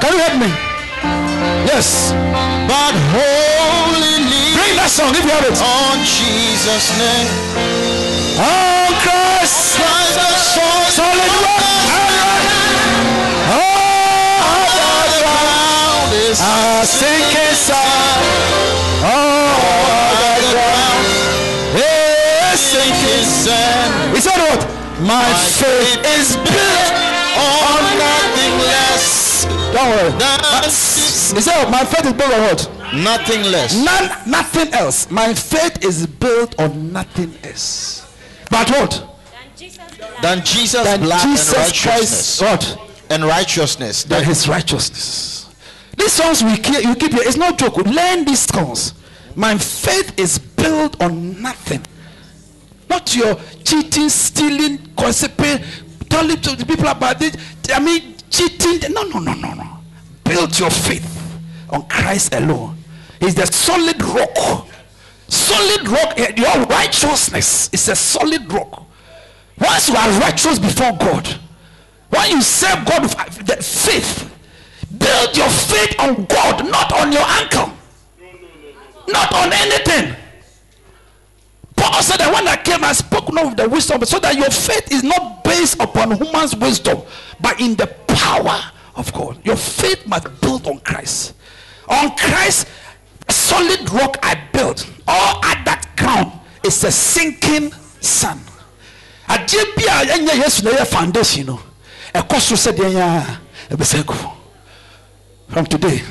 Can 0.00 0.12
you 0.12 0.20
help 0.20 0.36
me? 0.38 0.50
Yes. 1.66 2.12
but 2.68 2.94
holy. 3.14 4.24
Bring 4.54 4.76
that 4.76 4.90
song 4.90 5.10
if 5.16 5.24
you 5.24 5.30
have 5.30 5.46
it. 5.46 5.56
on 5.58 5.96
Jesus' 6.04 6.90
name. 6.98 7.28
Oh, 8.36 8.88
Christ. 9.02 9.76
Christ 9.78 10.14
the 10.18 10.30
source 10.38 10.94
Solid 10.96 11.32
rock. 11.42 12.27
Oh, 13.50 14.44
of 14.44 14.68
the 14.76 15.24
ground 15.24 16.12
is 16.14 16.38
I 16.40 16.84
sink 16.84 17.32
inside. 17.48 18.22
Oh, 19.00 19.48
the 20.20 20.34
ground 20.52 21.06
yes. 21.78 22.60
sinking 22.60 23.24
sand. 23.24 24.14
He 24.14 24.20
said 24.20 24.38
what? 24.38 24.60
My 25.00 25.24
faith 25.56 26.02
is 26.18 26.36
built 26.36 26.92
on 27.38 27.82
nothing 27.96 28.54
less 28.66 29.44
Don't 29.72 29.88
worry. 29.88 30.10
than 30.18 30.38
He 30.64 31.40
said, 31.40 31.70
My 31.70 31.84
faith 31.84 32.06
is 32.06 32.12
built 32.12 32.32
on 32.32 32.40
what? 32.40 32.70
nothing 32.94 33.42
less. 33.52 33.74
None, 33.84 34.10
nothing 34.30 34.72
else. 34.74 35.10
My 35.10 35.32
faith 35.34 35.84
is 35.84 36.06
built 36.06 36.58
on 36.60 36.92
nothing 36.92 37.32
else. 37.44 38.04
But 38.50 38.68
what? 38.70 39.04
Than 40.22 40.44
Jesus' 40.44 40.82
That 40.84 41.00
blood 41.00 41.22
Jesus 41.22 41.54
and 41.54 41.72
Christ, 41.74 42.40
righteousness. 42.40 42.40
what? 42.42 42.87
And 43.10 43.24
righteousness. 43.24 44.04
That 44.04 44.24
his 44.24 44.48
righteousness. 44.48 45.48
These 45.96 46.12
songs 46.12 46.42
we 46.44 46.56
keep, 46.58 46.84
you 46.84 46.94
keep 46.94 47.12
here. 47.12 47.22
It's 47.24 47.36
no 47.36 47.52
joke. 47.52 47.76
Learn 47.78 48.24
these 48.24 48.40
songs. 48.40 48.94
My 49.34 49.56
faith 49.56 50.18
is 50.18 50.38
built 50.38 51.00
on 51.02 51.40
nothing. 51.40 51.84
Not 52.88 53.14
your 53.14 53.36
cheating, 53.64 54.08
stealing, 54.08 54.78
gossiping, 54.96 55.58
telling 56.08 56.40
to 56.40 56.56
the 56.56 56.64
people 56.66 56.86
about 56.88 57.20
it. 57.22 57.36
I 57.72 57.80
mean, 57.80 58.14
cheating. 58.30 58.92
No, 58.92 59.02
no, 59.04 59.18
no, 59.18 59.34
no, 59.34 59.54
no. 59.54 59.78
Build 60.24 60.58
your 60.58 60.70
faith 60.70 61.38
on 61.70 61.86
Christ 61.88 62.34
alone. 62.34 62.76
He's 63.20 63.34
the 63.34 63.46
solid 63.46 64.00
rock. 64.02 64.66
Solid 65.28 65.88
rock. 65.88 66.14
eh, 66.18 66.32
Your 66.36 66.64
righteousness 66.66 67.68
is 67.72 67.88
a 67.88 67.96
solid 67.96 68.50
rock. 68.52 68.84
Once 69.58 69.88
you 69.88 69.96
are 69.96 70.10
righteous 70.20 70.58
before 70.58 70.92
God, 70.92 71.28
when 72.10 72.30
you 72.30 72.42
serve 72.42 72.84
God 72.86 73.02
with 73.02 73.64
faith, 73.64 74.34
build 74.96 75.36
your 75.36 75.48
faith 75.48 75.94
on 75.98 76.24
God, 76.26 76.70
not 76.70 76.92
on 76.92 77.12
your 77.12 77.22
uncle, 77.22 77.72
not 79.08 79.32
on 79.34 79.52
anything. 79.52 80.14
Paul 81.76 82.02
said 82.02 82.18
that 82.18 82.32
when 82.32 82.48
I 82.48 82.56
came, 82.56 82.82
I 82.82 82.92
spoke 82.92 83.32
not 83.32 83.46
of 83.46 83.56
the 83.56 83.68
wisdom, 83.68 84.04
so 84.04 84.18
that 84.18 84.34
your 84.36 84.50
faith 84.50 84.90
is 84.90 85.04
not 85.04 85.44
based 85.44 85.80
upon 85.80 86.12
human's 86.12 86.56
wisdom, 86.56 87.02
but 87.40 87.60
in 87.60 87.76
the 87.76 87.86
power 88.08 88.60
of 88.96 89.12
God. 89.12 89.38
Your 89.44 89.56
faith 89.56 90.06
must 90.06 90.40
build 90.40 90.66
on 90.66 90.80
Christ. 90.80 91.34
On 91.88 92.14
Christ, 92.16 92.66
solid 93.28 93.88
rock 93.92 94.18
I 94.22 94.40
built. 94.52 94.90
All 95.06 95.44
at 95.44 95.64
that 95.64 95.86
ground 95.96 96.32
is 96.64 96.82
a 96.84 96.90
sinking 96.90 97.72
bi 99.76 99.84
a 99.84 100.06
ɛnyɛ 100.06 100.34
yesu 100.42 100.62
na 100.64 100.70
ɛyɛ 100.70 101.58
ɛkɔ 102.14 102.40
so 102.40 102.54
sɛ 102.54 102.72
deɛ 102.76 102.90
yɛa 102.92 103.38
ɛbɛsɛ 103.70 104.06
gu 104.06 104.14
from 105.48 105.66
today 105.66 106.02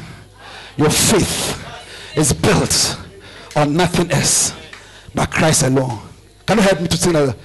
your 0.78 0.90
faith 0.90 1.64
is 2.16 2.34
built 2.34 2.98
on 3.56 3.76
nothing 3.76 4.12
else 4.12 4.54
but 5.14 5.30
christ 5.32 5.64
alone. 5.64 6.00
Can 6.46 6.58
you 6.58 6.64
help 6.64 6.82
me 6.82 6.88
to 6.88 6.98
sing 6.98 7.14
that 7.14 7.36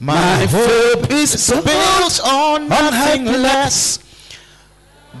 My 0.00 0.46
hope 0.50 1.10
is 1.10 1.50
built 1.50 2.20
on 2.24 2.68
nothing 2.68 3.24
less 3.26 3.98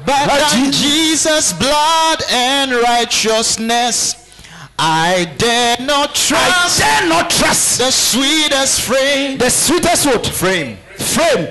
but 0.06 0.26
But 0.26 0.50
than 0.50 0.72
Je- 0.72 0.78
Jesus' 0.82 1.52
blood 1.52 2.22
and 2.30 2.72
righteousness. 2.72 4.16
I 4.78 5.32
dare 5.38 5.76
not 5.80 6.10
i 6.10 6.12
trust 6.28 6.80
dare 6.80 7.08
not 7.08 7.30
trust 7.30 7.78
the 7.78 7.90
sweetest 7.92 8.80
frame, 8.82 9.38
the 9.38 9.48
sweetest 9.50 10.06
word. 10.06 10.26
Frame, 10.26 10.78
frame 10.98 11.48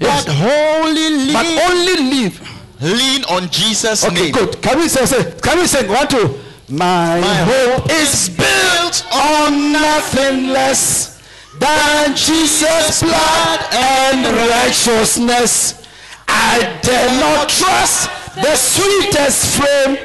Yes. 0.00 0.24
But 0.24 0.34
wholly 0.34 1.32
But 1.32 1.46
only 1.70 1.96
live. 2.10 2.40
lean 2.80 3.24
on 3.28 3.48
Jesus' 3.50 4.04
Okay, 4.04 4.14
name. 4.14 4.32
good. 4.32 4.60
Can 4.62 4.78
we 4.78 4.88
say, 4.88 5.04
say 5.06 5.34
can 5.42 5.58
we 5.58 5.66
sing 5.66 5.88
one, 5.88 6.08
two? 6.08 6.38
My, 6.68 7.20
My 7.20 7.34
hope 7.44 7.90
is 7.90 8.30
built 8.30 9.04
on 9.12 9.72
nothing 9.72 10.48
less 10.48 11.20
than 11.58 12.16
Jesus' 12.16 13.02
blood 13.02 13.60
and 13.72 14.24
righteousness. 14.48 15.84
I 16.28 16.78
dare 16.82 17.10
not 17.20 17.48
trust 17.48 18.08
the 18.36 18.54
sweetest 18.56 19.58
frame, 19.60 19.98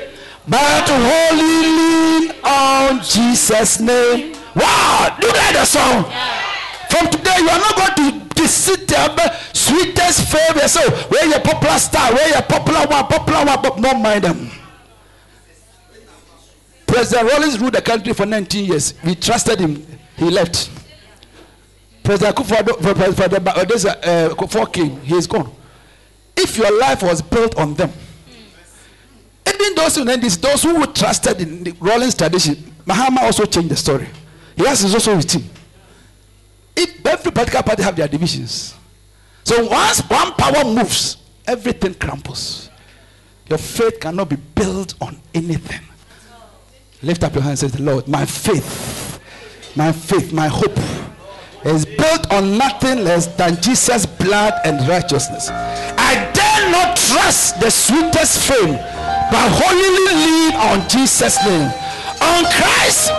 but 0.47 0.89
wholly 0.89 1.61
lean 1.79 2.31
on 2.43 3.01
Jesus' 3.03 3.79
name. 3.79 4.33
Wow, 4.55 5.15
do 5.21 5.27
that 5.31 5.53
the 5.53 5.65
song. 5.65 6.03
From 6.89 7.11
today, 7.11 7.37
you 7.39 7.49
are 7.49 7.59
not 7.59 7.75
going 7.77 8.11
to 8.19 8.24
to 8.35 8.47
sit 8.47 8.87
there, 8.87 9.09
sweetest 9.53 10.31
favorite. 10.31 10.69
So, 10.69 10.81
where 11.07 11.25
your 11.27 11.39
popular 11.39 11.77
star, 11.79 12.13
where 12.13 12.29
your 12.29 12.41
popular 12.41 12.85
one, 12.87 13.05
popular 13.07 13.45
one, 13.45 13.61
but 13.61 13.81
don't 13.81 14.01
mind 14.01 14.23
them. 14.23 14.51
President 16.85 17.31
Rawlings 17.31 17.59
ruled 17.59 17.73
the 17.73 17.81
country 17.81 18.13
for 18.13 18.25
19 18.25 18.65
years. 18.65 18.93
We 19.03 19.15
trusted 19.15 19.59
him. 19.59 19.85
He 20.17 20.29
left. 20.29 20.69
President 22.03 22.37
Kufuor, 22.37 22.63
for, 22.81 22.95
for, 22.95 23.13
for 23.13 23.27
the, 23.27 23.65
this, 23.67 23.85
uh, 23.85 24.65
came. 24.67 25.01
He 25.01 25.15
is 25.15 25.25
gone. 25.27 25.51
If 26.37 26.57
your 26.57 26.77
life 26.79 27.01
was 27.01 27.21
built 27.21 27.57
on 27.57 27.73
them, 27.73 27.91
even 29.47 29.75
those 29.75 29.95
who 29.95 30.05
this, 30.05 30.37
those 30.37 30.63
who 30.63 30.85
trusted 30.87 31.41
in 31.41 31.63
the 31.63 31.71
Rawlings 31.79 32.15
tradition, 32.15 32.55
Mahama 32.85 33.19
also 33.23 33.45
changed 33.45 33.69
the 33.69 33.75
story. 33.75 34.07
He 34.55 34.65
has 34.65 34.81
his 34.81 34.93
also 34.93 35.15
with 35.15 35.31
him. 35.31 35.43
If 36.75 37.05
every 37.05 37.31
political 37.31 37.63
party 37.63 37.83
have 37.83 37.95
their 37.95 38.07
divisions, 38.07 38.75
so 39.43 39.65
once 39.67 40.01
one 40.01 40.33
power 40.33 40.63
moves, 40.65 41.17
everything 41.47 41.93
crumbles. 41.93 42.69
Your 43.47 43.59
faith 43.59 43.99
cannot 43.99 44.29
be 44.29 44.37
built 44.37 44.95
on 44.99 45.19
anything. 45.33 45.81
Lift 47.03 47.23
up 47.23 47.33
your 47.35 47.43
hands 47.43 47.61
and 47.61 47.71
say, 47.71 47.79
Lord, 47.79 48.07
my 48.07 48.25
faith, 48.25 49.19
my 49.75 49.91
faith, 49.91 50.33
my 50.33 50.47
hope 50.47 50.77
is 51.63 51.85
built 51.85 52.31
on 52.31 52.57
nothing 52.57 53.03
less 53.03 53.27
than 53.27 53.61
Jesus' 53.61 54.05
blood 54.05 54.53
and 54.65 54.87
righteousness. 54.87 55.49
I 55.49 56.31
dare 56.33 56.71
not 56.71 56.95
trust 56.97 57.59
the 57.59 57.69
sweetest 57.69 58.47
fame, 58.47 58.73
but 58.73 59.49
wholly 59.51 59.91
lean 60.09 60.55
on 60.55 60.89
Jesus' 60.89 61.37
name. 61.45 61.69
On 62.21 62.45
Christ, 62.45 63.11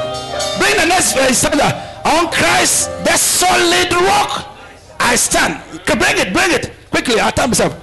bring 0.58 0.76
the 0.76 0.86
next 0.86 1.12
verse. 1.12 1.38
Sandra. 1.38 1.85
On 2.06 2.30
Christ, 2.30 2.88
the 3.04 3.16
solid 3.16 3.92
rock, 3.92 4.56
I 5.00 5.16
stand. 5.16 5.60
Bring 5.84 6.18
it, 6.18 6.32
bring 6.32 6.52
it 6.52 6.72
quickly. 6.90 7.18
I'll 7.18 7.32
tell 7.32 7.48
myself. 7.48 7.74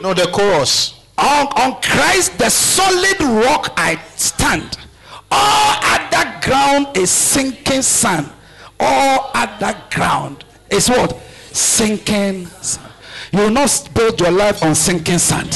No, 0.00 0.14
the 0.14 0.30
chorus. 0.32 1.00
On, 1.18 1.46
on 1.48 1.82
Christ, 1.82 2.38
the 2.38 2.48
solid 2.48 3.20
rock, 3.44 3.72
I 3.76 4.00
stand. 4.16 4.78
All 5.32 5.78
other 5.82 6.40
ground 6.46 6.96
is 6.96 7.10
sinking 7.10 7.82
sand. 7.82 8.30
All 8.78 9.30
other 9.34 9.76
ground 9.92 10.44
is 10.70 10.88
what? 10.88 11.18
Sinking 11.52 12.46
sand. 12.46 12.92
You 13.32 13.40
will 13.40 13.50
not 13.50 13.88
build 13.94 14.20
your 14.20 14.30
life 14.30 14.62
on 14.62 14.74
sinking 14.74 15.18
sand, 15.18 15.50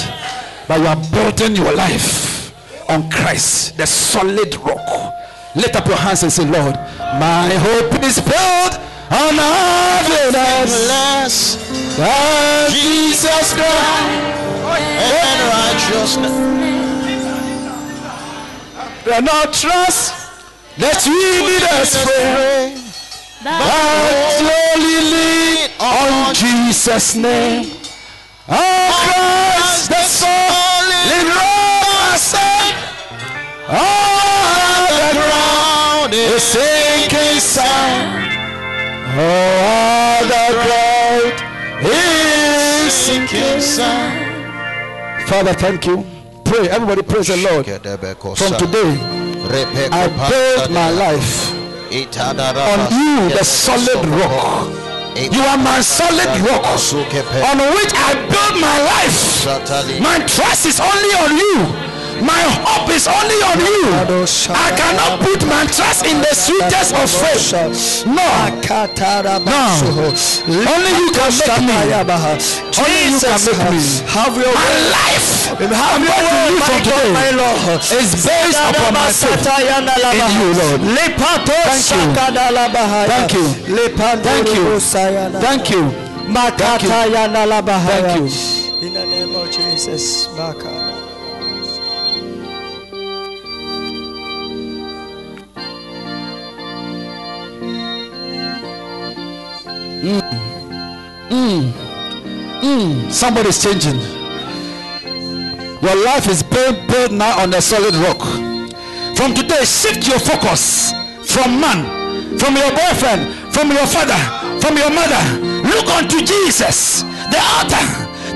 but 0.69 0.81
you 0.81 0.87
are 0.87 1.03
building 1.13 1.57
your 1.57 1.75
life 1.75 2.53
on 2.91 3.09
Christ, 3.11 3.77
the 3.77 3.87
solid 3.87 4.55
rock. 4.57 5.13
Lift 5.55 5.77
up 5.77 5.87
your 5.87 5.97
hands 5.97 6.23
and 6.23 6.33
say, 6.33 6.45
Lord, 6.45 6.75
my 6.99 7.49
hope 7.63 8.03
is 8.03 8.19
built 8.19 8.75
on 9.11 9.37
Bless 10.67 11.57
than 11.97 12.71
Jesus 12.73 13.55
Christ. 13.55 14.35
and 14.99 15.39
righteousness. 15.55 16.35
Do 19.05 19.21
not 19.21 19.53
trust 19.53 20.15
the 20.77 20.91
sweetest 20.95 21.99
friend, 22.03 22.81
but 23.45 24.33
slowly 24.39 25.01
lean 25.13 25.71
on 25.79 26.35
Jesus' 26.35 27.15
name. 27.15 27.71
On 28.49 28.93
Christ 29.07 29.89
the 29.89 30.03
solid 30.03 31.27
rock 31.31 31.87
I 31.87 32.17
stand. 32.19 32.75
All 33.69 33.75
the 33.75 33.79
ground 33.79 34.29
is 34.29 34.34
sinking 36.55 37.41
sand. 37.41 38.31
All 39.19 40.23
oh, 40.23 40.23
the 40.31 40.45
ground 40.55 41.35
is 41.83 42.93
sinking 42.93 43.61
sand. 43.61 44.15
Father, 45.29 45.53
thank 45.55 45.87
you. 45.87 46.05
Pray, 46.45 46.69
everybody 46.69 47.03
praise 47.03 47.27
the 47.29 47.39
Lord. 47.43 47.67
From 47.67 48.53
today, 48.63 48.93
I 49.91 50.07
build 50.31 50.71
my 50.71 50.91
life 50.91 51.53
on 51.91 52.79
you, 53.03 53.35
the 53.35 53.45
solid 53.45 54.05
rock. 54.07 54.69
You 55.17 55.43
are 55.43 55.59
my 55.59 55.81
solid 55.81 56.31
rock 56.47 56.65
on 57.51 57.59
which 57.75 57.93
I 57.95 58.15
build 58.31 58.55
my 58.61 58.77
life. 58.95 60.01
My 60.01 60.19
trust 60.27 60.67
is 60.67 60.79
only 60.79 61.13
on 61.19 61.31
you. 61.37 61.94
My 62.23 62.43
hope 62.67 62.89
is 62.95 63.07
only 63.09 63.39
on 63.43 63.59
you. 63.61 63.85
I 64.55 64.71
cannot 64.77 65.21
put 65.21 65.41
my 65.47 65.65
trust 65.67 66.07
in 66.07 66.21
the 66.21 66.35
sweetest 66.35 66.95
of 66.95 67.11
faith. 67.11 68.07
No. 68.07 68.23
No. 69.45 69.63
Only 70.47 70.93
you 71.01 71.11
can 71.13 71.31
make 71.35 71.59
me. 71.67 71.75
Only 72.79 73.03
you 73.11 73.19
can 73.21 73.41
make 73.45 73.71
me. 73.71 73.81
Have 74.15 74.37
your 74.37 74.55
My 74.55 74.73
life, 74.95 75.29
Have 75.59 76.03
your 76.03 76.21
way, 76.25 76.51
my 76.61 76.77
God, 76.85 77.13
my 77.15 77.31
Lord. 77.31 77.81
is 77.83 78.11
based 78.27 78.59
upon 78.59 78.95
my 78.95 79.11
faith 79.13 79.47
in 80.15 80.31
you, 80.39 80.49
Lord. 80.55 80.81
Thank 81.65 81.91
you. 81.91 82.03
Thank 83.09 83.33
you. 83.35 83.45
Thank 84.23 84.49
you. 84.55 84.81
Thank 85.41 85.71
you. 85.71 85.85
Makata 86.29 87.07
yanalabahaya. 87.15 88.03
Thank 88.03 88.17
you. 88.17 88.87
In 88.87 88.93
the 88.95 89.07
name 89.07 89.35
of 89.35 89.51
Jesus. 89.51 90.29
Mm. 100.05 100.21
Mm. 101.31 101.73
Mm. 102.61 103.09
Makata. 103.09 103.13
Somebody's 103.13 103.63
changing. 103.63 103.97
Your 105.81 105.97
life 106.05 106.29
is 106.29 106.43
built, 106.43 106.77
built 106.89 107.11
now 107.13 107.41
on 107.41 107.55
a 107.55 107.63
solid 107.63 107.95
rock. 107.97 108.21
From 109.17 109.33
today, 109.33 109.65
shift 109.65 110.07
your 110.07 110.19
focus 110.19 110.93
from 111.25 111.59
man, 111.61 111.85
from 112.39 112.57
your 112.57 112.71
boyfriend, 112.71 113.33
from 113.55 113.71
your 113.73 113.87
father, 113.87 114.21
from 114.61 114.77
your 114.77 114.91
mother. 114.91 115.25
Look 115.73 115.89
unto 115.89 116.21
Jesus, 116.21 117.03
the 117.33 117.41
author, 117.57 117.85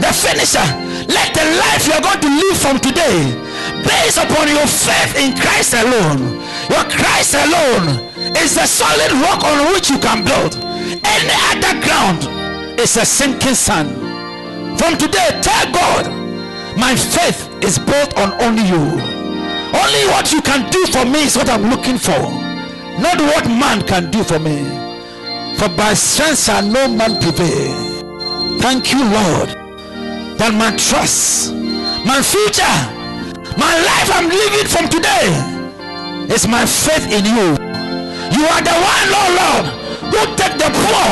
the 0.00 0.08
finisher. 0.08 0.64
Let 1.08 1.34
the 1.34 1.44
life 1.60 1.84
you're 1.86 2.00
going 2.00 2.20
to 2.20 2.28
live 2.32 2.56
from 2.56 2.80
today 2.80 3.28
based 3.84 4.16
upon 4.16 4.48
your 4.48 4.66
faith 4.66 5.16
in 5.20 5.36
Christ 5.36 5.74
alone. 5.74 6.40
Your 6.72 6.84
Christ 6.88 7.34
alone 7.34 8.00
is 8.36 8.54
the 8.54 8.64
solid 8.66 9.12
rock 9.20 9.44
on 9.44 9.72
which 9.72 9.90
you 9.90 9.98
can 9.98 10.24
build. 10.24 10.67
Any 11.04 11.36
other 11.52 11.80
ground 11.84 12.80
is 12.80 12.96
a 12.96 13.04
sinking 13.04 13.54
sand. 13.54 13.90
From 14.78 14.96
today, 14.96 15.38
tell 15.42 15.72
God, 15.72 16.06
my 16.78 16.94
faith 16.94 17.48
is 17.62 17.78
built 17.78 18.16
on 18.16 18.32
only 18.40 18.62
you. 18.62 18.84
Only 19.74 20.04
what 20.08 20.32
you 20.32 20.40
can 20.40 20.70
do 20.70 20.86
for 20.86 21.04
me 21.04 21.24
is 21.24 21.36
what 21.36 21.48
I'm 21.48 21.68
looking 21.68 21.98
for, 21.98 22.18
not 23.00 23.20
what 23.20 23.46
man 23.46 23.82
can 23.86 24.10
do 24.10 24.24
for 24.24 24.38
me. 24.38 24.64
For 25.58 25.68
by 25.68 25.92
strength 25.94 26.44
shall 26.44 26.62
no 26.62 26.88
man 26.88 27.20
prevail. 27.20 28.58
Thank 28.60 28.92
you, 28.92 29.02
Lord, 29.04 29.48
that 30.38 30.54
my 30.54 30.74
trust, 30.76 31.52
my 32.06 32.22
future, 32.22 32.78
my 33.58 33.74
life 33.76 34.10
I'm 34.14 34.28
living 34.30 34.66
from 34.66 34.88
today 34.88 35.28
is 36.32 36.46
my 36.46 36.64
faith 36.64 37.12
in 37.12 37.24
you. 37.24 37.58
You 38.30 38.44
are 38.46 38.62
the 38.62 38.76
one, 38.76 39.08
oh 39.10 39.28
Lord, 39.34 39.66
Lord, 39.66 39.77
who 40.10 40.20
take 40.36 40.56
the 40.58 40.70
poor 40.72 41.08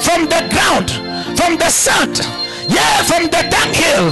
from 0.00 0.26
the 0.26 0.40
ground, 0.52 0.90
from 1.36 1.56
the 1.56 1.68
sand, 1.68 2.20
yeah, 2.68 3.02
from 3.04 3.24
the 3.24 3.42
dunghill, 3.52 4.10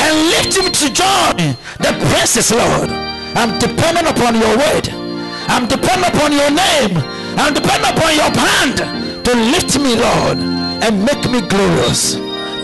and 0.00 0.12
lift 0.32 0.56
him 0.56 0.72
to 0.72 0.86
join 0.92 1.36
the 1.78 1.92
princes, 2.10 2.50
Lord. 2.52 2.90
I'm 3.36 3.58
dependent 3.58 4.08
upon 4.08 4.34
your 4.34 4.56
word. 4.56 4.88
I'm 5.48 5.66
dependent 5.68 6.14
upon 6.14 6.32
your 6.32 6.50
name. 6.50 6.96
I'm 7.38 7.52
dependent 7.52 7.96
upon 7.96 8.14
your 8.14 8.32
hand 8.32 9.24
to 9.24 9.34
lift 9.34 9.78
me, 9.78 9.94
Lord, 9.94 10.38
and 10.82 11.04
make 11.04 11.22
me 11.30 11.40
glorious. 11.46 12.14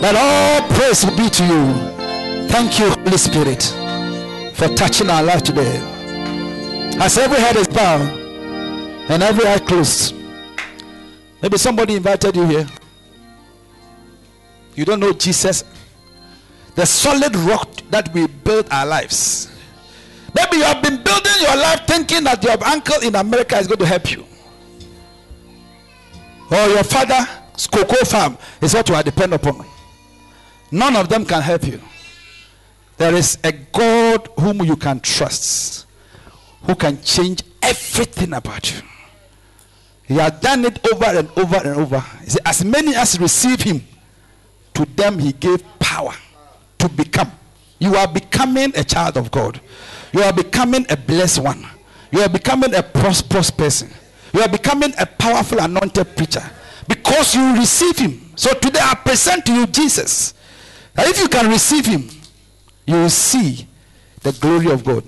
That 0.01 0.15
all 0.15 0.67
praise 0.75 1.05
will 1.05 1.15
be 1.15 1.29
to 1.29 1.43
you. 1.45 1.73
Thank 2.49 2.79
you, 2.79 2.89
Holy 2.89 3.17
Spirit, 3.17 3.63
for 4.55 4.67
touching 4.75 5.09
our 5.09 5.23
life 5.23 5.43
today. 5.43 5.77
As 6.99 7.17
every 7.17 7.39
head 7.39 7.55
is 7.55 7.67
bowed 7.67 8.01
and 9.09 9.23
every 9.23 9.45
eye 9.47 9.59
closed. 9.59 10.22
Maybe 11.43 11.57
somebody 11.57 11.95
invited 11.95 12.37
you 12.37 12.45
here. 12.45 12.65
You 14.75 14.85
don't 14.85 15.01
know 15.01 15.11
Jesus, 15.11 15.65
the 16.73 16.85
solid 16.85 17.35
rock 17.35 17.69
that 17.91 18.13
we 18.13 18.27
build 18.27 18.69
our 18.71 18.85
lives. 18.85 19.51
Maybe 20.33 20.57
you 20.57 20.63
have 20.63 20.81
been 20.81 21.03
building 21.03 21.33
your 21.41 21.57
life 21.57 21.85
thinking 21.85 22.23
that 22.23 22.41
your 22.43 22.55
uncle 22.63 23.01
in 23.01 23.15
America 23.15 23.57
is 23.57 23.67
going 23.67 23.79
to 23.79 23.85
help 23.85 24.09
you. 24.09 24.25
Or 26.49 26.69
your 26.69 26.83
father's 26.83 27.67
cocoa 27.67 28.05
farm 28.05 28.37
is 28.61 28.73
what 28.73 28.87
you 28.87 28.95
are 28.95 29.03
dependent 29.03 29.45
upon. 29.45 29.65
None 30.71 30.95
of 30.95 31.09
them 31.09 31.25
can 31.25 31.41
help 31.41 31.67
you. 31.67 31.81
There 32.95 33.13
is 33.13 33.37
a 33.43 33.51
God 33.51 34.29
whom 34.39 34.63
you 34.63 34.77
can 34.77 35.01
trust, 35.01 35.87
who 36.63 36.73
can 36.73 37.01
change 37.01 37.43
everything 37.61 38.31
about 38.31 38.73
you. 38.73 38.81
He 40.05 40.15
has 40.15 40.31
done 40.39 40.65
it 40.65 40.85
over 40.91 41.05
and 41.05 41.29
over 41.37 41.55
and 41.55 41.79
over. 41.79 41.99
He 42.23 42.31
said, 42.31 42.41
As 42.45 42.63
many 42.63 42.95
as 42.95 43.19
receive 43.19 43.61
him, 43.61 43.81
to 44.73 44.85
them 44.85 45.19
he 45.19 45.31
gave 45.31 45.63
power 45.79 46.13
to 46.79 46.89
become. 46.89 47.31
You 47.79 47.95
are 47.95 48.07
becoming 48.07 48.71
a 48.75 48.83
child 48.83 49.17
of 49.17 49.31
God. 49.31 49.61
You 50.11 50.21
are 50.21 50.33
becoming 50.33 50.85
a 50.89 50.97
blessed 50.97 51.39
one. 51.39 51.65
You 52.11 52.21
are 52.21 52.29
becoming 52.29 52.73
a 52.75 52.83
prosperous 52.83 53.49
person. 53.51 53.89
You 54.33 54.41
are 54.41 54.49
becoming 54.49 54.93
a 54.99 55.05
powerful 55.05 55.59
anointed 55.59 56.15
preacher 56.15 56.43
because 56.87 57.35
you 57.35 57.55
receive 57.55 57.97
him. 57.97 58.31
So 58.35 58.53
today 58.53 58.79
I 58.81 58.95
present 58.95 59.45
to 59.45 59.53
you 59.53 59.67
Jesus. 59.67 60.33
That 60.93 61.07
if 61.07 61.19
you 61.19 61.27
can 61.27 61.49
receive 61.49 61.85
him, 61.85 62.09
you 62.85 62.95
will 62.95 63.09
see 63.09 63.67
the 64.21 64.31
glory 64.33 64.71
of 64.71 64.83
God. 64.83 65.03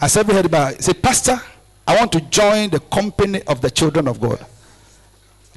Ever 0.00 0.32
heard 0.32 0.46
about 0.46 0.74
it? 0.74 0.84
Say, 0.84 0.92
Pastor, 0.94 1.40
I 1.88 1.96
want 1.96 2.12
to 2.12 2.20
join 2.20 2.68
the 2.68 2.80
company 2.80 3.42
of 3.44 3.62
the 3.62 3.70
children 3.70 4.08
of 4.08 4.20
God. 4.20 4.44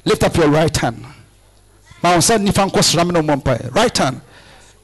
Lift 0.06 0.22
up 0.24 0.34
your 0.34 0.48
right 0.48 0.74
hand. 0.74 1.04
Right 2.02 2.24
hand. 3.98 4.20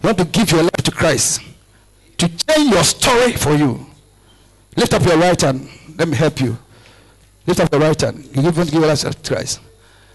You 0.02 0.06
want 0.06 0.18
to 0.18 0.24
give 0.26 0.52
your 0.52 0.62
life 0.62 0.82
to 0.84 0.90
Christ. 0.90 1.40
To 2.18 2.28
change 2.28 2.70
your 2.70 2.84
story 2.84 3.32
for 3.32 3.54
you. 3.54 3.86
Lift 4.76 4.92
up 4.92 5.02
your 5.06 5.16
right 5.16 5.40
hand. 5.40 5.66
Let 5.96 6.08
me 6.08 6.16
help 6.16 6.38
you. 6.38 6.58
Lift 7.46 7.60
up 7.60 7.72
your 7.72 7.80
right 7.80 7.98
hand. 7.98 8.28
You 8.36 8.42
want 8.42 8.54
to 8.56 8.64
give 8.64 8.74
your 8.74 8.86
life 8.86 9.00
to 9.00 9.34
Christ. 9.34 9.60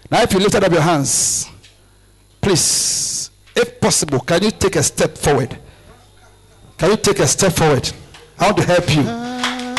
Now, 0.08 0.22
if 0.22 0.32
you 0.32 0.38
lifted 0.38 0.62
up 0.62 0.70
your 0.70 0.82
hands, 0.82 1.50
please, 2.40 3.30
if 3.56 3.80
possible, 3.80 4.20
can 4.20 4.40
you 4.40 4.52
take 4.52 4.76
a 4.76 4.84
step 4.84 5.18
forward? 5.18 5.58
Can 6.78 6.90
you 6.90 6.96
take 6.96 7.18
a 7.18 7.26
step 7.26 7.54
forward? 7.54 7.90
I 8.38 8.46
want 8.52 8.58
to 8.58 8.64
help 8.64 8.94
you. 8.94 9.02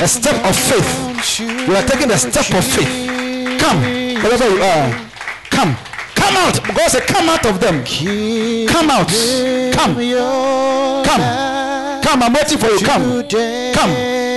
A 0.03 0.07
step 0.07 0.43
of 0.45 0.53
faith. 0.53 1.04
You 1.25 1.73
are 1.73 1.81
taking 1.81 2.11
a 2.11 2.17
step 2.17 2.45
of 2.53 2.63
faith. 2.63 3.59
Come, 3.59 3.81
wherever 4.21 4.45
you 4.47 4.61
are. 4.61 4.93
Come. 5.49 5.75
Come 6.13 6.37
out. 6.37 6.61
God 6.63 6.91
said, 6.91 7.01
Come 7.07 7.27
out 7.29 7.45
of 7.45 7.59
them. 7.59 7.83
Come 8.69 8.89
out. 8.93 9.09
Come. 9.73 9.97
Come. 11.01 11.23
Come. 12.05 12.19
I'm 12.21 12.31
waiting 12.31 12.59
for 12.59 12.67
you. 12.67 12.79
Come. 12.85 13.25
Come. 13.73 13.91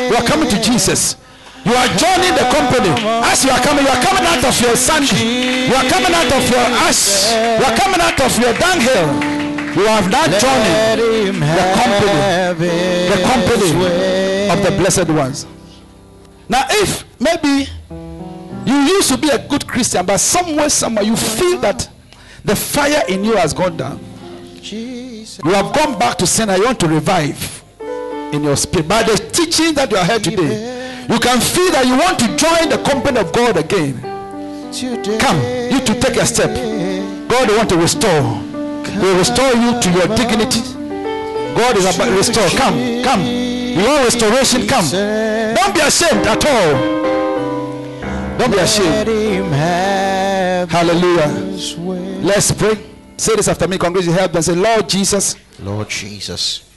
You 0.08 0.16
are 0.16 0.24
coming 0.24 0.48
to 0.48 0.60
Jesus. 0.62 1.16
You 1.64 1.74
are 1.76 1.88
joining 2.00 2.32
the 2.32 2.48
company. 2.48 2.88
As 3.28 3.44
you 3.44 3.50
are 3.50 3.60
coming, 3.60 3.84
you 3.84 3.90
are 3.90 4.02
coming 4.02 4.24
out 4.24 4.42
of 4.42 4.58
your 4.58 4.74
sandy. 4.74 5.68
You 5.68 5.74
are 5.76 5.84
coming 5.92 6.14
out 6.16 6.32
of 6.32 6.42
your 6.48 6.66
ash. 6.88 7.28
You 7.36 7.64
are 7.68 7.76
coming 7.76 8.00
out 8.00 8.18
of 8.18 8.32
your 8.40 8.54
dunghill. 8.56 9.12
You 9.76 9.84
have 9.86 10.10
now 10.10 10.24
joined 10.24 10.98
the 11.36 11.66
company. 11.76 12.16
The 13.12 13.18
company 13.28 14.48
of 14.48 14.64
the 14.64 14.72
blessed 14.80 15.10
ones. 15.10 15.46
Now, 16.48 16.64
if 16.70 17.04
maybe 17.20 17.70
you 18.64 18.76
used 18.76 19.10
to 19.10 19.18
be 19.18 19.28
a 19.28 19.38
good 19.48 19.66
Christian, 19.66 20.04
but 20.06 20.18
somewhere, 20.18 20.68
somewhere, 20.70 21.04
you 21.04 21.16
feel 21.16 21.58
that 21.60 21.88
the 22.44 22.56
fire 22.56 23.02
in 23.08 23.24
you 23.24 23.36
has 23.36 23.52
gone 23.52 23.76
down. 23.76 24.00
You 24.62 25.52
have 25.52 25.74
gone 25.74 25.98
back 25.98 26.18
to 26.18 26.26
sin 26.26 26.48
and 26.50 26.58
you 26.58 26.64
want 26.64 26.80
to 26.80 26.88
revive 26.88 27.64
in 28.32 28.42
your 28.44 28.56
spirit. 28.56 28.88
By 28.88 29.02
the 29.02 29.16
teaching 29.32 29.74
that 29.74 29.90
you 29.90 29.96
are 29.98 30.04
here 30.04 30.18
today, 30.18 31.06
you 31.08 31.18
can 31.18 31.40
feel 31.40 31.70
that 31.72 31.86
you 31.86 31.96
want 31.96 32.18
to 32.20 32.26
join 32.36 32.68
the 32.68 32.78
company 32.84 33.20
of 33.20 33.32
God 33.32 33.56
again. 33.56 34.00
Come, 35.18 35.38
you 35.72 35.80
to 35.80 36.00
take 36.00 36.16
a 36.16 36.26
step. 36.26 36.54
God 37.28 37.48
want 37.56 37.68
to 37.70 37.76
restore. 37.76 38.22
He 38.84 38.98
will 38.98 39.18
restore 39.18 39.52
you 39.52 39.80
to 39.80 39.90
your 39.90 40.08
dignity. 40.16 40.60
God 41.54 41.76
is 41.76 41.84
about 41.84 42.06
to 42.06 42.16
restore. 42.16 42.48
Come, 42.50 43.02
come. 43.02 43.20
You 43.22 43.84
want 43.84 44.04
restoration? 44.04 44.66
Come. 44.66 44.84
Don't 45.58 45.74
be 45.74 45.80
ashamed 45.80 46.26
at 46.26 46.46
all. 46.46 46.72
Don't 48.38 48.50
be 48.52 48.58
ashamed. 48.58 49.08
Hallelujah. 50.70 51.26
Let's 52.22 52.52
pray. 52.52 52.76
Say 53.16 53.34
this 53.34 53.48
after 53.48 53.66
me. 53.66 53.76
Congregation, 53.76 54.12
help 54.12 54.34
and 54.34 54.44
say, 54.44 54.54
Lord 54.54 54.88
Jesus, 54.88 55.34
Lord 55.58 55.88
Jesus, 55.88 56.70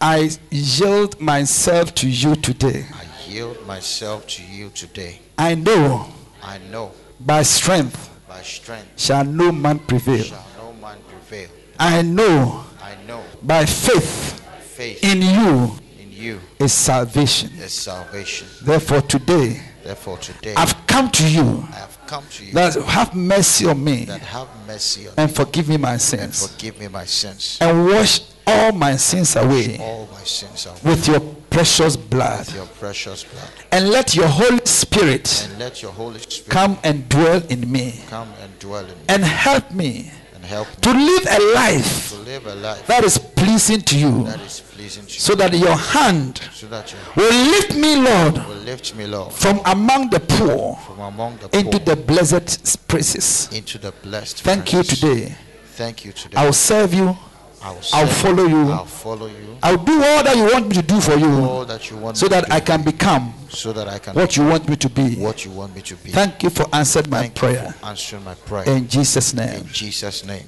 I 0.00 0.30
yield 0.50 1.20
myself 1.20 1.94
to 1.96 2.08
you 2.08 2.36
today. 2.36 2.86
I 2.94 3.28
yield 3.28 3.66
myself 3.66 4.26
to 4.28 4.42
you 4.44 4.70
today. 4.70 5.18
I 5.36 5.56
know 5.56 6.06
I 6.42 6.58
know 6.70 6.92
by 7.18 7.42
strength 7.42 8.10
by 8.28 8.42
strength 8.42 9.00
shall 9.00 9.24
no 9.24 9.50
man 9.50 9.80
prevail. 9.80 10.22
shall 10.22 10.46
no 10.58 10.72
man 10.74 10.98
prevail. 11.08 11.48
I 11.78 12.02
know 12.02 12.64
I 12.80 12.94
know 13.06 13.24
by 13.42 13.64
faith 13.66 14.40
faith 14.60 15.02
in 15.02 15.22
you 15.22 15.72
in 15.80 15.85
you 16.26 16.40
is 16.58 16.72
salvation. 16.72 17.50
is 17.58 17.72
salvation. 17.72 18.46
Therefore, 18.62 19.00
today 19.02 19.60
Therefore, 19.84 20.18
today 20.18 20.54
I've 20.56 20.74
come 20.86 21.10
to 21.12 21.28
you 21.28 21.64
I 21.72 21.76
have 21.76 21.98
come 22.06 22.24
to 22.36 22.44
you 22.44 22.52
that 22.54 22.74
have 22.74 23.14
mercy 23.14 23.66
on 23.66 23.82
me 23.82 24.04
that 24.06 24.20
have 24.20 24.48
mercy 24.66 25.06
on 25.08 25.14
me 25.16 25.22
and 25.22 25.30
forgive 25.34 25.68
me 25.68 25.76
my 25.76 25.96
sins. 25.96 26.42
and 26.42 26.50
forgive 26.52 26.78
me 26.80 26.88
my 26.88 27.04
sins. 27.04 27.58
and 27.60 27.86
wash 27.86 28.20
all 28.48 28.72
my 28.72 28.96
sins 28.96 29.36
away 29.36 29.78
All 29.78 30.08
my 30.12 30.22
sins 30.24 30.66
are 30.66 30.76
with 30.88 31.06
your 31.08 31.20
precious 31.50 31.96
blood. 31.96 32.46
with 32.46 32.54
your 32.54 32.66
precious 32.66 33.24
blood. 33.24 33.50
And 33.72 33.90
let 33.90 34.14
your 34.14 34.28
Holy 34.28 34.64
Spirit 34.66 35.48
And 35.48 35.58
let 35.58 35.82
your 35.82 35.92
Holy 35.92 36.18
Spirit 36.20 36.50
come 36.50 36.78
and 36.84 37.08
dwell 37.08 37.42
in 37.48 37.70
me 37.70 38.00
come 38.08 38.32
and 38.42 38.58
dwell 38.58 38.84
in 38.84 38.90
me 38.90 39.04
and 39.08 39.24
help 39.24 39.70
me 39.72 40.10
and 40.34 40.44
help 40.44 40.66
me 40.68 40.74
to 40.82 40.90
live 40.92 41.26
a 41.30 41.40
life 41.54 42.10
to 42.10 42.16
live 42.18 42.46
a 42.46 42.54
life 42.56 42.86
that 42.88 43.04
is 43.04 43.18
pleasing 43.18 43.80
to 43.82 43.96
you 43.98 44.24
that 44.24 44.40
is 44.40 44.60
pleasing 44.60 44.64
to 44.64 44.64
you. 44.64 44.65
So 44.88 45.34
that 45.34 45.52
your 45.54 45.76
hand 45.76 46.40
so 46.52 46.66
that 46.68 46.92
you 46.92 46.98
will 47.16 47.50
lift 47.50 47.74
me, 47.76 47.96
Lord, 47.96 48.36
lift 48.64 48.94
me, 48.94 49.06
Lord, 49.06 49.32
from 49.32 49.60
among 49.66 50.10
the 50.10 50.20
poor 50.20 50.78
among 50.98 51.36
the 51.38 51.56
into 51.58 51.78
poor 51.78 51.80
the 51.80 51.96
blessed 51.96 52.88
places. 52.88 53.48
into 53.52 53.78
the 53.78 53.92
blessed. 54.02 54.42
Thank 54.42 54.72
you 54.72 54.82
today. 54.82 55.34
Thank 55.74 56.04
you 56.04 56.12
today. 56.12 56.36
I 56.38 56.46
will 56.46 56.52
serve 56.52 56.94
you. 56.94 57.16
I 57.62 57.70
will 57.72 57.80
I'll 57.94 58.06
follow 58.06 58.44
you. 58.46 58.70
I'll 58.70 58.84
follow 58.84 59.26
you. 59.26 59.58
I'll 59.62 59.76
do 59.82 59.92
all 59.94 60.22
that 60.22 60.36
you 60.36 60.44
want 60.44 60.68
me 60.68 60.74
to 60.76 60.82
do 60.82 61.00
for 61.00 61.12
All 61.12 61.60
you 61.60 61.66
that 61.66 61.90
you 61.90 61.96
want 61.96 62.16
so 62.16 62.28
that 62.28 62.50
I 62.52 62.60
can 62.60 62.82
become 62.82 63.34
so 63.48 63.72
that 63.72 63.88
I 63.88 63.98
can 63.98 64.14
what 64.14 64.36
you 64.36 64.44
want 64.46 64.68
me 64.68 64.76
to 64.76 64.88
be. 64.88 65.16
what 65.16 65.44
you 65.44 65.50
want 65.50 65.74
me 65.74 65.82
to 65.82 65.96
be. 65.96 66.10
Thank 66.10 66.42
you 66.42 66.50
for 66.50 66.66
answering 66.72 67.10
my 67.10 67.20
Thank 67.22 67.34
prayer. 67.34 67.74
answering 67.82 68.24
my 68.24 68.34
prayer. 68.34 68.68
In 68.68 68.88
Jesus' 68.88 69.32
In 69.32 69.38
name. 69.38 69.64
Jesus' 69.72 70.24
name. 70.24 70.46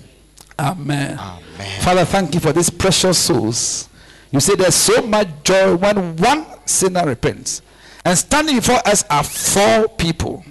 Amen. 0.59 1.19
Amen. 1.19 1.81
Father, 1.82 2.05
thank 2.05 2.35
you 2.35 2.40
for 2.40 2.52
these 2.52 2.69
precious 2.70 3.19
souls. 3.19 3.89
You 4.31 4.41
say 4.41 4.55
there's 4.55 4.75
so 4.75 5.03
much 5.03 5.29
joy 5.43 5.77
when 5.77 6.17
one 6.17 6.47
sinner 6.67 7.07
repents. 7.07 7.63
And 8.05 8.17
standing 8.17 8.57
before 8.57 8.87
us 8.87 9.05
are 9.11 9.25
four 9.25 9.89
people. 9.89 10.45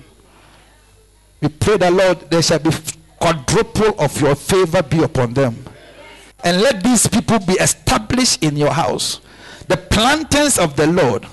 We 1.42 1.50
pray 1.50 1.78
the 1.78 1.92
Lord, 1.92 2.30
there 2.30 2.42
shall 2.42 2.60
be 2.60 2.72
quadruple 3.20 4.00
of 4.00 4.20
your 4.22 4.36
favor 4.36 4.82
be 4.82 5.04
upon 5.04 5.34
them. 5.34 5.64
And 6.44 6.62
let 6.62 6.84
these 6.84 7.08
people 7.08 7.40
be 7.40 7.54
established 7.54 8.44
in 8.44 8.58
your 8.58 8.72
house, 8.72 9.22
the 9.68 9.78
planters 9.78 10.58
of 10.58 10.76
the 10.76 10.88
Lord, 10.88 11.26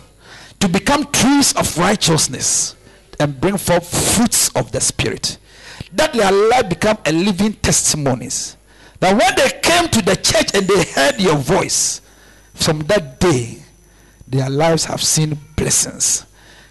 to 0.60 0.68
become 0.68 1.10
trees 1.12 1.54
of 1.54 1.76
righteousness 1.78 2.76
and 3.20 3.40
bring 3.40 3.56
forth 3.58 4.16
fruits 4.16 4.48
of 4.56 4.72
the 4.72 4.80
Spirit. 4.80 5.38
That 5.92 6.12
their 6.12 6.32
life 6.32 6.68
become 6.68 6.98
a 7.04 7.12
living 7.12 7.52
testimonies. 7.54 8.56
That 9.00 9.16
when 9.16 9.34
they 9.36 9.60
came 9.60 9.88
to 9.88 10.02
the 10.02 10.16
church 10.16 10.54
and 10.54 10.66
they 10.66 10.84
heard 10.84 11.20
your 11.20 11.36
voice, 11.36 12.00
from 12.54 12.80
that 12.80 13.20
day, 13.20 13.58
their 14.26 14.48
lives 14.48 14.86
have 14.86 15.02
seen 15.02 15.38
blessings. 15.56 16.24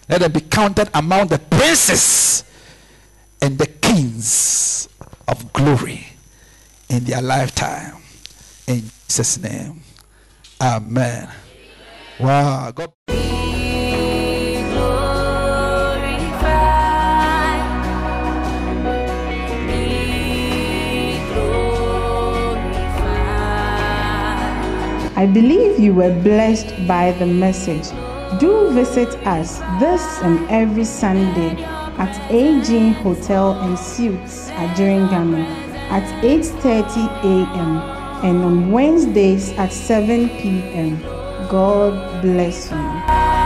Let 0.10 0.22
them 0.22 0.32
be 0.32 0.42
counted 0.42 0.90
among 0.94 1.28
the 1.28 1.40
princes 1.40 2.44
and 3.42 3.58
the 3.58 3.68
kings 3.68 4.90
of 5.28 5.54
glory 5.54 6.08
in 6.90 7.04
their 7.04 7.22
lifetime. 7.22 7.98
In 8.68 8.84
Jesus' 9.08 9.38
name. 9.40 9.82
Amen. 10.60 11.30
Wow. 12.20 12.72
God 12.72 12.94
I 25.16 25.28
believe 25.28 25.80
you 25.80 25.94
were 25.94 26.14
blessed 26.22 26.88
by 26.88 27.12
the 27.12 27.26
message. 27.28 27.90
Do 28.40 28.72
visit 28.72 29.10
us 29.28 29.60
this 29.80 30.22
and 30.24 30.50
every 30.50 30.86
Sunday 30.86 31.62
at 32.00 32.32
AG 32.32 32.90
Hotel 33.04 33.52
and 33.62 33.78
Suites 33.78 34.50
at 34.50 34.76
Ghana. 34.76 35.46
at 35.94 36.24
8:30 36.24 37.06
a.m. 37.24 37.78
and 38.24 38.44
on 38.44 38.72
Wednesdays 38.72 39.52
at 39.60 39.72
7 39.72 40.30
p.m. 40.42 40.98
God 41.48 41.94
bless 42.24 42.72
you. 42.72 43.43